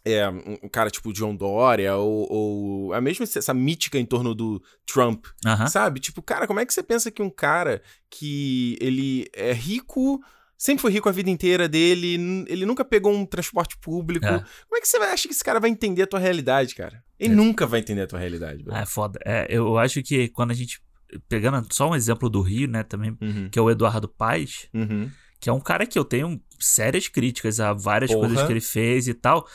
É, 0.04 0.28
um 0.30 0.68
cara 0.68 0.90
tipo 0.90 1.14
John 1.14 1.36
Dória, 1.36 1.96
ou, 1.96 2.28
ou 2.32 2.94
a 2.94 3.00
mesma 3.00 3.24
essa 3.24 3.54
mítica 3.54 4.00
em 4.00 4.06
torno 4.06 4.34
do 4.34 4.62
Trump, 4.86 5.26
sabe? 5.70 6.00
Tipo, 6.00 6.22
cara, 6.24 6.48
como 6.48 6.60
é 6.60 6.66
que 6.66 6.74
você 6.74 6.82
pensa 6.82 7.12
que 7.12 7.22
um 7.22 7.30
cara 7.30 7.84
que 8.10 8.78
ele 8.82 9.28
é 9.32 9.54
rico, 9.54 10.20
sempre 10.58 10.82
foi 10.82 10.92
rico 10.92 11.08
a 11.08 11.12
vida 11.12 11.30
inteira 11.30 11.68
dele, 11.70 12.46
ele 12.48 12.66
nunca 12.66 12.84
pegou 12.84 13.14
um 13.14 13.26
transporte 13.28 13.78
público, 13.78 14.26
É. 14.26 14.40
como 14.68 14.78
é 14.78 14.82
que 14.82 14.88
você 14.88 14.98
acha 14.98 15.28
que 15.28 15.34
esse 15.36 15.44
cara 15.44 15.60
vai 15.60 15.70
entender 15.70 16.02
a 16.02 16.08
tua 16.08 16.20
realidade, 16.20 16.74
cara? 16.74 17.04
Ele 17.20 17.34
É. 17.34 17.36
nunca 17.36 17.68
vai 17.68 17.80
entender 17.80 18.02
a 18.02 18.08
tua 18.08 18.18
realidade, 18.20 18.64
bro. 18.64 18.74
É 18.74 18.86
foda. 18.88 19.20
É, 19.24 19.46
eu 19.50 19.78
acho 19.78 20.02
que 20.02 20.30
quando 20.30 20.50
a 20.52 20.56
gente. 20.56 20.82
Pegando 21.30 21.68
só 21.72 21.90
um 21.90 21.96
exemplo 21.96 22.30
do 22.30 22.42
Rio, 22.42 22.68
né, 22.70 22.84
também, 22.84 23.16
Uhum, 23.22 23.50
que 23.52 23.60
é 23.60 23.62
o 23.62 23.70
Eduardo 23.70 24.08
Paes, 24.08 24.68
uhum. 24.74 25.12
que 25.42 25.50
é 25.50 25.54
um 25.54 25.60
cara 25.60 25.86
que 25.86 26.00
eu 26.00 26.06
tenho 26.06 26.42
sérias 26.58 27.08
críticas 27.10 27.60
a 27.60 27.74
várias 27.74 28.12
Porra. 28.12 28.28
coisas 28.28 28.46
que 28.48 28.54
ele 28.54 28.62
fez 28.62 29.08
e 29.10 29.14
tal. 29.14 29.46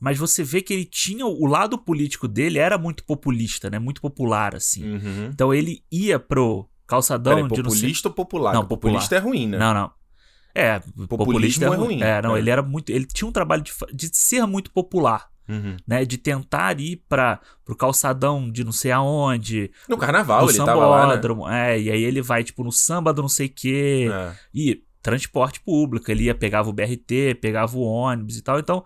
Mas 0.00 0.18
você 0.18 0.42
vê 0.44 0.60
que 0.60 0.72
ele 0.74 0.84
tinha. 0.84 1.24
O 1.24 1.46
lado 1.46 1.78
político 1.78 2.28
dele 2.28 2.58
era 2.58 2.76
muito 2.76 3.04
populista, 3.04 3.70
né? 3.70 3.78
Muito 3.78 4.00
popular, 4.00 4.54
assim. 4.54 4.84
Uhum. 4.96 5.30
Então 5.32 5.52
ele 5.54 5.82
ia 5.90 6.18
pro 6.18 6.68
calçadão 6.86 7.34
Peraí, 7.34 7.48
de 7.50 7.56
não 7.56 7.64
populista 7.70 8.08
ou 8.08 8.14
popular? 8.14 8.52
Não, 8.52 8.62
popular. 8.66 8.92
populista 8.92 9.16
é 9.16 9.18
ruim, 9.18 9.46
né? 9.48 9.58
Não, 9.58 9.72
não. 9.72 9.90
É, 10.54 10.78
populista 11.08 11.64
é 11.64 11.68
ruim. 11.68 12.00
É, 12.02 12.22
não, 12.22 12.36
É. 12.36 12.38
ele 12.38 12.50
era 12.50 12.62
muito. 12.62 12.90
Ele 12.90 13.06
tinha 13.06 13.26
um 13.26 13.32
trabalho 13.32 13.62
de, 13.62 13.72
de 13.92 14.10
ser 14.16 14.46
muito 14.46 14.70
popular, 14.70 15.28
Uhum. 15.48 15.76
né? 15.86 16.04
De 16.04 16.16
tentar 16.18 16.78
ir 16.80 17.02
para 17.08 17.40
pro 17.64 17.74
calçadão 17.76 18.50
de 18.50 18.62
não 18.62 18.72
sei 18.72 18.92
aonde. 18.92 19.70
No 19.88 19.96
carnaval 19.96 20.44
no 20.44 20.50
ele 20.50 20.58
tava 20.58 20.86
lá, 20.86 21.16
né? 21.16 21.20
É, 21.72 21.80
e 21.80 21.90
aí 21.90 22.02
ele 22.02 22.20
vai, 22.22 22.44
tipo, 22.44 22.62
no 22.62 22.70
samba 22.70 23.12
do 23.12 23.22
não 23.22 23.28
sei 23.28 23.46
o 23.46 23.52
quê. 23.54 24.08
É. 24.12 24.32
E 24.54 24.82
transporte 25.02 25.60
público. 25.60 26.10
Ele 26.10 26.24
ia, 26.24 26.34
pegava 26.34 26.68
o 26.70 26.72
BRT, 26.72 27.34
pegava 27.40 27.76
o 27.76 27.82
ônibus 27.82 28.36
e 28.38 28.42
tal. 28.42 28.58
Então, 28.58 28.84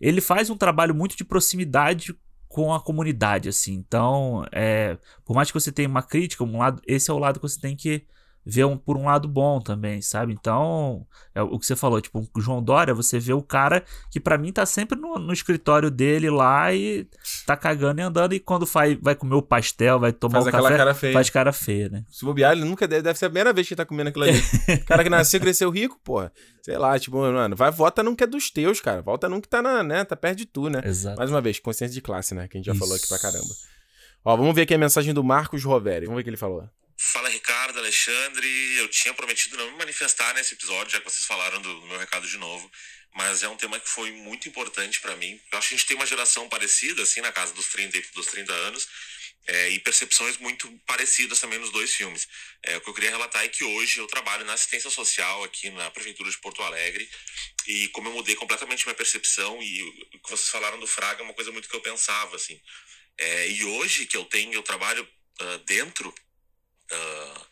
ele 0.00 0.20
faz 0.20 0.50
um 0.50 0.56
trabalho 0.56 0.94
muito 0.94 1.16
de 1.16 1.24
proximidade 1.24 2.14
com 2.48 2.74
a 2.74 2.80
comunidade, 2.80 3.48
assim. 3.48 3.74
Então, 3.74 4.44
é, 4.50 4.98
por 5.24 5.34
mais 5.34 5.50
que 5.50 5.60
você 5.60 5.70
tenha 5.70 5.88
uma 5.88 6.02
crítica, 6.02 6.42
um 6.42 6.58
lado, 6.58 6.82
esse 6.86 7.10
é 7.10 7.14
o 7.14 7.18
lado 7.18 7.38
que 7.38 7.48
você 7.48 7.60
tem 7.60 7.76
que 7.76 8.04
ver 8.44 8.64
um, 8.64 8.76
por 8.76 8.96
um 8.96 9.04
lado 9.04 9.28
bom 9.28 9.60
também, 9.60 10.00
sabe? 10.00 10.32
Então, 10.32 11.06
é 11.34 11.42
o 11.42 11.58
que 11.58 11.66
você 11.66 11.76
falou, 11.76 12.00
tipo, 12.00 12.26
o 12.34 12.40
João 12.40 12.62
Dória, 12.62 12.94
você 12.94 13.18
vê 13.18 13.32
o 13.32 13.42
cara 13.42 13.84
que 14.10 14.18
pra 14.18 14.38
mim 14.38 14.52
tá 14.52 14.64
sempre 14.64 14.98
no, 14.98 15.18
no 15.18 15.32
escritório 15.32 15.90
dele 15.90 16.30
lá 16.30 16.72
e 16.72 17.06
tá 17.46 17.56
cagando 17.56 18.00
e 18.00 18.02
andando, 18.02 18.34
e 18.34 18.40
quando 18.40 18.66
vai, 18.66 18.96
vai 18.96 19.14
comer 19.14 19.34
o 19.34 19.42
pastel, 19.42 20.00
vai 20.00 20.12
tomar 20.12 20.42
Faz 20.42 20.46
o 20.46 20.50
café, 20.50 20.76
cara 20.76 20.94
feia. 20.94 21.12
faz 21.12 21.30
cara 21.30 21.52
feia, 21.52 21.88
né? 21.88 22.04
Se 22.10 22.24
bobear, 22.24 22.52
ele 22.52 22.64
nunca 22.64 22.88
deve, 22.88 23.02
deve 23.02 23.18
ser 23.18 23.26
a 23.26 23.28
primeira 23.28 23.52
vez 23.52 23.66
que 23.66 23.74
ele 23.74 23.76
tá 23.76 23.84
comendo 23.84 24.08
aquilo 24.08 24.24
ali. 24.24 24.40
Cara 24.86 25.04
que 25.04 25.10
nasceu, 25.10 25.40
cresceu 25.40 25.70
rico, 25.70 25.98
porra. 26.02 26.32
Sei 26.62 26.76
lá, 26.76 26.98
tipo, 26.98 27.18
mano, 27.18 27.54
vai, 27.54 27.70
vota 27.70 28.02
num 28.02 28.14
que 28.14 28.24
é 28.24 28.26
dos 28.26 28.50
teus, 28.50 28.80
cara. 28.80 29.02
Volta 29.02 29.28
num 29.28 29.40
que 29.40 29.48
tá 29.48 29.62
na, 29.62 29.82
né, 29.82 30.04
tá 30.04 30.16
perto 30.16 30.38
de 30.38 30.46
tu, 30.46 30.68
né? 30.68 30.80
Exato. 30.84 31.18
Mais 31.18 31.30
uma 31.30 31.40
vez, 31.40 31.58
consciência 31.58 31.94
de 31.94 32.00
classe, 32.00 32.34
né? 32.34 32.48
Que 32.48 32.56
a 32.56 32.58
gente 32.58 32.66
já 32.66 32.74
falou 32.74 32.94
aqui 32.94 33.04
Isso. 33.04 33.14
pra 33.14 33.30
caramba. 33.30 33.54
Ó, 34.24 34.36
vamos 34.36 34.54
ver 34.54 34.62
aqui 34.62 34.74
a 34.74 34.78
mensagem 34.78 35.14
do 35.14 35.24
Marcos 35.24 35.64
Roveri. 35.64 36.06
Vamos 36.06 36.16
ver 36.16 36.20
o 36.20 36.24
que 36.24 36.30
ele 36.30 36.36
falou. 36.36 36.64
Fala 37.02 37.30
Ricardo, 37.30 37.78
Alexandre. 37.78 38.46
Eu 38.76 38.86
tinha 38.86 39.14
prometido 39.14 39.56
não 39.56 39.70
me 39.72 39.78
manifestar 39.78 40.34
nesse 40.34 40.52
episódio, 40.52 40.92
já 40.92 40.98
que 40.98 41.10
vocês 41.10 41.26
falaram 41.26 41.58
do, 41.62 41.80
meu 41.86 41.98
recado 41.98 42.28
de 42.28 42.36
novo. 42.36 42.70
Mas 43.14 43.42
é 43.42 43.48
um 43.48 43.56
tema 43.56 43.80
que 43.80 43.88
foi 43.88 44.12
muito 44.12 44.46
importante 44.46 45.00
pra 45.00 45.16
mim. 45.16 45.40
Eu 45.50 45.58
acho 45.58 45.70
que 45.70 45.74
a 45.74 45.78
gente 45.78 45.86
tem 45.86 45.96
uma 45.96 46.04
geração 46.04 46.46
parecida, 46.46 47.02
assim, 47.02 47.22
na 47.22 47.32
casa 47.32 47.54
dos 47.54 47.68
30, 47.68 47.96
e 47.96 48.02
dos 48.14 48.26
30 48.26 48.52
anos. 48.52 48.86
é, 49.46 49.70
e 49.70 49.78
percepções 49.80 50.36
muito 50.36 50.70
parecidas 50.86 51.40
também 51.40 51.58
nos 51.58 51.72
dois 51.72 51.94
filmes. 51.94 52.28
É, 52.62 52.76
o 52.76 52.82
que 52.82 52.90
eu 52.90 52.94
queria 52.94 53.10
relatar 53.10 53.42
é 53.42 53.48
que 53.48 53.64
hoje 53.64 53.98
eu 53.98 54.06
trabalho 54.06 54.44
na 54.44 54.52
assistência 54.52 54.90
social 54.90 55.42
aqui 55.42 55.70
na 55.70 55.90
Prefeitura 55.90 56.30
de 56.30 56.36
Porto 56.38 56.62
Alegre. 56.62 57.08
E 57.66 57.88
como 57.88 58.10
eu 58.10 58.12
mudei 58.12 58.36
completamente 58.36 58.84
minha 58.84 58.94
percepção, 58.94 59.60
e 59.62 59.82
o 59.82 60.18
que 60.20 60.30
vocês 60.30 60.50
falaram 60.50 60.78
do 60.78 60.86
Fraga 60.86 61.22
é 61.22 61.24
uma 61.24 61.34
coisa 61.34 61.50
muito 61.50 61.68
que 61.68 61.74
eu 61.74 61.80
pensava, 61.80 62.36
assim. 62.36 62.60
É, 63.18 63.48
e 63.48 63.64
hoje 63.64 64.04
que 64.04 64.18
eu 64.18 64.26
tenho, 64.26 64.52
eu 64.52 64.62
trabalho 64.62 65.08
ah, 65.40 65.60
dentro 65.64 66.14
ah, 66.90 67.46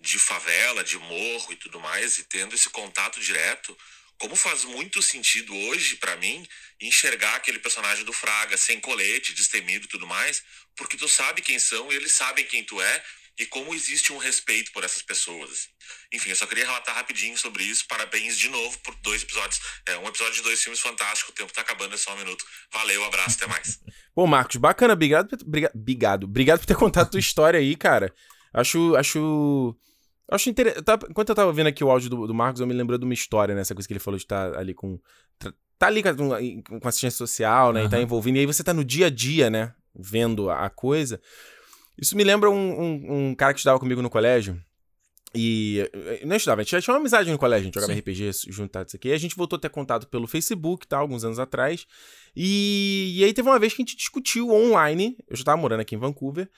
de 0.00 0.18
favela, 0.18 0.82
de 0.82 0.98
morro 0.98 1.52
e 1.52 1.56
tudo 1.56 1.80
mais, 1.80 2.18
e 2.18 2.24
tendo 2.24 2.54
esse 2.54 2.68
contato 2.70 3.20
direto, 3.20 3.76
como 4.18 4.36
faz 4.36 4.64
muito 4.64 5.02
sentido 5.02 5.54
hoje 5.54 5.96
pra 5.96 6.16
mim 6.16 6.46
enxergar 6.80 7.36
aquele 7.36 7.58
personagem 7.58 8.04
do 8.04 8.12
Fraga 8.12 8.56
sem 8.56 8.80
colete, 8.80 9.34
destemido 9.34 9.86
e 9.86 9.88
tudo 9.88 10.06
mais, 10.06 10.42
porque 10.76 10.96
tu 10.96 11.08
sabe 11.08 11.42
quem 11.42 11.58
são 11.58 11.92
eles 11.92 12.12
sabem 12.12 12.44
quem 12.44 12.64
tu 12.64 12.80
é 12.80 13.04
e 13.38 13.46
como 13.46 13.74
existe 13.74 14.12
um 14.12 14.18
respeito 14.18 14.72
por 14.72 14.84
essas 14.84 15.02
pessoas. 15.02 15.50
assim. 15.50 15.68
Enfim, 16.12 16.30
eu 16.30 16.36
só 16.36 16.46
queria 16.46 16.66
relatar 16.66 16.94
rapidinho 16.94 17.36
sobre 17.38 17.64
isso. 17.64 17.86
Parabéns 17.88 18.38
de 18.38 18.48
novo 18.48 18.78
por 18.80 18.94
dois 18.96 19.22
episódios. 19.22 19.60
É 19.86 19.96
um 19.96 20.06
episódio 20.06 20.34
de 20.34 20.42
dois 20.42 20.62
filmes 20.62 20.80
fantástico. 20.80 21.32
O 21.32 21.34
tempo 21.34 21.52
tá 21.52 21.62
acabando, 21.62 21.94
é 21.94 21.98
só 21.98 22.14
um 22.14 22.18
minuto. 22.18 22.44
Valeu, 22.70 23.02
abraço, 23.04 23.36
até 23.36 23.46
mais. 23.46 23.80
Pô, 24.14 24.26
Marcos, 24.26 24.56
bacana. 24.56 24.92
Obrigado, 24.92 25.36
obrigado. 25.74 26.24
Obrigado 26.24 26.60
por 26.60 26.66
ter 26.66 26.76
contado 26.76 27.06
a 27.06 27.10
tua 27.10 27.20
história 27.20 27.58
aí, 27.58 27.74
cara. 27.74 28.14
Acho. 28.52 28.94
Acho. 28.96 29.76
Acho 30.30 30.50
interessante. 30.50 30.84
Enquanto 31.10 31.28
eu 31.28 31.34
tava 31.34 31.52
vendo 31.52 31.66
aqui 31.66 31.84
o 31.84 31.90
áudio 31.90 32.08
do, 32.08 32.26
do 32.26 32.34
Marcos, 32.34 32.60
eu 32.60 32.66
me 32.66 32.72
lembrei 32.72 32.98
de 32.98 33.04
uma 33.04 33.14
história, 33.14 33.54
né? 33.54 33.60
Essa 33.60 33.74
coisa 33.74 33.86
que 33.86 33.92
ele 33.92 34.00
falou 34.00 34.16
de 34.16 34.24
estar 34.24 34.56
ali 34.56 34.74
com. 34.74 34.98
tá 35.78 35.86
ali 35.86 36.02
com 36.02 36.80
com 36.80 36.88
assistência 36.88 37.18
social, 37.18 37.72
né? 37.72 37.84
E 37.84 37.88
tá 37.88 38.00
envolvido. 38.00 38.38
E 38.38 38.40
aí 38.40 38.46
você 38.46 38.62
tá 38.64 38.72
no 38.72 38.84
dia 38.84 39.06
a 39.06 39.10
dia, 39.10 39.50
né? 39.50 39.74
Vendo 39.94 40.48
a 40.48 40.66
a 40.66 40.70
coisa. 40.70 41.20
Isso 41.98 42.16
me 42.16 42.24
lembra 42.24 42.50
um, 42.50 42.80
um, 42.80 43.28
um 43.28 43.34
cara 43.34 43.52
que 43.52 43.58
estudava 43.58 43.78
comigo 43.78 44.00
no 44.00 44.10
colégio. 44.10 44.60
E 45.34 45.88
eh, 45.92 46.22
não 46.26 46.36
estudava, 46.36 46.60
a 46.60 46.64
gente 46.64 46.72
já 46.72 46.80
tinha 46.80 46.92
uma 46.92 47.00
amizade 47.00 47.30
no 47.30 47.38
colégio, 47.38 47.62
a 47.62 47.64
gente 47.64 47.74
jogava 47.74 47.92
Sim. 47.92 48.00
RPG 48.00 48.30
juntado 48.48 48.88
isso 48.88 48.96
aqui. 48.96 49.08
E 49.08 49.12
a 49.12 49.18
gente 49.18 49.34
voltou 49.34 49.56
a 49.56 49.60
ter 49.60 49.70
contato 49.70 50.06
pelo 50.08 50.26
Facebook, 50.26 50.86
tá? 50.86 50.98
Alguns 50.98 51.24
anos 51.24 51.38
atrás. 51.38 51.86
E, 52.36 53.14
e 53.16 53.24
aí 53.24 53.32
teve 53.32 53.48
uma 53.48 53.58
vez 53.58 53.72
que 53.72 53.82
a 53.82 53.84
gente 53.84 53.96
discutiu 53.96 54.50
online. 54.50 55.16
Eu 55.28 55.36
já 55.36 55.44
tava 55.44 55.56
morando 55.56 55.80
aqui 55.80 55.94
em 55.94 55.98
Vancouver. 55.98 56.50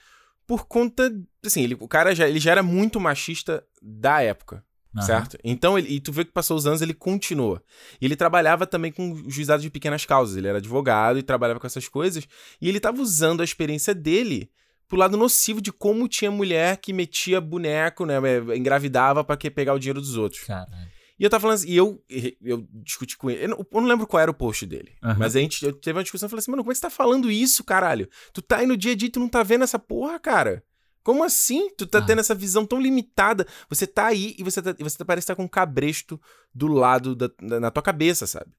Por 0.47 0.65
conta. 0.67 1.11
Assim, 1.45 1.63
ele, 1.63 1.75
o 1.79 1.87
cara 1.87 2.13
já, 2.15 2.27
ele 2.27 2.39
já 2.39 2.51
era 2.51 2.63
muito 2.63 2.99
machista 2.99 3.63
da 3.81 4.21
época. 4.21 4.63
Aham. 4.95 5.05
Certo? 5.05 5.37
Então, 5.43 5.77
ele, 5.77 5.93
e 5.93 5.99
tu 5.99 6.11
vê 6.11 6.23
que 6.23 6.31
passou 6.31 6.55
os 6.55 6.65
anos, 6.65 6.81
ele 6.81 6.93
continua. 6.93 7.61
E 7.99 8.05
ele 8.05 8.15
trabalhava 8.15 8.65
também 8.65 8.91
com 8.91 9.29
juizado 9.29 9.61
de 9.61 9.69
pequenas 9.69 10.05
causas. 10.05 10.37
Ele 10.37 10.47
era 10.47 10.59
advogado 10.59 11.19
e 11.19 11.23
trabalhava 11.23 11.59
com 11.59 11.67
essas 11.67 11.87
coisas. 11.89 12.25
E 12.61 12.69
ele 12.69 12.79
tava 12.79 13.01
usando 13.01 13.41
a 13.41 13.43
experiência 13.43 13.93
dele 13.93 14.49
pro 14.87 14.97
lado 14.97 15.17
nocivo 15.17 15.61
de 15.61 15.71
como 15.73 16.07
tinha 16.07 16.31
mulher 16.31 16.77
que 16.77 16.93
metia 16.93 17.41
boneco, 17.41 18.05
né? 18.05 18.15
eh, 18.23 18.55
Engravidava 18.55 19.23
pra 19.23 19.35
que 19.35 19.51
pegar 19.51 19.73
o 19.73 19.79
dinheiro 19.79 19.99
dos 19.99 20.15
outros. 20.15 20.43
Caralho. 20.43 20.94
E 21.17 21.23
eu 21.23 21.29
tava 21.29 21.41
falando 21.41 21.55
assim, 21.55 21.69
e 21.69 21.77
eu, 21.77 22.03
eu 22.41 22.67
discuti 22.83 23.17
com 23.17 23.29
ele. 23.29 23.45
Eu 23.45 23.49
não, 23.49 23.57
eu 23.59 23.81
não 23.81 23.87
lembro 23.87 24.05
qual 24.05 24.19
era 24.21 24.29
o 24.29 24.33
post 24.33 24.65
dele. 24.65 24.91
Aham. 25.01 25.15
Mas 25.19 25.35
a 25.35 25.39
gente 25.39 25.59
teve 25.73 25.97
uma 25.97 26.03
discussão 26.03 26.27
e 26.27 26.29
falei 26.29 26.39
assim, 26.39 26.51
mano, 26.51 26.61
como 26.63 26.71
é 26.71 26.73
que 26.73 26.77
você 26.77 26.81
tá 26.81 26.89
falando 26.89 27.31
isso, 27.31 27.63
caralho? 27.63 28.09
Tu 28.33 28.41
tá 28.41 28.57
aí 28.57 28.67
no 28.67 28.75
dia 28.75 28.91
a 28.91 28.95
dia 28.95 29.07
e 29.07 29.11
tu 29.11 29.19
não 29.19 29.29
tá 29.29 29.41
vendo 29.43 29.63
essa 29.63 29.79
porra, 29.79 30.19
cara. 30.19 30.61
Como 31.03 31.23
assim? 31.23 31.69
Tu 31.77 31.85
tá 31.87 31.99
Ah. 31.99 32.01
tendo 32.01 32.19
essa 32.19 32.35
visão 32.35 32.65
tão 32.65 32.81
limitada. 32.81 33.47
Você 33.69 33.87
tá 33.87 34.07
aí 34.07 34.35
e 34.37 34.43
você, 34.43 34.61
tá, 34.61 34.75
você 34.77 34.97
tá- 34.97 35.05
parece 35.05 35.23
estar 35.23 35.35
com 35.35 35.43
um 35.43 35.47
cabresto 35.47 36.19
do 36.53 36.67
lado 36.67 37.15
da, 37.15 37.29
da- 37.41 37.59
na 37.59 37.71
tua 37.71 37.83
cabeça, 37.83 38.27
sabe? 38.27 38.51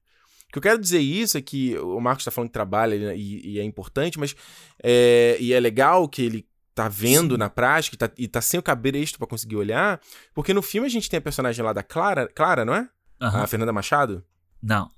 O 0.47 0.51
que 0.53 0.57
eu 0.57 0.61
quero 0.61 0.79
dizer 0.79 0.99
isso 0.99 1.37
é 1.37 1.41
que 1.41 1.77
o 1.77 1.99
Marcos 1.99 2.23
tá 2.23 2.31
falando 2.31 2.47
que 2.49 2.53
trabalha 2.53 3.13
e, 3.13 3.51
e 3.55 3.59
é 3.59 3.63
importante, 3.63 4.17
mas 4.17 4.33
é, 4.81 5.35
e 5.41 5.51
é 5.51 5.59
legal 5.59 6.07
que 6.07 6.21
ele 6.21 6.47
tá 6.77 6.87
vendo 6.87 7.39
na 7.39 7.49
prática 7.49 7.95
e 7.95 7.97
tá, 7.97 8.11
e 8.19 8.27
tá 8.27 8.39
sem 8.39 8.59
o 8.59 8.63
cabresto 8.63 9.17
pra 9.17 9.25
conseguir 9.25 9.55
olhar, 9.55 9.99
porque 10.31 10.53
no 10.53 10.61
filme 10.61 10.85
a 10.85 10.89
gente 10.91 11.09
tem 11.09 11.17
a 11.17 11.21
personagem 11.21 11.65
lá 11.65 11.73
da 11.73 11.81
Clara, 11.81 12.27
Clara, 12.27 12.63
não 12.63 12.75
é? 12.75 12.87
Aham. 13.19 13.41
A 13.41 13.47
Fernanda 13.47 13.73
Machado? 13.73 14.23
Não. 14.61 14.91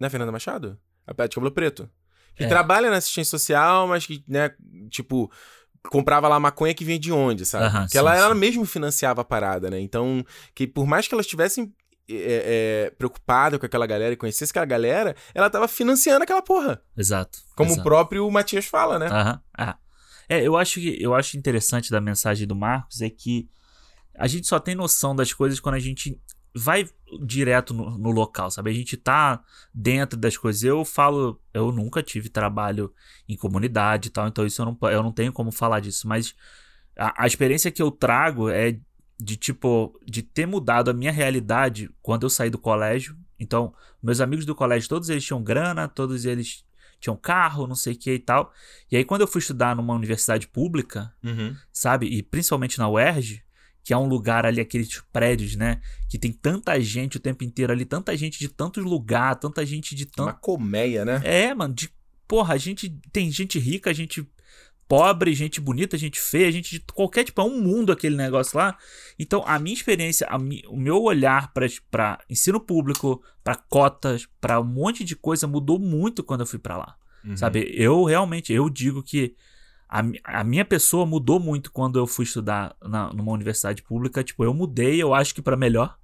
Não 0.00 0.06
é 0.06 0.06
a 0.06 0.10
Fernanda 0.10 0.32
Machado? 0.32 0.78
A 1.06 1.12
Pé 1.12 1.28
de 1.28 1.34
cabelo 1.34 1.52
preto. 1.52 1.90
Que 2.34 2.44
É. 2.44 2.48
trabalha 2.48 2.88
na 2.90 2.96
assistência 2.96 3.30
social, 3.38 3.86
mas 3.86 4.06
que, 4.06 4.24
né, 4.26 4.50
tipo, 4.88 5.30
comprava 5.90 6.26
lá 6.26 6.40
maconha 6.40 6.72
que 6.72 6.84
vinha 6.86 6.98
de 6.98 7.12
onde, 7.12 7.44
sabe? 7.44 7.66
Aham, 7.66 7.84
que 7.84 7.92
sim, 7.92 7.98
ela, 7.98 8.14
sim. 8.16 8.22
ela 8.22 8.34
mesmo 8.34 8.64
financiava 8.64 9.20
a 9.20 9.24
parada, 9.24 9.68
né? 9.68 9.78
Então, 9.78 10.24
que 10.54 10.66
por 10.66 10.86
mais 10.86 11.06
que 11.06 11.14
elas 11.14 11.26
estivessem 11.26 11.70
é, 12.08 12.86
é, 12.86 12.90
preocupada 12.96 13.58
com 13.58 13.66
aquela 13.66 13.86
galera 13.86 14.14
e 14.14 14.16
conhecesse 14.16 14.52
aquela 14.52 14.64
galera, 14.64 15.14
ela 15.34 15.50
tava 15.50 15.68
financiando 15.68 16.22
aquela 16.22 16.40
porra. 16.40 16.80
Exato. 16.96 17.38
Como 17.54 17.68
o 17.70 17.72
exato. 17.74 17.84
próprio 17.86 18.30
Matias 18.30 18.64
fala, 18.64 18.98
né? 18.98 19.06
Aham. 19.08 19.40
Ah. 19.58 19.76
É, 20.28 20.42
eu 20.42 20.56
acho 20.56 20.80
que 20.80 21.00
eu 21.00 21.14
acho 21.14 21.36
interessante 21.36 21.90
da 21.90 22.00
mensagem 22.00 22.46
do 22.46 22.54
Marcos 22.54 23.00
é 23.00 23.10
que 23.10 23.48
a 24.14 24.26
gente 24.26 24.46
só 24.46 24.58
tem 24.58 24.74
noção 24.74 25.14
das 25.14 25.32
coisas 25.32 25.60
quando 25.60 25.74
a 25.74 25.80
gente 25.80 26.20
vai 26.54 26.88
direto 27.22 27.74
no, 27.74 27.98
no 27.98 28.10
local, 28.10 28.50
sabe? 28.50 28.70
A 28.70 28.74
gente 28.74 28.96
tá 28.96 29.42
dentro 29.74 30.18
das 30.18 30.36
coisas. 30.36 30.62
Eu 30.62 30.84
falo, 30.84 31.40
eu 31.52 31.70
nunca 31.70 32.02
tive 32.02 32.30
trabalho 32.30 32.92
em 33.28 33.36
comunidade 33.36 34.08
e 34.08 34.10
tal, 34.10 34.26
então 34.26 34.46
isso 34.46 34.62
eu 34.62 34.66
não, 34.66 34.90
eu 34.90 35.02
não 35.02 35.12
tenho 35.12 35.32
como 35.32 35.52
falar 35.52 35.80
disso, 35.80 36.08
mas 36.08 36.34
a, 36.96 37.24
a 37.24 37.26
experiência 37.26 37.70
que 37.70 37.82
eu 37.82 37.90
trago 37.90 38.48
é 38.48 38.78
de 39.18 39.36
tipo 39.36 39.98
de 40.04 40.22
ter 40.22 40.46
mudado 40.46 40.90
a 40.90 40.94
minha 40.94 41.12
realidade 41.12 41.90
quando 42.02 42.24
eu 42.24 42.30
saí 42.30 42.50
do 42.50 42.58
colégio. 42.58 43.16
Então, 43.38 43.74
meus 44.02 44.20
amigos 44.20 44.46
do 44.46 44.54
colégio, 44.54 44.88
todos 44.88 45.08
eles 45.10 45.24
tinham 45.24 45.42
grana, 45.42 45.88
todos 45.88 46.24
eles 46.24 46.64
tinham 47.06 47.16
carro, 47.16 47.66
não 47.66 47.74
sei 47.74 47.92
o 47.94 47.96
que 47.96 48.12
e 48.14 48.18
tal. 48.18 48.52
E 48.90 48.96
aí 48.96 49.04
quando 49.04 49.22
eu 49.22 49.26
fui 49.28 49.40
estudar 49.40 49.74
numa 49.76 49.94
universidade 49.94 50.46
pública, 50.48 51.12
Uhum. 51.22 51.54
sabe? 51.72 52.06
E 52.06 52.22
principalmente 52.22 52.78
na 52.78 52.88
UERJ, 52.88 53.42
que 53.84 53.92
é 53.92 53.96
um 53.96 54.08
lugar 54.08 54.44
ali, 54.44 54.60
aqueles 54.60 55.00
prédios, 55.12 55.54
né? 55.54 55.80
Que 56.08 56.18
tem 56.18 56.32
tanta 56.32 56.80
gente 56.80 57.18
o 57.18 57.20
tempo 57.20 57.44
inteiro 57.44 57.72
ali, 57.72 57.84
tanta 57.84 58.16
gente 58.16 58.38
de 58.38 58.48
tantos 58.48 58.82
lugares, 58.84 59.38
tanta 59.40 59.64
gente 59.64 59.94
de 59.94 60.04
Uma 60.18 60.32
tanto. 60.32 60.40
colmeia, 60.40 61.04
né? 61.04 61.20
É, 61.24 61.54
mano, 61.54 61.72
de. 61.72 61.88
Porra, 62.26 62.54
a 62.54 62.58
gente. 62.58 62.90
Tem 63.12 63.30
gente 63.30 63.58
rica, 63.60 63.94
gente 63.94 64.26
pobre, 64.88 65.34
gente 65.34 65.60
bonita, 65.60 65.96
gente 65.98 66.20
feia, 66.20 66.50
gente 66.52 66.78
de 66.78 66.84
qualquer 66.92 67.24
tipo. 67.24 67.40
É 67.40 67.44
um 67.44 67.60
mundo 67.60 67.90
aquele 67.92 68.16
negócio 68.16 68.56
lá. 68.58 68.76
Então, 69.18 69.42
a 69.46 69.58
minha 69.58 69.74
experiência, 69.74 70.26
a 70.30 70.38
mi- 70.38 70.62
o 70.68 70.76
meu 70.76 71.02
olhar 71.02 71.52
pra 71.52 72.18
ensino 72.30 72.60
público, 72.60 73.22
pra 73.42 73.54
cotas, 73.54 74.26
pra 74.40 74.60
um 74.60 74.64
monte 74.64 75.04
de 75.04 75.16
coisa 75.16 75.46
mudou 75.46 75.78
muito 75.78 76.22
quando 76.22 76.40
eu 76.42 76.46
fui 76.46 76.58
pra 76.58 76.76
lá. 76.76 76.96
Uhum. 77.24 77.36
Sabe, 77.36 77.68
eu 77.74 78.04
realmente, 78.04 78.52
eu 78.52 78.68
digo 78.70 79.02
que 79.02 79.34
a, 79.88 80.02
a 80.24 80.44
minha 80.44 80.64
pessoa 80.64 81.04
mudou 81.06 81.38
muito 81.40 81.70
quando 81.72 81.98
eu 81.98 82.06
fui 82.06 82.24
estudar 82.24 82.76
na, 82.82 83.12
numa 83.12 83.32
universidade 83.32 83.82
pública. 83.82 84.22
Tipo, 84.22 84.44
eu 84.44 84.54
mudei, 84.54 85.02
eu 85.02 85.12
acho 85.14 85.34
que 85.34 85.42
pra 85.42 85.56
melhor, 85.56 85.96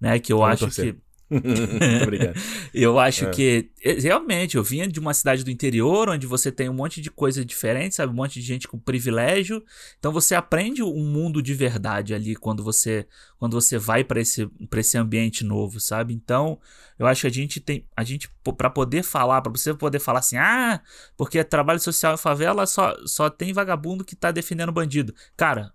né? 0.00 0.18
Que 0.18 0.32
eu 0.32 0.38
Vamos 0.38 0.52
acho 0.54 0.64
torcer. 0.66 0.94
que 0.94 1.00
Muito 1.30 2.02
obrigado. 2.02 2.38
eu 2.72 2.98
acho 2.98 3.24
É. 3.26 3.30
que 3.30 3.70
é, 3.84 3.92
realmente 3.94 4.56
eu 4.56 4.62
vinha 4.62 4.86
de 4.86 5.00
uma 5.00 5.12
cidade 5.12 5.42
do 5.42 5.50
interior 5.50 6.08
onde 6.08 6.26
você 6.26 6.52
tem 6.52 6.68
um 6.68 6.74
monte 6.74 7.00
de 7.00 7.10
coisa 7.10 7.44
diferente, 7.44 7.96
sabe, 7.96 8.12
um 8.12 8.16
monte 8.16 8.34
de 8.40 8.46
gente 8.46 8.68
com 8.68 8.78
privilégio. 8.78 9.62
Então 9.98 10.12
você 10.12 10.34
aprende 10.36 10.82
um 10.82 11.04
mundo 11.04 11.42
de 11.42 11.52
verdade 11.52 12.14
ali 12.14 12.36
quando 12.36 12.62
você 12.62 13.06
quando 13.38 13.54
você 13.60 13.76
vai 13.76 14.04
para 14.04 14.20
esse 14.20 14.46
para 14.70 14.80
esse 14.80 14.96
ambiente 14.96 15.42
novo, 15.44 15.80
sabe? 15.80 16.14
Então, 16.14 16.58
eu 16.98 17.06
acho 17.06 17.22
que 17.22 17.26
a 17.26 17.30
gente 17.30 17.60
tem 17.60 17.86
a 17.96 18.04
gente 18.04 18.30
para 18.56 18.70
poder 18.70 19.02
falar, 19.02 19.42
para 19.42 19.50
você 19.52 19.74
poder 19.74 19.98
falar 19.98 20.20
assim: 20.20 20.36
"Ah, 20.36 20.80
porque 21.16 21.42
trabalho 21.42 21.80
social 21.80 22.14
em 22.14 22.18
favela 22.18 22.66
só 22.66 22.94
só 23.04 23.28
tem 23.28 23.52
vagabundo 23.52 24.04
que 24.04 24.14
tá 24.14 24.30
defendendo 24.30 24.70
bandido". 24.72 25.12
Cara, 25.36 25.72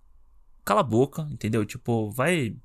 cala 0.63 0.79
a 0.79 0.83
boca, 0.83 1.27
entendeu? 1.29 1.65
Tipo, 1.65 2.09
vai 2.11 2.55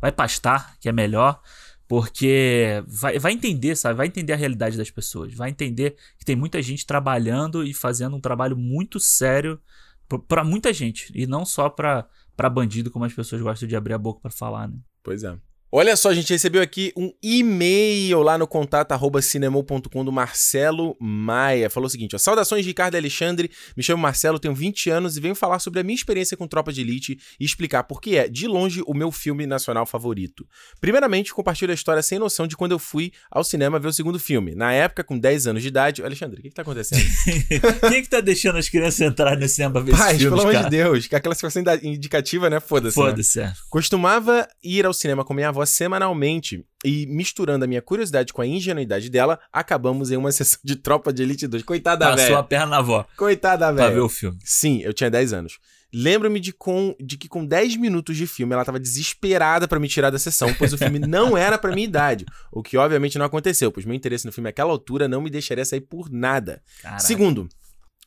vai 0.00 0.12
pastar, 0.12 0.76
que 0.78 0.88
é 0.88 0.92
melhor. 0.92 1.40
Porque 1.88 2.84
vai, 2.86 3.18
vai 3.18 3.32
entender, 3.32 3.74
sabe? 3.74 3.96
Vai 3.96 4.06
entender 4.08 4.34
a 4.34 4.36
realidade 4.36 4.76
das 4.76 4.90
pessoas. 4.90 5.34
Vai 5.34 5.48
entender 5.50 5.96
que 6.18 6.24
tem 6.24 6.36
muita 6.36 6.60
gente 6.62 6.84
trabalhando 6.86 7.64
e 7.64 7.72
fazendo 7.72 8.14
um 8.14 8.20
trabalho 8.20 8.56
muito 8.56 9.00
sério 9.00 9.58
p- 10.06 10.18
pra 10.28 10.44
muita 10.44 10.70
gente. 10.72 11.10
E 11.14 11.26
não 11.26 11.46
só 11.46 11.70
pra 11.70 12.06
bandido, 12.52 12.90
como 12.90 13.06
as 13.06 13.14
pessoas 13.14 13.40
gostam 13.40 13.66
de 13.66 13.74
abrir 13.74 13.94
a 13.94 13.98
boca 13.98 14.20
pra 14.20 14.30
falar, 14.30 14.68
né? 14.68 14.76
Pois 15.02 15.24
é. 15.24 15.34
Olha 15.70 15.94
só, 15.96 16.08
a 16.08 16.14
gente 16.14 16.32
recebeu 16.32 16.62
aqui 16.62 16.94
um 16.96 17.12
e-mail 17.22 18.22
lá 18.22 18.38
no 18.38 18.46
contato 18.46 18.92
arroba 18.92 19.20
cinemou.com 19.20 20.02
do 20.02 20.10
Marcelo 20.10 20.96
Maia. 20.98 21.68
Falou 21.68 21.88
o 21.88 21.90
seguinte, 21.90 22.16
ó, 22.16 22.18
saudações 22.18 22.64
Ricardo 22.64 22.94
e 22.94 22.96
Alexandre, 22.96 23.50
me 23.76 23.82
chamo 23.82 24.02
Marcelo, 24.02 24.38
tenho 24.38 24.54
20 24.54 24.88
anos 24.88 25.18
e 25.18 25.20
venho 25.20 25.34
falar 25.34 25.58
sobre 25.58 25.80
a 25.80 25.82
minha 25.82 25.94
experiência 25.94 26.38
com 26.38 26.48
Tropa 26.48 26.72
de 26.72 26.80
Elite 26.80 27.18
e 27.38 27.44
explicar 27.44 27.84
por 27.84 28.00
que 28.00 28.16
é, 28.16 28.28
de 28.28 28.46
longe, 28.46 28.82
o 28.86 28.94
meu 28.94 29.12
filme 29.12 29.46
nacional 29.46 29.84
favorito. 29.84 30.46
Primeiramente, 30.80 31.34
compartilho 31.34 31.70
a 31.70 31.74
história 31.74 32.02
sem 32.02 32.18
noção 32.18 32.46
de 32.46 32.56
quando 32.56 32.72
eu 32.72 32.78
fui 32.78 33.12
ao 33.30 33.44
cinema 33.44 33.78
ver 33.78 33.88
o 33.88 33.92
segundo 33.92 34.18
filme. 34.18 34.54
Na 34.54 34.72
época, 34.72 35.04
com 35.04 35.18
10 35.18 35.48
anos 35.48 35.60
de 35.60 35.68
idade... 35.68 36.02
Alexandre, 36.02 36.40
o 36.40 36.42
que 36.42 36.48
que 36.48 36.54
tá 36.54 36.62
acontecendo? 36.62 37.02
Quem 37.86 37.98
é 37.98 38.00
que 38.00 38.08
tá 38.08 38.22
deixando 38.22 38.56
as 38.56 38.70
crianças 38.70 39.02
entrarem 39.02 39.38
no 39.38 39.48
cinema 39.48 39.72
pra 39.74 39.82
ver 39.82 39.90
Paz, 39.90 40.16
filmes, 40.16 40.40
pelo 40.40 40.40
amor 40.40 40.64
de? 40.64 40.70
Deus, 40.70 41.06
que 41.06 41.14
aquela 41.14 41.34
situação 41.34 41.62
indicativa, 41.82 42.48
né? 42.48 42.58
Foda-se, 42.58 42.98
né? 42.98 43.04
Foda-se, 43.04 43.40
é. 43.40 43.52
Costumava 43.68 44.48
ir 44.64 44.86
ao 44.86 44.94
cinema 44.94 45.22
com 45.26 45.34
minha 45.34 45.50
avó 45.50 45.57
semanalmente 45.66 46.64
e, 46.84 47.06
misturando 47.06 47.64
a 47.64 47.68
minha 47.68 47.82
curiosidade 47.82 48.32
com 48.32 48.40
a 48.42 48.46
ingenuidade 48.46 49.10
dela, 49.10 49.38
acabamos 49.52 50.10
em 50.10 50.16
uma 50.16 50.30
sessão 50.32 50.60
de 50.64 50.76
Tropa 50.76 51.12
de 51.12 51.22
Elite 51.22 51.46
2. 51.46 51.62
Coitada 51.62 52.04
da 52.04 52.10
Passou 52.12 52.24
a 52.24 52.28
velha. 52.28 52.42
perna 52.44 52.66
na 52.66 52.76
avó 52.78 53.06
Coitada 53.16 53.72
da 53.72 53.74
pra 53.74 53.90
ver 53.90 54.00
o 54.00 54.08
filme. 54.08 54.38
Sim, 54.44 54.80
eu 54.82 54.92
tinha 54.92 55.10
10 55.10 55.32
anos. 55.32 55.58
Lembro-me 55.92 56.38
de, 56.38 56.52
com, 56.52 56.94
de 57.00 57.16
que 57.16 57.28
com 57.28 57.46
10 57.46 57.76
minutos 57.76 58.14
de 58.14 58.26
filme 58.26 58.52
ela 58.52 58.64
tava 58.64 58.78
desesperada 58.78 59.66
pra 59.66 59.80
me 59.80 59.88
tirar 59.88 60.10
da 60.10 60.18
sessão, 60.18 60.52
pois 60.52 60.72
o 60.74 60.78
filme 60.78 60.98
não 61.00 61.34
era 61.34 61.56
pra 61.56 61.72
minha 61.74 61.86
idade. 61.86 62.26
O 62.52 62.62
que 62.62 62.76
obviamente 62.76 63.16
não 63.16 63.24
aconteceu, 63.24 63.72
pois 63.72 63.86
meu 63.86 63.94
interesse 63.94 64.26
no 64.26 64.32
filme 64.32 64.48
naquela 64.48 64.70
altura 64.70 65.08
não 65.08 65.22
me 65.22 65.30
deixaria 65.30 65.64
sair 65.64 65.80
por 65.80 66.10
nada. 66.10 66.62
Caraca. 66.82 67.00
Segundo, 67.00 67.48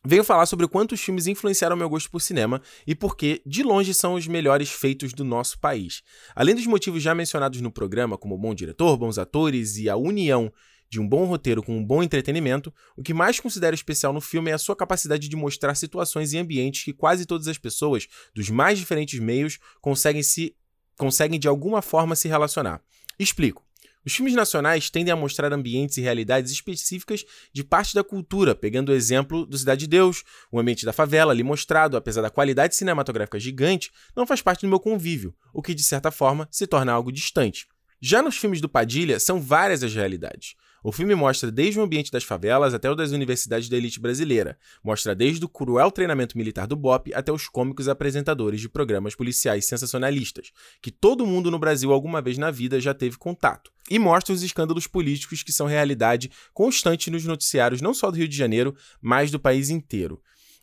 venho 0.03 0.23
falar 0.23 0.45
sobre 0.45 0.65
o 0.65 0.69
quanto 0.69 0.93
os 0.93 1.01
filmes 1.01 1.27
influenciaram 1.27 1.75
meu 1.75 1.89
gosto 1.89 2.09
por 2.09 2.21
cinema 2.21 2.61
e 2.85 2.95
por 2.95 3.15
que, 3.15 3.41
de 3.45 3.63
longe, 3.63 3.93
são 3.93 4.15
os 4.15 4.27
melhores 4.27 4.69
feitos 4.69 5.13
do 5.13 5.23
nosso 5.23 5.59
país. 5.59 6.01
Além 6.35 6.55
dos 6.55 6.65
motivos 6.65 7.01
já 7.03 7.13
mencionados 7.13 7.61
no 7.61 7.71
programa, 7.71 8.17
como 8.17 8.37
bom 8.37 8.53
diretor, 8.53 8.97
bons 8.97 9.17
atores 9.17 9.77
e 9.77 9.89
a 9.89 9.95
união 9.95 10.51
de 10.89 10.99
um 10.99 11.07
bom 11.07 11.23
roteiro 11.23 11.63
com 11.63 11.77
um 11.77 11.83
bom 11.83 12.03
entretenimento, 12.03 12.73
o 12.97 13.01
que 13.01 13.13
mais 13.13 13.39
considero 13.39 13.73
especial 13.73 14.11
no 14.11 14.19
filme 14.19 14.51
é 14.51 14.53
a 14.53 14.57
sua 14.57 14.75
capacidade 14.75 15.29
de 15.29 15.35
mostrar 15.37 15.73
situações 15.75 16.33
e 16.33 16.37
ambientes 16.37 16.83
que 16.83 16.91
quase 16.91 17.25
todas 17.25 17.47
as 17.47 17.57
pessoas, 17.57 18.07
dos 18.35 18.49
mais 18.49 18.77
diferentes 18.77 19.17
meios, 19.17 19.57
conseguem 19.79 20.21
se 20.21 20.53
conseguem 20.97 21.39
de 21.39 21.47
alguma 21.47 21.81
forma 21.81 22.15
se 22.15 22.27
relacionar. 22.27 22.81
Explico. 23.17 23.63
Os 24.05 24.13
filmes 24.13 24.33
nacionais 24.33 24.89
tendem 24.89 25.11
a 25.11 25.15
mostrar 25.15 25.53
ambientes 25.53 25.97
e 25.97 26.01
realidades 26.01 26.51
específicas 26.51 27.23
de 27.53 27.63
parte 27.63 27.93
da 27.93 28.03
cultura, 28.03 28.55
pegando 28.55 28.89
o 28.89 28.95
exemplo 28.95 29.45
do 29.45 29.57
Cidade 29.57 29.81
de 29.81 29.87
Deus, 29.87 30.23
o 30.51 30.59
ambiente 30.59 30.85
da 30.85 30.93
favela 30.93 31.31
ali 31.31 31.43
mostrado, 31.43 31.95
apesar 31.95 32.21
da 32.21 32.29
qualidade 32.29 32.75
cinematográfica 32.75 33.39
gigante, 33.39 33.91
não 34.15 34.25
faz 34.25 34.41
parte 34.41 34.61
do 34.61 34.69
meu 34.69 34.79
convívio, 34.79 35.35
o 35.53 35.61
que 35.61 35.75
de 35.75 35.83
certa 35.83 36.09
forma 36.09 36.47
se 36.49 36.65
torna 36.65 36.91
algo 36.91 37.11
distante. 37.11 37.67
Já 38.01 38.23
nos 38.23 38.37
filmes 38.37 38.59
do 38.59 38.67
Padilha, 38.67 39.19
são 39.19 39.39
várias 39.39 39.83
as 39.83 39.93
realidades. 39.93 40.55
O 40.83 40.91
filme 40.91 41.13
mostra 41.13 41.51
desde 41.51 41.79
o 41.79 41.83
ambiente 41.83 42.11
das 42.11 42.23
favelas 42.23 42.73
até 42.73 42.89
o 42.89 42.95
das 42.95 43.11
universidades 43.11 43.69
da 43.69 43.77
elite 43.77 43.99
brasileira. 43.99 44.57
Mostra 44.83 45.13
desde 45.13 45.45
o 45.45 45.49
cruel 45.49 45.91
treinamento 45.91 46.35
militar 46.35 46.65
do 46.65 46.75
BOP 46.75 47.13
até 47.13 47.31
os 47.31 47.47
cômicos 47.47 47.87
apresentadores 47.87 48.59
de 48.59 48.67
programas 48.67 49.13
policiais 49.13 49.65
sensacionalistas, 49.65 50.51
que 50.81 50.89
todo 50.89 51.25
mundo 51.25 51.51
no 51.51 51.59
Brasil 51.59 51.93
alguma 51.93 52.19
vez 52.19 52.39
na 52.39 52.49
vida 52.49 52.81
já 52.81 52.95
teve 52.95 53.17
contato. 53.17 53.71
E 53.91 53.99
mostra 53.99 54.33
os 54.33 54.41
escândalos 54.41 54.87
políticos 54.87 55.43
que 55.43 55.51
são 55.51 55.67
realidade 55.67 56.31
constante 56.53 57.11
nos 57.11 57.25
noticiários 57.25 57.81
não 57.81 57.93
só 57.93 58.09
do 58.09 58.17
Rio 58.17 58.27
de 58.27 58.37
Janeiro, 58.37 58.75
mas 58.99 59.29
do 59.29 59.39
país 59.39 59.69
inteiro. 59.69 60.19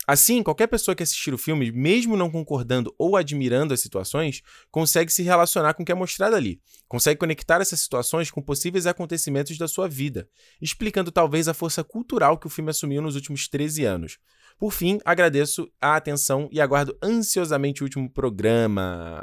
Assim, 0.08 0.42
qualquer 0.42 0.68
pessoa 0.68 0.94
que 0.94 1.02
assistir 1.02 1.34
o 1.34 1.36
filme, 1.36 1.70
mesmo 1.70 2.16
não 2.16 2.30
concordando 2.30 2.94
ou 2.98 3.14
admirando 3.14 3.74
as 3.74 3.80
situações, 3.80 4.40
consegue 4.70 5.12
se 5.12 5.22
relacionar 5.22 5.74
com 5.74 5.82
o 5.82 5.84
que 5.84 5.92
é 5.92 5.94
mostrado 5.94 6.34
ali. 6.34 6.62
Consegue 6.88 7.20
conectar 7.20 7.60
essas 7.60 7.78
situações 7.78 8.30
com 8.30 8.40
possíveis 8.40 8.86
acontecimentos 8.86 9.58
da 9.58 9.68
sua 9.68 9.86
vida, 9.86 10.26
explicando 10.62 11.12
talvez 11.12 11.46
a 11.46 11.52
força 11.52 11.84
cultural 11.84 12.38
que 12.38 12.46
o 12.46 12.50
filme 12.50 12.70
assumiu 12.70 13.02
nos 13.02 13.16
últimos 13.16 13.48
13 13.48 13.84
anos. 13.84 14.18
Por 14.58 14.72
fim, 14.72 14.98
agradeço 15.04 15.70
a 15.78 15.96
atenção 15.96 16.48
e 16.50 16.58
aguardo 16.58 16.96
ansiosamente 17.02 17.82
o 17.82 17.84
último 17.84 18.08
programa. 18.08 19.22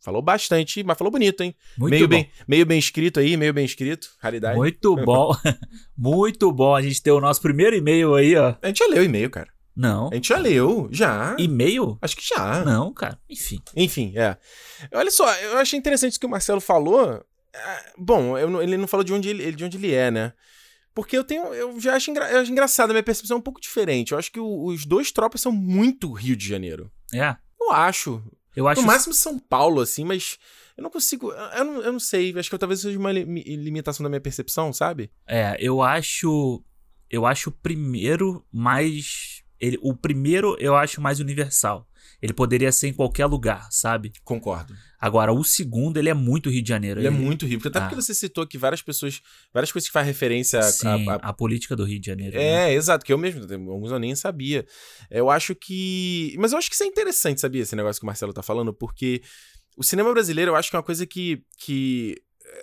Falou 0.00 0.20
bastante, 0.20 0.82
mas 0.82 0.98
falou 0.98 1.12
bonito, 1.12 1.44
hein? 1.44 1.54
Muito 1.78 1.92
meio, 1.92 2.08
bom. 2.08 2.10
bem, 2.10 2.28
meio 2.48 2.66
bem 2.66 2.78
escrito 2.80 3.20
aí, 3.20 3.36
meio 3.36 3.54
bem 3.54 3.64
escrito. 3.64 4.08
Raridade. 4.18 4.56
Muito 4.56 4.96
bom. 5.06 5.32
Muito 5.96 6.50
bom. 6.50 6.74
A 6.74 6.82
gente 6.82 7.00
tem 7.00 7.12
o 7.12 7.20
nosso 7.20 7.40
primeiro 7.40 7.76
e-mail 7.76 8.16
aí, 8.16 8.34
ó. 8.34 8.56
A 8.60 8.66
gente 8.66 8.78
já 8.78 8.86
leu 8.88 9.02
o 9.02 9.04
e-mail, 9.04 9.30
cara. 9.30 9.53
Não. 9.76 10.08
A 10.12 10.14
gente 10.14 10.28
já 10.28 10.38
leu, 10.38 10.88
já. 10.92 11.34
E-mail? 11.38 11.98
Acho 12.00 12.16
que 12.16 12.26
já. 12.26 12.64
Não, 12.64 12.92
cara. 12.92 13.18
Enfim. 13.28 13.60
Enfim, 13.76 14.12
é. 14.16 14.36
Olha 14.92 15.10
só, 15.10 15.32
eu 15.34 15.58
achei 15.58 15.78
interessante 15.78 16.12
isso 16.12 16.20
que 16.20 16.26
o 16.26 16.30
Marcelo 16.30 16.60
falou. 16.60 17.24
É, 17.52 17.92
Bom, 17.98 18.36
eu 18.38 18.62
ele 18.62 18.76
não 18.76 18.86
falou 18.86 19.02
de 19.04 19.12
onde 19.12 19.28
ele, 19.28 19.50
de 19.52 19.64
onde 19.64 19.76
ele 19.76 19.92
é, 19.92 20.10
né? 20.10 20.32
Porque 20.94 21.16
eu 21.18 21.24
tenho. 21.24 21.52
Eu 21.54 21.80
já 21.80 21.96
acho, 21.96 22.10
engra, 22.10 22.30
eu 22.30 22.40
acho 22.40 22.52
engraçado, 22.52 22.90
a 22.90 22.92
minha 22.92 23.02
percepção 23.02 23.36
é 23.36 23.40
um 23.40 23.42
pouco 23.42 23.60
diferente. 23.60 24.12
Eu 24.12 24.18
acho 24.18 24.30
que 24.30 24.38
o- 24.38 24.64
os 24.66 24.84
dois 24.86 25.10
tropas 25.10 25.40
são 25.40 25.50
muito 25.50 26.12
Rio 26.12 26.36
de 26.36 26.46
Janeiro. 26.46 26.90
É. 27.12 27.36
Eu 27.60 27.72
acho. 27.72 28.22
Eu 28.54 28.68
acho. 28.68 28.80
No 28.80 28.86
máximo 28.86 29.12
São 29.12 29.36
Paulo, 29.38 29.80
assim, 29.80 30.04
mas 30.04 30.38
eu 30.76 30.82
não 30.84 30.90
consigo. 30.90 31.32
Eu 31.32 31.64
não, 31.64 31.82
eu 31.82 31.92
não 31.92 31.98
sei. 32.00 32.32
Acho 32.38 32.48
que 32.48 32.58
talvez 32.58 32.80
seja 32.80 32.96
uma 32.96 33.10
li- 33.10 33.24
limitação 33.56 34.04
da 34.04 34.08
minha 34.08 34.20
percepção, 34.20 34.72
sabe? 34.72 35.10
É, 35.26 35.56
eu 35.58 35.82
acho. 35.82 36.62
Eu 37.10 37.26
acho 37.26 37.50
o 37.50 37.52
primeiro 37.52 38.44
mais. 38.52 39.42
Ele, 39.64 39.78
o 39.82 39.94
primeiro 39.94 40.56
eu 40.60 40.74
acho 40.76 41.00
mais 41.00 41.20
universal. 41.20 41.88
Ele 42.22 42.32
poderia 42.32 42.72
ser 42.72 42.88
em 42.88 42.92
qualquer 42.92 43.26
lugar, 43.26 43.68
sabe? 43.70 44.12
Concordo. 44.24 44.74
Agora, 44.98 45.32
o 45.32 45.44
segundo, 45.44 45.98
ele 45.98 46.08
é 46.08 46.14
muito 46.14 46.48
Rio 46.48 46.62
de 46.62 46.68
Janeiro. 46.68 47.00
Ele 47.00 47.06
é 47.06 47.10
muito 47.10 47.44
Rio. 47.44 47.58
Porque 47.58 47.68
até 47.68 47.78
Ah. 47.78 47.82
porque 47.88 48.00
você 48.00 48.14
citou 48.14 48.46
que 48.46 48.56
várias 48.56 48.80
pessoas. 48.80 49.20
Várias 49.52 49.70
coisas 49.70 49.88
que 49.88 49.92
faz 49.92 50.06
referência 50.06 50.58
a- 50.60 50.62
Sim, 50.62 51.06
a, 51.08 51.14
a, 51.16 51.32
política 51.32 51.76
do 51.76 51.84
Rio 51.84 52.00
de 52.00 52.06
Janeiro. 52.06 52.36
né? 52.36 52.70
É, 52.70 52.74
exato, 52.74 53.04
que 53.04 53.12
eu 53.12 53.18
mesmo, 53.18 53.42
alguns 53.70 53.90
eu 53.90 53.98
nem 53.98 54.14
sabia. 54.14 54.64
Eu 55.10 55.28
acho 55.28 55.54
que. 55.54 56.34
Mas 56.38 56.52
eu 56.52 56.58
acho 56.58 56.68
que 56.70 56.74
isso 56.74 56.84
é 56.84 56.86
interessante, 56.86 57.40
sabia? 57.40 57.62
Esse 57.62 57.76
negócio 57.76 58.00
que 58.00 58.04
o 58.04 58.06
Marcelo 58.06 58.32
tá 58.32 58.42
falando, 58.42 58.72
porque 58.72 59.20
o 59.76 59.82
cinema 59.82 60.10
brasileiro 60.12 60.52
eu 60.52 60.56
acho 60.56 60.70
que 60.70 60.76
é 60.76 60.78
uma 60.78 60.84
coisa 60.84 61.04
que. 61.06 61.42
que 61.58 62.14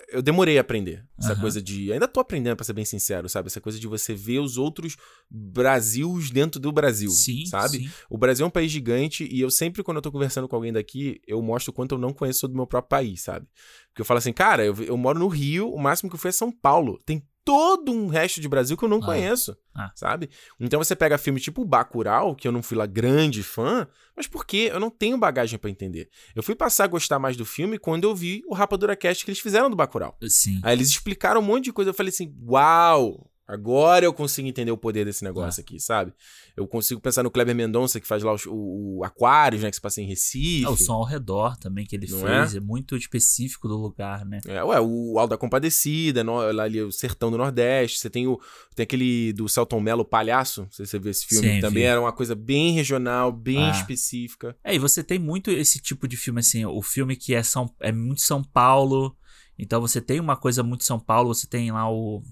eu 0.08 0.22
demorei 0.22 0.58
a 0.58 0.60
aprender. 0.60 1.04
Essa 1.18 1.32
Aham. 1.32 1.40
coisa 1.40 1.62
de. 1.62 1.92
Ainda 1.92 2.06
tô 2.06 2.20
aprendendo, 2.20 2.56
pra 2.56 2.64
ser 2.64 2.72
bem 2.72 2.84
sincero, 2.84 3.28
sabe? 3.28 3.48
Essa 3.48 3.60
coisa 3.60 3.78
de 3.78 3.86
você 3.86 4.14
ver 4.14 4.38
os 4.38 4.56
outros 4.56 4.96
Brasils 5.30 6.30
dentro 6.30 6.60
do 6.60 6.70
Brasil. 6.70 7.10
Sim, 7.10 7.46
sabe? 7.46 7.78
sim. 7.78 7.90
O 8.08 8.16
Brasil 8.18 8.44
é 8.44 8.46
um 8.46 8.50
país 8.50 8.70
gigante 8.70 9.28
e 9.30 9.40
eu 9.40 9.50
sempre, 9.50 9.82
quando 9.82 9.96
eu 9.96 10.02
tô 10.02 10.12
conversando 10.12 10.48
com 10.48 10.56
alguém 10.56 10.72
daqui, 10.72 11.20
eu 11.26 11.40
mostro 11.42 11.70
o 11.70 11.74
quanto 11.74 11.94
eu 11.94 11.98
não 11.98 12.12
conheço 12.12 12.46
do 12.46 12.54
meu 12.54 12.66
próprio 12.66 12.88
país, 12.88 13.22
sabe? 13.22 13.46
Porque 13.88 14.02
eu 14.02 14.04
falo 14.04 14.18
assim, 14.18 14.32
cara, 14.32 14.64
eu, 14.64 14.74
eu 14.84 14.96
moro 14.96 15.18
no 15.18 15.28
Rio, 15.28 15.70
o 15.72 15.78
máximo 15.78 16.08
que 16.08 16.14
eu 16.14 16.20
fui 16.20 16.28
é 16.28 16.32
São 16.32 16.52
Paulo. 16.52 16.98
Tem 17.04 17.22
todo 17.44 17.92
um 17.92 18.06
resto 18.06 18.40
de 18.40 18.48
Brasil 18.48 18.76
que 18.76 18.84
eu 18.84 18.88
não 18.88 18.98
Ah. 19.02 19.06
conheço, 19.06 19.56
Ah. 19.74 19.90
sabe? 19.94 20.30
Então 20.60 20.78
você 20.82 20.94
pega 20.94 21.18
filme 21.18 21.40
tipo 21.40 21.64
Bacurau, 21.64 22.34
que 22.36 22.46
eu 22.46 22.52
não 22.52 22.62
fui 22.62 22.76
lá 22.76 22.86
grande 22.86 23.42
fã, 23.42 23.86
mas 24.16 24.26
porque 24.26 24.70
eu 24.72 24.78
não 24.78 24.90
tenho 24.90 25.18
bagagem 25.18 25.58
pra 25.58 25.70
entender. 25.70 26.08
Eu 26.36 26.42
fui 26.42 26.54
passar 26.54 26.84
a 26.84 26.88
gostar 26.88 27.18
mais 27.18 27.36
do 27.36 27.44
filme 27.44 27.78
quando 27.78 28.04
eu 28.04 28.14
vi 28.14 28.42
o 28.46 28.54
Rapadura 28.54 28.94
Cast 28.94 29.24
que 29.24 29.30
eles 29.30 29.40
fizeram 29.40 29.68
do 29.68 29.76
Bacurau. 29.76 30.16
Sim. 30.28 30.60
Aí 30.62 30.74
eles 30.76 30.88
explicaram 30.88 31.40
um 31.40 31.44
monte 31.44 31.64
de 31.64 31.72
coisa. 31.72 31.90
Eu 31.90 31.94
falei 31.94 32.10
assim: 32.10 32.32
Uau! 32.48 33.28
Agora 33.46 34.04
eu 34.04 34.12
consigo 34.14 34.46
entender 34.48 34.70
o 34.70 34.76
poder 34.78 35.04
desse 35.04 35.24
negócio 35.24 35.60
Ah. 35.60 35.62
aqui, 35.62 35.78
sabe? 35.80 36.12
Eu 36.56 36.66
consigo 36.66 37.00
pensar 37.00 37.22
no 37.22 37.30
Kleber 37.30 37.54
Mendonça, 37.54 38.00
que 38.00 38.06
faz 38.06 38.22
lá 38.22 38.32
os- 38.32 38.46
o, 38.46 38.98
o 38.98 39.04
Aquários, 39.04 39.62
né? 39.62 39.68
Que 39.70 39.76
se 39.76 39.80
passa 39.82 40.00
em 40.00 40.06
Recife. 40.06 40.64
É, 40.64 40.68
o 40.68 40.76
som 40.76 40.94
ao 40.94 41.04
redor 41.04 41.56
também 41.58 41.84
que 41.84 41.96
ele 41.96 42.06
Não 42.10 42.20
fez. 42.20 42.54
É? 42.54 42.60
muito 42.60 42.96
específico 42.96 43.66
do 43.68 43.76
lugar, 43.76 44.24
né? 44.24 44.38
É, 44.46 44.62
ué, 44.62 44.80
o 44.80 45.18
Alto 45.18 45.30
da 45.30 45.36
Compadecida, 45.36 46.22
no- 46.22 46.50
lá 46.52 46.62
ali, 46.62 46.80
o 46.80 46.92
Sertão 46.92 47.30
do 47.30 47.36
Nordeste. 47.38 47.98
Você 47.98 48.08
tem 48.08 48.26
o 48.26 48.40
tem 48.74 48.84
aquele 48.84 49.32
do 49.32 49.48
Celton 49.48 49.80
Mello, 49.80 50.04
Palhaço. 50.04 50.62
Não 50.62 50.70
sei 50.70 50.86
se 50.86 50.90
você 50.92 50.98
viu 50.98 51.10
esse 51.10 51.26
filme. 51.26 51.48
Sim, 51.56 51.60
Também 51.60 51.82
vi. 51.82 51.88
era 51.88 52.00
uma 52.00 52.12
coisa 52.12 52.34
bem 52.34 52.72
regional, 52.72 53.30
bem 53.32 53.64
Ah. 53.64 53.70
específica. 53.72 54.56
É, 54.64 54.74
e 54.74 54.78
você 54.78 55.02
tem 55.02 55.18
muito 55.18 55.50
esse 55.50 55.78
tipo 55.80 56.06
de 56.08 56.16
filme, 56.16 56.40
assim, 56.40 56.64
o 56.64 56.80
filme 56.80 57.16
que 57.16 57.34
é, 57.34 57.42
São, 57.42 57.68
é 57.80 57.92
muito 57.92 58.22
São 58.22 58.42
Paulo. 58.42 59.14
Então 59.58 59.80
você 59.80 60.00
tem 60.00 60.18
uma 60.20 60.36
coisa 60.36 60.62
muito 60.62 60.84
São 60.84 60.98
Paulo, 60.98 61.34
você 61.34 61.46
tem 61.46 61.70
lá 61.70 61.90
o. 61.90 62.22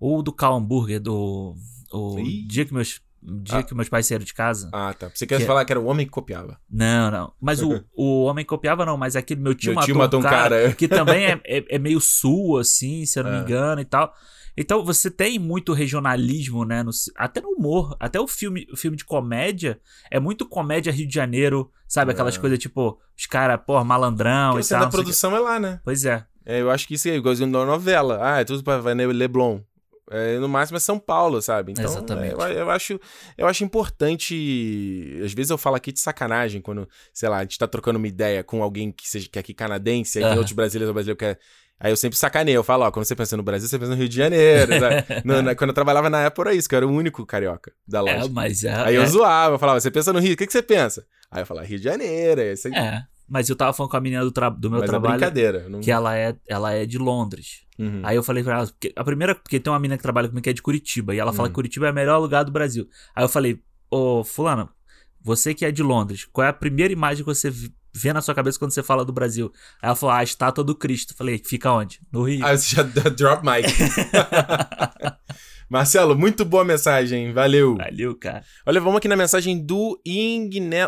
O 0.00 0.22
do 0.22 0.32
Cal 0.32 0.56
Hambúrguer, 0.56 1.00
do. 1.00 1.54
O 1.92 2.18
Ih. 2.18 2.42
dia 2.46 2.64
que 2.64 2.74
meus. 2.74 3.00
Dia 3.28 3.58
Ah. 3.58 3.62
que 3.62 3.74
meus 3.74 3.88
pais 3.88 4.06
saíram 4.06 4.24
de 4.24 4.32
casa. 4.34 4.70
Ah, 4.72 4.94
tá. 4.94 5.10
Você 5.12 5.26
quer 5.26 5.38
Que 5.38 5.42
é- 5.42 5.46
falar 5.46 5.64
que 5.64 5.72
era 5.72 5.80
o 5.80 5.86
homem 5.86 6.06
que 6.06 6.12
copiava. 6.12 6.60
Não, 6.70 7.10
não. 7.10 7.32
Mas 7.40 7.60
o, 7.60 7.82
o 7.96 8.22
homem 8.24 8.44
copiava, 8.44 8.86
não, 8.86 8.96
mas 8.96 9.16
aquele 9.16 9.40
meu 9.40 9.52
tio, 9.54 9.70
Meu 9.72 9.80
matou, 9.80 9.96
matou 9.96 10.20
um 10.20 10.22
cara, 10.22 10.62
cara. 10.62 10.72
que 10.74 10.86
também 10.86 11.24
é, 11.26 11.40
é, 11.44 11.64
é 11.76 11.78
meio 11.78 12.00
sul, 12.00 12.56
assim, 12.58 13.04
se 13.04 13.18
eu 13.18 13.24
não 13.24 13.32
É. 13.32 13.36
me 13.36 13.40
engano 13.42 13.80
e 13.80 13.84
tal. 13.84 14.14
Então 14.56 14.84
você 14.84 15.10
tem 15.10 15.38
muito 15.40 15.72
regionalismo, 15.72 16.64
né? 16.64 16.82
no 16.84 16.90
até 17.16 17.40
no 17.40 17.48
humor. 17.50 17.96
Até 17.98 18.20
o 18.20 18.28
filme, 18.28 18.66
o 18.72 18.76
filme 18.76 18.96
de 18.96 19.04
comédia 19.04 19.80
é 20.10 20.20
muito 20.20 20.46
comédia 20.48 20.92
Rio 20.92 21.08
de 21.08 21.14
Janeiro, 21.14 21.70
sabe? 21.88 22.12
Aquelas 22.12 22.36
É. 22.36 22.40
coisas 22.40 22.58
tipo, 22.58 22.96
os 23.18 23.26
caras, 23.26 23.58
pô, 23.66 23.82
malandrão 23.82 24.52
Porque 24.52 24.72
e 24.72 24.76
a 24.76 24.78
tal. 24.78 24.88
quê. 24.88 24.96
produção 24.96 25.34
é 25.34 25.40
lá, 25.40 25.58
né? 25.58 25.80
Pois 25.84 26.04
é. 26.04 26.24
É, 26.44 26.60
eu 26.60 26.70
acho 26.70 26.86
que 26.86 26.94
isso 26.94 27.08
é 27.08 27.16
igualzinho 27.16 27.50
da 27.50 27.66
novela. 27.66 28.18
Ah, 28.22 28.40
é 28.40 28.44
tudo 28.44 28.62
pra 28.62 28.76
Leblon. 28.78 29.60
É, 30.10 30.38
no 30.38 30.48
máximo 30.48 30.76
é 30.76 30.80
São 30.80 30.98
Paulo, 30.98 31.42
sabe? 31.42 31.72
Então, 31.72 31.84
Exatamente. 31.84 32.40
é, 32.40 32.52
eu, 32.52 32.58
eu 32.58 32.70
acho, 32.70 33.00
eu 33.36 33.46
acho 33.46 33.64
importante. 33.64 35.20
Às 35.24 35.32
vezes 35.32 35.50
eu 35.50 35.58
falo 35.58 35.76
aqui 35.76 35.92
de 35.92 36.00
sacanagem, 36.00 36.60
quando, 36.60 36.88
sei 37.12 37.28
lá, 37.28 37.38
a 37.38 37.42
gente 37.42 37.58
tá 37.58 37.66
trocando 37.66 37.98
uma 37.98 38.08
ideia 38.08 38.42
com 38.44 38.62
alguém 38.62 38.92
que 38.92 39.08
seja 39.08 39.28
que 39.28 39.38
é 39.38 39.40
aqui 39.40 39.54
canadense, 39.54 40.18
aí 40.18 40.22
tem 40.24 40.30
Aham. 40.32 40.38
outros 40.38 40.54
brasileiros, 40.54 40.90
o 40.90 40.94
brasileiro 40.94 41.18
que 41.18 41.24
é. 41.24 41.38
Aí 41.78 41.92
eu 41.92 41.96
sempre 41.96 42.16
sacaneio, 42.18 42.56
eu 42.56 42.64
falo, 42.64 42.84
ó, 42.84 42.90
quando 42.90 43.04
você 43.04 43.14
pensa 43.14 43.36
no 43.36 43.42
Brasil, 43.42 43.68
você 43.68 43.78
pensa 43.78 43.90
no 43.90 43.96
Rio 43.96 44.08
de 44.08 44.16
Janeiro. 44.16 44.72
No- 45.24 45.42
na- 45.42 45.54
quando 45.54 45.70
eu 45.70 45.74
trabalhava 45.74 46.08
na 46.08 46.26
Apple 46.26 46.40
era 46.42 46.54
isso, 46.54 46.66
que 46.68 46.74
eu 46.74 46.78
era 46.78 46.86
o 46.86 46.90
único 46.90 47.26
carioca 47.26 47.72
da 47.86 48.00
loja. 48.00 48.26
É, 48.26 48.28
mas 48.30 48.64
é. 48.64 48.74
Aí 48.74 48.94
eu 48.94 49.02
é, 49.02 49.06
zoava, 49.06 49.56
eu 49.56 49.58
falava, 49.58 49.78
você 49.78 49.90
pensa 49.90 50.10
no 50.12 50.18
Rio, 50.18 50.32
o 50.32 50.36
que, 50.36 50.46
que 50.46 50.52
você 50.52 50.62
pensa? 50.62 51.04
Aí 51.30 51.42
eu 51.42 51.46
falava, 51.46 51.66
Rio 51.66 51.78
de 51.78 51.84
Janeiro, 51.84 52.40
é 52.40 52.44
aí. 52.44 52.74
é. 52.74 53.02
Mas 53.28 53.48
eu 53.48 53.56
tava 53.56 53.72
falando 53.72 53.90
com 53.90 53.96
a 53.96 54.00
menina 54.00 54.24
do, 54.24 54.30
do 54.30 54.70
meu 54.70 54.78
Mas 54.80 54.88
é 54.88 54.90
trabalho 54.90 55.14
brincadeira. 55.18 55.58
eu 55.64 55.70
Não... 55.70 55.80
que 55.80 55.90
ela 55.90 56.16
é, 56.16 56.36
ela 56.48 56.72
é 56.72 56.86
de 56.86 56.96
Londres. 56.98 57.64
Uhum. 57.78 58.00
Aí 58.04 58.16
eu 58.16 58.22
falei 58.22 58.42
pra 58.44 58.58
ela, 58.60 58.70
a 58.94 59.04
primeira, 59.04 59.34
porque 59.34 59.58
tem 59.58 59.72
uma 59.72 59.78
menina 59.78 59.96
que 59.96 60.02
trabalha 60.02 60.28
comigo 60.28 60.42
que 60.44 60.50
é 60.50 60.52
de 60.52 60.62
Curitiba, 60.62 61.14
e 61.14 61.18
ela 61.18 61.32
fala 61.32 61.48
Hum. 61.48 61.50
que 61.50 61.54
Curitiba 61.54 61.88
é 61.88 61.90
o 61.90 61.94
melhor 61.94 62.18
lugar 62.18 62.44
do 62.44 62.52
Brasil. 62.52 62.88
Aí 63.14 63.24
eu 63.24 63.28
falei, 63.28 63.60
ô 63.90 64.22
fulano, 64.24 64.68
você 65.20 65.52
que 65.52 65.64
é 65.64 65.70
de 65.72 65.82
Londres, 65.82 66.24
qual 66.32 66.44
é 66.46 66.48
a 66.48 66.52
primeira 66.52 66.92
imagem 66.92 67.24
que 67.24 67.34
você 67.34 67.52
vê 67.92 68.12
na 68.12 68.20
sua 68.20 68.34
cabeça 68.34 68.58
quando 68.58 68.70
você 68.70 68.82
fala 68.82 69.04
do 69.04 69.12
Brasil? 69.12 69.50
Aí 69.82 69.88
ela 69.88 69.96
falou, 69.96 70.14
ah, 70.14 70.18
a 70.18 70.24
estátua 70.24 70.62
do 70.62 70.74
Cristo. 70.74 71.12
Eu 71.12 71.16
falei, 71.16 71.38
fica 71.44 71.72
onde? 71.72 72.00
No 72.12 72.22
Rio. 72.22 72.46
Aí 72.46 72.56
você 72.56 72.76
já 72.76 72.82
drop 73.10 73.42
mic. 73.44 73.66
Marcelo, 75.68 76.16
muito 76.16 76.44
boa 76.44 76.64
mensagem, 76.64 77.32
valeu. 77.32 77.76
Valeu, 77.76 78.14
cara. 78.14 78.44
Olha, 78.64 78.80
vamos 78.80 78.98
aqui 78.98 79.08
na 79.08 79.16
mensagem 79.16 79.58
do 79.58 80.00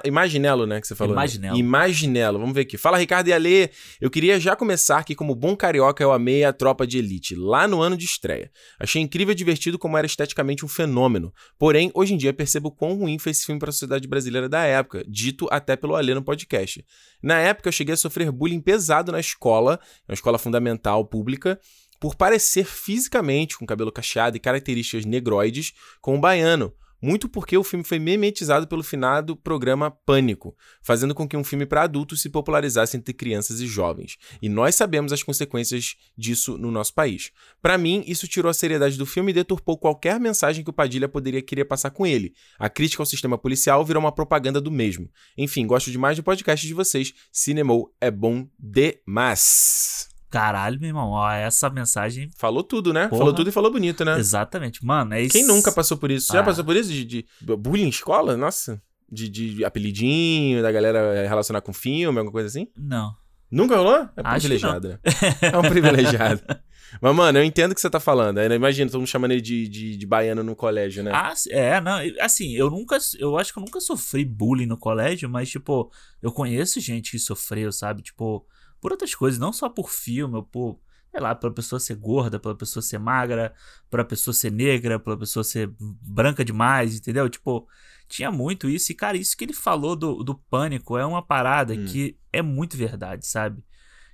Imaginelo, 0.05 0.67
né, 0.67 0.81
que 0.81 0.87
você 0.87 0.95
falou. 0.95 1.15
né? 1.15 1.21
Imaginelo. 1.21 1.57
Imaginelo, 1.57 2.39
vamos 2.39 2.55
ver 2.55 2.61
aqui. 2.61 2.79
Fala, 2.79 2.97
Ricardo 2.97 3.27
e 3.27 3.33
Ale. 3.33 3.71
Eu 4.01 4.09
queria 4.09 4.39
já 4.39 4.55
começar 4.55 5.03
que, 5.03 5.17
como 5.17 5.35
bom 5.35 5.57
carioca, 5.57 6.03
eu 6.03 6.13
amei 6.13 6.45
a 6.45 6.53
Tropa 6.53 6.87
de 6.87 6.99
Elite, 6.99 7.35
lá 7.35 7.67
no 7.67 7.83
ano 7.83 7.97
de 7.97 8.05
estreia. 8.05 8.53
Achei 8.79 9.03
incrível 9.03 9.33
e 9.33 9.35
divertido 9.35 9.79
como 9.81 9.99
era 9.99 10.07
esteticamente 10.07 10.65
um 10.65 10.69
fenômeno. 10.69 11.33
Porém, 11.59 11.91
hoje 11.93 12.15
em 12.15 12.17
dia 12.17 12.33
percebo 12.33 12.71
quão 12.71 12.95
ruim 12.95 13.19
foi 13.19 13.33
esse 13.33 13.45
filme 13.45 13.59
para 13.59 13.71
a 13.71 13.73
sociedade 13.73 14.07
brasileira 14.07 14.49
da 14.49 14.63
época, 14.63 15.05
dito 15.09 15.49
até 15.51 15.75
pelo 15.75 15.97
Ale 15.97 16.15
no 16.15 16.23
podcast. 16.23 16.85
Na 17.21 17.39
época, 17.41 17.69
eu 17.69 17.73
cheguei 17.73 17.95
a 17.95 17.97
sofrer 17.97 18.31
bullying 18.31 18.61
pesado 18.61 19.11
na 19.11 19.19
escola, 19.19 19.81
uma 20.09 20.15
escola 20.15 20.39
fundamental 20.39 21.05
pública, 21.05 21.59
por 21.99 22.15
parecer 22.15 22.65
fisicamente, 22.65 23.57
com 23.59 23.67
cabelo 23.67 23.93
cacheado 23.93 24.37
e 24.37 24.41
características 24.41 25.05
negroides, 25.05 25.73
com 26.01 26.17
um 26.17 26.21
baiano. 26.21 26.73
Muito 27.01 27.29
porque 27.29 27.57
o 27.57 27.63
filme 27.63 27.85
foi 27.85 27.99
memetizado 27.99 28.67
pelo 28.67 28.83
finado 28.83 29.37
programa 29.37 29.91
Pânico, 29.91 30.57
fazendo 30.83 31.15
com 31.15 31.29
que 31.29 31.37
um 31.37 31.45
filme 31.45 31.65
para 31.65 31.83
adultos 31.83 32.21
se 32.21 32.29
popularizasse 32.29 32.97
entre 32.97 33.15
crianças 33.15 33.61
e 33.61 33.67
jovens. 33.67 34.17
E 34.43 34.49
nós 34.49 34.75
sabemos 34.75 35.13
as 35.13 35.23
consequências 35.23 35.95
disso 36.17 36.59
no 36.59 36.73
nosso 36.73 36.93
país. 36.93 37.31
Para 37.63 37.79
mim, 37.79 38.03
isso 38.07 38.27
tirou 38.27 38.51
a 38.51 38.55
seriedade 38.55 38.99
do 38.99 39.07
filme 39.07 39.31
e 39.31 39.35
deturpou 39.35 39.79
qualquer 39.79 40.19
mensagem 40.19 40.65
que 40.65 40.71
o 40.71 40.73
Padilha 40.73 41.09
poderia 41.09 41.43
querer 41.43 41.67
passar 41.67 41.91
com 41.91 42.05
ele. 42.05 42.35
A 42.59 42.69
crítica 42.69 43.01
ao 43.01 43.07
sistema 43.07 43.39
policial 43.39 43.85
virou 43.85 44.03
uma 44.03 44.13
propaganda 44.13 44.61
do 44.61 44.71
mesmo. 44.71 45.09
Enfim, 45.37 45.67
gosto 45.67 45.93
demais 45.93 46.17
do 46.17 46.25
podcast 46.25 46.67
de 46.67 46.75
vocês. 46.75 47.15
Cinemou 47.31 47.95
é 48.01 48.11
bom 48.11 48.49
demais. 48.59 50.08
Caralho, 50.31 50.79
meu 50.79 50.89
irmão, 50.89 51.11
ó, 51.11 51.31
essa 51.33 51.71
mensagem. 51.71 52.31
Falou 52.37 52.63
tudo, 52.63 52.93
né? 52.93 53.09
Porra. 53.09 53.19
Falou 53.19 53.33
tudo 53.35 53.49
e 53.49 53.53
falou 53.53 53.71
bonito, 53.73 54.05
né? 54.05 54.19
Exatamente. 54.19 54.85
Mano, 54.85 55.15
é 55.15 55.23
isso. 55.23 55.33
Quem 55.33 55.47
nunca 55.47 55.73
passou 55.73 55.97
por 55.97 56.11
isso? 56.11 56.27
Você 56.27 56.35
Já 56.35 56.41
Ah. 56.41 56.45
passou 56.45 56.65
por 56.65 56.77
isso? 56.77 56.91
De, 56.91 57.05
de 57.05 57.27
bullying 57.57 57.85
em 57.85 57.89
escola? 57.89 58.37
Nossa. 58.37 58.81
De, 59.11 59.29
de 59.29 59.65
apelidinho, 59.65 60.63
da 60.63 60.71
galera 60.71 61.27
relacionar 61.27 61.63
com 61.63 61.73
filme, 61.73 62.19
alguma 62.19 62.31
coisa 62.33 62.49
assim? 62.49 62.67
Não. 62.77 63.15
Nunca 63.51 63.77
rolou? 63.77 64.07
É 64.15 64.23
privilegiado, 64.23 64.89
né? 64.89 64.99
É 65.41 65.57
um 65.57 65.63
privilegiado. 65.63 66.43
Mas, 67.01 67.15
mano, 67.17 67.39
eu 67.39 67.45
entendo 67.45 67.73
o 67.73 67.75
que 67.75 67.81
você 67.81 67.89
tá 67.89 68.01
falando. 68.01 68.37
Aí, 68.39 68.51
Imagina, 68.55 68.91
todo 68.91 69.01
mundo 69.01 69.09
chamando 69.09 69.31
ele 69.33 69.41
de, 69.41 69.67
de, 69.69 69.97
de 69.97 70.07
baiano 70.07 70.43
no 70.43 70.55
colégio, 70.55 71.03
né? 71.03 71.11
Ah, 71.15 71.33
é, 71.51 71.81
não. 71.81 71.99
Assim, 72.21 72.55
eu 72.55 72.71
nunca. 72.71 72.99
Eu 73.19 73.39
acho 73.39 73.53
que 73.53 73.59
eu 73.59 73.63
nunca 73.63 73.81
sofri 73.81 74.25
bullying 74.25 74.67
no 74.67 74.77
colégio, 74.77 75.29
mas, 75.29 75.49
tipo, 75.51 75.91
eu 76.23 76.31
conheço 76.33 76.79
gente 76.81 77.11
que 77.11 77.19
sofreu, 77.19 77.73
sabe? 77.73 78.03
Tipo, 78.03 78.45
por 78.81 78.93
outras 78.93 79.15
coisas, 79.15 79.39
não 79.39 79.53
só 79.53 79.69
por 79.69 79.91
filme, 79.91 80.37
ou 80.37 80.43
por. 80.43 80.81
Sei 81.11 81.21
lá, 81.21 81.35
pela 81.35 81.53
pessoa 81.53 81.81
ser 81.81 81.95
gorda, 81.97 82.39
pela 82.39 82.55
pessoa 82.55 82.83
ser 82.83 82.99
magra, 82.99 83.55
pela 83.91 84.05
pessoa 84.05 84.35
ser 84.35 84.53
negra, 84.53 85.01
pela 85.01 85.17
pessoa 85.17 85.43
ser 85.43 85.73
branca 85.81 86.45
demais, 86.45 86.97
entendeu? 86.97 87.29
Tipo, 87.31 87.67
tinha 88.07 88.31
muito 88.31 88.69
isso. 88.69 88.93
E, 88.93 88.95
cara, 88.95 89.17
isso 89.17 89.35
que 89.35 89.45
ele 89.45 89.55
falou 89.55 89.97
do, 89.97 90.23
do 90.23 90.35
pânico 90.35 90.99
é 90.99 91.07
uma 91.07 91.23
parada 91.23 91.73
Hum. 91.75 91.87
que 91.87 92.19
é 92.31 92.43
muito 92.43 92.77
verdade, 92.77 93.27
sabe? 93.27 93.65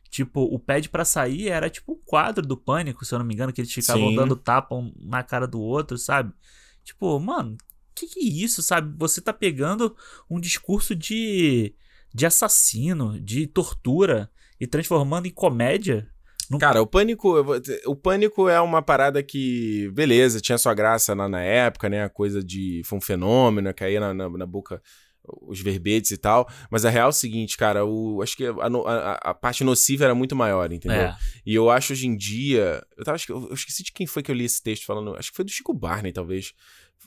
Tipo, 0.09 0.43
o 0.43 0.57
Pede 0.57 0.89
pra 0.89 1.05
sair 1.05 1.49
era 1.49 1.69
tipo 1.69 1.95
um 1.95 2.01
quadro 2.05 2.47
do 2.47 2.57
pânico, 2.57 3.05
se 3.05 3.13
eu 3.13 3.19
não 3.19 3.27
me 3.27 3.35
engano, 3.35 3.53
que 3.53 3.61
eles 3.61 3.73
ficavam 3.73 4.11
Sim. 4.11 4.15
dando 4.15 4.37
tapa 4.37 4.77
um 4.77 4.95
na 5.01 5.25
cara 5.25 5.49
do 5.49 5.61
outro, 5.61 5.99
sabe? 5.99 6.33
Tipo, 6.85 7.19
mano, 7.19 7.57
que 7.93 8.07
que 8.07 8.21
é 8.21 8.23
isso, 8.23 8.63
sabe? 8.63 8.97
Você 8.99 9.21
tá 9.21 9.33
pegando 9.33 9.97
um 10.31 10.39
discurso 10.39 10.95
de, 10.95 11.75
de 12.15 12.25
assassino, 12.25 13.21
de 13.21 13.49
tortura 13.49 14.31
e 14.61 14.67
transformando 14.67 15.27
em 15.27 15.31
comédia. 15.31 16.07
Num- 16.51 16.59
Cara, 16.59 16.83
o 16.83 16.87
pânico, 16.87 17.35
o 17.87 17.97
pânico 17.97 18.49
é 18.49 18.61
uma 18.61 18.83
parada 18.83 19.23
que, 19.23 19.91
beleza, 19.95 20.41
tinha 20.41 20.59
sua 20.59 20.75
graça 20.75 21.15
na, 21.15 21.27
na 21.29 21.41
época, 21.43 21.89
né? 21.89 22.05
A 22.05 22.09
coisa 22.11 22.43
de. 22.45 22.83
Foi 22.85 22.99
um 22.99 23.01
fenômeno, 23.01 23.73
caía 23.73 23.99
na, 24.01 24.13
na, 24.13 24.29
na 24.29 24.47
boca 24.47 24.83
os 25.41 25.59
verbetes 25.63 26.11
e 26.11 26.19
tal. 26.19 26.47
Mas 26.71 26.85
a 26.85 26.91
real 26.91 27.07
é 27.07 27.09
o 27.09 27.13
seguinte, 27.13 27.57
cara, 27.57 27.83
o, 27.87 28.21
acho 28.23 28.37
que 28.37 28.45
a, 28.47 28.53
a- 28.53 29.31
a 29.31 29.35
parte 29.35 29.65
nociva 29.65 30.05
era 30.05 30.15
muito 30.15 30.37
maior, 30.37 30.71
entendeu? 30.71 31.01
É, 31.01 31.17
E 31.47 31.55
eu 31.55 31.71
acho 31.71 31.95
hoje 31.95 32.07
em 32.07 32.15
dia. 32.15 32.83
Eu, 32.95 33.05
tava, 33.05 33.17
eu 33.31 33.55
esqueci 33.55 33.83
de 33.83 33.91
quem 33.91 34.07
foi 34.07 34.23
que 34.23 34.31
eu 34.31 34.35
li 34.35 34.45
esse 34.45 34.63
texto 34.63 34.85
falando. 34.85 35.17
Acho 35.17 35.31
que 35.31 35.37
foi 35.37 35.47
do 35.47 35.51
Chico 35.51 35.73
Barney, 35.73 36.13
talvez. 36.13 36.53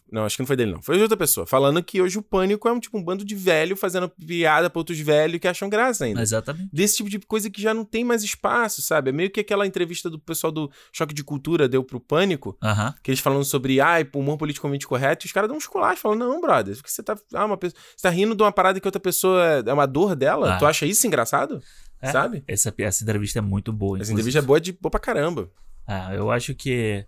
Não, 0.10 0.24
acho 0.24 0.38
que 0.38 0.42
não 0.42 0.48
foi 0.48 0.56
dele, 0.56 0.72
não. 0.72 0.82
Foi 0.82 0.96
de 0.96 1.02
outra 1.02 1.18
pessoa. 1.18 1.46
Falando 1.46 1.84
que 1.84 2.02
hoje 2.02 2.18
o 2.18 2.22
pânico 2.22 2.66
é 2.70 2.72
um 2.72 2.80
tipo 2.80 2.98
um 2.98 3.04
bando 3.04 3.26
de 3.26 3.36
velho 3.36 3.76
fazendo 3.76 4.08
piada 4.08 4.70
pra 4.70 4.80
outros 4.80 4.98
velhos 5.00 5.38
que 5.38 5.48
acham 5.50 5.68
graça 5.68 6.06
ainda. 6.06 6.22
exatamente. 6.22 6.70
Desse 6.72 6.96
tipo 6.96 7.10
de 7.10 7.20
coisa 7.20 7.50
que 7.50 7.62
já 7.62 7.74
não 7.74 7.84
tem 7.84 8.06
mais 8.06 8.24
espaço, 8.24 8.82
sabe? 8.82 9.10
É 9.10 9.12
meio 9.12 9.30
que 9.30 9.42
aquela 9.42 9.68
entrevista 9.68 10.10
do 10.10 10.18
pessoal 10.18 10.50
do 10.50 10.72
Choque 10.94 11.14
de 11.14 11.26
Cultura 11.26 11.68
deu 11.68 11.84
pro 11.84 12.00
Pânico, 12.00 12.58
Aham. 12.64 12.96
que 13.04 13.12
eles 13.12 13.20
falando 13.20 13.44
sobre, 13.44 13.82
ai, 13.82 14.08
humor 14.16 14.38
politicamente 14.38 14.88
correto, 14.88 15.26
e 15.26 15.28
os 15.28 15.34
caras 15.34 15.50
dão 15.50 15.58
uns 15.58 15.68
colachos, 15.68 16.00
falando, 16.00 16.20
não, 16.20 16.40
brother, 16.40 16.74
porque 16.78 16.90
você 16.90 17.04
tá. 17.04 17.18
Ah, 17.34 17.44
uma 17.46 17.58
pessoa, 17.58 17.78
você 17.94 18.04
tá 18.04 18.10
rindo 18.10 18.34
de 18.34 18.42
uma 18.42 18.52
parada 18.54 18.80
que 18.80 18.88
outra 18.88 19.02
pessoa 19.02 19.44
é 19.66 19.74
uma 19.74 19.86
dor 19.86 20.16
dela? 20.16 20.54
Ah. 20.56 20.58
Tu 20.58 20.66
acha 20.66 20.86
isso 20.86 21.06
engraçado? 21.06 21.62
É. 22.02 22.12
Sabe? 22.14 22.46
Essa, 22.48 22.74
essa 22.78 23.04
entrevista 23.04 23.40
é 23.40 23.42
muito 23.42 23.74
boa. 23.74 23.98
Essa 23.98 24.12
inclusive. 24.14 24.30
entrevista 24.30 24.40
é 24.40 24.42
boa 24.42 24.62
de 24.62 24.72
boa 24.72 24.90
pra 24.90 25.02
caramba. 25.02 25.50
Ah, 25.86 26.14
eu 26.16 26.32
acho 26.32 26.56
que. 26.56 27.06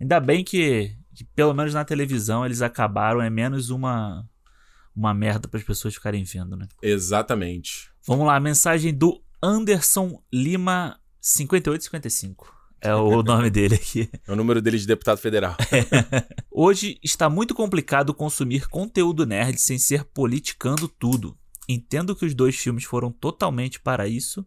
Ainda 0.00 0.18
bem 0.20 0.42
que, 0.44 0.96
que, 1.18 1.24
pelo 1.24 1.52
menos 1.52 1.74
na 1.74 1.84
televisão, 1.84 2.46
eles 2.46 2.62
acabaram. 2.62 3.20
É 3.20 3.28
menos 3.28 3.70
uma. 3.70 4.24
Uma 4.94 5.14
merda 5.14 5.46
para 5.46 5.58
as 5.58 5.64
pessoas 5.64 5.94
ficarem 5.94 6.24
vendo, 6.24 6.56
né? 6.56 6.66
Exatamente. 6.82 7.88
Vamos 8.04 8.26
lá, 8.26 8.40
mensagem 8.40 8.92
do 8.92 9.22
Anderson 9.40 10.20
Lima 10.32 10.98
5855. 11.20 12.52
É 12.80 12.92
o 12.94 13.22
nome 13.22 13.48
dele 13.48 13.76
aqui. 13.76 14.10
É 14.26 14.32
o 14.32 14.34
número 14.34 14.60
dele 14.60 14.76
de 14.76 14.86
deputado 14.88 15.18
federal. 15.18 15.56
Hoje 16.50 16.98
está 17.00 17.30
muito 17.30 17.54
complicado 17.54 18.12
consumir 18.12 18.68
conteúdo 18.68 19.24
nerd 19.24 19.60
sem 19.60 19.78
ser 19.78 20.02
politicando 20.02 20.88
tudo. 20.88 21.38
Entendo 21.68 22.16
que 22.16 22.26
os 22.26 22.34
dois 22.34 22.56
filmes 22.56 22.82
foram 22.82 23.12
totalmente 23.12 23.78
para 23.78 24.08
isso, 24.08 24.44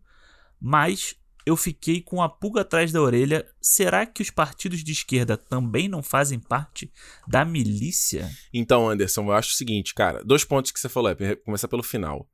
mas 0.59 1.15
eu 1.45 1.55
fiquei 1.57 2.01
com 2.01 2.21
a 2.21 2.29
pulga 2.29 2.61
atrás 2.61 2.91
da 2.91 3.01
orelha. 3.01 3.45
Será 3.61 4.05
que 4.05 4.21
os 4.21 4.29
partidos 4.29 4.83
de 4.83 4.91
esquerda 4.91 5.37
também 5.37 5.87
não 5.87 6.03
fazem 6.03 6.39
parte 6.39 6.91
da 7.27 7.43
milícia? 7.45 8.29
Então, 8.53 8.89
Anderson, 8.89 9.23
eu 9.23 9.31
acho 9.33 9.51
o 9.51 9.55
seguinte, 9.55 9.93
cara. 9.93 10.23
Dois 10.23 10.43
pontos 10.43 10.71
que 10.71 10.79
você 10.79 10.89
falou, 10.89 11.11
é 11.11 11.35
começar 11.35 11.67
pelo 11.67 11.83
final. 11.83 12.27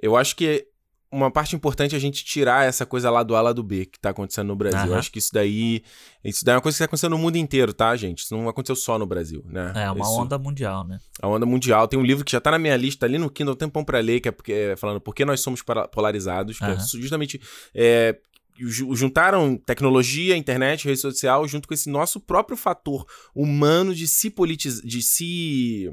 Eu 0.00 0.16
acho 0.16 0.34
que 0.36 0.66
uma 1.12 1.30
parte 1.30 1.54
importante 1.54 1.94
é 1.94 1.98
a 1.98 2.00
gente 2.00 2.24
tirar 2.24 2.64
essa 2.64 2.86
coisa 2.86 3.10
lá 3.10 3.22
do 3.22 3.36
A 3.36 3.42
lá 3.42 3.52
do 3.52 3.62
B 3.62 3.84
que 3.84 4.00
tá 4.00 4.08
acontecendo 4.08 4.46
no 4.46 4.56
Brasil. 4.56 4.92
Eu 4.92 4.98
acho 4.98 5.12
que 5.12 5.18
isso 5.18 5.28
daí. 5.30 5.84
Isso 6.24 6.42
daí 6.42 6.54
é 6.54 6.56
uma 6.56 6.62
coisa 6.62 6.74
que 6.74 6.78
tá 6.78 6.86
acontecendo 6.86 7.10
no 7.10 7.18
mundo 7.18 7.36
inteiro, 7.36 7.74
tá, 7.74 7.94
gente? 7.96 8.20
Isso 8.20 8.34
não 8.34 8.48
aconteceu 8.48 8.74
só 8.74 8.98
no 8.98 9.04
Brasil, 9.04 9.44
né? 9.44 9.72
É 9.76 9.90
uma 9.90 10.02
Isso- 10.02 10.18
onda 10.18 10.38
mundial, 10.38 10.86
né? 10.86 10.98
A 11.20 11.28
onda 11.28 11.44
mundial. 11.44 11.86
Tem 11.86 11.98
um 11.98 12.02
livro 12.02 12.24
que 12.24 12.32
já 12.32 12.40
tá 12.40 12.50
na 12.50 12.58
minha 12.58 12.76
lista 12.78 13.04
ali 13.04 13.18
no 13.18 13.28
Kindle, 13.28 13.54
tem 13.54 13.66
um 13.66 13.68
tempão 13.68 13.84
pra 13.84 14.00
ler, 14.00 14.20
que 14.20 14.28
é, 14.28 14.32
porque, 14.32 14.52
é 14.52 14.76
falando 14.76 15.02
por 15.02 15.14
que 15.14 15.22
nós 15.26 15.40
somos 15.40 15.62
polarizados. 15.92 16.58
Que 16.58 16.64
é 16.64 16.78
justamente. 16.78 17.38
é, 17.74 18.18
juntaram 18.68 19.56
tecnologia, 19.56 20.36
internet, 20.36 20.86
rede 20.86 21.00
social, 21.00 21.46
junto 21.48 21.66
com 21.68 21.74
esse 21.74 21.88
nosso 21.90 22.20
próprio 22.20 22.56
fator 22.56 23.04
humano 23.34 23.94
de 23.94 24.06
se 24.06 24.30
politizar, 24.30 24.84
de 24.84 25.02
se 25.02 25.90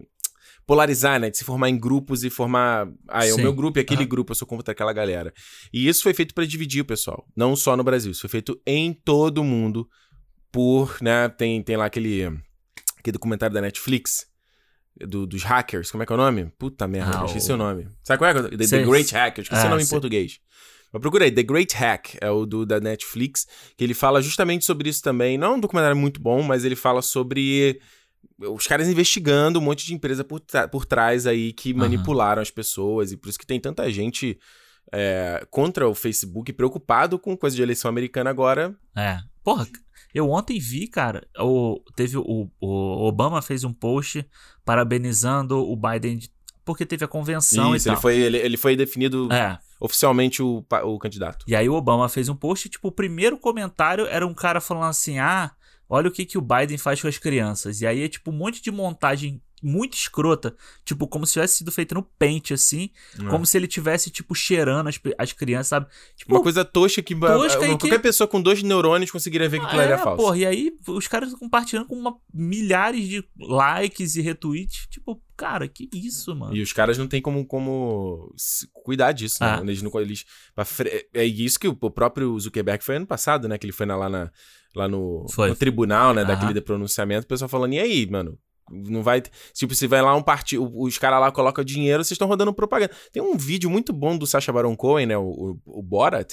polarizar, 0.66 1.20
né? 1.20 1.30
De 1.30 1.38
se 1.38 1.44
formar 1.44 1.70
em 1.70 1.78
grupos 1.80 2.24
e 2.24 2.30
formar. 2.30 2.88
Ah, 3.08 3.26
é 3.26 3.32
o 3.32 3.36
Sim. 3.36 3.42
meu 3.42 3.54
grupo 3.54 3.80
e 3.80 3.82
aquele 3.82 4.06
grupo, 4.06 4.32
eu 4.32 4.36
sou 4.36 4.48
contra 4.48 4.72
aquela 4.72 4.94
galera. 4.94 5.34
E 5.74 5.88
isso 5.88 6.04
foi 6.04 6.14
feito 6.14 6.34
pra 6.34 6.46
dividir 6.46 6.82
o 6.82 6.86
pessoal. 6.86 7.26
Não 7.36 7.56
só 7.56 7.76
no 7.76 7.84
Brasil. 7.84 8.12
Isso 8.12 8.22
foi 8.22 8.30
feito 8.30 8.62
em 8.66 8.94
todo 8.94 9.40
o 9.40 9.44
mundo. 9.44 9.88
Por, 10.52 10.98
né? 11.02 11.30
Tem, 11.30 11.62
tem 11.64 11.76
lá 11.78 11.86
aquele, 11.86 12.24
aquele 12.98 13.14
documentário 13.14 13.54
da 13.54 13.62
Netflix. 13.62 14.28
Do, 15.08 15.26
dos 15.26 15.44
hackers, 15.44 15.92
como 15.92 16.04
é 16.04 16.06
que 16.06 16.12
é 16.12 16.16
o 16.16 16.18
nome? 16.18 16.52
Puta 16.60 16.86
merda, 16.86 17.22
Ah, 17.22 17.26
esqueci 17.26 17.50
o- 17.52 17.56
o 17.56 17.58
nome. 17.58 17.88
Sabe 18.04 18.18
qual 18.18 18.32
é? 18.32 18.34
The, 18.50 18.58
The. 18.68 18.84
Great 18.84 19.14
Hack, 19.16 19.38
eu 19.38 19.44
esqueci 19.44 19.62
Ah, 19.62 19.68
o 19.68 19.70
nome 19.70 19.84
em 19.84 19.88
português. 19.88 20.40
Mas 20.92 21.02
procura 21.02 21.26
aí, 21.26 21.32
The 21.32 21.44
Great 21.44 21.76
Hack, 21.76 22.16
é 22.20 22.30
o 22.32 22.46
do 22.46 22.66
da 22.66 22.80
Netflix, 22.80 23.48
que 23.78 23.84
ele 23.84 23.94
fala 23.94 24.22
justamente 24.22 24.66
sobre 24.66 24.90
isso 24.90 25.02
também. 25.04 25.38
Não 25.38 25.54
é 25.54 25.56
um 25.56 25.60
documentário 25.60 25.96
muito 25.98 26.20
bom, 26.22 26.42
mas 26.42 26.66
ele 26.66 26.76
fala 26.76 27.02
sobre 27.02 27.80
os 28.40 28.66
caras 28.68 28.88
investigando 28.88 29.60
um 29.60 29.62
monte 29.62 29.86
de 29.86 29.94
empresa 29.94 30.24
por, 30.24 30.42
por 30.72 30.86
trás 30.86 31.28
aí 31.28 31.54
que 31.54 31.72
Aham. 31.72 31.80
manipularam 31.80 32.42
as 32.42 32.50
pessoas. 32.52 33.12
E 33.12 33.18
por 33.18 33.30
isso 33.30 33.38
que 33.40 33.46
tem 33.46 33.60
tanta 33.60 33.90
gente 33.92 34.40
é, 34.92 35.46
contra 35.52 35.88
o 35.88 35.94
Facebook, 35.94 36.52
preocupado 36.54 37.20
com 37.20 37.38
coisa 37.38 37.56
de 37.56 37.62
eleição 37.62 37.88
americana 37.90 38.30
agora. 38.30 38.76
É. 38.96 39.20
Porra, 39.44 39.68
eu 40.14 40.30
ontem 40.32 40.60
vi, 40.60 40.88
cara, 40.88 41.28
o, 41.38 41.80
teve 41.96 42.18
o, 42.18 42.50
o 42.60 43.08
Obama 43.08 43.42
fez 43.42 43.64
um 43.64 43.72
post 43.74 44.26
parabenizando 44.66 45.58
o 45.60 45.76
Biden 45.76 46.18
de- 46.18 46.32
porque 46.66 46.86
teve 46.86 47.04
a 47.04 47.08
convenção 47.08 47.76
isso, 47.76 47.88
e 47.88 47.90
ele 47.90 47.96
tal. 47.96 48.02
foi, 48.02 48.18
ele, 48.18 48.38
ele 48.38 48.58
foi 48.58 48.76
definido 48.76 49.32
É. 49.32 49.58
oficialmente 49.80 50.42
o, 50.42 50.66
o 50.84 51.00
candidato. 51.00 51.46
E 51.48 51.56
aí 51.56 51.70
o 51.70 51.74
Obama 51.74 52.10
fez 52.10 52.30
um 52.30 52.36
post, 52.36 52.70
tipo, 52.70 52.88
o 52.88 52.92
primeiro 52.92 53.38
comentário 53.38 54.06
era 54.08 54.26
um 54.26 54.34
cara 54.34 54.60
falando 54.60 54.90
assim: 54.90 55.20
"Ah, 55.20 55.52
olha 55.88 56.10
o 56.10 56.12
que 56.12 56.26
que 56.26 56.38
o 56.38 56.42
Biden 56.42 56.78
faz 56.78 57.02
com 57.02 57.08
as 57.08 57.18
crianças". 57.18 57.82
E 57.82 57.88
aí 57.88 58.04
é 58.04 58.08
tipo 58.10 58.32
um 58.32 58.36
monte 58.36 58.62
de 58.62 58.72
montagem 58.72 59.42
muito 59.64 59.94
escrota, 59.96 60.56
tipo 60.86 61.08
como 61.08 61.26
se 61.26 61.34
tivesse 61.34 61.58
sido 61.58 61.72
feito 61.72 61.94
no 61.96 62.04
pente 62.04 62.54
assim, 62.54 62.90
como 63.30 63.46
se 63.46 63.58
ele 63.58 63.68
tivesse 63.68 64.10
tipo 64.10 64.34
cheirando 64.36 64.88
as, 64.88 65.00
as 65.18 65.34
crianças, 65.34 65.68
sabe? 65.68 65.88
Tipo, 66.16 66.34
É. 66.34 66.36
Uma 66.38 66.44
coisa 66.44 66.64
tosca 66.66 67.02
que, 67.02 67.16
Tosca 67.16 67.66
e 67.66 67.68
qualquer 67.70 67.90
que- 67.90 68.00
pessoa 68.00 68.28
com 68.28 68.42
dois 68.42 68.62
neurônios 68.64 69.12
conseguiria 69.12 69.50
ver 69.50 69.60
que 69.60 69.66
aquilo 69.66 69.82
ali 69.82 69.92
é 69.94 69.98
falso. 69.98 70.24
porra, 70.24 70.38
e 70.38 70.46
aí 70.46 70.72
os 70.88 71.08
caras 71.08 71.34
compartilhando 71.34 71.88
com 71.88 71.96
uma- 71.96 72.16
milhares 72.34 73.08
de 73.08 73.24
likes 73.40 74.16
e 74.16 74.22
retweets. 74.22 74.88
Tipo, 74.90 75.22
cara, 75.36 75.68
que 75.68 75.90
isso, 75.94 76.36
mano? 76.36 76.56
E 76.56 76.62
os 76.62 76.74
caras 76.74 76.98
não 76.98 77.08
tem 77.08 77.22
como, 77.22 77.46
como 77.46 78.34
cuidar 78.74 79.12
disso, 79.12 79.38
né? 79.44 79.58
Ah. 79.60 79.62
Eles 79.62 79.82
não, 79.82 79.92
eles, 80.00 80.26
fre- 80.66 81.08
é 81.14 81.26
isso 81.26 81.60
que 81.60 81.68
o 81.68 81.76
próprio 81.76 82.38
Zuckerberg 82.40 82.84
foi 82.84 82.96
ano 82.98 83.08
passado, 83.08 83.48
né? 83.48 83.58
Que 83.58 83.66
ele 83.66 83.74
foi 83.74 83.86
na- 83.86 83.96
lá, 83.96 84.10
na, 84.10 84.32
lá 84.76 84.88
no, 84.88 85.26
no 85.50 85.56
tribunal, 85.56 86.14
né? 86.14 86.22
Aham. 86.24 86.30
Daquele 86.36 86.62
pronunciamento, 86.62 87.26
o 87.26 87.28
pessoal 87.28 87.50
falando, 87.50 87.74
e 87.74 87.80
aí, 87.80 88.10
mano? 88.10 88.38
Não 88.72 89.04
vai. 89.04 89.22
Tipo, 89.54 89.74
se 89.74 89.88
vai 89.88 90.02
lá 90.02 90.16
um 90.16 90.22
partido, 90.22 90.70
os 90.80 90.98
caras 90.98 91.20
lá 91.20 91.32
colocam 91.32 91.64
dinheiro, 91.64 92.04
vocês 92.04 92.12
estão 92.12 92.28
rodando 92.28 92.54
propaganda. 92.54 92.94
Tem 93.12 93.22
um 93.22 93.38
vídeo 93.38 93.70
muito 93.70 93.92
bom 93.92 94.18
do 94.18 94.28
Sacha 94.28 94.52
Baron 94.52 94.76
Cohen, 94.76 95.08
né? 95.08 95.18
O, 95.18 95.58
o, 95.66 95.80
o 95.80 95.84
Borat, 95.84 96.32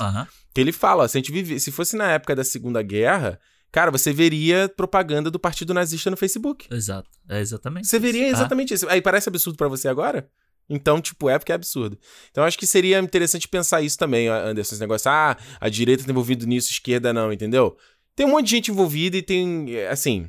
que 0.54 0.60
ele 0.60 0.72
fala: 0.72 1.08
se 1.08 1.16
a 1.16 1.20
gente 1.20 1.32
vive, 1.32 1.58
se 1.58 1.70
fosse 1.70 1.96
na 1.96 2.12
época 2.12 2.34
da 2.34 2.44
Segunda 2.44 2.82
Guerra, 2.82 3.38
cara, 3.72 3.90
você 3.90 4.12
veria 4.12 4.68
propaganda 4.68 5.30
do 5.30 5.38
partido 5.38 5.74
nazista 5.74 6.10
no 6.10 6.16
Facebook. 6.16 6.66
Exato. 6.70 7.10
É 7.28 7.40
exatamente. 7.40 7.86
Você 7.86 7.98
veria 7.98 8.26
isso. 8.26 8.36
Ah. 8.36 8.40
exatamente 8.40 8.74
isso. 8.74 8.88
Aí 8.88 9.00
parece 9.00 9.28
absurdo 9.28 9.56
pra 9.56 9.68
você 9.68 9.88
agora? 9.88 10.28
Então, 10.68 11.00
tipo, 11.00 11.30
é 11.30 11.38
porque 11.38 11.52
é 11.52 11.54
absurdo. 11.54 11.98
Então, 12.30 12.44
acho 12.44 12.58
que 12.58 12.66
seria 12.66 12.98
interessante 12.98 13.46
pensar 13.46 13.82
isso 13.82 13.96
também, 13.96 14.28
Anderson. 14.28 14.74
Esse 14.74 14.80
negócio, 14.80 15.10
ah, 15.10 15.36
a 15.60 15.68
direita 15.68 16.04
tá 16.04 16.10
envolvida 16.10 16.44
nisso, 16.44 16.68
a 16.70 16.72
esquerda 16.72 17.12
não, 17.12 17.32
entendeu? 17.32 17.76
Tem 18.16 18.26
um 18.26 18.30
monte 18.30 18.46
de 18.46 18.50
gente 18.50 18.70
envolvida 18.70 19.16
e 19.16 19.22
tem, 19.22 19.74
é, 19.76 19.88
assim... 19.88 20.28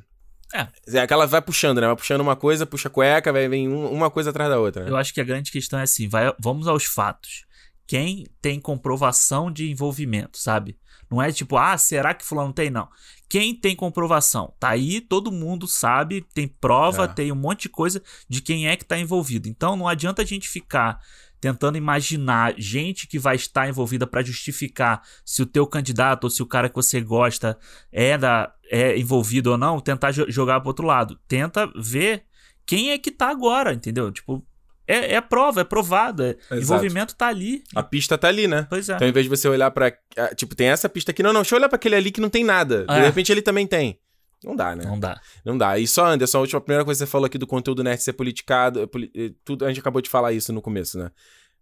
É. 0.54 0.68
É 0.88 1.00
aquela 1.00 1.26
vai 1.26 1.42
puxando, 1.42 1.80
né? 1.82 1.88
Vai 1.88 1.96
puxando 1.96 2.22
uma 2.22 2.36
coisa, 2.36 2.66
puxa 2.66 2.88
a 2.88 2.92
cueca, 2.92 3.34
vai 3.34 3.48
vem 3.50 3.68
um- 3.68 3.92
uma 3.92 4.10
coisa 4.10 4.30
atrás 4.30 4.50
da 4.50 4.60
outra. 4.60 4.84
né? 4.86 4.90
Eu 4.90 4.96
acho 4.98 5.14
que 5.14 5.20
a 5.22 5.24
grande 5.24 5.52
questão 5.52 5.80
é 5.80 5.84
assim, 5.84 6.08
vai, 6.08 6.34
vamos 6.40 6.68
aos 6.68 6.86
fatos. 6.86 7.46
quem 7.90 8.28
tem 8.42 8.60
comprovação 8.60 9.50
de 9.50 9.72
envolvimento, 9.72 10.38
sabe? 10.38 10.78
Não 11.10 11.22
é 11.22 11.32
tipo, 11.32 11.56
ah, 11.58 11.78
será 11.78 12.14
que 12.14 12.26
fulano 12.26 12.52
tem? 12.52 12.70
Não. 12.70 12.90
Quem 13.30 13.56
tem 13.56 13.78
comprovação? 13.78 14.54
Tá 14.60 14.70
aí, 14.72 15.00
todo 15.00 15.32
mundo 15.32 15.66
sabe, 15.68 16.22
tem 16.34 16.50
prova, 16.50 17.06
É. 17.06 17.08
tem 17.08 17.32
um 17.32 17.36
monte 17.36 17.62
de 17.64 17.70
coisa 17.70 18.04
de 18.28 18.42
quem 18.42 18.68
é 18.68 18.76
que 18.76 18.84
tá 18.84 18.98
envolvido. 19.00 19.48
Então 19.48 19.78
não 19.78 19.88
adianta 19.88 20.22
a 20.22 20.26
gente 20.26 20.50
ficar 20.50 21.00
tentando 21.40 21.78
imaginar 21.78 22.54
gente 22.58 23.08
que 23.08 23.20
vai 23.20 23.36
estar 23.36 23.68
envolvida 23.70 24.06
para 24.08 24.22
justificar 24.24 25.02
se 25.26 25.42
o 25.42 25.46
teu 25.46 25.66
candidato 25.68 26.24
ou 26.26 26.30
se 26.30 26.42
o 26.42 26.46
cara 26.46 26.70
que 26.70 26.76
você 26.76 27.00
gosta 27.02 27.58
é 27.92 28.18
da 28.18 28.52
é 28.70 28.98
envolvido 29.00 29.52
ou 29.52 29.58
não, 29.58 29.80
tentar 29.80 30.12
jo- 30.12 30.26
jogar 30.30 30.60
pro 30.60 30.70
outro 30.70 30.86
lado. 30.86 31.18
Tenta 31.28 31.72
ver 31.76 32.24
quem 32.66 32.92
é 32.92 32.98
que 32.98 33.10
tá 33.12 33.30
agora, 33.30 33.74
entendeu? 33.74 34.12
Tipo, 34.12 34.46
é, 34.86 35.16
é 35.16 35.22
prova, 35.22 35.62
é 35.62 35.64
provado, 35.64 36.24
é, 36.24 36.36
envolvimento 36.52 37.16
tá 37.16 37.28
ali. 37.28 37.64
A 37.76 37.82
pista 37.84 38.18
tá 38.18 38.28
ali, 38.28 38.48
né? 38.48 38.66
Pois 38.70 38.90
é. 38.90 38.96
Então, 38.96 39.08
em 39.08 39.12
vez 39.12 39.26
de 39.26 39.30
você 39.30 39.48
olhar 39.48 39.70
pra. 39.72 39.94
ah, 40.18 40.34
Tipo, 40.36 40.56
tem 40.56 40.68
essa 40.68 40.90
pista 40.90 41.12
aqui. 41.12 41.22
Não, 41.24 41.32
não, 41.34 41.42
deixa 41.42 41.56
eu 41.56 41.60
olhar 41.60 41.70
pra 41.70 41.76
aquele 41.78 41.96
ali 41.96 42.12
que 42.12 42.20
não 42.22 42.30
tem 42.30 42.44
nada. 42.44 42.86
De 42.86 42.94
É. 42.94 43.02
repente 43.02 43.32
ele 43.32 43.42
também 43.42 43.66
tem. 43.68 44.00
Não 44.44 44.56
dá, 44.56 44.76
né? 44.76 44.84
Não 44.86 45.00
dá. 45.00 45.22
Não 45.44 45.58
dá. 45.58 45.80
E 45.80 45.88
só, 45.88 46.06
Anderson, 46.06 46.38
a 46.38 46.42
última 46.42 46.58
a 46.60 46.62
primeira 46.62 46.86
coisa 46.86 47.04
que 47.04 47.08
você 47.08 47.12
falou 47.12 47.26
aqui 47.26 47.38
do 47.38 47.48
conteúdo 47.48 47.84
nerd 47.84 48.02
ser 48.02 48.14
politicado, 48.14 48.82
é 48.82 48.84
eh, 49.16 49.32
tudo, 49.44 49.66
a 49.66 49.68
gente 49.70 49.80
acabou 49.80 50.02
de 50.02 50.10
falar 50.10 50.34
isso 50.34 50.54
no 50.54 50.62
começo, 50.62 50.98
né? 50.98 51.12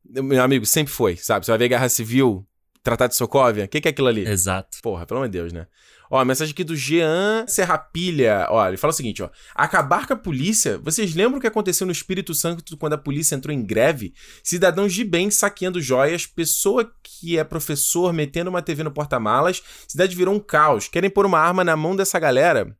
Meu 0.03 0.43
amigo, 0.43 0.65
sempre 0.65 0.93
foi, 0.93 1.15
sabe? 1.15 1.45
Você 1.45 1.51
vai 1.51 1.57
ver 1.57 1.69
Guerra 1.69 1.89
Civil, 1.89 2.45
Tratado 2.85 3.09
de 3.09 3.15
Sokovia, 3.15 3.65
o 3.65 3.67
que, 3.67 3.81
que 3.81 3.87
é 3.87 3.91
aquilo 3.91 4.07
ali? 4.07 4.27
Exato. 4.27 4.77
Porra, 4.83 5.07
pelo 5.07 5.17
amor 5.17 5.27
de 5.27 5.39
Deus, 5.39 5.51
né? 5.51 5.65
Ó, 6.07 6.19
a 6.19 6.23
mensagem 6.23 6.53
aqui 6.53 6.63
do 6.63 6.75
Jean 6.75 7.43
Serrapilha. 7.47 8.45
Ó, 8.51 8.67
ele 8.67 8.77
fala 8.77 8.93
o 8.93 8.95
seguinte, 8.95 9.23
ó. 9.23 9.29
Acabar 9.55 10.05
com 10.05 10.13
a 10.13 10.15
polícia. 10.15 10.77
Vocês 10.77 11.15
lembram 11.15 11.39
o 11.39 11.41
que 11.41 11.47
aconteceu 11.47 11.87
no 11.87 11.91
Espírito 11.91 12.35
Santo 12.35 12.77
quando 12.77 12.93
a 12.93 12.97
polícia 12.99 13.33
entrou 13.33 13.51
em 13.51 13.65
greve? 13.65 14.13
Cidadãos 14.43 14.93
de 14.93 15.03
bem 15.03 15.31
saqueando 15.31 15.81
joias, 15.81 16.27
pessoa 16.27 16.87
que 17.01 17.39
é 17.39 17.43
professor 17.43 18.13
metendo 18.13 18.51
uma 18.51 18.61
TV 18.61 18.83
no 18.83 18.91
porta-malas. 18.91 19.63
Cidade 19.87 20.15
virou 20.15 20.35
um 20.35 20.39
caos. 20.39 20.87
Querem 20.87 21.09
pôr 21.09 21.25
uma 21.25 21.39
arma 21.39 21.63
na 21.63 21.75
mão 21.75 21.95
dessa 21.95 22.19
galera? 22.19 22.77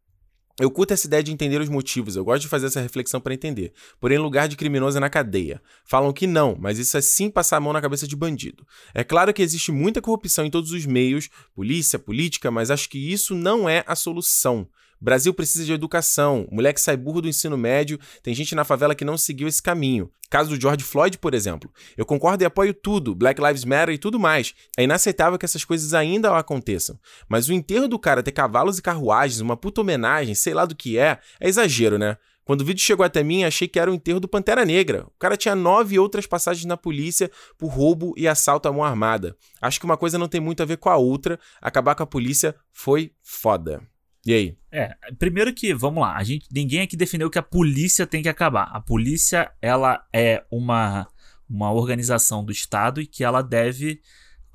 Eu 0.57 0.71
curto 0.71 0.93
essa 0.93 1.05
ideia 1.05 1.21
de 1.21 1.33
entender 1.33 1.59
os 1.59 1.67
motivos, 1.67 2.15
eu 2.15 2.23
gosto 2.23 2.43
de 2.43 2.47
fazer 2.47 2.67
essa 2.67 2.79
reflexão 2.79 3.19
para 3.19 3.33
entender. 3.33 3.73
Porém, 3.99 4.17
lugar 4.17 4.47
de 4.47 4.55
criminoso 4.55 4.95
é 4.95 5.01
na 5.01 5.09
cadeia. 5.09 5.61
Falam 5.83 6.13
que 6.13 6.25
não, 6.25 6.55
mas 6.57 6.79
isso 6.79 6.95
é 6.95 7.01
sim 7.01 7.29
passar 7.29 7.57
a 7.57 7.59
mão 7.59 7.73
na 7.73 7.81
cabeça 7.81 8.07
de 8.07 8.15
bandido. 8.15 8.65
É 8.93 9.03
claro 9.03 9.33
que 9.33 9.41
existe 9.41 9.69
muita 9.69 10.01
corrupção 10.01 10.45
em 10.45 10.49
todos 10.49 10.71
os 10.71 10.85
meios, 10.85 11.29
polícia, 11.53 11.99
política, 11.99 12.49
mas 12.49 12.71
acho 12.71 12.89
que 12.89 12.97
isso 12.97 13.35
não 13.35 13.67
é 13.67 13.83
a 13.85 13.95
solução. 13.95 14.65
Brasil 14.99 15.33
precisa 15.33 15.65
de 15.65 15.73
educação. 15.73 16.47
O 16.49 16.55
moleque 16.55 16.79
sai 16.81 16.97
burro 16.97 17.21
do 17.21 17.27
ensino 17.27 17.57
médio, 17.57 17.99
tem 18.23 18.33
gente 18.33 18.55
na 18.55 18.63
favela 18.63 18.95
que 18.95 19.05
não 19.05 19.17
seguiu 19.17 19.47
esse 19.47 19.61
caminho. 19.61 20.09
Caso 20.29 20.49
do 20.49 20.59
George 20.59 20.83
Floyd, 20.83 21.17
por 21.17 21.33
exemplo. 21.33 21.71
Eu 21.95 22.05
concordo 22.05 22.43
e 22.43 22.45
apoio 22.45 22.73
tudo, 22.73 23.13
Black 23.13 23.41
Lives 23.41 23.63
Matter 23.63 23.93
e 23.93 23.97
tudo 23.97 24.19
mais. 24.19 24.53
É 24.77 24.83
inaceitável 24.83 25.37
que 25.37 25.45
essas 25.45 25.63
coisas 25.63 25.93
ainda 25.93 26.35
aconteçam. 26.37 26.99
Mas 27.29 27.47
o 27.47 27.53
enterro 27.53 27.87
do 27.87 27.99
cara 27.99 28.23
ter 28.23 28.31
cavalos 28.31 28.79
e 28.79 28.81
carruagens, 28.81 29.39
uma 29.39 29.55
puta 29.55 29.81
homenagem, 29.81 30.33
sei 30.33 30.53
lá 30.53 30.65
do 30.65 30.75
que 30.75 30.97
é, 30.97 31.19
é 31.39 31.47
exagero, 31.47 31.97
né? 31.97 32.17
Quando 32.45 32.61
o 32.61 32.65
vídeo 32.65 32.83
chegou 32.83 33.03
até 33.03 33.23
mim, 33.23 33.43
achei 33.43 33.67
que 33.67 33.79
era 33.79 33.89
o 33.89 33.93
enterro 33.95 34.19
do 34.19 34.27
Pantera 34.27 34.63
Negra. 34.63 35.07
O 35.07 35.19
cara 35.19 35.35
tinha 35.35 35.55
nove 35.55 35.97
outras 35.97 36.27
passagens 36.27 36.65
na 36.65 36.77
polícia 36.77 37.31
por 37.57 37.69
roubo 37.69 38.13
e 38.15 38.27
assalto 38.27 38.67
à 38.67 38.71
mão 38.71 38.83
armada. 38.83 39.35
Acho 39.59 39.79
que 39.79 39.85
uma 39.85 39.97
coisa 39.97 40.19
não 40.19 40.27
tem 40.27 40.39
muito 40.39 40.61
a 40.61 40.65
ver 40.65 40.77
com 40.77 40.89
a 40.89 40.95
outra. 40.95 41.39
Acabar 41.59 41.95
com 41.95 42.03
a 42.03 42.07
polícia 42.07 42.55
foi 42.71 43.11
foda. 43.23 43.81
E 44.25 44.33
aí? 44.33 44.57
É, 44.71 44.95
primeiro 45.19 45.53
que, 45.53 45.73
vamos 45.73 46.01
lá, 46.01 46.15
a 46.15 46.23
gente, 46.23 46.47
ninguém 46.51 46.81
aqui 46.81 46.97
defendeu 46.97 47.29
que 47.29 47.37
a 47.37 47.43
polícia 47.43 48.07
tem 48.07 48.23
que 48.23 48.29
acabar. 48.29 48.69
A 48.73 48.81
polícia, 48.81 49.51
ela 49.61 50.03
é 50.11 50.43
uma, 50.49 51.07
uma 51.47 51.71
organização 51.71 52.43
do 52.43 52.51
Estado 52.51 52.99
e 52.99 53.05
que 53.05 53.23
ela 53.23 53.41
deve 53.41 54.01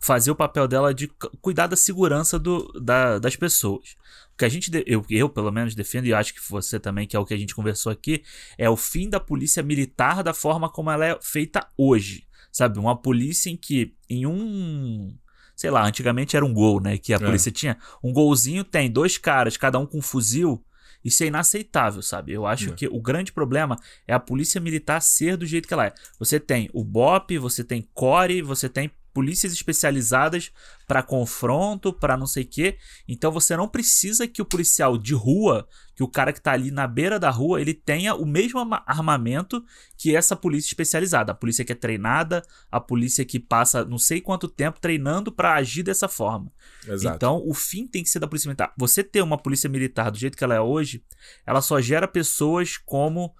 fazer 0.00 0.30
o 0.30 0.34
papel 0.34 0.66
dela 0.66 0.92
de 0.92 1.06
cu- 1.08 1.30
cuidar 1.40 1.66
da 1.68 1.76
segurança 1.76 2.38
do, 2.38 2.72
da- 2.80 3.18
das 3.18 3.36
pessoas. 3.36 3.96
O 4.32 4.36
que 4.36 4.44
a 4.44 4.48
gente, 4.48 4.70
eu, 4.86 5.04
eu 5.08 5.28
pelo 5.28 5.52
menos 5.52 5.74
defendo, 5.74 6.06
e 6.06 6.14
acho 6.14 6.34
que 6.34 6.40
você 6.50 6.80
também, 6.80 7.06
que 7.06 7.14
é 7.14 7.18
o 7.18 7.24
que 7.24 7.34
a 7.34 7.38
gente 7.38 7.54
conversou 7.54 7.92
aqui, 7.92 8.24
é 8.58 8.68
o 8.68 8.76
fim 8.76 9.08
da 9.08 9.20
polícia 9.20 9.62
militar 9.62 10.22
da 10.24 10.34
forma 10.34 10.68
como 10.68 10.90
ela 10.90 11.06
é 11.06 11.18
feita 11.22 11.66
hoje. 11.76 12.26
Sabe, 12.50 12.80
uma 12.80 13.00
polícia 13.00 13.48
em 13.48 13.56
que 13.56 13.94
em 14.08 14.26
um 14.26 15.16
sei 15.60 15.70
lá, 15.70 15.84
antigamente 15.86 16.34
era 16.34 16.42
um 16.46 16.54
gol, 16.54 16.80
né? 16.80 16.96
Que 16.96 17.12
a 17.12 17.16
É. 17.16 17.18
polícia 17.18 17.52
tinha. 17.52 17.76
Um 18.02 18.14
golzinho 18.14 18.64
tem 18.64 18.90
dois 18.90 19.18
caras, 19.18 19.58
cada 19.58 19.78
um 19.78 19.84
com 19.84 19.98
um 19.98 20.02
fuzil. 20.02 20.64
Isso 21.04 21.22
é 21.22 21.26
inaceitável, 21.26 22.00
sabe? 22.00 22.32
Eu 22.32 22.46
acho 22.46 22.70
É. 22.70 22.72
que 22.72 22.88
o 22.88 22.98
grande 22.98 23.30
problema 23.30 23.76
é 24.08 24.14
a 24.14 24.18
polícia 24.18 24.58
militar 24.58 25.02
ser 25.02 25.36
do 25.36 25.44
jeito 25.44 25.68
que 25.68 25.74
ela 25.74 25.84
é. 25.88 25.92
Você 26.18 26.40
tem 26.40 26.70
o 26.72 26.82
BOP, 26.82 27.36
você 27.36 27.62
tem 27.62 27.86
CORE, 27.92 28.40
você 28.40 28.70
tem 28.70 28.90
polícias 29.12 29.52
especializadas 29.52 30.52
para 30.86 31.02
confronto, 31.02 31.92
para 31.92 32.16
não 32.16 32.26
sei 32.26 32.44
o 32.44 32.46
quê. 32.46 32.78
Então 33.06 33.30
você 33.30 33.56
não 33.56 33.68
precisa 33.68 34.26
que 34.26 34.42
o 34.42 34.44
policial 34.44 34.96
de 34.96 35.14
rua, 35.14 35.68
que 35.94 36.02
o 36.02 36.08
cara 36.08 36.32
que 36.32 36.40
tá 36.40 36.52
ali 36.52 36.70
na 36.70 36.86
beira 36.86 37.18
da 37.18 37.30
rua, 37.30 37.60
ele 37.60 37.74
tenha 37.74 38.14
o 38.14 38.26
mesmo 38.26 38.58
armamento 38.86 39.64
que 39.96 40.16
essa 40.16 40.34
polícia 40.34 40.68
especializada. 40.68 41.32
A 41.32 41.34
polícia 41.34 41.64
que 41.64 41.72
é 41.72 41.76
treinada, 41.76 42.42
a 42.70 42.80
polícia 42.80 43.24
que 43.24 43.38
passa 43.38 43.84
não 43.84 43.98
sei 43.98 44.20
quanto 44.20 44.48
tempo 44.48 44.80
treinando 44.80 45.30
para 45.30 45.54
agir 45.54 45.82
dessa 45.82 46.08
forma. 46.08 46.52
Exato. 46.86 47.16
Então, 47.16 47.42
o 47.46 47.54
fim 47.54 47.86
tem 47.86 48.02
que 48.02 48.10
ser 48.10 48.18
da 48.18 48.26
polícia 48.26 48.48
militar. 48.48 48.72
Você 48.76 49.04
ter 49.04 49.22
uma 49.22 49.38
polícia 49.38 49.68
militar 49.68 50.10
do 50.10 50.18
jeito 50.18 50.36
que 50.36 50.44
ela 50.44 50.54
é 50.54 50.60
hoje, 50.60 51.04
ela 51.46 51.60
só 51.60 51.80
gera 51.80 52.08
pessoas 52.08 52.76
como 52.76 53.34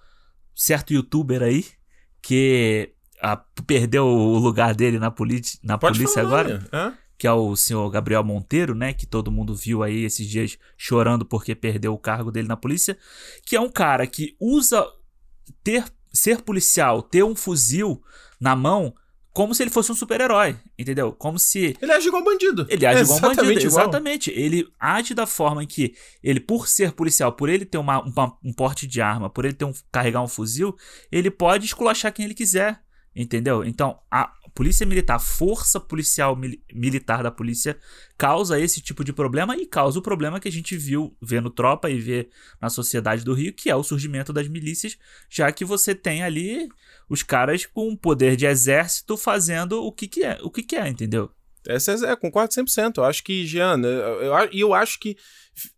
certo 0.55 0.93
youtuber 0.93 1.41
aí, 1.41 1.65
que 2.21 2.93
ah, 3.21 3.37
perdeu 3.67 4.05
o 4.05 4.37
lugar 4.37 4.73
dele 4.75 4.97
na, 4.99 5.11
politi- 5.11 5.59
na 5.63 5.77
Pode 5.77 5.99
polícia 5.99 6.21
agora, 6.21 6.97
que 7.17 7.27
é 7.27 7.31
o 7.31 7.55
senhor 7.55 7.87
Gabriel 7.91 8.23
Monteiro, 8.23 8.73
né? 8.73 8.93
Que 8.93 9.05
todo 9.05 9.31
mundo 9.31 9.53
viu 9.55 9.83
aí 9.83 10.03
esses 10.03 10.27
dias 10.27 10.57
chorando 10.77 11.23
porque 11.25 11.53
perdeu 11.53 11.93
o 11.93 11.97
cargo 11.99 12.31
dele 12.31 12.47
na 12.47 12.57
polícia. 12.57 12.97
Que 13.45 13.55
é 13.55 13.61
um 13.61 13.69
cara 13.69 14.07
que 14.07 14.35
usa 14.39 14.85
ter 15.63 15.83
ser 16.13 16.41
policial, 16.41 17.01
ter 17.01 17.23
um 17.23 17.35
fuzil 17.35 18.01
na 18.39 18.55
mão, 18.55 18.93
como 19.33 19.55
se 19.55 19.63
ele 19.63 19.69
fosse 19.69 19.89
um 19.91 19.95
super-herói, 19.95 20.57
entendeu? 20.77 21.13
Como 21.13 21.39
se 21.39 21.77
Ele 21.81 21.91
age 21.93 22.09
igual 22.09 22.21
bandido. 22.21 22.65
ele 22.69 22.85
age 22.85 23.03
igual 23.03 23.17
um 23.17 23.21
bandido, 23.21 23.41
Exatamente 23.43 23.65
igual. 23.67 23.81
exatamente. 23.83 24.31
Ele 24.31 24.67
age 24.77 25.13
da 25.13 25.25
forma 25.25 25.63
em 25.63 25.67
que 25.67 25.95
ele, 26.21 26.41
por 26.41 26.67
ser 26.67 26.91
policial, 26.91 27.31
por 27.31 27.47
ele 27.47 27.63
ter 27.63 27.77
uma- 27.77 28.01
uma- 28.03 28.37
um 28.43 28.51
porte 28.51 28.85
de 28.85 28.99
arma, 28.99 29.29
por 29.29 29.45
ele 29.45 29.53
ter 29.53 29.63
um, 29.63 29.71
carregar 29.89 30.21
um 30.21 30.27
fuzil, 30.27 30.75
ele 31.09 31.31
pode 31.31 31.65
esculachar 31.65 32.11
quem 32.11 32.25
ele 32.25 32.33
quiser, 32.33 32.81
entendeu? 33.15 33.63
Então, 33.65 33.99
a 34.09 34.31
polícia 34.53 34.85
militar, 34.85 35.15
a 35.15 35.19
força 35.19 35.79
policial 35.79 36.35
mili- 36.35 36.61
militar 36.73 37.23
da 37.23 37.31
polícia 37.31 37.77
causa 38.17 38.59
esse 38.59 38.81
tipo 38.81 39.03
de 39.03 39.13
problema 39.13 39.55
e 39.55 39.65
causa 39.65 39.97
o 39.99 40.01
problema 40.01 40.39
que 40.39 40.47
a 40.47 40.51
gente 40.51 40.75
viu, 40.77 41.15
vê 41.21 41.39
no 41.39 41.49
Tropa 41.49 41.89
e 41.89 41.99
vê 41.99 42.29
na 42.61 42.69
sociedade 42.69 43.23
do 43.23 43.33
Rio, 43.33 43.53
que 43.53 43.69
é 43.69 43.75
o 43.75 43.83
surgimento 43.83 44.31
das 44.33 44.47
milícias, 44.47 44.97
já 45.29 45.51
que 45.51 45.63
você 45.65 45.95
tem 45.95 46.23
ali 46.23 46.67
os 47.09 47.23
caras 47.23 47.65
com 47.65 47.95
poder 47.95 48.35
de 48.35 48.45
exército 48.45 49.15
fazendo 49.17 49.83
o 49.83 49.91
que 49.91 50.07
que 50.07 50.23
é, 50.23 50.37
o 50.43 50.49
que 50.51 50.63
que 50.63 50.75
é, 50.75 50.87
entendeu? 50.87 51.31
Essa 51.67 51.91
é, 51.93 52.11
é, 52.11 52.15
concordo 52.15 52.53
100%. 52.53 52.97
Eu 52.97 53.05
acho 53.05 53.23
que, 53.23 53.45
Jean, 53.45 53.79
eu, 53.81 53.89
eu, 53.89 54.33
eu- 54.33 54.49
eu 54.51 54.73
acho 54.73 54.99
que. 54.99 55.15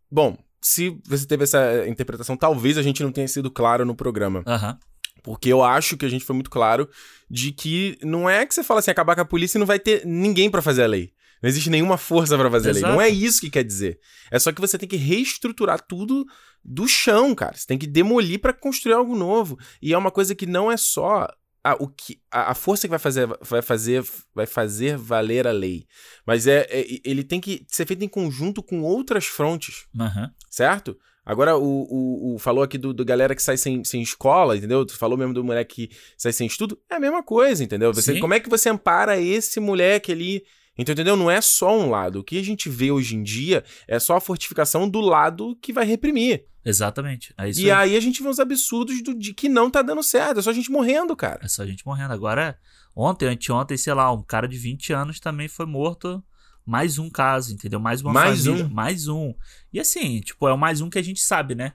Bom, 0.10 0.38
se 0.62 0.98
você 1.06 1.26
teve 1.28 1.44
essa 1.44 1.86
interpretação, 1.88 2.38
talvez 2.38 2.78
a 2.78 2.82
gente 2.82 3.04
não 3.04 3.12
tenha 3.12 3.28
sido 3.28 3.52
claro 3.52 3.84
no 3.86 3.94
programa. 3.96 4.44
Aham. 4.48 4.78
Porque 5.24 5.50
eu 5.50 5.64
acho 5.64 5.96
que 5.98 6.06
a 6.06 6.10
gente 6.10 6.26
foi 6.26 6.36
muito 6.36 6.50
claro 6.50 6.88
de 7.30 7.52
que 7.52 7.98
não 8.04 8.30
é 8.30 8.46
que 8.46 8.54
você 8.54 8.64
fala 8.64 8.82
assim, 8.82 8.92
acabar 8.92 9.16
com 9.16 9.22
a 9.22 9.26
polícia 9.26 9.58
e 9.58 9.60
não 9.60 9.66
vai 9.66 9.80
ter 9.80 10.06
ninguém 10.06 10.52
pra 10.52 10.62
fazer 10.62 10.84
a 10.84 10.88
lei. 10.88 11.14
Não 11.42 11.50
existe 11.50 11.70
nenhuma 11.70 11.98
força 11.98 12.38
pra 12.38 12.52
fazer 12.52 12.70
a 12.70 12.74
lei. 12.74 12.82
Exato. 12.82 12.94
Não 12.94 13.02
é 13.02 13.10
isso 13.10 13.42
que 13.42 13.50
quer 13.50 13.64
dizer. 13.64 14.00
É 14.30 14.38
só 14.38 14.52
que 14.52 14.62
você 14.62 14.78
tem 14.78 14.88
que 14.88 14.96
reestruturar 14.98 15.82
tudo 15.82 16.26
do 16.64 16.88
chão, 16.88 17.34
cara. 17.34 17.56
Você 17.56 17.66
tem 17.66 17.78
que 17.78 17.88
demolir 17.88 18.40
pra 18.40 18.54
construir 18.54 18.94
algo 18.94 19.16
novo. 19.16 19.58
E 19.82 19.94
é 19.94 19.98
uma 19.98 20.12
coisa 20.12 20.36
que 20.36 20.46
não 20.46 20.72
é 20.72 20.78
só 20.78 21.28
a, 21.64 21.74
o 21.82 21.88
que, 21.88 22.20
a, 22.32 22.52
a 22.52 22.56
força 22.56 22.88
que 22.88 22.92
vai 22.92 23.00
fazer, 23.00 23.28
vai, 23.42 23.62
fazer, 23.62 24.06
vai 24.36 24.46
fazer 24.46 24.98
valer 24.98 25.48
a 25.48 25.52
lei. 25.52 25.86
Mas 26.26 26.48
é, 26.48 26.68
é- 26.70 26.86
ele 27.04 27.24
tem 27.24 27.40
que 27.40 27.66
ser 27.70 27.86
feito 27.86 28.04
em 28.04 28.10
conjunto 28.10 28.62
com 28.62 28.82
outras 28.82 29.26
frontes 29.26 29.86
Aham. 30.00 30.32
certo? 30.50 30.98
Agora, 31.26 31.56
o, 31.58 31.64
o, 31.64 32.36
o- 32.36 32.40
falou 32.40 32.64
aqui 32.64 32.78
do, 32.78 32.94
do 32.94 33.06
galera 33.06 33.34
que 33.34 33.42
sai 33.42 33.56
sem, 33.58 33.84
sem 33.84 34.02
escola, 34.02 34.58
entendeu? 34.58 34.86
Tu 34.86 34.98
falou 34.98 35.18
mesmo 35.18 35.34
do 35.34 35.44
moleque 35.44 35.88
que 35.88 35.96
sai 36.18 36.34
sem 36.34 36.48
estudo. 36.48 36.78
É 36.90 36.96
a 36.96 37.00
mesma 37.00 37.24
coisa, 37.24 37.64
entendeu? 37.64 37.94
Você, 37.94 38.14
Sim. 38.14 38.20
como 38.20 38.34
é 38.34 38.40
que 38.40 38.50
você 38.50 38.70
ampara 38.70 39.18
esse 39.20 39.60
moleque 39.60 40.12
ali? 40.12 40.44
Então, 40.78 40.92
entendeu? 40.94 41.16
Não 41.16 41.30
é 41.30 41.40
só 41.40 41.78
um 41.78 41.90
lado. 41.90 42.20
O 42.20 42.24
que 42.24 42.38
a 42.38 42.44
gente 42.44 42.68
vê 42.68 42.92
hoje 42.92 43.16
em 43.16 43.24
dia 43.24 43.64
é 43.88 44.00
só 44.00 44.18
a 44.18 44.22
fortificação 44.22 44.90
do 44.90 45.00
lado 45.00 45.56
que 45.62 45.72
vai 45.72 45.86
reprimir. 45.86 46.46
Exatamente. 46.66 47.34
É 47.38 47.50
e 47.52 47.72
aí. 47.72 47.92
aí 47.92 47.98
a 47.98 48.00
gente 48.00 48.24
vê 48.24 48.28
uns 48.30 48.40
absurdos 48.40 49.02
do, 49.04 49.14
de 49.14 49.34
que 49.34 49.48
não 49.48 49.70
tá 49.70 49.82
dando 49.82 50.02
certo. 50.02 50.40
É 50.40 50.42
só 50.42 50.50
a 50.50 50.54
gente 50.54 50.72
morrendo, 50.72 51.16
cara. 51.16 51.40
É 51.44 51.48
só 51.48 51.62
a 51.62 51.66
gente 51.66 51.86
morrendo. 51.86 52.14
Agora, 52.14 52.58
ontem, 52.96 53.28
anteontem, 53.28 53.78
sei 53.78 53.94
lá, 53.94 54.12
um 54.12 54.24
cara 54.24 54.48
de 54.48 54.58
20 54.58 54.92
anos 54.94 55.20
também 55.20 55.48
foi 55.48 55.66
morto. 55.66 56.24
Mais 56.66 56.98
um 56.98 57.10
caso, 57.10 57.54
entendeu? 57.54 57.80
Mais 57.80 58.02
uma 58.02 58.14
Mais 58.14 58.46
família. 58.46 58.66
um? 58.66 58.70
Mais 58.70 59.08
um. 59.08 59.34
E 59.72 59.80
assim, 59.80 60.22
tipo, 60.22 60.48
é 60.48 60.54
o 60.54 60.58
mais 60.58 60.82
um 60.82 60.90
que 60.90 60.98
a 60.98 61.04
gente 61.04 61.22
sabe, 61.22 61.56
né? 61.56 61.74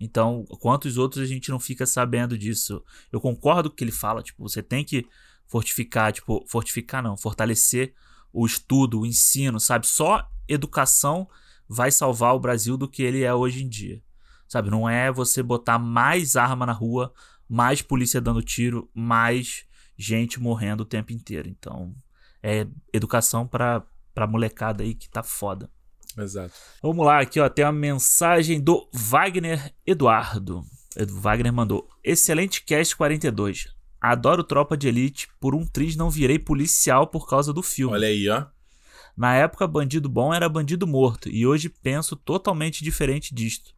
Então, 0.00 0.44
quantos 0.60 0.96
outros 0.96 1.22
a 1.22 1.26
gente 1.26 1.50
não 1.50 1.58
fica 1.58 1.84
sabendo 1.84 2.38
disso? 2.38 2.84
Eu 3.10 3.20
concordo 3.20 3.68
com 3.68 3.74
o 3.74 3.76
que 3.76 3.84
ele 3.84 3.90
fala, 3.90 4.22
tipo, 4.22 4.42
você 4.48 4.62
tem 4.62 4.84
que 4.84 5.04
fortificar, 5.46 6.12
tipo, 6.12 6.44
fortificar 6.46 7.02
não, 7.02 7.16
fortalecer 7.16 7.94
o 8.32 8.46
estudo, 8.46 9.00
o 9.00 9.06
ensino, 9.06 9.58
sabe? 9.58 9.86
Só 9.86 10.30
educação 10.46 11.28
vai 11.68 11.90
salvar 11.90 12.34
o 12.34 12.40
Brasil 12.40 12.76
do 12.76 12.88
que 12.88 13.02
ele 13.02 13.22
é 13.22 13.34
hoje 13.34 13.64
em 13.64 13.68
dia. 13.68 14.02
Sabe? 14.46 14.70
Não 14.70 14.88
é 14.88 15.10
você 15.12 15.42
botar 15.42 15.78
mais 15.78 16.36
arma 16.36 16.64
na 16.64 16.72
rua, 16.72 17.12
mais 17.48 17.82
polícia 17.82 18.20
dando 18.20 18.42
tiro, 18.42 18.88
mais 18.94 19.66
gente 19.96 20.40
morrendo 20.40 20.82
o 20.82 20.86
tempo 20.86 21.12
inteiro. 21.12 21.48
Então, 21.48 21.94
é 22.42 22.66
educação 22.92 23.46
pra, 23.46 23.84
pra 24.18 24.26
molecada 24.26 24.82
aí 24.82 24.94
que 24.94 25.08
tá 25.08 25.22
foda. 25.22 25.70
Exato. 26.16 26.52
Vamos 26.82 27.06
lá, 27.06 27.20
aqui 27.20 27.38
ó, 27.38 27.48
tem 27.48 27.64
uma 27.64 27.70
mensagem 27.70 28.60
do 28.60 28.88
Wagner 28.92 29.72
Eduardo. 29.86 30.64
Edu 30.96 31.20
Wagner 31.20 31.52
mandou: 31.52 31.88
Excelente 32.02 32.64
cast 32.64 32.96
42. 32.96 33.68
Adoro 34.00 34.42
Tropa 34.42 34.76
de 34.76 34.88
Elite. 34.88 35.28
Por 35.38 35.54
um 35.54 35.64
triz 35.64 35.94
não 35.94 36.10
virei 36.10 36.36
policial 36.36 37.06
por 37.06 37.28
causa 37.28 37.52
do 37.52 37.62
filme. 37.62 37.94
Olha 37.94 38.08
aí, 38.08 38.28
ó. 38.28 38.46
Na 39.16 39.36
época, 39.36 39.68
bandido 39.68 40.08
bom 40.08 40.34
era 40.34 40.48
bandido 40.48 40.84
morto. 40.84 41.28
E 41.28 41.46
hoje 41.46 41.68
penso 41.68 42.16
totalmente 42.16 42.82
diferente 42.82 43.32
disto. 43.32 43.72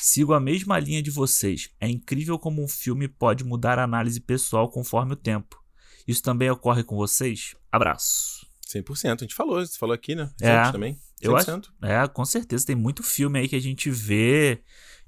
Sigo 0.00 0.32
a 0.32 0.38
mesma 0.40 0.78
linha 0.78 1.02
de 1.02 1.10
vocês. 1.10 1.70
É 1.80 1.88
incrível 1.88 2.38
como 2.38 2.62
um 2.62 2.68
filme 2.68 3.08
pode 3.08 3.42
mudar 3.42 3.80
a 3.80 3.84
análise 3.84 4.20
pessoal 4.20 4.68
conforme 4.68 5.14
o 5.14 5.16
tempo. 5.16 5.60
Isso 6.06 6.22
também 6.22 6.50
ocorre 6.50 6.84
com 6.84 6.96
vocês? 6.96 7.56
Abraço. 7.72 8.41
100%. 8.72 9.20
A 9.20 9.24
gente 9.24 9.34
falou, 9.34 9.64
você 9.64 9.78
falou 9.78 9.94
aqui, 9.94 10.14
né? 10.14 10.30
É. 10.40 10.70
Também. 10.70 10.98
Eu 11.20 11.36
acho- 11.36 11.46
100%. 11.50 11.72
É, 11.82 12.06
com 12.08 12.24
certeza. 12.24 12.66
Tem 12.66 12.76
muito 12.76 13.02
filme 13.02 13.38
aí 13.38 13.48
que 13.48 13.56
a 13.56 13.60
gente 13.60 13.90
vê. 13.90 14.60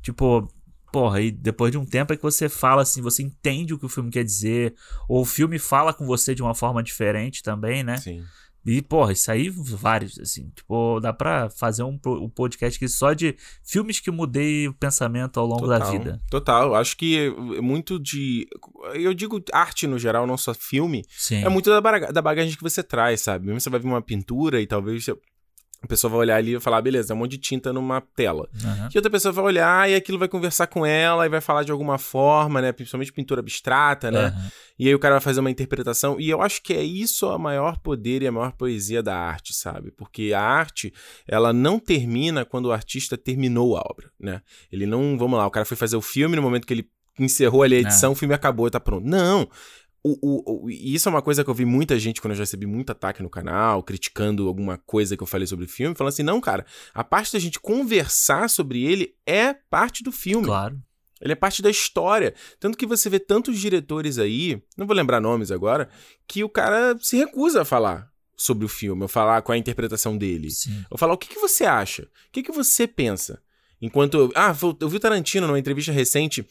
Tipo, 0.03 0.49
porra, 0.93 1.21
e 1.21 1.31
depois 1.31 1.73
de 1.73 1.79
um 1.79 1.85
tempo 1.85 2.13
é 2.13 2.17
que 2.17 2.23
você 2.23 2.49
fala 2.49 2.83
assim, 2.83 3.03
você 3.03 3.23
entende 3.23 3.75
o 3.75 3.79
que 3.79 3.87
o 3.87 3.89
filme 3.89 4.11
quer 4.11 4.25
dizer. 4.25 4.75
Ou 5.09 5.23
o 5.23 5.25
filme 5.25 5.59
fala 5.59 5.93
com 5.93 6.07
você 6.07 6.35
de 6.35 6.43
uma 6.43 6.55
forma 6.55 6.83
diferente 6.83 7.43
também, 7.43 7.83
né? 7.83 7.97
Sim. 7.97 8.23
E, 8.67 8.81
porra, 8.81 9.13
isso 9.13 9.31
aí, 9.31 9.49
vários, 9.51 10.19
assim. 10.19 10.51
Tipo, 10.55 10.99
dá 11.01 11.13
pra 11.13 11.51
fazer 11.51 11.83
um, 11.83 11.99
um 12.07 12.29
podcast 12.31 12.77
aqui 12.77 12.89
só 12.89 13.13
de 13.13 13.37
filmes 13.63 14.01
que 14.01 14.11
mudei 14.11 14.67
o 14.69 14.73
pensamento 14.73 15.39
ao 15.39 15.47
longo 15.47 15.67
da 15.67 15.79
Total, 15.79 15.93
vida. 15.93 16.23
Total. 16.31 16.75
Acho 16.75 16.97
que 16.97 17.19
é 17.59 17.61
muito 17.61 17.99
de. 17.99 18.49
Eu 18.95 19.13
digo 19.13 19.43
arte 19.53 19.87
no 19.87 19.99
geral, 19.99 20.27
não 20.27 20.37
só 20.39 20.55
filme. 20.55 21.05
Sim. 21.11 21.45
É 21.45 21.49
muito 21.49 21.69
da, 21.69 21.81
baga- 21.81 22.13
da 22.13 22.23
bagagem 22.23 22.57
que 22.57 22.63
você 22.63 22.83
traz, 22.83 23.21
sabe? 23.21 23.47
Mesmo 23.47 23.61
você 23.61 23.69
vai 23.71 23.81
ver 23.81 23.87
uma 23.87 24.01
pintura 24.03 24.61
e 24.61 24.67
talvez 24.67 25.05
a 25.85 25.89
pessoa 25.89 26.11
vai 26.11 26.21
olhar 26.21 26.37
ali 26.37 26.55
e 26.55 26.61
falar, 26.61 26.81
beleza, 26.81 27.13
é 27.13 27.15
um 27.15 27.19
monte 27.19 27.33
de 27.33 27.39
tinta 27.39 27.73
numa 27.73 28.01
tela. 28.01 28.49
Aham. 28.65 28.89
E 28.93 28.99
outra 28.99 29.11
pessoa 29.11 29.33
vai 29.33 29.45
olhar 29.45 29.91
e 29.91 29.95
aquilo 29.95 30.19
vai 30.19 30.29
conversar 30.29 30.67
com 30.67 30.85
ela 30.85 31.27
e 31.27 31.29
vai 31.29 31.41
falar 31.41 31.63
de 31.63 31.71
alguma 31.71 31.99
forma, 31.99 32.63
né? 32.63 32.73
Principalmente 32.73 33.13
pintura 33.13 33.41
abstrata, 33.41 34.11
né? 34.11 34.27
Aham. 34.27 34.51
E 34.79 34.89
aí 34.89 34.95
o 34.95 34.99
cara 34.99 35.15
vai 35.15 35.21
fazer 35.21 35.41
uma 35.41 35.51
interpretação. 35.51 36.19
E 36.19 36.29
eu 36.29 36.43
acho 36.43 36.63
que 36.63 36.73
é 36.73 36.83
isso 36.83 37.27
a 37.29 37.39
maior 37.39 37.79
poder 37.79 38.23
e 38.23 38.27
a 38.27 38.33
maior 38.33 38.53
poesia 38.53 39.03
da 39.03 39.17
arte, 39.17 39.53
sabe? 39.53 39.91
Porque 39.93 40.33
a 40.33 40.41
arte, 40.41 40.93
ela 41.29 41.53
não 41.53 41.79
termina 41.79 42.45
quando 42.45 42.67
o 42.67 42.73
artista 42.73 43.17
terminou 43.17 43.77
a 43.77 43.83
obra, 43.85 44.11
né? 44.19 44.41
Ele 44.73 44.87
não, 44.87 45.17
vamos 45.19 45.39
lá, 45.39 45.47
o 45.47 45.51
cara 45.51 45.67
foi 45.67 45.77
fazer 45.77 45.97
o 45.97 46.03
filme 46.03 46.35
no 46.35 46.43
momento 46.43 46.67
que 46.67 46.73
ele 46.73 46.89
encerrou 47.19 47.63
ali 47.63 47.77
a 47.77 47.81
edição, 47.81 48.13
o 48.13 48.17
filme 48.17 48.35
acabou 48.35 48.67
e 48.67 48.71
tá 48.71 48.81
pronto. 48.81 49.07
Não! 49.07 49.49
O, 50.07 50.19
o, 50.21 50.65
o- 50.67 50.71
e 50.71 50.95
isso 50.95 51.09
é 51.09 51.11
uma 51.11 51.23
coisa 51.23 51.43
que 51.43 51.49
eu 51.49 51.55
vi 51.55 51.65
muita 51.65 51.99
gente 51.99 52.21
quando 52.21 52.33
eu 52.33 52.37
já 52.37 52.43
recebi 52.43 52.67
muito 52.67 52.91
ataque 52.93 53.23
no 53.23 53.31
canal, 53.31 53.83
criticando 53.83 54.47
alguma 54.47 54.77
coisa 54.77 55.17
que 55.17 55.23
eu 55.23 55.27
falei 55.27 55.47
sobre 55.47 55.65
o 55.65 55.69
filme, 55.69 55.97
falando 55.97 56.13
assim: 56.13 56.23
não, 56.23 56.41
cara, 56.43 56.67
a 56.93 57.03
parte 57.03 57.33
da 57.33 57.39
gente 57.39 57.59
conversar 57.59 58.51
sobre 58.51 58.85
ele 58.85 59.15
é 59.27 59.55
parte 59.55 60.03
do 60.05 60.13
filme. 60.13 60.45
Claro. 60.47 60.79
Ele 61.21 61.33
é 61.33 61.37
parte 61.37 61.63
da 61.63 61.71
história. 61.71 62.35
Tanto 62.61 62.77
que 62.77 62.85
você 62.85 63.09
vê 63.09 63.19
tantos 63.19 63.59
diretores 63.59 64.19
aí, 64.19 64.63
não 64.77 64.87
vou 64.87 64.95
lembrar 64.95 65.21
nomes 65.23 65.51
agora, 65.51 65.89
que 66.29 66.45
o 66.45 66.51
cara 66.51 66.99
se 67.01 67.17
recusa 67.17 67.63
a 67.63 67.65
falar 67.65 68.13
sobre 68.37 68.67
o 68.67 68.69
filme, 68.69 69.01
ou 69.03 69.09
falar 69.09 69.41
qual 69.41 69.55
é 69.55 69.57
a 69.57 69.61
interpretação 69.61 70.19
dele. 70.19 70.51
Sim. 70.51 70.85
Ou 70.91 70.99
falar 70.99 71.15
o 71.15 71.17
que, 71.19 71.29
que 71.29 71.39
você 71.39 71.65
acha? 71.65 72.03
O 72.03 72.09
que, 72.31 72.43
que 72.43 72.53
você 72.53 72.87
pensa? 72.87 73.41
Enquanto. 73.81 74.31
Ah, 74.35 74.55
eu 74.81 74.89
vi 74.89 74.97
o 74.97 75.01
Tarantino 75.01 75.47
numa 75.47 75.59
entrevista 75.59 75.93
recente. 75.93 76.47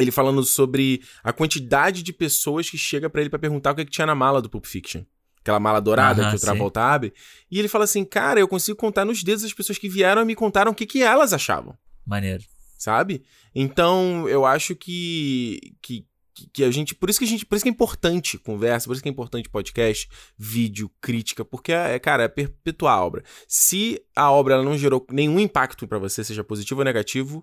Ele 0.00 0.10
falando 0.10 0.42
sobre 0.44 1.02
a 1.22 1.32
quantidade 1.32 2.02
de 2.02 2.12
pessoas 2.12 2.68
que 2.70 2.78
chega 2.78 3.08
pra 3.10 3.20
ele 3.20 3.30
pra 3.30 3.38
perguntar 3.38 3.72
o 3.72 3.74
que, 3.74 3.84
que 3.84 3.90
tinha 3.90 4.06
na 4.06 4.14
mala 4.14 4.40
do 4.42 4.48
Pulp 4.50 4.64
Fiction. 4.66 5.02
Aquela 5.40 5.58
mala 5.58 5.80
dourada 5.80 6.20
Aham, 6.22 6.30
que 6.30 6.36
o 6.36 6.38
sim. 6.38 6.44
Travolta 6.44 6.82
abre. 6.82 7.14
E 7.50 7.58
ele 7.58 7.68
fala 7.68 7.84
assim: 7.84 8.04
Cara, 8.04 8.38
eu 8.38 8.46
consigo 8.48 8.76
contar 8.76 9.04
nos 9.06 9.22
dedos 9.22 9.42
as 9.42 9.52
pessoas 9.54 9.78
que 9.78 9.88
vieram 9.88 10.20
e 10.22 10.24
me 10.24 10.34
contaram 10.34 10.70
o 10.72 10.74
que, 10.74 10.84
que 10.84 11.02
elas 11.02 11.32
achavam 11.32 11.78
Maneiro. 12.06 12.44
sabe? 12.78 13.22
Então, 13.54 14.28
eu 14.28 14.44
acho 14.44 14.76
que, 14.76 15.58
que, 15.80 16.06
que 16.52 16.62
a 16.62 16.70
gente. 16.70 16.94
Por 16.94 17.08
isso 17.08 17.18
que 17.18 17.24
a 17.24 17.28
gente. 17.28 17.46
Por 17.46 17.56
isso 17.56 17.62
que 17.64 17.70
é 17.70 17.72
importante 17.72 18.36
conversa, 18.38 18.86
por 18.86 18.92
isso 18.92 19.02
que 19.02 19.08
é 19.08 19.12
importante 19.12 19.48
podcast, 19.48 20.08
vídeo, 20.38 20.90
crítica, 21.00 21.42
porque, 21.42 21.72
é, 21.72 21.98
cara, 21.98 22.24
é 22.24 22.28
perpetuar 22.28 22.98
a 22.98 23.02
obra. 23.04 23.24
Se 23.48 23.98
a 24.14 24.30
obra 24.30 24.54
ela 24.54 24.62
não 24.62 24.76
gerou 24.76 25.06
nenhum 25.10 25.40
impacto 25.40 25.88
pra 25.88 25.98
você, 25.98 26.22
seja 26.22 26.44
positivo 26.44 26.82
ou 26.82 26.84
negativo, 26.84 27.42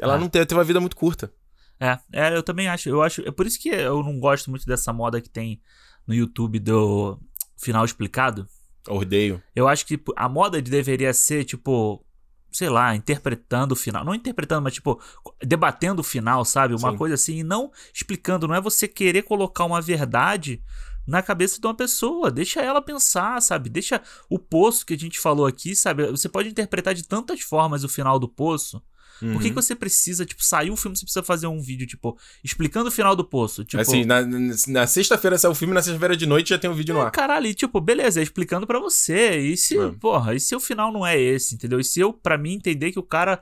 ela 0.00 0.14
Ah. 0.14 0.18
não 0.18 0.28
teve, 0.28 0.46
teve 0.46 0.58
uma 0.58 0.64
vida 0.64 0.78
muito 0.80 0.94
curta. 0.96 1.32
É, 1.80 1.98
é, 2.12 2.36
eu 2.36 2.42
também 2.42 2.68
acho. 2.68 2.88
Eu 2.88 3.02
acho. 3.02 3.22
É 3.22 3.30
por 3.30 3.46
isso 3.46 3.60
que 3.60 3.68
eu 3.68 4.02
não 4.02 4.18
gosto 4.18 4.50
muito 4.50 4.66
dessa 4.66 4.92
moda 4.92 5.20
que 5.20 5.28
tem 5.28 5.60
no 6.06 6.14
YouTube 6.14 6.58
do 6.58 7.18
final 7.56 7.84
explicado. 7.84 8.46
Odeio. 8.88 9.42
Eu 9.54 9.66
acho 9.66 9.86
que 9.86 10.00
a 10.16 10.28
moda 10.28 10.60
deveria 10.60 11.12
ser, 11.14 11.44
tipo, 11.44 12.04
sei 12.52 12.68
lá, 12.68 12.94
interpretando 12.94 13.72
o 13.72 13.76
final. 13.76 14.04
Não 14.04 14.14
interpretando, 14.14 14.62
mas, 14.62 14.74
tipo, 14.74 15.00
debatendo 15.42 16.00
o 16.00 16.04
final, 16.04 16.44
sabe? 16.44 16.74
Uma 16.74 16.92
Sim. 16.92 16.96
coisa 16.96 17.14
assim, 17.14 17.38
e 17.38 17.42
não 17.42 17.72
explicando. 17.92 18.46
Não 18.46 18.54
é 18.54 18.60
você 18.60 18.86
querer 18.86 19.22
colocar 19.22 19.64
uma 19.64 19.80
verdade 19.80 20.62
na 21.06 21.22
cabeça 21.22 21.60
de 21.60 21.66
uma 21.66 21.74
pessoa. 21.74 22.30
Deixa 22.30 22.60
ela 22.60 22.80
pensar, 22.82 23.40
sabe? 23.40 23.68
Deixa 23.68 24.00
o 24.28 24.38
poço 24.38 24.84
que 24.84 24.94
a 24.94 24.98
gente 24.98 25.18
falou 25.18 25.46
aqui, 25.46 25.74
sabe? 25.74 26.06
Você 26.10 26.28
pode 26.28 26.48
interpretar 26.48 26.94
de 26.94 27.04
tantas 27.04 27.40
formas 27.40 27.84
o 27.84 27.88
final 27.88 28.18
do 28.18 28.28
poço. 28.28 28.82
Por 29.20 29.28
que, 29.28 29.34
Uhum. 29.34 29.40
que 29.40 29.50
você 29.52 29.74
precisa, 29.74 30.24
tipo, 30.26 30.42
saiu 30.44 30.74
o 30.74 30.76
filme, 30.76 30.96
você 30.96 31.04
precisa 31.04 31.22
fazer 31.22 31.46
um 31.46 31.60
vídeo, 31.60 31.86
tipo, 31.86 32.18
explicando 32.42 32.88
o 32.88 32.92
final 32.92 33.14
do 33.14 33.24
poço? 33.24 33.64
Tipo, 33.64 33.80
Assim, 33.80 34.04
na, 34.04 34.22
na- 34.66 34.86
sexta-feira 34.86 35.38
saiu 35.38 35.52
o 35.52 35.54
filme, 35.54 35.72
na 35.72 35.82
sexta-feira 35.82 36.16
de 36.16 36.26
noite 36.26 36.50
já 36.50 36.58
tem 36.58 36.68
um 36.68 36.74
vídeo 36.74 36.94
no 36.94 37.00
é, 37.00 37.04
ar. 37.04 37.10
caralho, 37.12 37.46
e, 37.46 37.54
tipo, 37.54 37.80
beleza, 37.80 38.20
é 38.20 38.22
explicando 38.22 38.66
pra 38.66 38.78
você. 38.80 39.38
E 39.38 39.56
se, 39.56 39.78
É. 39.78 39.90
porra, 39.92 40.34
e 40.34 40.40
se 40.40 40.54
o 40.56 40.60
final 40.60 40.92
não 40.92 41.06
é 41.06 41.18
esse, 41.20 41.54
entendeu? 41.54 41.78
E 41.80 41.84
se 41.84 42.00
eu, 42.00 42.12
pra 42.12 42.36
mim, 42.36 42.54
entender 42.54 42.90
que 42.92 42.98
o 42.98 43.02
cara 43.04 43.40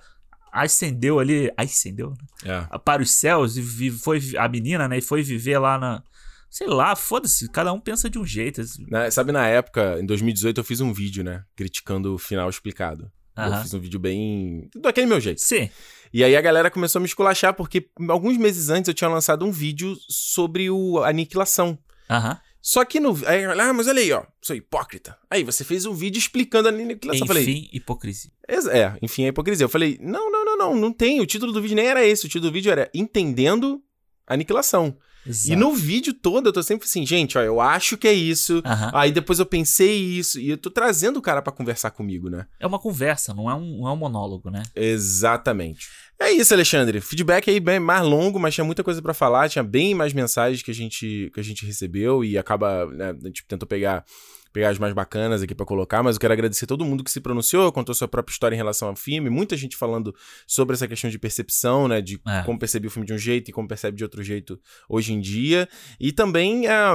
ascendeu 0.53 1.19
ali, 1.19 1.51
ascendeu, 1.57 2.11
né? 2.45 2.67
É. 2.73 2.79
Para 2.79 3.03
os 3.03 3.11
céus 3.11 3.57
e 3.57 3.91
foi 3.91 4.21
a 4.39 4.49
menina, 4.49 4.87
né? 4.89 4.99
E 4.99 5.03
foi 5.03 5.23
viver 5.23 5.59
lá 5.59 5.79
na. 5.79 6.03
Sei 6.51 6.67
lá, 6.67 6.95
foda-se, 6.95 7.49
cada 7.49 7.73
um 7.73 7.81
pensa 7.81 8.11
de 8.11 8.19
um 8.19 8.27
jeito. 8.27 8.61
assim. 8.61 8.85
Na- 8.91 9.11
sabe, 9.11 9.33
na 9.33 9.47
época, 9.47 9.99
em 9.99 10.05
2018, 10.05 10.59
eu 10.61 10.65
fiz 10.65 10.83
um 10.83 10.93
vídeo, 10.93 11.25
né? 11.25 11.45
Criticando 11.57 12.15
o 12.15 12.19
final 12.19 12.51
explicado. 12.51 13.11
Eu 13.37 13.63
fiz 13.63 13.73
um 13.75 13.81
vídeo 13.81 13.99
bem. 13.99 14.69
daquele 14.77 15.07
meu 15.07 15.21
jeito. 15.21 15.41
Sim. 15.41 15.71
E 16.13 16.23
aí 16.23 16.37
a 16.37 16.41
galera 16.41 16.71
começou 16.71 16.99
a 16.99 17.01
me 17.01 17.07
esculachar, 17.07 17.55
porque 17.55 17.89
alguns 18.09 18.37
meses 18.37 18.69
antes 18.69 18.89
eu 18.89 18.95
tinha 18.95 19.09
lançado 19.09 19.45
um 19.47 19.51
vídeo 19.51 19.97
sobre 20.09 20.69
o 20.71 20.99
Aniquilação. 21.03 21.79
Aham. 22.11 22.39
Só 22.61 22.85
que 22.85 23.01
no. 23.01 23.19
Aí, 23.27 23.45
ah, 23.45 23.73
mas 23.73 23.89
olha 23.89 24.01
aí, 24.01 24.13
ó, 24.13 24.23
sou 24.41 24.55
hipócrita. 24.55 25.19
Aí 25.29 25.43
você 25.43 25.65
fez 25.65 25.85
um 25.85 25.95
vídeo 25.95 26.19
explicando 26.19 26.69
a 26.69 26.71
aniquilação. 26.71 27.23
Eu 27.23 27.27
falei, 27.27 27.43
Enfim, 27.43 27.69
hipocrisia. 27.73 28.31
"Ex- 28.49 28.67
é, 28.69 28.97
enfim, 29.03 29.25
a 29.25 29.29
hipocrisia. 29.29 29.65
Eu 29.65 29.69
falei, 29.69 29.99
não, 30.01 30.31
não, 30.31 30.45
não, 30.45 30.57
não, 30.59 30.77
não 30.77 30.93
tem. 30.93 31.21
O 31.21 31.27
título 31.27 31.51
do 31.53 31.61
vídeo 31.61 31.75
nem 31.75 31.87
era 31.87 32.05
esse. 32.07 32.25
O 32.25 32.29
título 32.29 32.51
do 32.51 32.55
vídeo 32.55 32.71
era 32.71 32.89
Entendendo 32.95 33.83
a 34.27 34.35
Aniquilação. 34.35 34.97
Exato. 35.27 35.53
E 35.53 35.57
no 35.57 35.73
vídeo 35.73 36.13
todo 36.13 36.49
eu 36.49 36.53
tô 36.53 36.63
sempre 36.63 36.87
assim, 36.87 37.07
gente, 37.07 37.39
ó, 37.39 37.43
eu 37.43 37.61
acho 37.61 37.97
que 37.97 38.09
é 38.09 38.13
isso. 38.13 38.63
Aham. 38.65 38.91
Aí 38.95 39.13
depois 39.13 39.39
eu 39.39 39.47
pensei 39.47 39.93
isso. 39.93 40.41
E 40.41 40.51
eu 40.51 40.59
tô 40.59 40.71
trazendo 40.71 41.19
o 41.19 41.23
cara 41.23 41.41
pra 41.41 41.53
conversar 41.53 41.91
comigo, 41.91 42.29
né? 42.29 42.47
É 42.59 42.67
uma 42.67 42.79
conversa, 42.79 43.33
não 43.33 43.51
é 43.51 43.55
um, 43.55 43.79
não 43.81 43.89
é 43.89 43.93
um 43.93 43.97
monólogo, 43.97 44.51
né? 44.51 44.63
Exatamente. 44.75 45.89
É 46.21 46.31
isso, 46.31 46.55
Alexandre. 46.55 47.01
Feedback 47.01 47.51
aí 47.51 47.59
bem 47.59 47.81
mais 47.81 48.07
longo, 48.07 48.39
mas 48.39 48.55
tinha 48.55 48.65
muita 48.65 48.85
coisa 48.85 49.03
pra 49.03 49.13
falar, 49.13 49.49
tinha 49.49 49.65
bem 49.65 49.95
mais 49.95 50.13
mensagens 50.13 50.63
que 50.63 50.71
a 50.71 50.75
gente, 50.75 51.31
que 51.35 51.41
a 51.41 51.43
gente 51.43 51.67
recebeu 51.67 52.25
e 52.25 52.39
acaba, 52.39 52.87
né, 52.87 53.11
a 53.11 53.27
gente 53.27 53.45
tentou 53.47 53.67
pegar 53.67 54.05
pegar 54.53 54.71
as 54.71 54.79
mais 54.79 54.93
bacanas 54.93 55.43
aqui 55.43 55.55
pra 55.55 55.65
colocar, 55.65 56.03
mas 56.03 56.17
eu 56.17 56.21
quero 56.21 56.33
agradecer 56.33 56.67
todo 56.67 56.85
mundo 56.85 57.03
que 57.03 57.11
se 57.11 57.21
pronunciou, 57.21 57.73
contou 57.73 57.95
sua 57.95 58.07
própria 58.09 58.33
história 58.33 58.55
em 58.55 58.59
relação 58.59 58.89
ao 58.89 58.97
filme, 58.97 59.31
muita 59.31 59.57
gente 59.57 59.77
falando 59.77 60.15
sobre 60.47 60.75
essa 60.75 60.87
questão 60.87 61.09
de 61.11 61.19
percepção, 61.19 61.89
né, 61.89 62.01
de 62.01 62.21
É. 62.27 62.43
como 62.43 62.59
perceber 62.59 62.89
o 62.89 62.91
filme 62.91 63.07
de 63.07 63.13
um 63.13 63.19
jeito 63.19 63.49
e 63.51 63.53
como 63.53 63.67
percebe 63.67 63.97
de 63.97 64.05
outro 64.05 64.23
jeito 64.23 64.61
hoje 64.89 65.13
em 65.13 65.21
dia, 65.21 65.69
e 65.99 66.13
também 66.13 66.67
ah, 66.67 66.95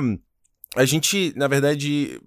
a 0.75 0.85
gente, 0.85 1.33
na 1.35 1.47
verdade, 1.47 2.19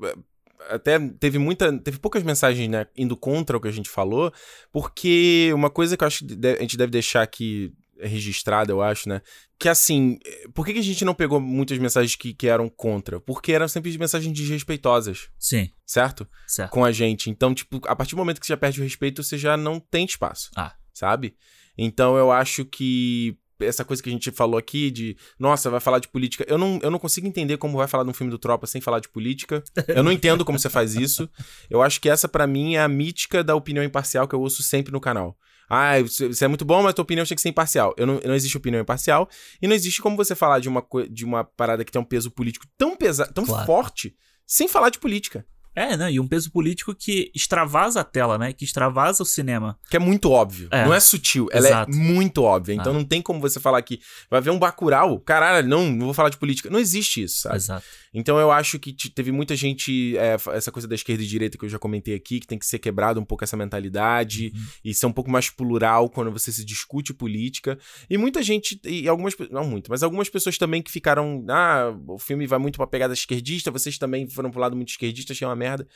até 0.69 0.98
teve 0.98 1.39
muita, 1.39 1.73
teve 1.78 1.98
poucas 1.98 2.23
mensagens, 2.23 2.69
né, 2.69 2.86
indo 2.97 3.16
contra 3.16 3.57
o 3.57 3.61
que 3.61 3.69
a 3.69 3.73
gente 3.73 3.89
falou, 3.89 4.32
porque 4.73 5.51
uma 5.55 5.70
coisa 5.70 5.97
que 5.97 6.05
eu 6.05 6.07
acho 6.09 6.27
que 6.27 6.35
a 6.47 6.61
gente 6.61 6.77
deve 6.77 6.90
deixar 6.90 7.23
aqui 7.23 7.73
registrada, 8.06 8.72
eu 8.72 8.82
acho, 8.82 9.09
né? 9.09 9.20
Que 9.59 9.68
assim, 9.68 10.18
eh, 10.24 10.48
por 10.55 10.64
que, 10.64 10.72
a 10.72 10.82
gente 10.82 11.05
não 11.05 11.14
pegou 11.14 11.40
muitas 11.40 11.78
mensagens 11.78 12.16
que, 12.16 12.32
que 12.32 12.47
eram 12.47 12.68
contra? 12.68 13.20
Porque 13.20 13.52
eram 13.52 13.68
sempre 13.68 13.97
mensagens 13.98 14.32
desrespeitosas, 14.32 15.28
Sim, 15.39 15.70
certo? 15.86 16.27
certo. 16.47 16.70
Com 16.70 16.85
a 16.85 16.93
gente. 16.93 17.31
Então, 17.31 17.55
tipo, 17.55 17.81
a 17.86 17.94
partir 17.94 18.12
do 18.14 18.18
momento 18.18 18.40
que 18.40 18.47
você 18.47 18.52
já 18.52 18.56
perde 18.56 18.81
o 18.81 18.85
respeito, 18.85 19.22
você 19.22 19.36
já 19.36 19.56
não 19.56 19.78
tem 19.78 20.05
espaço. 20.05 20.51
Ah. 20.56 20.74
Sabe? 20.93 21.35
Então 21.78 22.16
eu 22.16 22.31
acho 22.31 22.64
que 22.64 23.39
essa 23.64 23.85
coisa 23.85 24.02
que 24.02 24.09
a 24.09 24.12
gente 24.12 24.31
falou 24.31 24.59
aqui 24.59 24.90
de, 24.90 25.16
nossa, 25.39 25.70
vai 25.70 25.81
falar 25.81 25.98
de 25.98 26.09
política. 26.09 26.44
Eu 26.48 26.59
não, 26.59 26.78
eu 26.82 26.90
não 26.90 26.98
consigo 26.98 27.27
entender 27.27 27.56
como 27.59 27.77
vai 27.77 27.86
falar 27.86 28.05
de 28.05 28.10
um 28.10 28.14
filme 28.14 28.31
do 28.31 28.39
Tropa 28.39 28.66
sem 28.66 28.81
falar 28.81 29.01
de 29.01 29.09
política. 29.09 29.62
Eu 29.89 30.02
não 30.02 30.12
entendo 30.12 30.44
como 30.44 30.59
você 30.59 30.70
faz 30.70 30.94
isso. 30.94 31.28
Eu 31.68 31.82
acho 31.82 32.01
que 32.01 32.09
essa, 32.09 32.28
pra 32.28 32.47
mim, 32.47 32.74
é 32.74 32.81
a 32.81 32.89
mítica 32.89 33.44
da 33.44 33.55
opinião 33.55 33.85
imparcial 33.85 34.27
que 34.27 34.35
eu 34.35 34.40
ouço 34.40 34.62
sempre 34.62 34.93
no 34.93 35.01
canal. 35.01 35.36
Ah, 35.70 36.01
isso 36.01 36.26
isso 36.26 36.44
é 36.44 36.48
muito 36.48 36.64
bom, 36.64 36.82
mas 36.82 36.92
tua 36.94 37.05
opinião 37.05 37.24
tem 37.24 37.36
que 37.36 37.40
ser 37.40 37.48
imparcial. 37.48 37.94
Eu 37.97 38.06
não, 38.06 38.20
não 38.24 38.34
existe 38.34 38.56
opinião 38.56 38.80
imparcial. 38.82 39.28
E 39.62 39.68
não 39.68 39.74
existe 39.74 40.02
como 40.02 40.16
você 40.16 40.34
falar 40.34 40.59
de 40.59 40.68
uma, 40.68 40.84
de 41.09 41.24
uma 41.24 41.44
parada 41.44 41.84
que 41.84 41.92
tem 41.92 42.02
um 42.02 42.05
peso 42.05 42.30
político 42.30 42.66
tão 42.76 42.97
pesado, 42.97 43.32
tão 43.32 43.44
Claro. 43.44 43.64
forte, 43.66 44.16
sem 44.44 44.66
falar 44.66 44.90
de 44.90 44.98
política. 44.98 45.47
É, 45.74 45.97
né? 45.97 46.12
E 46.12 46.18
um 46.20 46.26
peso 46.26 46.51
político 46.51 46.94
que 46.94 47.30
extravasa 47.34 48.01
a 48.01 48.05
tela, 48.05 48.36
né? 48.36 48.52
Que 48.52 48.64
extravasa 48.64 49.22
o 49.22 49.26
cinema. 49.26 49.78
Que 49.88 49.97
é 49.97 50.01
muito 50.01 50.30
óbvio. 50.30 50.68
É. 50.70 50.84
Não 50.84 50.92
é 50.92 50.98
sutil. 51.01 51.48
Ela 51.52 51.66
Exato. 51.68 51.90
é 51.90 51.94
muito 51.94 52.42
óbvia. 52.42 52.74
Então 52.74 52.92
Ah. 52.92 52.94
não 52.94 53.05
tem 53.05 53.22
como 53.22 53.40
você 53.40 53.60
falar 53.60 53.80
que 53.82 54.01
vai 54.30 54.40
ver 54.40 54.51
um 54.51 54.59
Bacurau. 54.59 55.18
Caralho, 55.20 55.66
não, 55.68 55.90
não 55.90 56.06
vou 56.06 56.14
falar 56.14 56.28
de 56.28 56.36
política. 56.38 56.68
Não 56.68 56.78
existe 56.78 57.22
isso, 57.22 57.42
sabe? 57.42 57.56
Exato. 57.56 57.84
Então 58.12 58.38
eu 58.40 58.51
acho 58.51 58.78
que 58.80 58.92
te- 58.92 59.09
teve 59.10 59.30
muita 59.30 59.55
gente, 59.55 60.16
é, 60.18 60.36
essa 60.52 60.72
coisa 60.72 60.88
da 60.88 60.94
esquerda 60.97 61.22
e 61.22 61.26
direita 61.26 61.56
que 61.56 61.64
eu 61.64 61.68
já 61.68 61.78
comentei 61.78 62.14
aqui, 62.14 62.40
que 62.40 62.47
tem 62.47 62.59
que 62.59 62.66
ser 62.66 62.80
quebrado 62.80 63.20
um 63.20 63.24
pouco 63.24 63.44
essa 63.44 63.56
mentalidade 63.56 64.52
Uhum. 64.55 64.62
e 64.84 64.92
ser 64.94 65.06
um 65.06 65.12
pouco 65.12 65.30
mais 65.30 65.48
plural 65.51 66.10
quando 66.10 66.30
você 66.32 66.51
se 66.51 66.64
discute 66.64 67.14
política. 67.14 67.78
E 68.09 68.18
muita 68.18 68.42
gente, 68.42 68.80
e 68.84 69.09
algumas, 69.09 69.34
não 69.51 69.64
muito, 69.64 69.88
mas 69.90 70.02
algumas 70.02 70.28
pessoas 70.28 70.59
também 70.59 70.82
que 70.82 70.90
ficaram, 70.90 71.44
ah, 71.48 71.94
o 72.09 72.18
filme 72.18 72.47
vai 72.47 72.59
muito 72.59 72.76
pra 72.76 72.86
pegada 72.86 73.14
esquerdista, 73.14 73.70
vocês 73.70 73.97
também 73.98 74.28
foram 74.28 74.51
pro 74.51 74.60
lado 74.60 74.74
muito 74.74 74.88
esquerdista, 74.88 75.32
achei 75.32 75.47
uma 75.47 75.55
merda. 75.61 75.87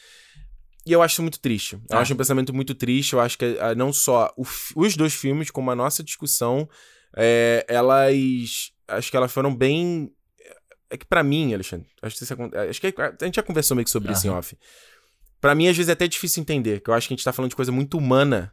E 0.86 0.92
eu 0.92 1.02
acho 1.02 1.22
muito 1.22 1.40
triste. 1.40 1.74
Eu 1.90 1.96
Ah. 1.96 2.00
acho 2.00 2.12
um 2.12 2.16
pensamento 2.16 2.52
muito 2.54 2.74
triste. 2.74 3.14
Eu 3.14 3.20
acho 3.20 3.38
que 3.38 3.56
ah, 3.60 3.74
não 3.74 3.92
só 3.92 4.32
o 4.36 4.44
os 4.76 4.96
dois 4.96 5.14
filmes, 5.14 5.50
como 5.50 5.70
a 5.70 5.74
nossa 5.74 6.02
discussão, 6.02 6.68
é, 7.16 7.64
elas. 7.68 8.72
Acho 8.86 9.10
que 9.10 9.16
elas 9.16 9.32
foram 9.32 9.54
bem. 9.54 10.12
É 10.90 10.96
que 10.98 11.06
pra 11.06 11.22
mim, 11.22 11.54
Alexandre, 11.54 11.88
acho 12.02 12.16
que, 12.16 12.22
isso 12.24 12.34
acho 12.70 12.80
que 12.80 12.86
a 13.00 13.24
gente 13.24 13.36
já 13.36 13.42
conversou 13.42 13.74
meio 13.74 13.84
que 13.84 13.90
sobre 13.90 14.12
isso 14.12 14.26
em 14.26 14.30
off. 14.30 14.56
Pra 15.40 15.54
mim, 15.54 15.66
às 15.68 15.76
vezes 15.76 15.88
é 15.88 15.92
até 15.92 16.06
difícil 16.06 16.40
entender, 16.42 16.80
que 16.80 16.88
eu 16.90 16.94
acho 16.94 17.08
que 17.08 17.14
a 17.14 17.16
gente 17.16 17.24
tá 17.24 17.32
falando 17.32 17.50
de 17.50 17.56
coisa 17.56 17.72
muito 17.72 17.98
humana 17.98 18.52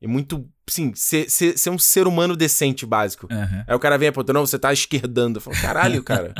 e 0.00 0.06
muito, 0.06 0.48
sim, 0.68 0.92
ser, 0.94 1.28
ser, 1.30 1.58
ser 1.58 1.70
um 1.70 1.78
ser 1.78 2.06
humano 2.06 2.36
decente 2.36 2.86
básico. 2.86 3.26
Uhum. 3.30 3.64
Aí 3.66 3.74
o 3.74 3.78
cara 3.78 3.98
vem 3.98 4.08
apontando, 4.08 4.38
não, 4.38 4.46
você 4.46 4.58
tá 4.58 4.72
esquerdando. 4.72 5.38
Eu 5.38 5.40
falo, 5.42 5.56
caralho, 5.60 6.02
cara. 6.04 6.34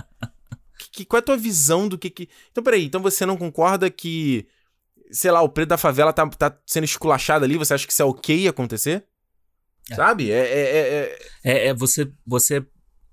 Que, 0.79 1.05
qual 1.05 1.19
é 1.19 1.23
a 1.23 1.25
tua 1.25 1.37
visão 1.37 1.89
do 1.89 1.97
que 1.99 2.11
que. 2.11 2.29
Então, 2.51 2.63
peraí, 2.65 2.85
então 2.85 3.01
você 3.03 3.25
não 3.27 3.37
concorda 3.37 3.91
que, 3.91 4.47
sei 5.11 5.31
lá, 5.31 5.43
o 5.43 5.49
preto 5.49 5.71
da 5.71 5.79
favela 5.79 6.13
tá, 6.13 6.29
tá 6.29 6.59
sendo 6.67 6.85
esculachado 6.85 7.45
ali? 7.45 7.57
Você 7.57 7.75
acha 7.75 7.87
que 7.87 7.93
isso 7.93 8.03
é 8.03 8.05
ok 8.05 8.49
acontecer? 8.49 9.05
É. 9.91 9.95
Sabe? 9.95 10.31
É, 10.31 10.39
é, 10.39 10.61
é- 10.61 10.89
é- 10.89 11.19
É, 11.45 11.67
é 11.69 11.75
você, 11.75 12.11
você 12.27 12.65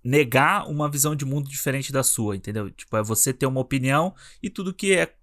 negar 0.03 0.67
uma 0.67 0.89
visão 0.89 1.15
de 1.15 1.25
mundo 1.25 1.49
diferente 1.49 1.91
da 1.91 2.01
sua, 2.03 2.35
entendeu? 2.35 2.69
Tipo, 2.71 2.97
é 2.97 3.03
você 3.03 3.31
ter 3.33 3.45
uma 3.45 3.61
opinião 3.61 4.15
e 4.41 4.49
tudo 4.49 4.73
que 4.73 4.93
é 4.93 5.13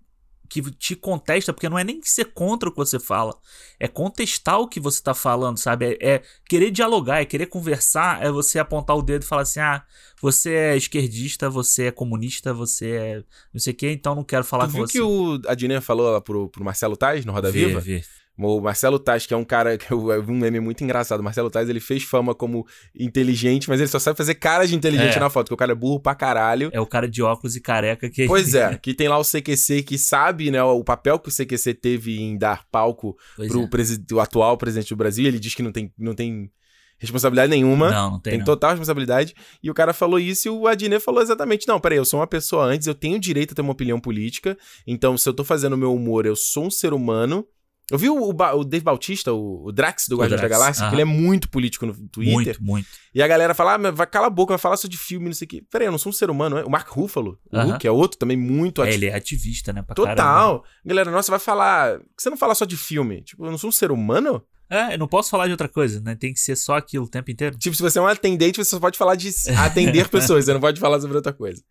que 0.49 0.62
te 0.73 0.97
contesta, 0.97 1.53
porque 1.53 1.69
não 1.69 1.79
é 1.79 1.85
nem 1.85 2.01
ser 2.03 2.27
contra 2.27 2.69
o 2.69 2.73
que 2.73 2.79
você 2.79 2.99
fala, 2.99 3.37
é 3.79 3.87
contestar 3.87 4.59
o 4.61 4.66
que 4.69 4.81
você 4.81 5.03
tá 5.03 5.15
falando, 5.15 5.59
sabe? 5.59 5.97
É, 6.01 6.15
é 6.15 6.23
querer 6.49 6.70
dialogar, 6.70 7.20
é 7.20 7.25
querer 7.25 7.47
conversar, 7.47 8.25
é 8.25 8.31
você 8.31 8.59
apontar 8.59 8.97
o 8.97 9.03
dedo 9.03 9.23
e 9.23 9.27
falar 9.27 9.43
assim: 9.43 9.61
ah, 9.61 9.85
você 10.20 10.53
é 10.53 10.77
esquerdista, 10.77 11.51
você 11.51 11.87
é 11.87 11.91
comunista, 11.91 12.53
você 12.55 12.91
é 12.91 13.25
não 13.53 13.61
sei 13.61 13.73
o 13.73 13.77
que, 13.77 13.91
então 13.91 14.15
não 14.15 14.25
quero 14.25 14.45
falar 14.45 14.66
Tu 14.66 14.73
com 14.73 14.79
viu 14.79 14.87
você. 14.87 14.93
que 14.93 15.01
o 15.01 15.41
Adnet 15.47 15.85
falou 15.85 16.11
lá 16.11 16.20
pro, 16.20 16.49
pro 16.49 16.65
Marcelo 16.65 16.97
Tais, 16.97 17.25
no 17.25 17.33
Roda 17.33 17.51
Viva? 17.53 17.81
vê. 17.81 18.03
O 18.40 18.60
Marcelo 18.60 18.98
Tais, 19.01 19.27
que 19.27 19.35
é 19.35 19.36
um 19.36 19.44
cara 19.44 19.77
que 19.77 19.90
eu, 19.93 20.12
eu 20.12 20.23
vi 20.23 20.31
um 20.31 20.39
meme 20.39 20.60
muito 20.60 20.85
engraçado. 20.85 21.19
O 21.20 21.24
Marcelo 21.24 21.51
Tais, 21.51 21.69
ele 21.69 21.81
fez 21.81 22.05
fama 22.05 22.35
como 22.35 22.65
inteligente, 22.94 23.69
mas 23.69 23.81
ele 23.81 23.89
só 23.89 23.98
sabe 23.98 24.16
fazer 24.16 24.35
cara 24.36 24.66
de 24.66 24.74
inteligente 24.74 25.16
É. 25.16 25.20
na 25.20 25.28
foto, 25.31 25.47
porque 25.47 25.55
o 25.55 25.56
cara 25.56 25.73
é 25.73 25.74
burro 25.74 26.01
pra 26.01 26.15
caralho. 26.15 26.70
É 26.73 26.81
o 26.81 26.86
cara 26.86 27.09
de 27.09 27.23
óculos 27.23 27.56
e 27.56 27.60
careca 27.60 28.09
que. 28.09 28.27
Pois 28.27 28.55
é, 28.55 28.77
que 28.82 28.94
tem 28.94 29.09
lá 29.09 29.19
o 29.19 29.24
CQC 29.24 29.82
que 29.82 29.98
sabe, 29.98 30.51
né, 30.51 30.62
o 30.62 30.85
papel 30.85 31.19
que 31.19 31.28
o 31.28 31.32
CQC 31.32 31.74
teve 31.74 32.20
em 32.20 32.36
dar 32.39 32.65
palco 32.70 33.16
Pois 33.36 33.48
pro 33.51 33.62
é. 33.62 33.66
presi- 33.66 34.05
o 34.12 34.20
atual 34.20 34.56
presidente 34.56 34.90
do 34.90 34.97
Brasil. 34.97 35.27
Ele 35.27 35.39
diz 35.39 35.55
que 35.55 35.62
não 35.62 35.73
tem, 35.73 35.93
não 35.98 36.15
tem 36.15 36.51
responsabilidade 36.98 37.51
nenhuma. 37.51 37.90
Não, 37.90 38.10
não 38.12 38.20
tem. 38.20 38.32
Tem 38.32 38.39
não. 38.39 38.44
total 38.47 38.70
responsabilidade. 38.70 39.35
E 39.62 39.70
o 39.70 39.74
cara 39.74 39.93
falou 39.93 40.19
isso 40.19 40.48
e 40.48 40.51
o 40.51 40.66
Adnet 40.66 41.02
falou 41.02 41.23
exatamente: 41.23 41.66
não, 41.66 41.81
peraí, 41.81 41.98
eu 41.98 42.05
sou 42.05 42.20
uma 42.20 42.27
pessoa 42.27 42.65
antes, 42.65 42.86
eu 42.86 42.94
tenho 42.94 43.19
direito 43.19 43.52
a 43.52 43.55
ter 43.55 43.62
uma 43.62 43.73
opinião 43.73 44.01
política. 44.01 44.56
Então, 44.86 45.16
se 45.16 45.28
eu 45.28 45.32
tô 45.35 45.44
fazendo 45.44 45.73
o 45.74 45.77
meu 45.78 45.94
humor, 45.94 46.27
eu 46.27 46.36
sou 46.36 46.66
um 46.66 46.70
ser 46.70 46.93
humano. 46.93 47.47
Eu 47.90 47.97
vi 47.98 48.10
o, 48.10 48.23
o, 48.23 48.32
Ba- 48.32 48.55
o 48.55 48.65
Dave 48.65 48.85
Bautista, 48.85 49.32
o, 49.32 49.66
o 49.66 49.73
Drax 49.73 50.06
do 50.09 50.16
O 50.16 50.19
Guardiões 50.19 50.43
da 50.43 50.48
Galáxia, 50.48 50.82
que 50.82 50.86
aham. 50.89 50.94
ele 50.94 51.02
é 51.02 51.05
muito 51.05 51.48
político 51.48 51.86
no 51.86 51.94
Twitter. 52.09 52.56
Muito, 52.59 52.62
muito. 52.62 52.89
E 53.15 53.23
a 53.23 53.27
galera 53.27 53.55
fala, 53.55 53.74
ah, 53.74 53.78
mas 53.78 53.94
vai 53.94 54.06
cala 54.06 54.27
a 54.27 54.31
boca, 54.31 54.52
vai 54.52 54.59
falar 54.59 54.77
só 54.77 54.86
de 54.86 54.98
filme, 54.98 55.27
não 55.27 55.32
sei 55.35 55.47
o 55.47 55.48
quê. 55.48 55.65
Peraí, 55.70 55.86
eu 55.86 55.90
não 55.90 55.98
sou 55.98 56.10
um 56.10 56.12
ser 56.12 56.28
humano, 56.31 56.56
né? 56.56 56.65
O 56.65 56.70
Mark 56.70 56.89
Ruffalo, 56.89 57.39
o 57.51 57.56
Aham. 57.56 57.70
Hulk, 57.70 57.86
é 57.86 57.90
outro 57.90 58.19
também 58.19 58.36
muito 58.36 58.82
É, 58.82 58.89
ativo. 58.89 58.98
ele 59.05 59.06
é 59.10 59.15
ativista, 59.15 59.73
né? 59.73 59.82
Pra 59.82 59.94
caramba. 59.94 60.15
Total. 60.16 60.65
Galera, 60.85 61.10
nossa, 61.10 61.31
vai 61.31 61.40
falar. 61.40 61.98
Por 61.98 62.16
que 62.16 62.23
você 62.23 62.31
não 62.31 62.36
fala 62.36 62.55
só 62.55 62.65
de 62.65 62.77
filme? 62.77 63.23
Tipo, 63.23 63.47
eu 63.47 63.51
não 63.51 63.59
sou 63.59 63.69
um 63.69 63.73
ser 63.73 63.90
humano? 63.90 64.43
É, 64.70 64.93
eu 64.94 64.98
não 64.98 65.09
posso 65.09 65.31
falar 65.31 65.47
de 65.47 65.52
outra 65.52 65.66
coisa, 65.66 65.98
né? 66.02 66.15
Tem 66.15 66.31
que 66.35 66.40
ser 66.40 66.55
só 66.55 66.77
aquilo 66.77 67.06
o 67.06 67.09
tempo 67.09 67.31
inteiro. 67.31 67.56
Tipo, 67.56 67.74
se 67.74 67.81
você 67.82 67.98
é 67.98 68.02
um 68.02 68.06
atendente, 68.06 68.59
você 68.62 68.69
só 68.69 68.78
pode 68.78 68.98
falar 68.98 69.15
de 69.15 69.31
atender 69.56 70.09
pessoas, 70.10 70.44
você 70.44 70.52
não 70.52 70.60
pode 70.60 70.78
falar 70.78 71.01
sobre 71.01 71.16
outra 71.16 71.32
coisa. 71.32 71.62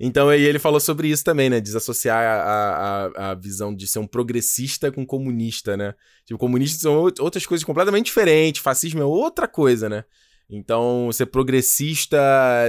Então, 0.00 0.32
ele 0.32 0.58
falou 0.58 0.80
sobre 0.80 1.08
isso 1.08 1.22
também, 1.24 1.48
né? 1.48 1.60
Desassociar 1.60 2.18
a, 2.24 3.10
a, 3.14 3.30
a 3.30 3.34
visão 3.34 3.74
de 3.74 3.86
ser 3.86 3.98
um 4.00 4.06
progressista 4.06 4.90
com 4.90 5.06
comunista, 5.06 5.76
né? 5.76 5.94
Tipo, 6.26 6.38
comunistas 6.38 6.80
são 6.80 6.94
out- 6.94 7.20
outras 7.22 7.46
coisas 7.46 7.64
completamente 7.64 8.06
diferentes, 8.06 8.62
fascismo 8.62 9.00
é 9.00 9.04
outra 9.04 9.46
coisa, 9.46 9.88
né? 9.88 10.04
Então, 10.50 11.10
ser 11.12 11.26
progressista 11.26 12.18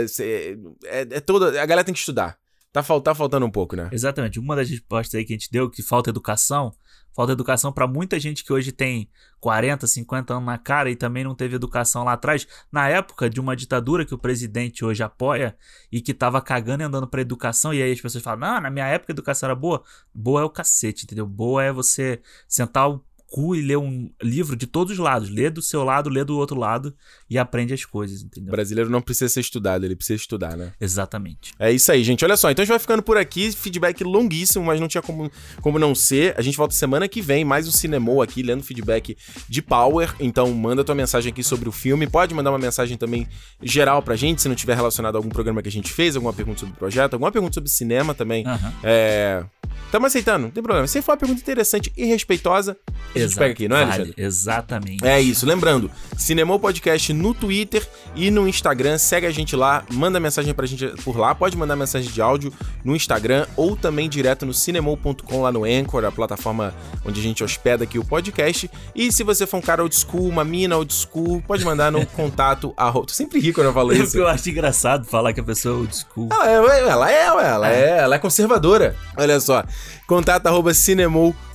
ser- 0.08 0.60
é, 0.86 1.02
é 1.02 1.20
toda. 1.20 1.62
A 1.62 1.66
galera 1.66 1.84
tem 1.84 1.94
que 1.94 2.00
estudar. 2.00 2.38
Tá, 2.74 2.82
tá 2.82 3.14
faltando 3.14 3.46
um 3.46 3.52
pouco, 3.52 3.76
né? 3.76 3.88
Exatamente. 3.92 4.40
Uma 4.40 4.56
das 4.56 4.68
respostas 4.68 5.14
aí 5.14 5.24
que 5.24 5.32
a 5.32 5.38
gente 5.38 5.52
deu, 5.52 5.70
que 5.70 5.84
falta 5.84 6.10
educação, 6.10 6.74
falta 7.16 7.32
educação 7.32 7.72
pra 7.72 7.86
muita 7.86 8.20
gente 8.20 8.44
que 8.44 8.52
hoje 8.52 8.72
tem 8.72 9.08
40, 9.40 9.86
50 9.86 10.34
anos 10.34 10.46
na 10.48 10.58
cara 10.58 10.90
e 10.90 10.96
também 10.96 11.24
não 11.24 11.36
teve 11.36 11.56
educação 11.56 12.04
lá 12.04 12.14
atrás. 12.14 12.48
Na 12.72 12.90
época 12.90 13.30
de 13.30 13.40
uma 13.40 13.56
ditadura 13.56 14.04
que 14.04 14.16
o 14.16 14.18
presidente 14.18 14.84
hoje 14.84 15.04
apoia 15.04 15.56
e 15.92 16.02
que 16.02 16.16
tava 16.16 16.42
cagando 16.42 16.82
e 16.82 16.86
andando 16.86 17.08
pra 17.08 17.22
educação, 17.22 17.72
e 17.76 17.84
aí 17.84 17.92
as 17.92 18.02
pessoas 18.02 18.24
falam: 18.24 18.40
Não, 18.40 18.62
na 18.62 18.72
minha 18.72 18.88
época 18.88 19.12
a 19.12 19.14
educação 19.14 19.46
era 19.46 19.56
boa. 19.56 19.84
Boa 20.12 20.42
é 20.42 20.44
o 20.44 20.50
cacete, 20.50 21.04
entendeu? 21.04 21.28
Boa 21.28 21.64
é 21.64 21.72
você 21.72 22.24
sentar 22.48 22.90
o 22.90 23.06
cu 23.34 23.56
e 23.56 23.64
ler 23.64 23.78
um 23.80 24.12
livro 24.22 24.56
de 24.56 24.68
todos 24.68 24.94
os 24.94 25.00
lados. 25.00 25.28
Lê 25.28 25.50
do 25.50 25.60
seu 25.60 25.84
lado, 25.84 26.08
lê 26.08 26.24
do 26.24 26.38
outro 26.38 26.56
lado 26.56 26.94
e 27.28 27.36
aprende 27.36 27.74
as 27.74 27.84
coisas, 27.84 28.22
O 28.22 28.28
entendeu? 28.28 28.52
brasileiro 28.52 28.92
não 28.92 29.02
precisa 29.02 29.28
ser 29.28 29.40
estudado, 29.40 29.84
ele 29.84 29.96
precisa 29.96 30.18
estudar, 30.22 30.56
né? 30.56 30.72
Exatamente. 30.80 31.52
É 31.58 31.72
isso 31.72 31.92
aí, 31.92 32.04
gente. 32.04 32.24
Olha 32.24 32.38
só, 32.38 32.52
então 32.52 32.62
a 32.62 32.66
gente 32.66 32.72
vai 32.74 32.78
ficando 32.80 33.02
por 33.02 33.18
aqui. 33.18 33.52
Feedback 33.52 34.04
longuíssimo, 34.04 34.64
mas 34.64 34.80
não 34.80 34.88
tinha 34.88 35.02
como, 35.02 35.32
como 35.62 35.80
não 35.80 35.96
ser. 35.96 36.36
A 36.38 36.44
gente 36.44 36.56
volta 36.56 36.76
semana 36.76 37.08
que 37.08 37.24
vem, 37.24 37.44
mais 37.44 37.68
um 37.68 37.72
Cinemou 37.72 38.22
aqui, 38.22 38.44
lendo 38.44 38.62
feedback 38.64 39.18
de 39.50 39.62
Power. 39.64 40.14
Então 40.20 40.54
manda 40.54 40.84
tua 40.84 40.94
mensagem 40.94 41.32
aqui 41.32 41.44
sobre 41.44 41.68
o 41.68 41.72
filme. 41.72 42.06
Pode 42.06 42.36
mandar 42.36 42.52
uma 42.52 42.60
mensagem 42.60 42.96
também 42.98 43.28
geral 43.64 44.04
pra 44.04 44.16
gente, 44.16 44.44
se 44.44 44.48
não 44.48 44.56
tiver 44.56 44.76
relacionado 44.76 45.16
a 45.16 45.18
algum 45.18 45.30
programa 45.30 45.60
que 45.64 45.70
a 45.70 45.72
gente 45.72 45.92
fez, 45.92 46.16
alguma 46.16 46.34
pergunta 46.34 46.60
sobre 46.60 46.76
o 46.76 46.78
projeto, 46.78 47.14
alguma 47.14 47.32
pergunta 47.32 47.56
sobre 47.56 47.70
cinema 47.72 48.14
também. 48.14 48.46
Aham. 48.46 48.74
É. 48.84 49.44
Tamo 49.92 50.06
aceitando, 50.06 50.44
não 50.44 50.52
tem 50.52 50.62
problema. 50.62 50.88
Se 50.88 51.02
for 51.02 51.12
uma 51.12 51.18
pergunta 51.18 51.40
interessante 51.42 51.92
e 51.96 52.06
respeitosa, 52.06 52.78
a 53.16 53.23
gente 53.24 53.32
Exato. 53.32 53.40
pega 53.40 53.54
aqui, 53.54 53.68
não 53.68 53.78
é, 53.78 53.80
Vale. 53.86 53.94
Alexandre? 53.94 54.24
Exatamente. 54.24 55.06
É 55.06 55.22
isso, 55.22 55.46
lembrando, 55.46 55.90
Cinemou 56.18 56.60
Podcast 56.60 57.12
no 57.14 57.34
Twitter 57.34 57.88
e 58.16 58.30
no 58.30 58.48
Instagram, 58.48 58.98
segue 58.98 59.26
a 59.26 59.32
gente 59.32 59.56
lá, 59.56 59.84
manda 59.92 60.20
mensagem 60.20 60.54
pra 60.54 60.66
gente 60.66 60.88
por 61.04 61.18
lá, 61.18 61.34
pode 61.34 61.58
mandar 61.58 61.76
mensagem 61.76 62.12
de 62.12 62.22
áudio 62.22 62.54
no 62.84 62.96
Instagram 62.96 63.46
ou 63.56 63.76
também 63.76 64.08
direto 64.10 64.46
no 64.46 64.54
cinemou.com 64.54 65.42
lá 65.42 65.52
no 65.52 65.64
Anchor, 65.66 66.06
a 66.06 66.12
plataforma 66.12 66.74
onde 67.06 67.20
a 67.20 67.24
gente 67.24 67.44
hospeda 67.44 67.84
aqui 67.84 67.98
o 68.00 68.06
podcast. 68.06 68.70
E 68.96 69.12
se 69.12 69.24
você 69.24 69.46
for 69.46 69.58
um 69.58 69.62
cara 69.62 69.82
old 69.82 69.96
school, 69.96 70.28
uma 70.28 70.44
mina 70.44 70.78
old 70.78 70.94
school, 70.94 71.42
pode 71.46 71.64
mandar 71.66 71.92
no 71.92 72.06
contato 72.14 72.74
arroba... 72.78 73.08
Tu 73.08 73.14
sempre 73.14 73.40
ri 73.40 73.54
quando 73.54 73.68
eu 73.68 73.74
falo 73.74 73.94
isso. 73.94 74.18
Eu 74.18 74.28
acho 74.28 74.50
engraçado 74.50 75.06
falar 75.06 75.34
que 75.34 75.40
a 75.40 75.44
pessoa 75.44 75.76
é 75.76 75.80
old 75.80 75.96
school. 75.96 76.30
Ela 76.32 76.50
é, 76.50 76.90
ela 76.90 77.12
é, 77.12 77.26
ela 77.26 77.72
é, 77.72 77.98
ela 78.00 78.16
é 78.16 78.20
conservadora. 78.20 78.96
Olha 79.18 79.40
só, 79.40 79.64
contato 80.08 80.48
arroba 80.48 80.74
cinemou.com, 80.74 81.53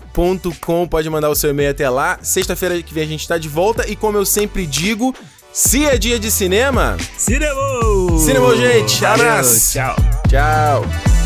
pode 0.88 1.08
mandar 1.10 1.30
o 1.30 1.34
seu 1.34 1.50
e-mail 1.50 1.70
até 1.70 1.88
lá. 1.88 2.18
Sexta-feira 2.22 2.82
que 2.82 2.92
vem 2.92 3.04
a 3.04 3.06
gente 3.06 3.26
tá 3.26 3.38
de 3.38 3.48
volta 3.48 3.88
e 3.88 3.94
como 3.94 4.16
eu 4.16 4.24
sempre 4.24 4.66
digo, 4.66 5.14
se 5.52 5.84
é 5.84 5.96
dia 5.98 6.18
de 6.18 6.30
cinema, 6.30 6.96
Cinema! 7.16 8.18
Cinema, 8.18 8.56
gente. 8.56 9.04
Abraço. 9.04 9.72
Tchau. 9.72 9.96
tchau. 10.28 11.17